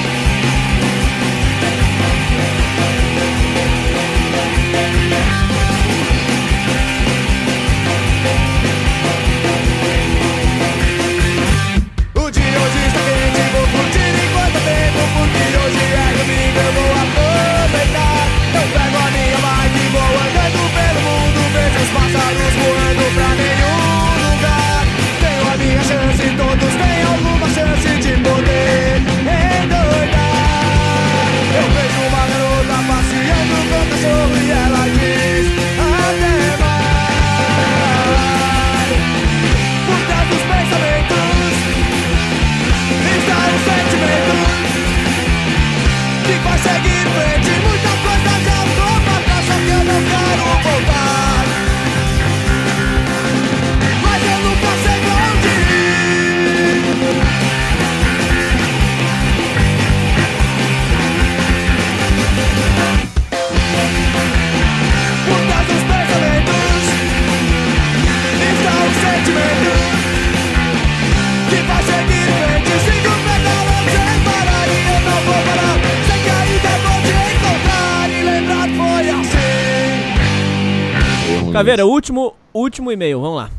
Caveira, 81.60 81.82
isso. 81.82 81.92
último, 81.92 82.36
último 82.54 82.90
e-mail, 82.90 83.20
vamos 83.20 83.36
lá. 83.36 83.50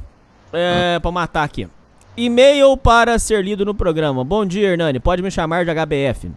É, 0.53 0.99
pra 0.99 1.13
matar 1.13 1.45
aqui. 1.45 1.69
E-mail 2.17 2.75
para 2.77 3.19
ser 3.19 3.45
lido 3.45 3.63
no 3.63 3.75
programa. 3.75 4.25
Bom 4.25 4.47
dia, 4.47 4.69
Hernani. 4.69 4.99
Pode 4.99 5.23
me 5.23 5.31
chamar 5.31 5.67
de 5.67 5.71
HBF. 5.71 6.31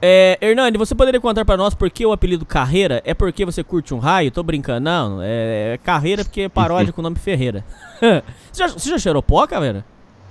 É, 0.00 0.38
Hernani, 0.40 0.78
você 0.78 0.94
poderia 0.94 1.20
contar 1.20 1.44
pra 1.44 1.58
nós 1.58 1.74
por 1.74 1.90
que 1.90 2.06
o 2.06 2.12
apelido 2.12 2.46
Carreira? 2.46 3.02
É 3.04 3.12
porque 3.12 3.44
você 3.44 3.62
curte 3.62 3.92
um 3.92 3.98
raio? 3.98 4.30
Tô 4.30 4.42
brincando. 4.42 4.80
Não, 4.80 5.20
é, 5.22 5.74
é 5.74 5.78
Carreira 5.78 6.24
porque 6.24 6.42
é 6.42 6.48
paródia 6.48 6.90
com 6.94 7.02
o 7.02 7.04
nome 7.04 7.16
Ferreira. 7.16 7.62
você, 8.50 8.62
já, 8.62 8.68
você 8.68 8.88
já 8.88 8.98
cheirou 8.98 9.22
pó, 9.22 9.46
Caveira? 9.46 9.84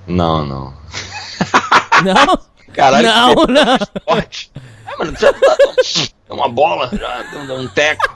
Não, 0.07 0.43
não. 0.43 0.73
Não? 2.03 2.37
Caralho, 2.73 3.07
não, 3.07 3.35
que 3.45 3.51
não. 3.53 3.77
forte. 4.03 4.51
É, 4.85 4.97
mano, 4.97 5.15
já 5.17 5.31
tá, 5.31 5.57
é 6.29 6.33
uma 6.33 6.49
bola, 6.49 6.89
já 6.91 7.21
deu 7.45 7.55
um 7.55 7.67
teco. 7.69 8.13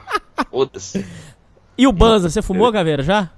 Foda-se. 0.52 1.06
E 1.80 1.88
o 1.88 1.94
Banza, 1.94 2.30
você 2.30 2.42
fumou, 2.42 2.70
Caveira, 2.74 3.02
já? 3.02 3.30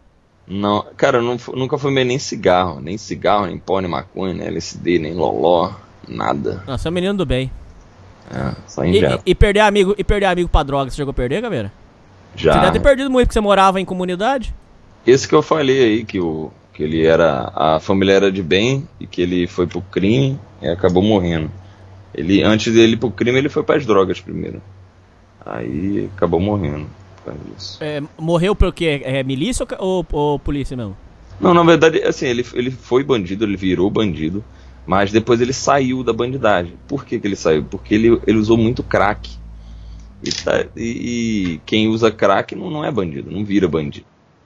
Não, 0.48 0.84
cara, 0.98 1.20
eu 1.20 1.22
não, 1.22 1.38
nunca 1.54 1.78
fumei 1.78 2.04
nem 2.04 2.18
cigarro, 2.18 2.82
nem 2.82 2.98
cigarro, 2.98 3.46
nem 3.46 3.60
pó, 3.60 3.80
nem 3.80 3.90
maconha, 3.90 4.34
nem 4.34 4.48
LSD, 4.48 4.98
nem 4.98 5.14
loló, 5.14 5.72
nada. 6.08 6.64
Não, 6.68 6.76
você 6.76 6.88
é 6.88 6.92
um 6.92 6.94
menino 6.96 7.14
do 7.14 7.26
bem. 7.26 7.52
É, 8.32 8.56
só 8.68 8.84
E, 8.84 9.00
e- 9.00 9.20
e 9.28 9.36
perder 9.36 9.60
amigo, 9.60 9.94
e 9.96 10.04
perder 10.04 10.26
amigo 10.26 10.50
pra 10.50 10.64
droga, 10.64 10.90
você 10.90 10.96
chegou 10.98 11.12
a 11.12 11.14
perder, 11.14 11.44
Caveira? 11.44 11.72
Você 12.36 12.46
Já. 12.46 12.58
deve 12.60 12.72
ter 12.72 12.80
perdido 12.80 13.12
muito, 13.12 13.28
porque 13.28 13.34
você 13.34 13.42
morava 13.42 13.80
em 13.80 13.86
comunidade. 13.86 14.56
Esse 15.06 15.28
que 15.28 15.36
eu 15.36 15.44
falei 15.44 15.84
aí, 15.84 16.04
que, 16.04 16.20
o, 16.20 16.50
que 16.74 16.82
ele 16.82 17.06
era. 17.06 17.52
A 17.54 17.80
família 17.80 18.14
era 18.14 18.32
de 18.32 18.42
bem 18.42 18.88
e 19.00 19.06
que 19.06 19.22
ele 19.22 19.46
foi 19.46 19.68
pro 19.68 19.82
crime 19.84 20.40
e 20.62 20.68
acabou 20.68 21.04
morrendo. 21.04 21.52
Ele, 22.16 22.42
antes 22.42 22.74
dele 22.74 22.94
ir 22.94 22.98
pro 22.98 23.12
crime, 23.12 23.38
ele 23.38 23.50
foi 23.50 23.62
pras 23.64 23.86
drogas 23.86 24.20
primeiro. 24.20 24.62
Aí 25.46 26.10
acabou 26.16 26.40
morrendo 26.40 26.88
por 27.24 27.32
causa 27.32 27.44
disso. 27.46 27.78
É, 27.82 28.02
morreu 28.20 28.56
pelo 28.56 28.74
quê? 28.74 29.02
É 29.04 29.24
milícia 29.24 29.66
ou, 29.80 30.06
ou 30.12 30.40
polícia 30.40 30.76
mesmo? 30.76 30.96
Não, 31.40 31.54
na 31.54 31.64
verdade, 31.64 32.02
assim, 32.04 32.28
ele, 32.28 32.46
ele 32.54 32.72
foi 32.72 33.04
bandido, 33.04 33.44
ele 33.46 33.58
virou 33.58 33.90
bandido, 33.90 34.44
mas 34.86 35.12
depois 35.12 35.42
ele 35.42 35.54
saiu 35.54 36.04
da 36.04 36.14
bandidagem. 36.14 36.74
Por 36.88 37.06
que, 37.06 37.20
que 37.20 37.28
ele 37.28 37.36
saiu? 37.36 37.64
Porque 37.64 37.96
ele, 37.96 38.20
ele 38.28 38.38
usou 38.38 38.58
muito 38.58 38.84
crack. 38.84 39.30
E, 40.24 40.32
tá- 40.32 40.66
e- 40.76 41.54
e 41.56 41.62
quem 41.66 41.88
usa 41.88 42.12
crack 42.12 42.56
não, 42.56 42.70
não 42.70 42.86
é 42.86 42.92
bandido, 42.92 43.32
não 43.32 43.44
vira 43.44 43.68
bandido. 43.68 44.06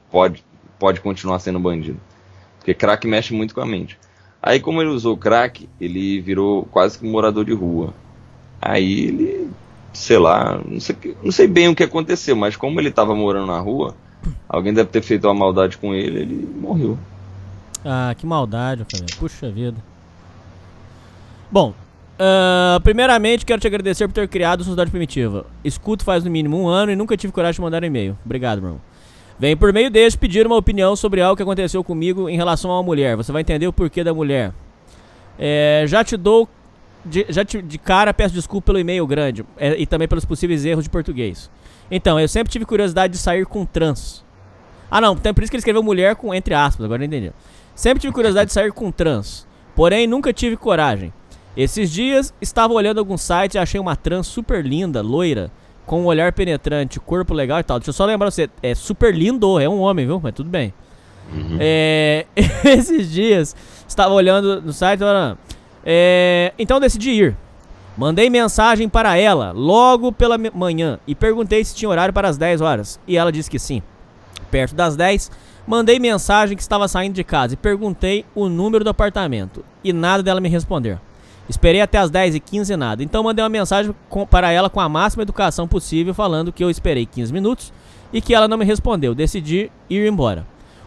Pode, 0.10 0.44
pode 0.80 1.02
continuar 1.02 1.40
sendo 1.40 1.60
bandido. 1.60 2.00
Porque 2.58 2.74
crack 2.74 3.06
mexe 3.08 3.34
muito 3.34 3.54
com 3.54 3.62
a 3.62 3.66
mente. 3.66 3.98
Aí, 4.42 4.60
como 4.60 4.82
ele 4.82 4.90
usou 4.90 5.18
crack, 5.18 5.68
ele 5.82 6.22
virou 6.22 6.66
quase 6.66 6.98
que 6.98 7.06
um 7.06 7.12
morador 7.12 7.44
de 7.44 7.54
rua. 7.54 7.94
Aí 8.62 9.06
ele, 9.08 9.50
sei 9.96 10.18
lá, 10.18 10.60
não 10.68 10.80
sei, 10.80 10.96
não 11.24 11.32
sei 11.32 11.48
bem 11.48 11.68
o 11.70 11.76
que 11.76 11.84
aconteceu, 11.84 12.36
mas 12.36 12.56
como 12.56 12.80
ele 12.80 12.90
estava 12.90 13.16
morando 13.16 13.48
na 13.48 13.60
rua, 13.60 13.96
alguém 14.48 14.74
deve 14.74 14.90
ter 14.90 15.02
feito 15.02 15.26
uma 15.26 15.34
maldade 15.34 15.78
com 15.78 15.94
ele, 15.94 16.22
ele 16.22 16.50
morreu. 16.60 16.98
Ah, 17.84 18.14
que 18.18 18.26
maldade, 18.26 18.86
Caveira. 18.86 19.16
Puxa 19.18 19.50
vida. 19.50 19.78
Bom, 21.52 21.74
ah, 22.18 22.80
primeiramente 22.84 23.46
quero 23.46 23.60
te 23.60 23.68
agradecer 23.68 24.08
por 24.08 24.14
ter 24.14 24.28
criado 24.28 24.62
a 24.62 24.64
Sociedade 24.64 24.90
Primitiva. 24.90 25.46
Escuto 25.64 26.04
faz 26.04 26.24
no 26.24 26.32
mínimo 26.32 26.58
um 26.58 26.68
ano 26.68 26.92
e 26.92 26.96
nunca 26.96 27.18
tive 27.18 27.34
coragem 27.34 27.56
de 27.56 27.62
mandar 27.62 27.84
um 27.84 27.88
e-mail. 27.88 28.18
Obrigado, 28.26 28.62
Bruno. 28.62 28.82
Vem 29.38 29.56
por 29.58 29.74
meio 29.74 29.92
deste 29.92 30.18
pedir 30.18 30.48
uma 30.48 30.56
opinião 30.56 30.96
sobre 30.96 31.22
algo 31.22 31.36
que 31.36 31.44
aconteceu 31.44 31.84
comigo 31.84 32.30
em 32.30 32.38
relação 32.38 32.72
a 32.72 32.78
uma 32.78 32.84
mulher. 32.84 33.18
Você 33.18 33.32
vai 33.32 33.42
entender 33.42 33.68
o 33.68 33.74
porquê 33.74 34.04
da 34.04 34.14
mulher. 34.14 34.54
É, 35.38 35.84
já 35.88 36.04
te 36.04 36.16
dou. 36.16 36.48
De, 37.06 37.26
já 37.30 37.46
te, 37.46 37.62
de 37.62 37.78
cara 37.78 38.14
peço 38.14 38.34
desculpa 38.34 38.68
pelo 38.68 38.80
e-mail 38.80 39.06
grande 39.06 39.46
é, 39.58 39.80
e 39.80 39.86
também 39.86 40.08
pelos 40.08 40.26
possíveis 40.26 40.66
erros 40.66 40.84
de 40.84 40.90
português. 40.90 41.50
Então, 41.90 42.20
eu 42.20 42.28
sempre 42.28 42.52
tive 42.52 42.66
curiosidade 42.66 43.14
de 43.14 43.20
sair 43.20 43.46
com 43.46 43.66
trans. 43.66 44.26
Ah, 44.90 45.00
não, 45.00 45.14
então 45.14 45.34
por 45.34 45.44
isso 45.44 45.52
que 45.52 45.56
ele 45.56 45.62
escreveu 45.62 45.84
mulher 45.84 46.16
com 46.16 46.34
entre 46.34 46.54
aspas, 46.54 46.84
agora 46.84 47.04
eu 47.04 47.06
entendi. 47.06 47.32
Sempre 47.76 48.02
tive 48.02 48.14
curiosidade 48.14 48.48
de 48.48 48.54
sair 48.54 48.72
com 48.72 48.92
trans, 48.92 49.48
porém 49.76 50.08
nunca 50.08 50.32
tive 50.34 50.58
coragem. 50.58 51.14
Esses 51.56 51.92
dias 51.92 52.34
estava 52.42 52.74
olhando 52.74 53.00
algum 53.00 53.18
site 53.18 53.56
e 53.56 53.58
achei 53.58 53.80
uma 53.80 53.96
trans 53.96 54.28
super 54.28 54.66
linda, 54.66 55.02
loira, 55.02 55.52
com 55.86 56.02
um 56.02 56.06
olhar 56.06 56.34
penetrante, 56.34 57.00
corpo 57.00 57.34
legal 57.34 57.60
e 57.60 57.64
tal. 57.64 57.80
Deixa 57.80 57.90
eu 57.90 57.94
só 57.94 58.06
lembrar 58.06 58.32
você, 58.32 58.50
é 58.62 58.76
super 58.76 59.14
lindo, 59.14 59.60
é 59.60 59.70
um 59.70 59.80
homem, 59.80 60.06
viu? 60.06 60.20
Mas 60.22 60.34
tudo 60.34 60.50
bem. 60.50 60.74
É, 61.60 62.26
esses 62.66 63.12
dias 63.12 63.56
estava 63.88 64.14
olhando 64.14 64.62
no 64.62 64.74
site, 64.74 65.04
olhando, 65.04 65.38
é, 65.86 66.54
então 66.58 66.80
decidi 66.80 67.12
ir. 67.12 67.38
Mandei 67.98 68.30
mensagem 68.30 68.90
para 68.90 69.18
ela 69.18 69.52
logo 69.54 70.12
pela 70.12 70.38
manhã 70.54 71.00
e 71.08 71.16
perguntei 71.16 71.64
se 71.64 71.74
tinha 71.76 71.88
horário 71.90 72.14
para 72.14 72.28
as 72.28 72.38
10 72.38 72.60
horas. 72.60 73.00
E 73.08 73.16
ela 73.16 73.32
disse 73.32 73.50
que 73.50 73.58
sim. 73.60 73.82
Perto 74.52 74.76
das 74.76 74.96
10, 74.98 75.32
mandei 75.66 75.98
mensagem 75.98 76.58
que 76.58 76.62
estava 76.62 76.88
saindo 76.90 77.14
de 77.14 77.24
casa 77.24 77.54
e 77.54 77.58
perguntei 77.58 78.26
o 78.36 78.50
número 78.50 78.84
do 78.84 78.90
apartamento. 78.90 79.64
E 79.84 79.94
nada 79.94 80.22
dela 80.22 80.42
me 80.42 80.50
responder. 80.50 81.00
Esperei 81.48 81.80
até 81.80 81.98
as 82.00 82.10
10 82.10 82.36
e 82.36 82.40
15 82.40 82.74
e 82.74 82.76
nada. 82.76 83.04
Então 83.04 83.24
mandei 83.24 83.44
uma 83.44 83.50
mensagem 83.50 83.96
com- 84.10 84.26
para 84.26 84.52
ela 84.52 84.70
com 84.70 84.80
a 84.82 84.90
máxima 84.90 85.24
educação 85.24 85.68
possível, 85.68 86.14
falando 86.14 86.52
que 86.52 86.64
eu 86.64 86.70
esperei 86.70 87.06
15 87.06 87.32
minutos 87.32 87.72
e 88.12 88.20
que 88.20 88.34
ela 88.34 88.48
não 88.48 88.58
me 88.58 88.66
respondeu. 88.66 89.16
Decidi 89.16 89.72
ir 89.90 90.06
embora. 90.08 90.46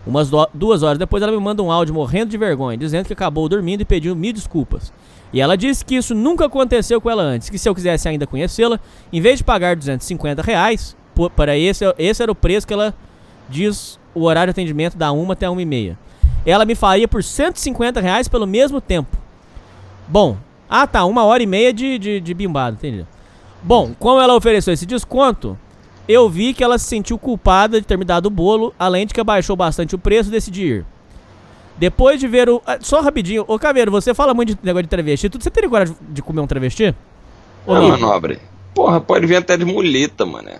Umas 0.08 0.30
duas 0.54 0.82
horas 0.82 0.98
depois 0.98 1.22
ela 1.22 1.30
me 1.30 1.38
manda 1.38 1.62
um 1.62 1.70
áudio 1.70 1.92
morrendo 1.92 2.30
de 2.30 2.38
vergonha, 2.38 2.78
dizendo 2.78 3.04
que 3.04 3.12
acabou 3.12 3.46
dormindo 3.46 3.82
e 3.82 3.84
pediu 3.84 4.16
mil 4.16 4.32
desculpas. 4.32 4.90
E 5.30 5.38
ela 5.38 5.54
disse 5.54 5.84
que 5.84 5.96
isso 5.96 6.14
nunca 6.14 6.46
aconteceu 6.46 6.98
com 6.98 7.10
ela 7.10 7.22
antes, 7.22 7.50
que 7.50 7.58
se 7.58 7.68
eu 7.68 7.74
quisesse 7.74 8.08
ainda 8.08 8.26
conhecê-la, 8.26 8.80
em 9.12 9.20
vez 9.20 9.36
de 9.36 9.44
pagar 9.44 9.76
250 9.76 10.40
reais, 10.40 10.96
para 11.36 11.58
esse, 11.58 11.84
esse 11.98 12.22
era 12.22 12.32
o 12.32 12.34
preço 12.34 12.66
que 12.66 12.72
ela 12.72 12.94
diz 13.50 14.00
o 14.14 14.22
horário 14.22 14.50
de 14.50 14.58
atendimento 14.58 14.96
da 14.96 15.12
1 15.12 15.30
até 15.30 15.50
1 15.50 15.60
e 15.60 15.66
meia. 15.66 15.98
Ela 16.46 16.64
me 16.64 16.74
faria 16.74 17.06
por 17.06 17.22
150 17.22 18.00
reais 18.00 18.28
pelo 18.28 18.46
mesmo 18.46 18.80
tempo. 18.80 19.14
Bom, 20.08 20.38
ah 20.70 20.86
tá, 20.86 21.04
uma 21.04 21.24
hora 21.24 21.42
e 21.42 21.46
meia 21.46 21.70
de, 21.70 21.98
de, 21.98 22.18
de 22.18 22.32
bimbado, 22.32 22.76
entendi. 22.76 23.04
Bom, 23.62 23.92
como 23.98 24.22
ela 24.22 24.34
ofereceu 24.34 24.72
esse 24.72 24.86
desconto, 24.86 25.58
eu 26.08 26.28
vi 26.28 26.54
que 26.54 26.64
ela 26.64 26.78
se 26.78 26.86
sentiu 26.86 27.18
culpada 27.18 27.80
de 27.80 27.86
ter 27.86 27.98
me 27.98 28.04
dado 28.04 28.26
o 28.26 28.30
bolo, 28.30 28.74
além 28.78 29.06
de 29.06 29.12
que 29.14 29.20
abaixou 29.20 29.54
bastante 29.54 29.94
o 29.94 29.98
preço, 29.98 30.30
decidi 30.30 30.64
ir. 30.64 30.86
Depois 31.76 32.18
de 32.18 32.26
ver 32.26 32.48
o. 32.48 32.60
ah, 32.66 32.78
Só 32.80 33.00
rapidinho, 33.00 33.44
ô 33.46 33.58
Caveiro, 33.58 33.90
você 33.90 34.12
fala 34.14 34.34
muito 34.34 34.54
de 34.54 34.58
negócio 34.62 34.82
de 34.84 34.88
travesti, 34.88 35.28
tudo. 35.28 35.44
Você 35.44 35.50
teria 35.50 35.68
coragem 35.70 35.94
de 36.08 36.20
comer 36.22 36.40
um 36.40 36.46
travesti? 36.46 36.94
Ou 37.66 37.76
Ah, 37.76 37.80
não? 37.80 37.88
manobre. 37.90 38.40
Porra, 38.74 39.00
pode 39.00 39.26
vir 39.26 39.36
até 39.36 39.56
de 39.56 39.64
muleta, 39.64 40.24
mano. 40.26 40.48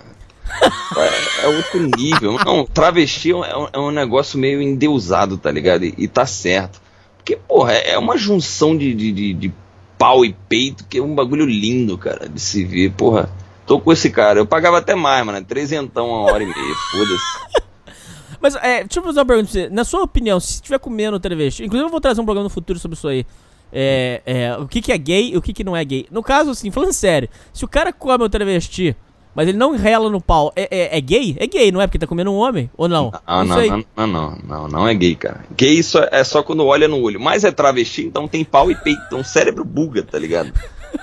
É, 0.96 1.44
é 1.44 1.49
outro 1.49 1.88
nível. 1.96 2.36
Não, 2.44 2.64
travesti 2.64 3.32
é 3.32 3.34
um, 3.57 3.68
é 3.72 3.78
um 3.78 3.90
negócio 3.90 4.38
meio 4.38 4.62
endeusado, 4.62 5.36
tá 5.36 5.51
ligado? 5.51 5.84
E, 5.84 5.94
e 5.99 6.09
tá 6.09 6.24
certo. 6.26 6.80
Porque, 7.16 7.36
porra, 7.36 7.72
é 7.74 7.90
é 7.92 7.99
uma 7.99 8.16
junção 8.16 8.76
de, 8.76 8.94
de, 8.94 9.12
de, 9.12 9.34
de 9.34 9.53
pau 9.99 10.24
e 10.24 10.34
peito 10.49 10.84
que 10.88 10.99
é 10.99 11.03
um 11.03 11.14
bagulho 11.14 11.44
lindo, 11.44 11.99
cara, 11.99 12.28
de 12.28 12.40
se 12.40 12.64
ver. 12.64 12.92
Porra, 12.92 13.28
tô 13.69 13.79
com 13.79 13.93
esse 13.93 14.11
cara. 14.11 14.41
Eu 14.41 14.47
pagava 14.47 14.79
até 14.79 14.95
mais, 14.95 15.25
mano. 15.25 15.45
Trezentão 15.45 16.09
uma 16.09 16.33
hora 16.33 16.43
e 16.43 16.47
meia. 16.47 16.75
Foda-se. 16.91 17.62
Mas, 18.41 18.55
é, 18.57 18.85
deixa 18.85 19.01
eu 19.01 19.03
fazer 19.03 19.19
uma 19.19 19.27
pergunta 19.27 19.51
pra 19.51 19.61
você. 19.61 19.69
Na 19.69 19.85
sua 19.85 20.03
opinião, 20.03 20.41
se 20.41 20.55
estiver 20.55 20.79
comendo 20.79 21.21
travesti, 21.21 21.64
inclusive 21.64 21.87
eu 21.87 21.91
vou 21.91 22.01
trazer 22.01 22.21
um 22.21 22.25
programa 22.25 22.45
no 22.45 22.51
futuro 22.51 22.79
sobre 22.79 22.97
isso 22.97 23.07
aí. 23.07 23.27
É, 23.71 24.23
é, 24.25 24.57
o 24.57 24.66
que, 24.66 24.81
que 24.81 24.93
é 24.93 24.97
gay 24.97 25.33
e 25.33 25.37
o 25.37 25.43
que, 25.43 25.53
que 25.53 25.62
não 25.62 25.77
é 25.77 25.85
gay. 25.85 26.07
No 26.11 26.23
caso, 26.23 26.51
assim, 26.51 26.71
falando 26.71 26.93
sério, 26.93 27.29
se 27.53 27.64
o 27.64 27.69
cara 27.69 27.93
come 27.93 28.25
o 28.25 28.29
travesti, 28.29 28.97
mas 29.35 29.49
ele 29.49 29.59
não 29.59 29.77
rela 29.77 30.09
no 30.09 30.21
pau, 30.21 30.53
é, 30.57 30.69
é, 30.71 30.97
é 30.97 31.01
gay? 31.01 31.37
É 31.39 31.47
gay, 31.47 31.71
não 31.71 31.81
é? 31.81 31.87
Porque 31.87 31.99
tá 31.99 32.07
comendo 32.07 32.31
um 32.31 32.37
homem? 32.37 32.71
Ou 32.77 32.89
não? 32.89 33.12
Ah, 33.27 33.45
não, 33.45 33.57
não, 33.57 33.66
não, 33.66 33.85
não, 33.97 34.07
não, 34.07 34.39
não, 34.45 34.69
não 34.69 34.89
é 34.89 34.95
gay, 34.95 35.14
cara. 35.16 35.45
Gay 35.55 35.83
só, 35.83 36.07
é 36.11 36.25
só 36.25 36.43
quando 36.43 36.64
olha 36.64 36.89
no 36.89 37.01
olho. 37.01 37.21
Mas 37.21 37.45
é 37.45 37.51
travesti, 37.51 38.07
então 38.07 38.27
tem 38.27 38.45
pau 38.45 38.71
e 38.71 38.75
peito. 38.77 39.03
Então 39.07 39.21
o 39.21 39.25
cérebro 39.25 39.64
buga, 39.64 40.03
tá 40.03 40.19
ligado? 40.19 40.53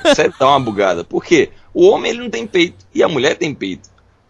O 0.03 0.15
cérebro 0.15 0.37
dá 0.39 0.47
uma 0.47 0.59
bugada. 0.59 1.03
Por 1.03 1.23
quê? 1.23 1.51
O 1.75 1.89
homem 1.89 2.09
ele 2.11 2.21
não 2.23 2.29
tem 2.29 2.47
peito 2.47 2.85
e 2.95 3.03
a 3.03 3.07
mulher 3.09 3.35
tem 3.37 3.53
peito. 3.53 3.89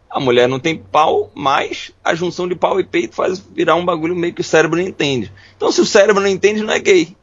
A 0.09 0.19
mulher 0.19 0.49
não 0.49 0.59
tem 0.59 0.75
pau, 0.77 1.29
mas 1.35 1.91
a 2.03 2.15
junção 2.15 2.47
de 2.47 2.55
pau 2.55 2.79
e 2.79 2.83
peito 2.83 3.15
faz 3.15 3.37
virar 3.39 3.75
um 3.75 3.85
bagulho 3.85 4.15
meio 4.15 4.33
que 4.33 4.41
o 4.41 4.43
cérebro 4.43 4.79
não 4.81 4.87
entende. 4.87 5.31
Então 5.55 5.71
se 5.71 5.79
o 5.79 5.85
cérebro 5.85 6.21
não 6.23 6.29
entende, 6.29 6.63
não 6.63 6.73
é 6.73 6.79
gay. 6.79 7.15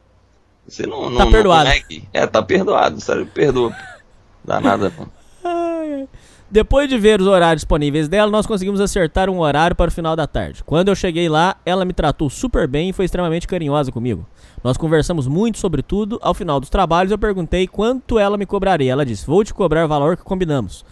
Você 0.67 0.87
não, 0.87 1.03
Tá 1.15 1.25
não- 1.25 1.31
perdoado. 1.31 1.65
não 1.65 1.71
é 1.75 1.79
gay. 1.79 2.03
É, 2.13 2.25
tá 2.25 2.41
perdoado. 2.41 2.97
O 2.97 3.01
cérebro 3.01 3.29
perdoa. 3.33 3.71
pô. 3.71 3.75
Dá 4.45 4.61
nada, 4.61 4.93
não. 4.97 5.07
Depois 6.49 6.87
de 6.87 6.99
ver 6.99 7.19
os 7.19 7.25
horários 7.25 7.61
disponíveis 7.61 8.07
dela, 8.07 8.29
nós 8.29 8.45
conseguimos 8.45 8.79
acertar 8.79 9.27
um 9.27 9.39
horário 9.39 9.75
para 9.75 9.89
o 9.89 9.91
final 9.91 10.15
da 10.15 10.27
tarde. 10.27 10.63
Quando 10.63 10.89
eu 10.89 10.95
cheguei 10.95 11.27
lá, 11.27 11.55
ela 11.65 11.83
me 11.83 11.93
tratou 11.93 12.29
super 12.29 12.67
bem 12.67 12.89
e 12.89 12.93
foi 12.93 13.05
extremamente 13.05 13.47
carinhosa 13.47 13.91
comigo. 13.91 14.27
Nós 14.63 14.77
conversamos 14.77 15.27
muito 15.27 15.57
sobre 15.57 15.81
tudo. 15.81 16.19
Ao 16.21 16.33
final 16.33 16.59
dos 16.59 16.69
trabalhos, 16.69 17.11
eu 17.11 17.17
perguntei 17.17 17.67
quanto 17.67 18.19
ela 18.19 18.37
me 18.37 18.45
cobraria. 18.45 18.91
Ela 18.91 19.05
disse: 19.05 19.25
Vou 19.25 19.43
te 19.43 19.51
cobrar 19.53 19.83
o 19.83 19.87
valor 19.87 20.15
que 20.15 20.23
combinamos. 20.23 20.85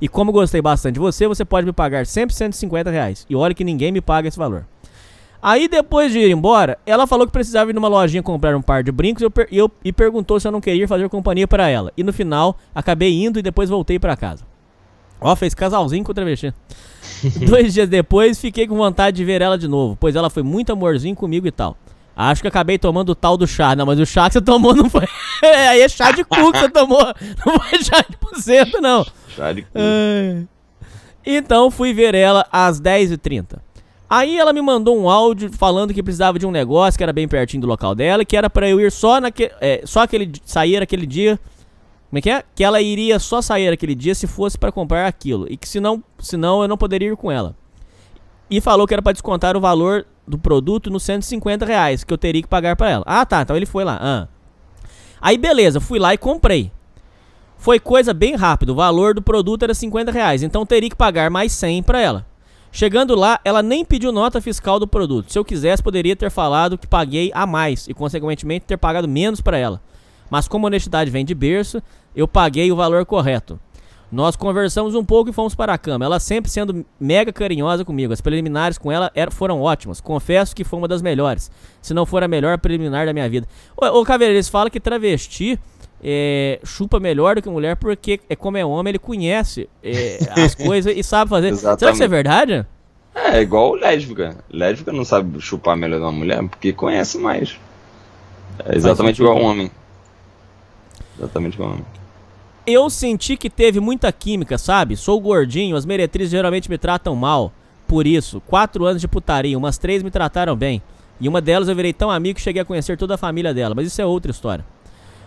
E 0.00 0.06
como 0.06 0.32
gostei 0.32 0.60
bastante 0.60 0.94
de 0.94 1.00
você, 1.00 1.26
você 1.26 1.44
pode 1.46 1.66
me 1.66 1.72
pagar 1.72 2.04
sempre 2.04 2.36
150 2.36 2.90
reais. 2.90 3.24
E 3.30 3.34
olha 3.34 3.54
que 3.54 3.64
ninguém 3.64 3.90
me 3.90 4.02
paga 4.02 4.28
esse 4.28 4.36
valor. 4.36 4.66
Aí 5.40 5.66
depois 5.68 6.12
de 6.12 6.18
ir 6.18 6.30
embora, 6.30 6.76
ela 6.84 7.06
falou 7.06 7.26
que 7.26 7.32
precisava 7.32 7.70
ir 7.70 7.74
numa 7.74 7.88
lojinha 7.88 8.22
comprar 8.22 8.54
um 8.54 8.60
par 8.60 8.82
de 8.82 8.92
brincos 8.92 9.22
eu 9.22 9.32
eu- 9.50 9.70
e 9.82 9.92
perguntou 9.92 10.38
se 10.38 10.46
eu 10.46 10.52
não 10.52 10.60
queria 10.60 10.86
fazer 10.86 11.08
companhia 11.08 11.48
para 11.48 11.68
ela. 11.68 11.90
E 11.96 12.02
no 12.02 12.12
final, 12.12 12.58
acabei 12.74 13.24
indo 13.24 13.38
e 13.38 13.42
depois 13.42 13.70
voltei 13.70 13.98
para 13.98 14.16
casa. 14.16 14.44
Ó, 15.20 15.34
fez 15.34 15.54
casalzinho 15.54 16.04
com 16.04 16.12
o 16.12 16.14
travesti. 16.14 16.52
Dois 17.48 17.72
dias 17.72 17.88
depois, 17.88 18.40
fiquei 18.40 18.66
com 18.66 18.76
vontade 18.76 19.16
de 19.16 19.24
ver 19.24 19.40
ela 19.40 19.56
de 19.56 19.68
novo, 19.68 19.96
pois 19.98 20.16
ela 20.16 20.28
foi 20.28 20.42
muito 20.42 20.72
amorzinho 20.72 21.14
comigo 21.14 21.46
e 21.46 21.50
tal. 21.50 21.76
Acho 22.16 22.40
que 22.40 22.48
acabei 22.48 22.78
tomando 22.78 23.10
o 23.10 23.14
tal 23.14 23.36
do 23.36 23.46
chá. 23.46 23.76
Não, 23.76 23.84
mas 23.84 24.00
o 24.00 24.06
chá 24.06 24.26
que 24.28 24.34
você 24.34 24.40
tomou 24.40 24.74
não 24.74 24.88
foi. 24.88 25.06
Aí 25.44 25.82
é 25.82 25.88
chá 25.88 26.12
de 26.12 26.24
cu 26.24 26.50
que 26.50 26.60
você 26.60 26.70
tomou. 26.70 27.04
Não 27.44 27.58
foi 27.58 27.82
chá 27.84 28.02
de 28.08 28.16
porcento, 28.16 28.80
não. 28.80 29.04
Chá 29.36 29.52
de 29.52 29.60
cu. 29.62 29.68
Então 31.26 31.70
fui 31.70 31.92
ver 31.92 32.14
ela 32.14 32.46
às 32.50 32.80
10h30. 32.80 33.58
Aí 34.08 34.38
ela 34.38 34.52
me 34.52 34.62
mandou 34.62 34.98
um 34.98 35.10
áudio 35.10 35.50
falando 35.52 35.92
que 35.92 36.02
precisava 36.02 36.38
de 36.38 36.46
um 36.46 36.50
negócio 36.50 36.96
que 36.96 37.02
era 37.02 37.12
bem 37.12 37.28
pertinho 37.28 37.60
do 37.60 37.66
local 37.66 37.94
dela, 37.94 38.24
que 38.24 38.36
era 38.36 38.48
pra 38.48 38.66
eu 38.66 38.80
ir 38.80 38.90
só 38.90 39.20
naquele. 39.20 39.52
É, 39.60 39.82
só 39.84 40.00
aquele. 40.00 40.32
sair 40.44 40.80
aquele 40.80 41.06
dia. 41.06 41.38
Como 42.08 42.18
é 42.18 42.20
que 42.20 42.30
é? 42.30 42.44
Que 42.54 42.64
ela 42.64 42.80
iria 42.80 43.18
só 43.18 43.42
sair 43.42 43.68
aquele 43.68 43.94
dia 43.94 44.14
se 44.14 44.26
fosse 44.26 44.56
pra 44.56 44.70
comprar 44.70 45.06
aquilo. 45.06 45.46
E 45.50 45.56
que 45.56 45.68
se 45.68 45.80
não, 45.80 46.02
se 46.18 46.36
não, 46.36 46.62
eu 46.62 46.68
não 46.68 46.76
poderia 46.76 47.08
ir 47.08 47.16
com 47.16 47.30
ela. 47.30 47.54
E 48.50 48.60
falou 48.60 48.86
que 48.86 48.94
era 48.94 49.02
pra 49.02 49.12
descontar 49.12 49.56
o 49.56 49.60
valor 49.60 50.06
do 50.26 50.38
produto 50.38 50.90
nos 50.90 51.02
150 51.02 51.64
reais 51.64 52.04
que 52.04 52.12
eu 52.12 52.18
teria 52.18 52.42
que 52.42 52.48
pagar 52.48 52.76
pra 52.76 52.90
ela. 52.90 53.04
Ah, 53.06 53.26
tá. 53.26 53.42
Então 53.42 53.56
ele 53.56 53.66
foi 53.66 53.84
lá. 53.84 53.98
Ah. 54.00 54.28
Aí 55.20 55.36
beleza, 55.36 55.80
fui 55.80 55.98
lá 55.98 56.14
e 56.14 56.18
comprei. 56.18 56.70
Foi 57.58 57.80
coisa 57.80 58.14
bem 58.14 58.36
rápida. 58.36 58.72
O 58.72 58.76
valor 58.76 59.14
do 59.14 59.22
produto 59.22 59.64
era 59.64 59.74
50 59.74 60.12
reais. 60.12 60.42
Então 60.42 60.64
teria 60.64 60.90
que 60.90 60.96
pagar 60.96 61.30
mais 61.30 61.52
100 61.52 61.82
pra 61.82 62.00
ela. 62.00 62.26
Chegando 62.70 63.14
lá, 63.14 63.40
ela 63.42 63.62
nem 63.62 63.84
pediu 63.84 64.12
nota 64.12 64.40
fiscal 64.40 64.78
do 64.78 64.86
produto. 64.86 65.32
Se 65.32 65.38
eu 65.38 65.44
quisesse, 65.44 65.82
poderia 65.82 66.14
ter 66.14 66.30
falado 66.30 66.76
que 66.76 66.86
paguei 66.86 67.30
a 67.34 67.46
mais 67.46 67.88
e, 67.88 67.94
consequentemente, 67.94 68.66
ter 68.66 68.76
pagado 68.76 69.08
menos 69.08 69.40
para 69.40 69.56
ela. 69.56 69.80
Mas 70.30 70.48
como 70.48 70.66
a 70.66 70.68
honestidade 70.68 71.10
vem 71.10 71.24
de 71.24 71.34
berço, 71.34 71.82
eu 72.14 72.26
paguei 72.26 72.70
o 72.70 72.76
valor 72.76 73.04
correto. 73.04 73.58
Nós 74.10 74.36
conversamos 74.36 74.94
um 74.94 75.04
pouco 75.04 75.30
e 75.30 75.32
fomos 75.32 75.54
para 75.54 75.74
a 75.74 75.78
cama. 75.78 76.04
Ela 76.04 76.20
sempre 76.20 76.50
sendo 76.50 76.86
mega 76.98 77.32
carinhosa 77.32 77.84
comigo. 77.84 78.12
As 78.12 78.20
preliminares 78.20 78.78
com 78.78 78.90
ela 78.90 79.10
eram, 79.14 79.32
foram 79.32 79.60
ótimas. 79.60 80.00
Confesso 80.00 80.54
que 80.54 80.62
foi 80.62 80.78
uma 80.78 80.86
das 80.86 81.02
melhores. 81.02 81.50
Se 81.82 81.92
não 81.92 82.06
for 82.06 82.22
a 82.22 82.28
melhor 82.28 82.56
preliminar 82.58 83.04
da 83.06 83.12
minha 83.12 83.28
vida. 83.28 83.48
Caveira, 84.06 84.32
eles 84.32 84.48
falam 84.48 84.70
que 84.70 84.78
travesti 84.78 85.58
é, 86.02 86.60
chupa 86.64 87.00
melhor 87.00 87.36
do 87.36 87.42
que 87.42 87.48
mulher 87.48 87.76
porque, 87.76 88.20
é 88.28 88.36
como 88.36 88.56
é 88.56 88.64
homem, 88.64 88.92
ele 88.92 88.98
conhece 88.98 89.68
é, 89.82 90.18
as 90.40 90.54
coisas 90.54 90.96
e 90.96 91.02
sabe 91.02 91.28
fazer. 91.28 91.56
Será 91.56 91.76
que 91.76 91.90
isso 91.90 92.02
é 92.02 92.08
verdade? 92.08 92.66
É 93.14 93.40
igual 93.40 93.74
lésbica. 93.74 94.36
Lésbica 94.50 94.92
não 94.92 95.04
sabe 95.04 95.40
chupar 95.40 95.76
melhor 95.76 95.98
de 95.98 96.04
uma 96.04 96.12
mulher 96.12 96.42
porque 96.48 96.72
conhece 96.72 97.18
mais. 97.18 97.58
É 98.64 98.76
exatamente 98.76 99.20
igual 99.20 99.36
um 99.36 99.44
homem. 99.44 99.70
Exatamente 101.18 101.54
igual. 101.54 101.78
Eu 102.66 102.90
senti 102.90 103.36
que 103.36 103.48
teve 103.48 103.78
muita 103.78 104.10
química, 104.10 104.58
sabe? 104.58 104.96
Sou 104.96 105.20
gordinho, 105.20 105.76
as 105.76 105.86
meretrizes 105.86 106.32
geralmente 106.32 106.68
me 106.68 106.76
tratam 106.76 107.14
mal. 107.14 107.52
Por 107.86 108.06
isso, 108.06 108.40
quatro 108.40 108.84
anos 108.84 109.00
de 109.00 109.06
putaria, 109.06 109.56
umas 109.56 109.78
três 109.78 110.02
me 110.02 110.10
trataram 110.10 110.56
bem. 110.56 110.82
E 111.20 111.28
uma 111.28 111.40
delas 111.40 111.68
eu 111.68 111.76
virei 111.76 111.92
tão 111.92 112.10
amigo 112.10 112.36
que 112.36 112.42
cheguei 112.42 112.60
a 112.60 112.64
conhecer 112.64 112.98
toda 112.98 113.14
a 113.14 113.18
família 113.18 113.54
dela, 113.54 113.74
mas 113.74 113.86
isso 113.86 114.02
é 114.02 114.04
outra 114.04 114.30
história. 114.30 114.64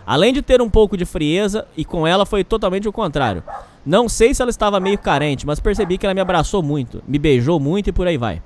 Além 0.06 0.32
de 0.32 0.42
ter 0.42 0.60
um 0.60 0.68
pouco 0.68 0.96
de 0.96 1.04
frieza, 1.04 1.66
e 1.76 1.84
com 1.84 2.06
ela 2.06 2.26
foi 2.26 2.44
totalmente 2.44 2.88
o 2.88 2.92
contrário. 2.92 3.42
Não 3.84 4.08
sei 4.08 4.34
se 4.34 4.42
ela 4.42 4.50
estava 4.50 4.78
meio 4.78 4.98
carente, 4.98 5.46
mas 5.46 5.60
percebi 5.60 5.96
que 5.96 6.04
ela 6.04 6.14
me 6.14 6.20
abraçou 6.20 6.62
muito, 6.62 7.02
me 7.08 7.18
beijou 7.18 7.58
muito 7.58 7.88
e 7.88 7.92
por 7.92 8.06
aí 8.06 8.16
vai. 8.16 8.42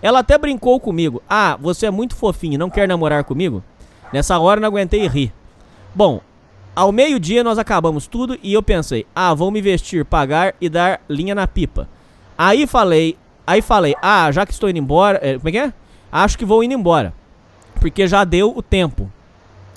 Ela 0.00 0.20
até 0.20 0.38
brincou 0.38 0.78
comigo. 0.78 1.22
Ah, 1.28 1.56
você 1.60 1.86
é 1.86 1.90
muito 1.90 2.14
fofinho, 2.14 2.58
não 2.58 2.70
quer 2.70 2.86
namorar 2.86 3.24
comigo? 3.24 3.62
Nessa 4.12 4.38
hora 4.38 4.60
não 4.60 4.68
aguentei 4.68 5.06
rir. 5.08 5.32
Bom, 5.94 6.20
ao 6.76 6.92
meio-dia 6.92 7.42
nós 7.42 7.58
acabamos 7.58 8.06
tudo 8.06 8.38
e 8.42 8.52
eu 8.52 8.62
pensei, 8.62 9.06
ah, 9.14 9.32
vou 9.32 9.50
me 9.50 9.62
vestir, 9.62 10.04
pagar 10.04 10.54
e 10.60 10.68
dar 10.68 11.00
linha 11.08 11.34
na 11.34 11.46
pipa. 11.46 11.88
Aí 12.36 12.66
falei, 12.66 13.16
aí 13.46 13.62
falei, 13.62 13.94
ah, 14.02 14.30
já 14.30 14.44
que 14.44 14.52
estou 14.52 14.68
indo 14.68 14.78
embora, 14.78 15.18
é, 15.22 15.38
como 15.38 15.48
é 15.48 15.52
que 15.52 15.58
é? 15.58 15.72
Acho 16.12 16.36
que 16.36 16.44
vou 16.44 16.62
indo 16.62 16.74
embora. 16.74 17.14
Porque 17.80 18.06
já 18.06 18.24
deu 18.24 18.54
o 18.54 18.62
tempo. 18.62 19.10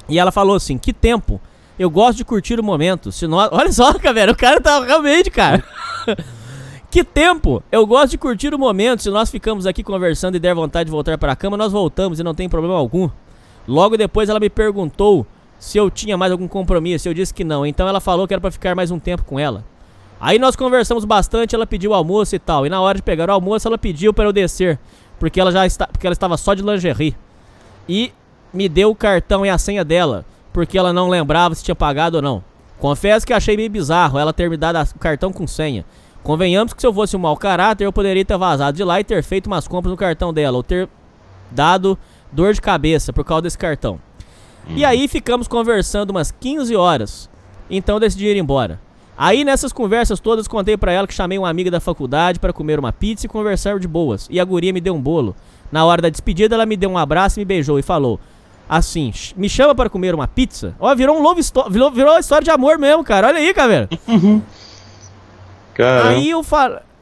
E 0.10 0.20
ela 0.20 0.30
falou 0.30 0.58
assim, 0.58 0.78
que 0.78 0.91
tempo? 0.91 1.39
Eu 1.78 1.89
gosto 1.89 2.18
de 2.18 2.26
curtir 2.26 2.60
o 2.60 2.64
momento. 2.64 3.14
Se 3.14 3.26
nós... 3.28 3.47
Olha 3.54 3.72
só, 3.72 3.93
cara, 3.93 4.32
o 4.34 4.36
cara 4.36 4.60
tá 4.60 4.84
realmente, 4.84 5.32
cara. 5.32 5.64
que 6.91 7.02
tempo? 7.02 7.64
Eu 7.72 7.88
gosto 7.88 8.12
de 8.12 8.18
curtir 8.18 8.54
o 8.54 8.60
momento. 8.60 9.04
Se 9.04 9.10
nós 9.10 9.32
ficamos 9.32 9.66
aqui 9.66 9.84
conversando 9.84 10.36
e 10.36 10.39
der 10.39 10.54
vontade 10.54 10.86
de 10.86 10.91
voltar 10.91 11.18
para 11.18 11.32
a 11.32 11.36
cama, 11.36 11.56
nós 11.56 11.72
voltamos 11.72 12.20
e 12.20 12.24
não 12.24 12.36
tem 12.36 12.50
problema 12.50 12.76
algum. 12.76 13.10
Logo 13.66 13.95
depois 13.95 14.28
ela 14.28 14.39
me 14.39 14.50
perguntou 14.50 15.26
se 15.60 15.78
eu 15.78 15.91
tinha 15.91 16.18
mais 16.18 16.32
algum 16.32 16.47
compromisso. 16.47 17.07
Eu 17.07 17.14
disse 17.14 17.34
que 17.34 17.43
não. 17.43 17.66
Então 17.66 17.88
ela 17.88 17.99
falou 17.99 18.28
que 18.28 18.34
era 18.34 18.41
pra 18.41 18.49
ficar 18.49 18.76
mais 18.76 18.89
um 18.89 18.97
tempo 18.97 19.24
com 19.24 19.38
ela. 19.38 19.64
Aí 20.20 20.39
nós 20.39 20.55
conversamos 20.55 21.05
bastante, 21.05 21.55
ela 21.55 21.68
pediu 21.68 21.93
almoço 21.93 22.36
e 22.36 22.39
tal. 22.39 22.66
E 22.66 22.70
na 22.70 22.82
hora 22.82 22.97
de 22.97 23.03
pegar 23.03 23.30
o 23.30 23.34
almoço, 23.34 23.68
ela 23.68 23.78
pediu 23.78 24.14
para 24.14 24.26
eu 24.26 24.34
descer, 24.34 24.80
porque 25.18 25.39
ela 25.39 25.51
já 25.51 25.66
está, 25.66 25.88
porque 25.88 26.05
ela 26.05 26.14
estava 26.14 26.36
só 26.36 26.53
de 26.53 26.62
lingerie. 26.62 27.16
E 27.88 28.12
me 28.53 28.68
deu 28.68 28.89
o 28.89 28.95
cartão 28.95 29.45
e 29.45 29.49
a 29.49 29.57
senha 29.57 29.86
dela, 29.86 30.26
porque 30.51 30.78
ela 30.78 30.91
não 30.91 31.07
lembrava 31.07 31.55
se 31.55 31.64
tinha 31.64 31.76
pagado 31.76 32.18
ou 32.18 32.22
não. 32.22 32.43
Confesso 32.80 33.26
que 33.26 33.34
achei 33.34 33.55
meio 33.55 33.70
bizarro 33.70 34.20
ela 34.20 34.34
ter 34.34 34.49
me 34.49 34.57
dado 34.57 34.82
o 34.95 34.99
cartão 34.99 35.32
com 35.32 35.47
senha. 35.47 35.86
Convenhamos 36.22 36.74
que 36.74 36.82
se 36.82 36.88
eu 36.88 36.93
fosse 36.93 37.16
um 37.16 37.20
mau 37.20 37.38
caráter, 37.38 37.86
eu 37.86 37.93
poderia 37.93 38.26
ter 38.26 38.38
vazado 38.38 38.76
de 38.76 38.84
lá 38.84 38.99
e 38.99 39.03
ter 39.03 39.24
feito 39.24 39.47
umas 39.47 39.68
compras 39.68 39.91
no 39.91 39.97
cartão 39.97 40.34
dela, 40.34 40.57
ou 40.57 40.64
ter 40.64 40.89
dado 41.49 41.97
dor 42.32 42.53
de 42.53 42.62
cabeça 42.62 43.14
por 43.14 43.24
causa 43.24 43.43
desse 43.43 43.57
cartão. 43.57 43.99
E 44.76 44.86
aí 44.86 45.07
ficamos 45.07 45.47
conversando 45.47 46.11
umas 46.11 46.32
15 46.32 46.76
horas. 46.76 47.30
Então 47.70 47.95
eu 47.95 47.99
decidi 47.99 48.28
ir 48.28 48.38
embora. 48.38 48.80
Aí 49.17 49.43
nessas 49.43 49.74
conversas 49.74 50.20
todas 50.20 50.47
contei 50.47 50.78
pra 50.78 50.91
ela 50.91 51.05
que 51.07 51.13
chamei 51.13 51.38
uma 51.38 51.49
amiga 51.49 51.70
da 51.70 51.80
faculdade 51.80 52.39
pra 52.39 52.53
comer 52.53 52.80
uma 52.80 52.93
pizza 52.93 53.26
e 53.26 53.30
conversar 53.30 53.80
de 53.80 53.88
boas. 53.88 54.28
E 54.32 54.39
a 54.39 54.45
guria 54.45 54.72
me 54.72 54.80
deu 54.80 54.95
um 54.95 55.01
bolo. 55.01 55.36
Na 55.72 55.84
hora 55.86 56.01
da 56.01 56.09
despedida 56.09 56.55
ela 56.55 56.65
me 56.65 56.78
deu 56.78 56.89
um 56.89 56.97
abraço 56.97 57.39
e 57.39 57.41
me 57.41 57.45
beijou 57.45 57.78
e 57.78 57.82
falou 57.84 58.20
assim: 58.67 59.11
"Ch- 59.11 59.34
"Me 59.36 59.49
chama 59.49 59.76
para 59.76 59.89
comer 59.89 60.15
uma 60.15 60.28
pizza?". 60.28 60.74
Ó, 60.80 60.93
virou 60.95 61.17
um 61.17 61.22
love 61.22 61.41
story, 61.41 61.72
virou, 61.72 61.91
virou 61.91 62.13
uma 62.13 62.20
história 62.20 62.45
de 62.45 62.51
amor 62.51 62.78
mesmo, 62.80 63.03
cara. 63.03 63.28
Olha 63.28 63.38
aí, 63.39 63.53
cara. 63.53 63.89
Caramba. 65.76 66.09
Aí 66.09 66.30
eu, 66.30 66.41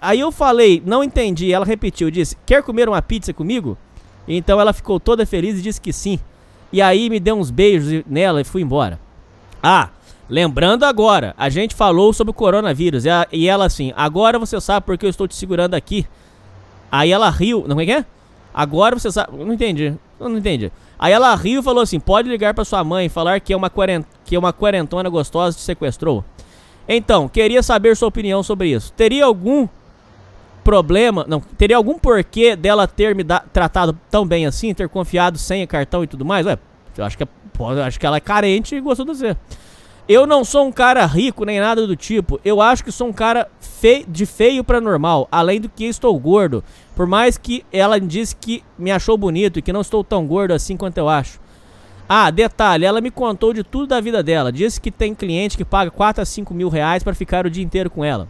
aí 0.01 0.19
eu 0.19 0.31
falei, 0.31 0.81
não 0.85 1.03
entendi. 1.03 1.51
Ela 1.53 1.65
repetiu, 1.65 2.09
disse: 2.11 2.35
Quer 2.45 2.63
comer 2.63 2.87
uma 2.89 3.01
pizza 3.01 3.33
comigo? 3.33 3.77
Então 4.27 4.59
ela 4.59 4.73
ficou 4.73 4.99
toda 4.99 5.25
feliz 5.25 5.57
e 5.59 5.61
disse 5.61 5.79
que 5.79 5.93
sim. 5.93 6.19
E 6.71 6.81
aí 6.81 7.09
me 7.09 7.19
deu 7.19 7.35
uns 7.37 7.49
beijos 7.49 8.03
nela 8.07 8.41
e 8.41 8.43
fui 8.43 8.61
embora. 8.61 8.99
Ah, 9.63 9.89
lembrando 10.29 10.83
agora, 10.83 11.33
a 11.37 11.49
gente 11.49 11.73
falou 11.75 12.11
sobre 12.13 12.31
o 12.31 12.33
coronavírus. 12.33 13.05
E, 13.05 13.09
a- 13.09 13.27
e 13.31 13.47
ela 13.47 13.65
assim: 13.65 13.93
Agora 13.95 14.37
você 14.37 14.59
sabe 14.59 14.85
porque 14.85 15.05
eu 15.05 15.09
estou 15.09 15.27
te 15.27 15.35
segurando 15.35 15.73
aqui. 15.73 16.05
Aí 16.91 17.11
ela 17.11 17.29
riu, 17.29 17.65
não 17.67 17.79
é 17.79 17.85
que 17.85 17.91
é? 17.91 18.05
Agora 18.53 18.97
você 18.97 19.11
sabe. 19.11 19.37
Não 19.37 19.53
entendi. 19.53 19.93
Não 20.19 20.37
entendi. 20.37 20.71
Aí 20.99 21.13
ela 21.13 21.33
riu 21.35 21.61
e 21.61 21.63
falou 21.63 21.81
assim: 21.83 21.99
pode 21.99 22.27
ligar 22.29 22.53
pra 22.53 22.65
sua 22.65 22.83
mãe 22.83 23.05
e 23.05 23.09
falar 23.09 23.39
que 23.39 23.53
é 23.53 23.57
uma, 23.57 23.69
quarent... 23.69 24.05
que 24.25 24.35
é 24.35 24.39
uma 24.39 24.51
quarentona 24.53 25.09
gostosa 25.09 25.55
te 25.57 25.61
sequestrou. 25.61 26.23
Então, 26.89 27.27
queria 27.27 27.61
saber 27.61 27.95
sua 27.97 28.07
opinião 28.07 28.41
sobre 28.41 28.69
isso. 28.69 28.93
Teria 28.93 29.25
algum 29.25 29.67
problema, 30.67 31.25
não, 31.29 31.39
teria 31.39 31.77
algum 31.77 31.97
porquê 31.97 32.53
dela 32.53 32.85
ter 32.85 33.15
me 33.15 33.23
da- 33.23 33.39
tratado 33.39 33.97
tão 34.11 34.27
bem 34.27 34.45
assim, 34.45 34.73
ter 34.73 34.89
confiado 34.89 35.37
sem 35.37 35.65
cartão 35.65 36.03
e 36.03 36.07
tudo 36.07 36.25
mais? 36.25 36.45
Ué, 36.45 36.57
eu 36.97 37.05
acho 37.05 37.17
que, 37.17 37.23
é- 37.23 37.27
acho 37.85 37.97
que 37.97 38.05
ela 38.05 38.17
é 38.17 38.19
carente 38.19 38.75
e 38.75 38.81
gostou 38.81 39.05
de 39.05 39.15
você. 39.15 39.37
Eu 40.09 40.27
não 40.27 40.43
sou 40.43 40.65
um 40.67 40.71
cara 40.71 41.05
rico 41.05 41.45
nem 41.45 41.61
nada 41.61 41.87
do 41.87 41.95
tipo. 41.95 42.37
Eu 42.43 42.59
acho 42.61 42.83
que 42.83 42.91
sou 42.91 43.07
um 43.07 43.13
cara 43.13 43.47
de 44.09 44.25
feio 44.25 44.61
pra 44.61 44.81
normal. 44.81 45.25
Além 45.31 45.61
do 45.61 45.69
que 45.69 45.85
estou 45.85 46.17
gordo. 46.19 46.61
Por 46.95 47.07
mais 47.07 47.37
que 47.37 47.65
ela 47.71 47.97
disse 47.97 48.35
que 48.35 48.61
me 48.77 48.91
achou 48.91 49.17
bonito 49.17 49.59
e 49.59 49.61
que 49.61 49.71
não 49.71 49.81
estou 49.81 50.03
tão 50.03 50.27
gordo 50.27 50.53
assim 50.53 50.75
quanto 50.75 50.97
eu 50.97 51.07
acho. 51.07 51.39
Ah, 52.09 52.29
detalhe, 52.29 52.83
ela 52.85 52.99
me 52.99 53.11
contou 53.11 53.53
de 53.53 53.63
tudo 53.63 53.87
da 53.87 54.01
vida 54.01 54.21
dela. 54.21 54.51
Disse 54.51 54.81
que 54.81 54.91
tem 54.91 55.15
cliente 55.15 55.55
que 55.55 55.63
paga 55.65 55.91
4 55.91 56.21
a 56.21 56.25
5 56.25 56.53
mil 56.53 56.67
reais 56.67 57.03
pra 57.03 57.13
ficar 57.13 57.45
o 57.45 57.49
dia 57.49 57.63
inteiro 57.63 57.89
com 57.89 58.03
ela. 58.03 58.27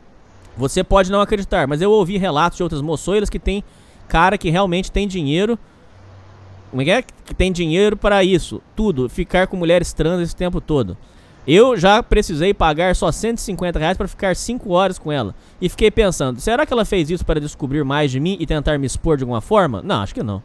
Você 0.57 0.83
pode 0.83 1.11
não 1.11 1.21
acreditar, 1.21 1.67
mas 1.67 1.81
eu 1.81 1.91
ouvi 1.91 2.17
relatos 2.17 2.57
de 2.57 2.63
outras 2.63 2.81
moçoilas 2.81 3.29
que 3.29 3.39
tem 3.39 3.63
cara 4.07 4.37
que 4.37 4.49
realmente 4.49 4.91
tem 4.91 5.07
dinheiro. 5.07 5.57
Como 6.69 6.81
é 6.81 6.85
que 6.85 6.91
é? 6.91 7.01
Que 7.01 7.33
tem 7.33 7.51
dinheiro 7.51 7.95
para 7.95 8.23
isso. 8.23 8.61
Tudo. 8.75 9.07
Ficar 9.07 9.47
com 9.47 9.55
mulheres 9.55 9.93
trans 9.93 10.21
esse 10.21 10.35
tempo 10.35 10.59
todo. 10.59 10.97
Eu 11.47 11.77
já 11.77 12.03
precisei 12.03 12.53
pagar 12.53 12.93
só 12.93 13.09
150 13.09 13.79
reais 13.79 13.97
para 13.97 14.07
ficar 14.07 14.35
5 14.35 14.69
horas 14.69 14.99
com 14.99 15.11
ela. 15.11 15.33
E 15.61 15.69
fiquei 15.69 15.89
pensando, 15.89 16.41
será 16.41 16.65
que 16.65 16.73
ela 16.73 16.83
fez 16.83 17.09
isso 17.09 17.25
para 17.25 17.39
descobrir 17.39 17.85
mais 17.85 18.11
de 18.11 18.19
mim 18.19 18.35
e 18.37 18.45
tentar 18.45 18.77
me 18.77 18.85
expor 18.85 19.15
de 19.15 19.23
alguma 19.23 19.39
forma? 19.39 19.81
Não, 19.81 20.01
acho 20.01 20.13
que 20.13 20.21
não. 20.21 20.43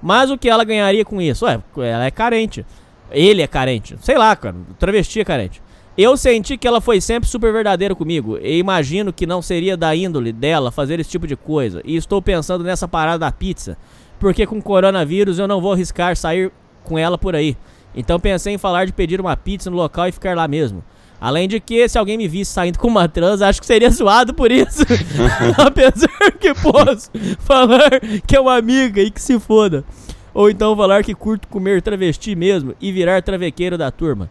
Mas 0.00 0.30
o 0.30 0.38
que 0.38 0.48
ela 0.48 0.64
ganharia 0.64 1.04
com 1.04 1.20
isso? 1.20 1.44
Ué, 1.44 1.60
ela 1.76 2.06
é 2.06 2.10
carente. 2.10 2.64
Ele 3.10 3.42
é 3.42 3.46
carente. 3.46 3.98
Sei 4.00 4.16
lá, 4.16 4.34
cara. 4.34 4.56
Travesti 4.78 5.20
é 5.20 5.24
carente. 5.26 5.60
Eu 6.02 6.16
senti 6.16 6.56
que 6.56 6.66
ela 6.66 6.80
foi 6.80 6.98
sempre 6.98 7.28
super 7.28 7.52
verdadeira 7.52 7.94
comigo. 7.94 8.38
E 8.40 8.56
imagino 8.56 9.12
que 9.12 9.26
não 9.26 9.42
seria 9.42 9.76
da 9.76 9.94
índole 9.94 10.32
dela 10.32 10.70
fazer 10.70 10.98
esse 10.98 11.10
tipo 11.10 11.26
de 11.26 11.36
coisa. 11.36 11.82
E 11.84 11.94
estou 11.94 12.22
pensando 12.22 12.64
nessa 12.64 12.88
parada 12.88 13.18
da 13.18 13.30
pizza. 13.30 13.76
Porque 14.18 14.46
com 14.46 14.62
coronavírus 14.62 15.38
eu 15.38 15.46
não 15.46 15.60
vou 15.60 15.74
arriscar 15.74 16.16
sair 16.16 16.50
com 16.84 16.98
ela 16.98 17.18
por 17.18 17.36
aí. 17.36 17.54
Então 17.94 18.18
pensei 18.18 18.54
em 18.54 18.56
falar 18.56 18.86
de 18.86 18.94
pedir 18.94 19.20
uma 19.20 19.36
pizza 19.36 19.68
no 19.68 19.76
local 19.76 20.08
e 20.08 20.12
ficar 20.12 20.34
lá 20.34 20.48
mesmo. 20.48 20.82
Além 21.20 21.46
de 21.46 21.60
que, 21.60 21.86
se 21.86 21.98
alguém 21.98 22.16
me 22.16 22.26
visse 22.26 22.50
saindo 22.50 22.78
com 22.78 22.88
uma 22.88 23.06
trans, 23.06 23.42
acho 23.42 23.60
que 23.60 23.66
seria 23.66 23.90
zoado 23.90 24.32
por 24.32 24.50
isso. 24.50 24.82
Apesar 25.58 26.32
que 26.40 26.54
posso 26.54 27.10
falar 27.40 28.00
que 28.26 28.34
é 28.34 28.40
uma 28.40 28.56
amiga 28.56 29.02
e 29.02 29.10
que 29.10 29.20
se 29.20 29.38
foda. 29.38 29.84
Ou 30.32 30.48
então 30.48 30.74
falar 30.74 31.04
que 31.04 31.14
curto 31.14 31.46
comer 31.46 31.82
travesti 31.82 32.34
mesmo 32.34 32.74
e 32.80 32.90
virar 32.90 33.20
travequeiro 33.22 33.76
da 33.76 33.90
turma. 33.90 34.30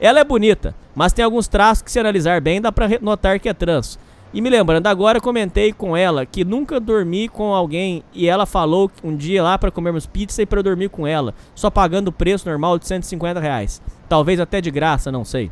Ela 0.00 0.20
é 0.20 0.24
bonita, 0.24 0.74
mas 0.94 1.12
tem 1.12 1.24
alguns 1.24 1.48
traços 1.48 1.82
que 1.82 1.90
se 1.90 1.98
analisar 1.98 2.40
bem 2.40 2.60
dá 2.60 2.70
pra 2.70 2.86
re- 2.86 2.98
notar 3.00 3.38
que 3.40 3.48
é 3.48 3.54
trans. 3.54 3.98
E 4.32 4.40
me 4.42 4.50
lembrando 4.50 4.86
agora, 4.86 5.20
comentei 5.20 5.72
com 5.72 5.96
ela 5.96 6.26
que 6.26 6.44
nunca 6.44 6.78
dormi 6.78 7.28
com 7.28 7.54
alguém 7.54 8.02
e 8.12 8.28
ela 8.28 8.44
falou 8.44 8.90
um 9.02 9.16
dia 9.16 9.42
lá 9.42 9.56
pra 9.56 9.70
comermos 9.70 10.06
pizza 10.06 10.42
e 10.42 10.46
eu 10.50 10.62
dormir 10.62 10.90
com 10.90 11.06
ela, 11.06 11.34
só 11.54 11.70
pagando 11.70 12.08
o 12.08 12.12
preço 12.12 12.48
normal 12.48 12.78
de 12.78 12.86
150 12.86 13.40
reais. 13.40 13.80
Talvez 14.08 14.38
até 14.38 14.60
de 14.60 14.70
graça, 14.70 15.10
não 15.10 15.24
sei. 15.24 15.50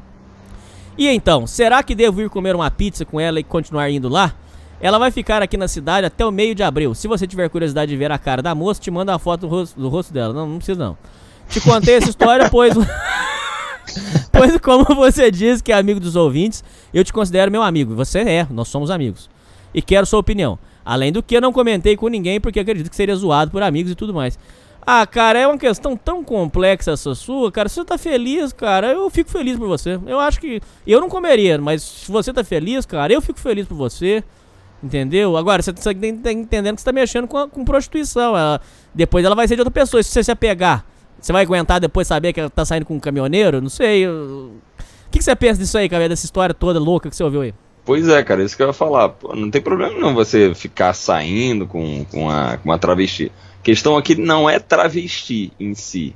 E 0.98 1.09
então, 1.09 1.47
será 1.47 1.82
que 1.82 1.94
devo 1.94 2.20
ir 2.23 2.28
comer 2.31 2.55
uma 2.55 2.70
pizza 2.70 3.05
com 3.05 3.18
ela 3.18 3.40
e 3.40 3.44
continuar 3.44 3.90
indo 3.90 4.09
lá? 4.09 4.35
Ela 4.78 4.98
vai 4.98 5.10
ficar 5.10 5.43
aqui 5.43 5.56
na 5.56 5.68
cidade 5.68 6.06
até 6.06 6.24
o 6.24 6.31
meio 6.31 6.55
de 6.55 6.62
abril. 6.62 6.94
Se 6.94 7.09
você 7.09 7.27
tiver 7.27 7.48
curiosidade 7.48 7.90
de 7.90 7.97
ver 7.97 8.12
a 8.12 8.18
cara 8.18 8.43
da 8.43 8.55
moça, 8.55 8.78
te 8.81 8.90
manda 8.90 9.14
a 9.14 9.18
foto 9.18 9.40
do 9.43 9.48
rosto, 9.48 9.81
do 9.81 9.89
rosto 9.89 10.12
dela. 10.12 10.35
Não, 10.35 10.47
não 10.47 10.56
precisa 10.59 10.78
não. 10.78 10.98
Te 11.48 11.60
contei 11.62 11.94
essa 11.94 12.10
história, 12.10 12.51
pois. 12.51 12.74
pois, 14.32 14.56
como 14.59 14.85
você 14.94 15.31
diz 15.31 15.60
que 15.62 15.73
é 15.73 15.77
amigo 15.77 16.01
dos 16.01 16.16
ouvintes, 16.16 16.62
eu 16.93 17.02
te 17.05 17.12
considero 17.12 17.51
meu 17.51 17.62
amigo. 17.62 17.94
Você 17.94 18.20
é, 18.20 18.47
nós 18.51 18.68
somos 18.68 18.90
amigos. 18.90 19.28
E 19.74 19.82
quero 19.82 20.06
sua 20.06 20.18
opinião. 20.20 20.59
Além 20.85 21.10
do 21.12 21.23
que, 21.23 21.36
eu 21.36 21.40
não 21.40 21.52
comentei 21.52 21.97
com 21.97 22.09
ninguém 22.09 22.40
porque 22.40 22.60
acredito 22.60 22.89
que 22.90 22.97
seria 22.97 23.14
zoado 23.16 23.51
por 23.51 23.62
amigos 23.62 23.93
e 23.93 23.94
tudo 23.94 24.14
mais. 24.14 24.39
Ah, 24.89 25.05
cara, 25.05 25.36
é 25.40 25.47
uma 25.47 25.59
questão 25.59 25.97
tão 25.97 26.23
complexa 26.23 26.93
essa 26.93 27.12
sua, 27.14 27.51
cara. 27.51 27.68
Se 27.68 27.74
você 27.74 27.85
tá 27.85 27.98
feliz, 27.98 28.52
cara, 28.52 28.93
eu 28.93 29.10
fico 29.10 29.28
feliz 29.28 29.59
por 29.59 29.66
você. 29.66 29.98
Eu 30.06 30.20
acho 30.20 30.40
que. 30.40 30.60
Eu 30.86 31.01
não 31.01 31.09
comeria, 31.09 31.59
mas 31.59 31.82
se 31.82 32.12
você 32.12 32.32
tá 32.32 32.44
feliz, 32.44 32.86
cara, 32.86 33.12
eu 33.12 33.20
fico 33.20 33.40
feliz 33.40 33.66
por 33.66 33.74
você. 33.74 34.23
Entendeu? 34.82 35.36
Agora, 35.36 35.60
você 35.62 35.73
tá 35.73 35.90
entendendo 35.90 36.74
que 36.77 36.81
você 36.82 36.85
tá 36.85 36.93
mexendo 36.93 37.27
com, 37.27 37.36
a- 37.36 37.48
com 37.48 37.64
prostituição. 37.64 38.36
Ela- 38.36 38.60
depois 38.94 39.24
ela 39.24 39.35
vai 39.35 39.48
ser 39.48 39.56
de 39.56 39.62
outra 39.62 39.73
pessoa. 39.73 40.01
Se 40.02 40.10
você 40.10 40.23
se 40.23 40.31
apegar, 40.31 40.85
você 41.20 41.32
vai 41.32 41.43
aguentar 41.43 41.80
depois 41.80 42.06
saber 42.06 42.32
que 42.32 42.40
ela 42.40 42.51
tá 42.51 42.64
saindo 42.64 42.86
com 42.86 42.94
um 42.94 43.01
caminhoneiro? 43.01 43.60
Não 43.60 43.68
sei. 43.68 44.06
O 44.06 44.52
que, 45.10 45.18
que 45.18 45.24
você 45.24 45.34
pensa 45.34 45.60
disso 45.60 45.78
aí, 45.78 45.88
cara? 45.88 46.09
Dessa 46.09 46.24
história 46.24 46.55
toda 46.55 46.78
louca 46.78 47.09
que 47.09 47.16
você 47.16 47.24
ouviu 47.24 47.43
aí? 47.43 47.55
Pois 47.84 48.09
é, 48.09 48.22
cara, 48.24 48.43
isso 48.43 48.56
que 48.56 48.62
eu 48.62 48.66
ia 48.66 48.72
falar. 48.72 49.10
Pô, 49.10 49.34
não 49.34 49.51
tem 49.51 49.62
problema 49.62 49.98
não 49.98 50.12
você 50.12 50.52
ficar 50.55 50.93
saindo 50.93 51.66
com, 51.66 52.05
com, 52.06 52.28
a, 52.28 52.56
com 52.56 52.68
uma 52.68 52.78
travesti. 52.78 53.30
A 53.60 53.62
questão 53.62 53.97
aqui 53.97 54.16
não 54.16 54.51
é 54.51 54.59
travesti 54.59 55.52
em 55.59 55.74
si. 55.74 56.14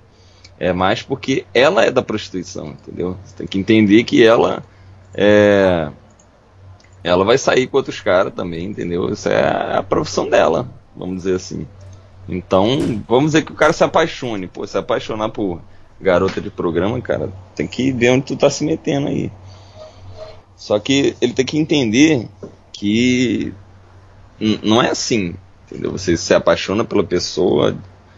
É 0.59 0.73
mais 0.73 1.03
porque 1.03 1.47
ela 1.55 1.85
é 1.85 1.91
da 1.91 2.03
prostituição, 2.03 2.69
entendeu? 2.69 3.17
Você 3.25 3.37
tem 3.37 3.47
que 3.47 3.59
entender 3.59 4.03
que 4.05 4.23
ela 4.23 4.63
é. 5.15 5.89
Ela 7.03 7.25
vai 7.25 7.39
sair 7.39 7.67
com 7.67 7.79
outros 7.79 8.01
caras 8.01 8.35
também, 8.35 8.67
entendeu? 8.67 9.09
Isso 9.11 9.29
é 9.29 9.77
a 9.77 9.83
profissão 9.83 10.29
dela, 10.29 10.69
vamos 10.95 11.19
dizer 11.19 11.37
assim. 11.37 11.67
Então, 12.31 13.03
vamos 13.09 13.33
dizer 13.33 13.43
que 13.43 13.53
o 13.53 13.57
cara 13.57 13.73
se 13.73 13.83
apaixone. 13.83 14.47
Pô, 14.47 14.67
se 14.67 14.79
apaixonar 14.79 15.31
por 15.31 15.61
garota 16.01 16.41
de 16.41 16.49
programa, 16.49 17.01
cara, 17.01 17.33
tem 17.55 17.67
que 17.67 17.93
ver 17.93 18.11
onde 18.11 18.27
tu 18.27 18.37
tá 18.37 18.49
se 18.49 18.65
metendo 18.65 19.09
aí. 19.09 19.31
Só 20.57 20.79
que 20.79 21.17
ele 21.21 21.33
tem 21.33 21.45
que 21.45 21.59
entender 21.59 22.29
que 22.73 23.53
não 24.63 24.83
é 24.83 24.91
assim, 24.91 25.35
entendeu? 25.67 25.91
Você 25.93 26.17
se 26.17 26.33
apaixona 26.33 26.85
pela 26.85 27.03
pessoa, 27.03 27.77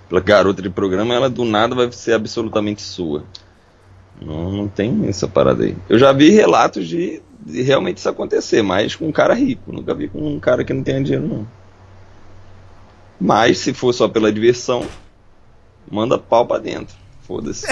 pela 0.09 0.21
garota 0.21 0.61
de 0.61 0.69
programa, 0.69 1.15
ela 1.15 1.31
do 1.31 1.45
nada 1.45 1.75
vai 1.75 1.91
ser 1.91 2.13
absolutamente 2.13 2.83
sua. 2.83 3.25
Não, 4.21 4.53
não 4.53 4.69
tem 4.69 5.09
essa 5.09 5.27
parada 5.27 5.65
aí. 5.65 5.77
Eu 5.89 5.99
já 5.99 6.13
vi 6.13 6.31
relatos 6.31 6.87
de, 6.87 7.23
de 7.41 7.63
realmente 7.63 7.99
isso 7.99 8.09
acontecer, 8.09 8.63
mas 8.63 8.95
com 8.95 9.09
um 9.09 9.13
cara 9.13 9.35
rico. 9.35 9.73
Nunca 9.73 9.95
vi 9.95 10.09
com 10.09 10.19
um 10.19 10.39
cara 10.39 10.65
que 10.65 10.73
não 10.73 10.83
tem 10.83 11.03
dinheiro, 11.03 11.27
não. 11.27 11.62
Mas 13.23 13.59
se 13.59 13.73
for 13.73 13.93
só 13.93 14.09
pela 14.09 14.33
diversão, 14.33 14.85
manda 15.89 16.19
pau 16.19 16.45
pra 16.45 16.59
dentro. 16.59 16.97
Foda-se. 17.23 17.65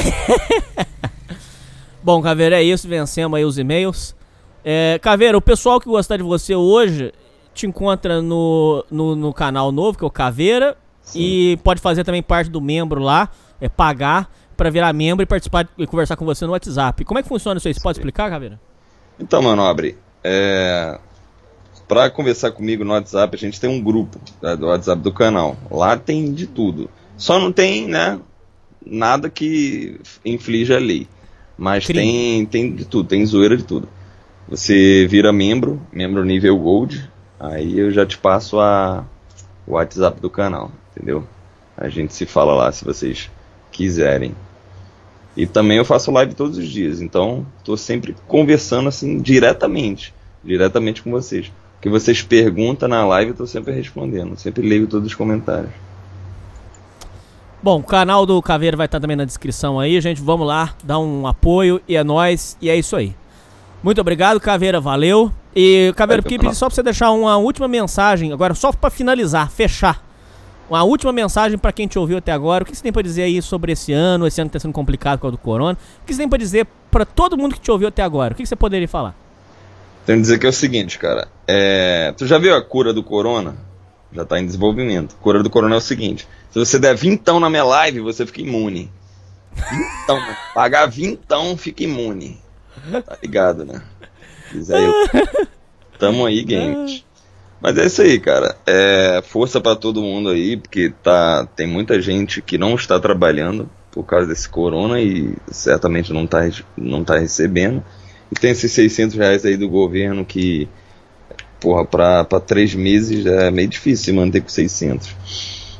Bom, 2.00 2.22
Caveira, 2.22 2.60
é 2.60 2.62
isso. 2.62 2.86
Vencemos 2.86 3.36
aí 3.36 3.44
os 3.44 3.58
e-mails. 3.58 4.14
É, 4.64 5.00
Caveira, 5.02 5.36
o 5.36 5.42
pessoal 5.42 5.80
que 5.80 5.88
gostar 5.88 6.18
de 6.18 6.22
você 6.22 6.54
hoje 6.54 7.12
te 7.52 7.66
encontra 7.66 8.22
no, 8.22 8.84
no, 8.88 9.16
no 9.16 9.34
canal 9.34 9.72
novo, 9.72 9.98
que 9.98 10.04
é 10.04 10.06
o 10.06 10.10
Caveira. 10.10 10.76
E 11.12 11.58
pode 11.64 11.80
fazer 11.80 12.04
também 12.04 12.22
parte 12.22 12.48
do 12.48 12.60
membro 12.60 13.00
lá, 13.00 13.28
é 13.60 13.68
pagar 13.68 14.30
pra 14.56 14.70
virar 14.70 14.92
membro 14.92 15.24
e 15.24 15.26
participar 15.26 15.68
e 15.76 15.84
conversar 15.84 16.14
com 16.14 16.24
você 16.24 16.46
no 16.46 16.52
WhatsApp. 16.52 17.04
Como 17.04 17.18
é 17.18 17.22
que 17.24 17.28
funciona 17.28 17.58
isso 17.58 17.66
aí? 17.66 17.74
Você 17.74 17.80
pode 17.80 17.98
explicar, 17.98 18.30
Caveira? 18.30 18.60
Então, 19.18 19.42
Manobre, 19.42 19.98
é... 20.22 21.00
para 21.90 22.08
conversar 22.08 22.52
comigo 22.52 22.84
no 22.84 22.92
WhatsApp, 22.92 23.34
a 23.34 23.38
gente 23.38 23.60
tem 23.60 23.68
um 23.68 23.82
grupo 23.82 24.20
tá, 24.40 24.54
do 24.54 24.66
WhatsApp 24.66 25.02
do 25.02 25.12
canal. 25.12 25.56
Lá 25.68 25.96
tem 25.96 26.32
de 26.32 26.46
tudo. 26.46 26.88
Só 27.16 27.36
não 27.36 27.50
tem, 27.50 27.88
né, 27.88 28.20
nada 28.86 29.28
que 29.28 29.98
inflige 30.24 30.72
a 30.72 30.78
lei. 30.78 31.08
Mas 31.58 31.86
Crime. 31.86 32.00
tem, 32.00 32.46
tem 32.46 32.72
de 32.76 32.84
tudo, 32.84 33.08
tem 33.08 33.26
zoeira 33.26 33.56
de 33.56 33.64
tudo. 33.64 33.88
Você 34.48 35.04
vira 35.10 35.32
membro, 35.32 35.82
membro 35.92 36.24
nível 36.24 36.56
Gold, 36.56 37.10
aí 37.40 37.76
eu 37.76 37.90
já 37.90 38.06
te 38.06 38.16
passo 38.16 38.60
a, 38.60 39.04
o 39.66 39.72
WhatsApp 39.72 40.20
do 40.20 40.30
canal, 40.30 40.70
entendeu? 40.94 41.26
A 41.76 41.88
gente 41.88 42.14
se 42.14 42.24
fala 42.24 42.54
lá 42.54 42.70
se 42.70 42.84
vocês 42.84 43.28
quiserem. 43.72 44.32
E 45.36 45.44
também 45.44 45.78
eu 45.78 45.84
faço 45.84 46.12
live 46.12 46.34
todos 46.34 46.56
os 46.56 46.68
dias, 46.68 47.00
então 47.00 47.44
tô 47.64 47.76
sempre 47.76 48.14
conversando 48.28 48.88
assim 48.88 49.20
diretamente, 49.20 50.14
diretamente 50.44 51.02
com 51.02 51.10
vocês. 51.10 51.50
O 51.80 51.82
que 51.82 51.88
vocês 51.88 52.20
perguntam 52.20 52.86
na 52.86 53.06
live 53.06 53.30
eu 53.30 53.36
tô 53.38 53.46
sempre 53.46 53.72
respondendo, 53.72 54.38
sempre 54.38 54.60
leio 54.68 54.86
todos 54.86 55.06
os 55.06 55.14
comentários. 55.14 55.70
Bom, 57.62 57.80
o 57.80 57.82
canal 57.82 58.26
do 58.26 58.42
Caveira 58.42 58.76
vai 58.76 58.84
estar 58.84 59.00
também 59.00 59.16
na 59.16 59.24
descrição 59.24 59.80
aí, 59.80 59.98
gente. 59.98 60.20
Vamos 60.20 60.46
lá, 60.46 60.74
dar 60.84 60.98
um 60.98 61.26
apoio 61.26 61.80
e 61.88 61.96
é 61.96 62.04
nóis. 62.04 62.54
E 62.60 62.68
é 62.68 62.76
isso 62.76 62.94
aí. 62.96 63.16
Muito 63.82 63.98
obrigado, 63.98 64.38
Caveira, 64.38 64.78
valeu. 64.78 65.32
E, 65.56 65.90
Caveira, 65.96 66.20
Vai, 66.20 66.28
queria 66.28 66.50
pedir 66.50 66.54
só 66.54 66.66
pra 66.66 66.74
você 66.74 66.82
deixar 66.82 67.12
uma 67.12 67.38
última 67.38 67.66
mensagem, 67.66 68.30
agora 68.30 68.52
só 68.52 68.72
pra 68.72 68.90
finalizar, 68.90 69.50
fechar. 69.50 70.04
Uma 70.68 70.82
última 70.82 71.12
mensagem 71.12 71.56
pra 71.56 71.72
quem 71.72 71.88
te 71.88 71.98
ouviu 71.98 72.18
até 72.18 72.30
agora. 72.30 72.62
O 72.62 72.66
que 72.66 72.76
você 72.76 72.82
tem 72.82 72.92
pra 72.92 73.00
dizer 73.00 73.22
aí 73.22 73.40
sobre 73.40 73.72
esse 73.72 73.90
ano, 73.90 74.26
esse 74.26 74.38
ano 74.38 74.50
que 74.50 74.52
tá 74.52 74.60
sendo 74.60 74.74
complicado 74.74 75.16
por 75.16 75.22
causa 75.22 75.36
do 75.38 75.40
corona? 75.40 75.78
O 76.02 76.06
que 76.06 76.12
você 76.12 76.20
tem 76.20 76.28
pra 76.28 76.38
dizer 76.38 76.66
pra 76.90 77.06
todo 77.06 77.38
mundo 77.38 77.54
que 77.54 77.60
te 77.60 77.70
ouviu 77.70 77.88
até 77.88 78.02
agora? 78.02 78.34
O 78.34 78.36
que 78.36 78.44
você 78.44 78.54
poderia 78.54 78.86
falar? 78.86 79.14
Tenho 80.10 80.18
que 80.18 80.22
dizer 80.22 80.38
que 80.40 80.46
é 80.46 80.48
o 80.48 80.52
seguinte, 80.52 80.98
cara. 80.98 81.28
É, 81.46 82.12
tu 82.16 82.26
já 82.26 82.36
viu 82.36 82.52
a 82.56 82.60
cura 82.60 82.92
do 82.92 83.00
corona? 83.00 83.54
Já 84.12 84.24
tá 84.24 84.40
em 84.40 84.44
desenvolvimento. 84.44 85.14
A 85.14 85.22
cura 85.22 85.40
do 85.40 85.48
corona 85.48 85.76
é 85.76 85.78
o 85.78 85.80
seguinte: 85.80 86.26
se 86.50 86.58
você 86.58 86.80
der 86.80 86.96
vintão 86.96 87.38
na 87.38 87.48
minha 87.48 87.62
live, 87.62 88.00
você 88.00 88.26
fica 88.26 88.40
imune. 88.40 88.90
Vintão. 89.54 90.20
Pagar 90.52 90.86
vintão, 90.86 91.56
fica 91.56 91.84
imune. 91.84 92.42
Tá 92.90 93.18
ligado, 93.22 93.64
né? 93.64 93.80
Quiser 94.50 94.82
eu. 94.82 94.92
Tamo 95.96 96.26
aí, 96.26 96.42
games. 96.42 97.04
Mas 97.60 97.78
é 97.78 97.86
isso 97.86 98.02
aí, 98.02 98.18
cara. 98.18 98.56
É, 98.66 99.22
força 99.24 99.60
pra 99.60 99.76
todo 99.76 100.02
mundo 100.02 100.30
aí, 100.30 100.56
porque 100.56 100.92
tá, 101.04 101.46
tem 101.54 101.68
muita 101.68 102.02
gente 102.02 102.42
que 102.42 102.58
não 102.58 102.74
está 102.74 102.98
trabalhando 102.98 103.70
por 103.92 104.02
causa 104.02 104.26
desse 104.26 104.48
corona 104.48 105.00
e 105.00 105.36
certamente 105.52 106.12
não 106.12 106.26
tá, 106.26 106.40
não 106.76 107.04
tá 107.04 107.16
recebendo. 107.16 107.84
E 108.30 108.34
tem 108.34 108.50
esses 108.50 108.72
600 108.72 109.16
reais 109.16 109.44
aí 109.44 109.56
do 109.56 109.68
governo 109.68 110.24
que, 110.24 110.68
porra, 111.60 111.84
pra, 111.84 112.24
pra 112.24 112.40
três 112.40 112.74
meses 112.74 113.26
é 113.26 113.50
meio 113.50 113.68
difícil 113.68 114.04
se 114.04 114.12
manter 114.12 114.40
com 114.40 114.48
600. 114.48 115.14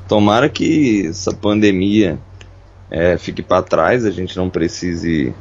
Tomara 0.09 0.49
que 0.49 1.07
essa 1.07 1.33
pandemia 1.33 2.19
é, 2.91 3.17
fique 3.17 3.43
pra 3.43 3.63
trás, 3.63 4.05
a 4.05 4.11
gente 4.11 4.37
não 4.37 4.51
precise 4.51 5.33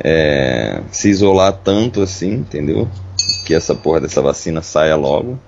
é, 0.00 0.80
se 0.90 1.10
isolar 1.10 1.52
tanto 1.52 2.00
assim, 2.00 2.32
entendeu? 2.32 2.88
Que 3.44 3.54
essa 3.54 3.74
porra 3.74 4.00
dessa 4.00 4.22
vacina 4.22 4.62
saia 4.62 4.96
logo. 4.96 5.38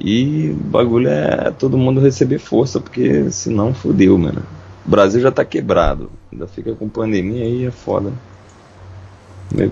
E 0.00 0.50
o 0.50 0.64
bagulho 0.64 1.08
é 1.08 1.50
todo 1.50 1.76
mundo 1.76 2.00
receber 2.00 2.38
força, 2.38 2.80
porque 2.80 3.30
senão 3.30 3.74
fodeu, 3.74 4.16
mano. 4.16 4.42
O 4.86 4.90
Brasil 4.90 5.20
já 5.20 5.30
tá 5.30 5.44
quebrado. 5.44 6.10
Ainda 6.32 6.46
fica 6.46 6.74
com 6.74 6.88
pandemia 6.88 7.44
aí, 7.44 7.66
é 7.66 7.70
foda. 7.70 8.12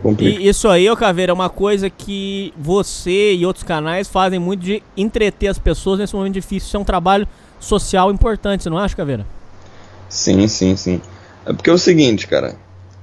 Complicado. 0.02 0.40
E 0.40 0.48
isso 0.48 0.68
aí, 0.68 0.88
ô 0.88 0.96
Caveira, 0.96 1.32
é 1.32 1.34
uma 1.34 1.50
coisa 1.50 1.90
que 1.90 2.52
você 2.56 3.34
e 3.34 3.44
outros 3.44 3.62
canais 3.62 4.08
fazem 4.08 4.38
muito 4.38 4.60
de 4.60 4.82
entreter 4.96 5.48
as 5.48 5.58
pessoas 5.58 5.98
nesse 5.98 6.14
momento 6.14 6.34
difícil. 6.34 6.66
Isso 6.68 6.76
é 6.76 6.80
um 6.80 6.84
trabalho 6.84 7.28
social 7.60 8.10
importante, 8.10 8.62
você 8.62 8.70
não 8.70 8.78
acha, 8.78 8.96
Caveira? 8.96 9.26
Sim, 10.08 10.48
sim, 10.48 10.76
sim. 10.76 11.00
É 11.44 11.52
porque 11.52 11.68
é 11.68 11.72
o 11.72 11.78
seguinte, 11.78 12.26
cara. 12.26 12.56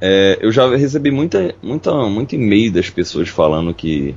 é, 0.05 0.37
eu 0.41 0.51
já 0.51 0.67
recebi 0.75 1.11
muita, 1.11 1.55
muita, 1.63 1.93
muito 2.09 2.35
e-mail 2.35 2.73
das 2.73 2.89
pessoas 2.89 3.29
falando 3.29 3.73
que, 3.73 4.13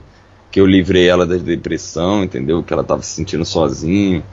que 0.51 0.59
eu 0.61 0.67
livrei 0.67 1.09
ela 1.09 1.25
da 1.25 1.37
depressão, 1.37 2.25
entendeu? 2.25 2.61
Que 2.61 2.73
ela 2.73 2.83
tava 2.83 3.03
se 3.03 3.11
sentindo 3.13 3.45
sozinha. 3.45 4.25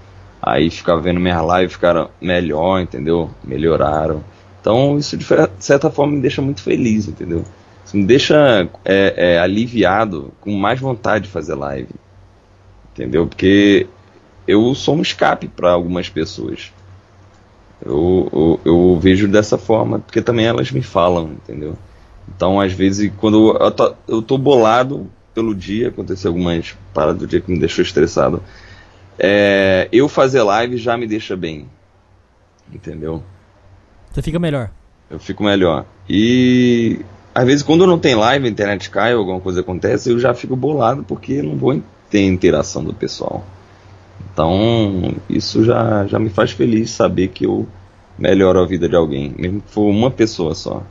Aí 0.42 0.72
ficava 0.72 1.00
vendo 1.00 1.20
minha 1.20 1.40
live, 1.42 1.72
ficaram 1.72 2.10
melhor, 2.20 2.82
entendeu? 2.82 3.30
Melhoraram. 3.44 4.24
Então 4.60 4.98
isso 4.98 5.16
de 5.16 5.26
certa 5.60 5.92
forma 5.92 6.14
me 6.14 6.22
deixa 6.22 6.42
muito 6.42 6.62
feliz, 6.64 7.08
entendeu? 7.08 7.44
Isso 7.86 7.98
me 7.98 8.06
deixa 8.06 8.70
é, 8.86 9.14
é, 9.18 9.40
aliviado, 9.40 10.32
com 10.40 10.52
mais 10.54 10.80
vontade 10.80 11.26
de 11.26 11.32
fazer 11.32 11.56
live. 11.56 11.90
Entendeu? 12.92 13.28
Porque 13.28 13.88
eu 14.48 14.74
sou 14.76 14.96
um 14.96 15.02
escape 15.02 15.48
para 15.48 15.72
algumas 15.72 16.10
pessoas. 16.10 16.72
Eu, 17.86 18.30
eu, 18.32 18.62
eu 18.64 19.00
vejo 19.00 19.28
dessa 19.28 19.58
forma, 19.58 20.00
porque 20.00 20.22
também 20.22 20.46
elas 20.46 20.72
me 20.72 20.82
falam, 20.82 21.32
entendeu? 21.34 21.78
Então, 22.34 22.62
às 22.62 22.72
vezes, 22.72 23.12
quando 23.18 23.58
eu 23.58 23.72
tô, 23.72 23.96
eu 24.08 24.22
tô 24.22 24.38
bolado, 24.38 25.10
pelo 25.34 25.54
dia, 25.54 25.90
aconteceu 25.90 26.30
algumas 26.30 26.76
paradas 26.94 27.20
do 27.20 27.28
dia 27.28 27.42
que 27.42 27.52
me 27.52 27.60
deixou 27.60 27.84
estressado. 27.84 28.42
É, 29.18 29.88
eu 29.92 30.08
fazer 30.08 30.42
live 30.44 30.78
já 30.78 30.96
me 30.96 31.08
deixa 31.08 31.36
bem. 31.36 31.68
Entendeu? 32.72 33.24
Você 34.12 34.22
fica 34.22 34.40
melhor. 34.40 34.70
Eu 35.10 35.20
fico 35.20 35.44
melhor. 35.44 35.86
E 36.08 37.00
às 37.34 37.46
vezes 37.46 37.64
quando 37.64 37.88
não 37.88 37.98
tem 37.98 38.16
live, 38.16 38.46
a 38.46 38.50
internet 38.50 38.90
cai, 38.90 39.14
alguma 39.14 39.40
coisa 39.40 39.62
acontece, 39.62 40.10
eu 40.10 40.20
já 40.20 40.34
fico 40.34 40.56
bolado 40.56 41.04
porque 41.04 41.42
não 41.42 41.56
vou 41.56 41.82
ter 42.10 42.22
interação 42.26 42.84
do 42.84 42.94
pessoal. 42.94 43.44
Então, 44.32 45.16
isso 45.30 45.64
já, 45.64 46.06
já 46.08 46.20
me 46.20 46.30
faz 46.30 46.52
feliz 46.52 46.92
saber 46.92 47.30
que 47.30 47.46
eu 47.46 47.68
melhoro 48.18 48.60
a 48.60 48.66
vida 48.66 48.88
de 48.88 48.96
alguém, 48.96 49.34
mesmo 49.38 49.62
que 49.62 49.72
for 49.72 49.90
uma 49.90 50.12
pessoa 50.12 50.54
só. 50.56 50.84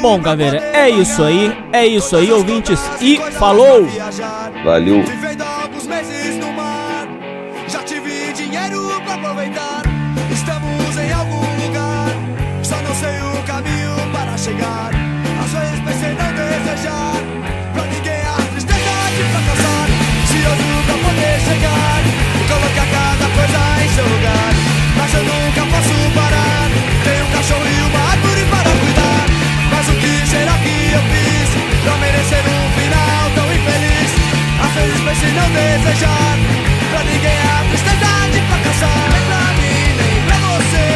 Bom, 0.00 0.20
Caveira, 0.20 0.58
é 0.72 0.88
isso 0.88 1.22
aí. 1.24 1.56
É 1.72 1.84
isso 1.84 2.16
aí, 2.16 2.30
ouvintes. 2.30 2.80
E 3.00 3.16
falou! 3.32 3.84
Valeu! 4.64 5.02
Penso 35.08 35.24
em 35.24 35.32
não 35.32 35.48
desejar 35.48 36.36
Pra 36.90 37.02
ninguém 37.02 37.38
a 37.40 37.64
tristeza 37.70 38.28
de 38.30 38.40
fracassar. 38.42 39.08
Nem 39.10 39.22
pra 39.24 39.40
mim, 39.56 39.96
nem 39.96 40.20
pra 40.26 40.36
você, 40.36 40.86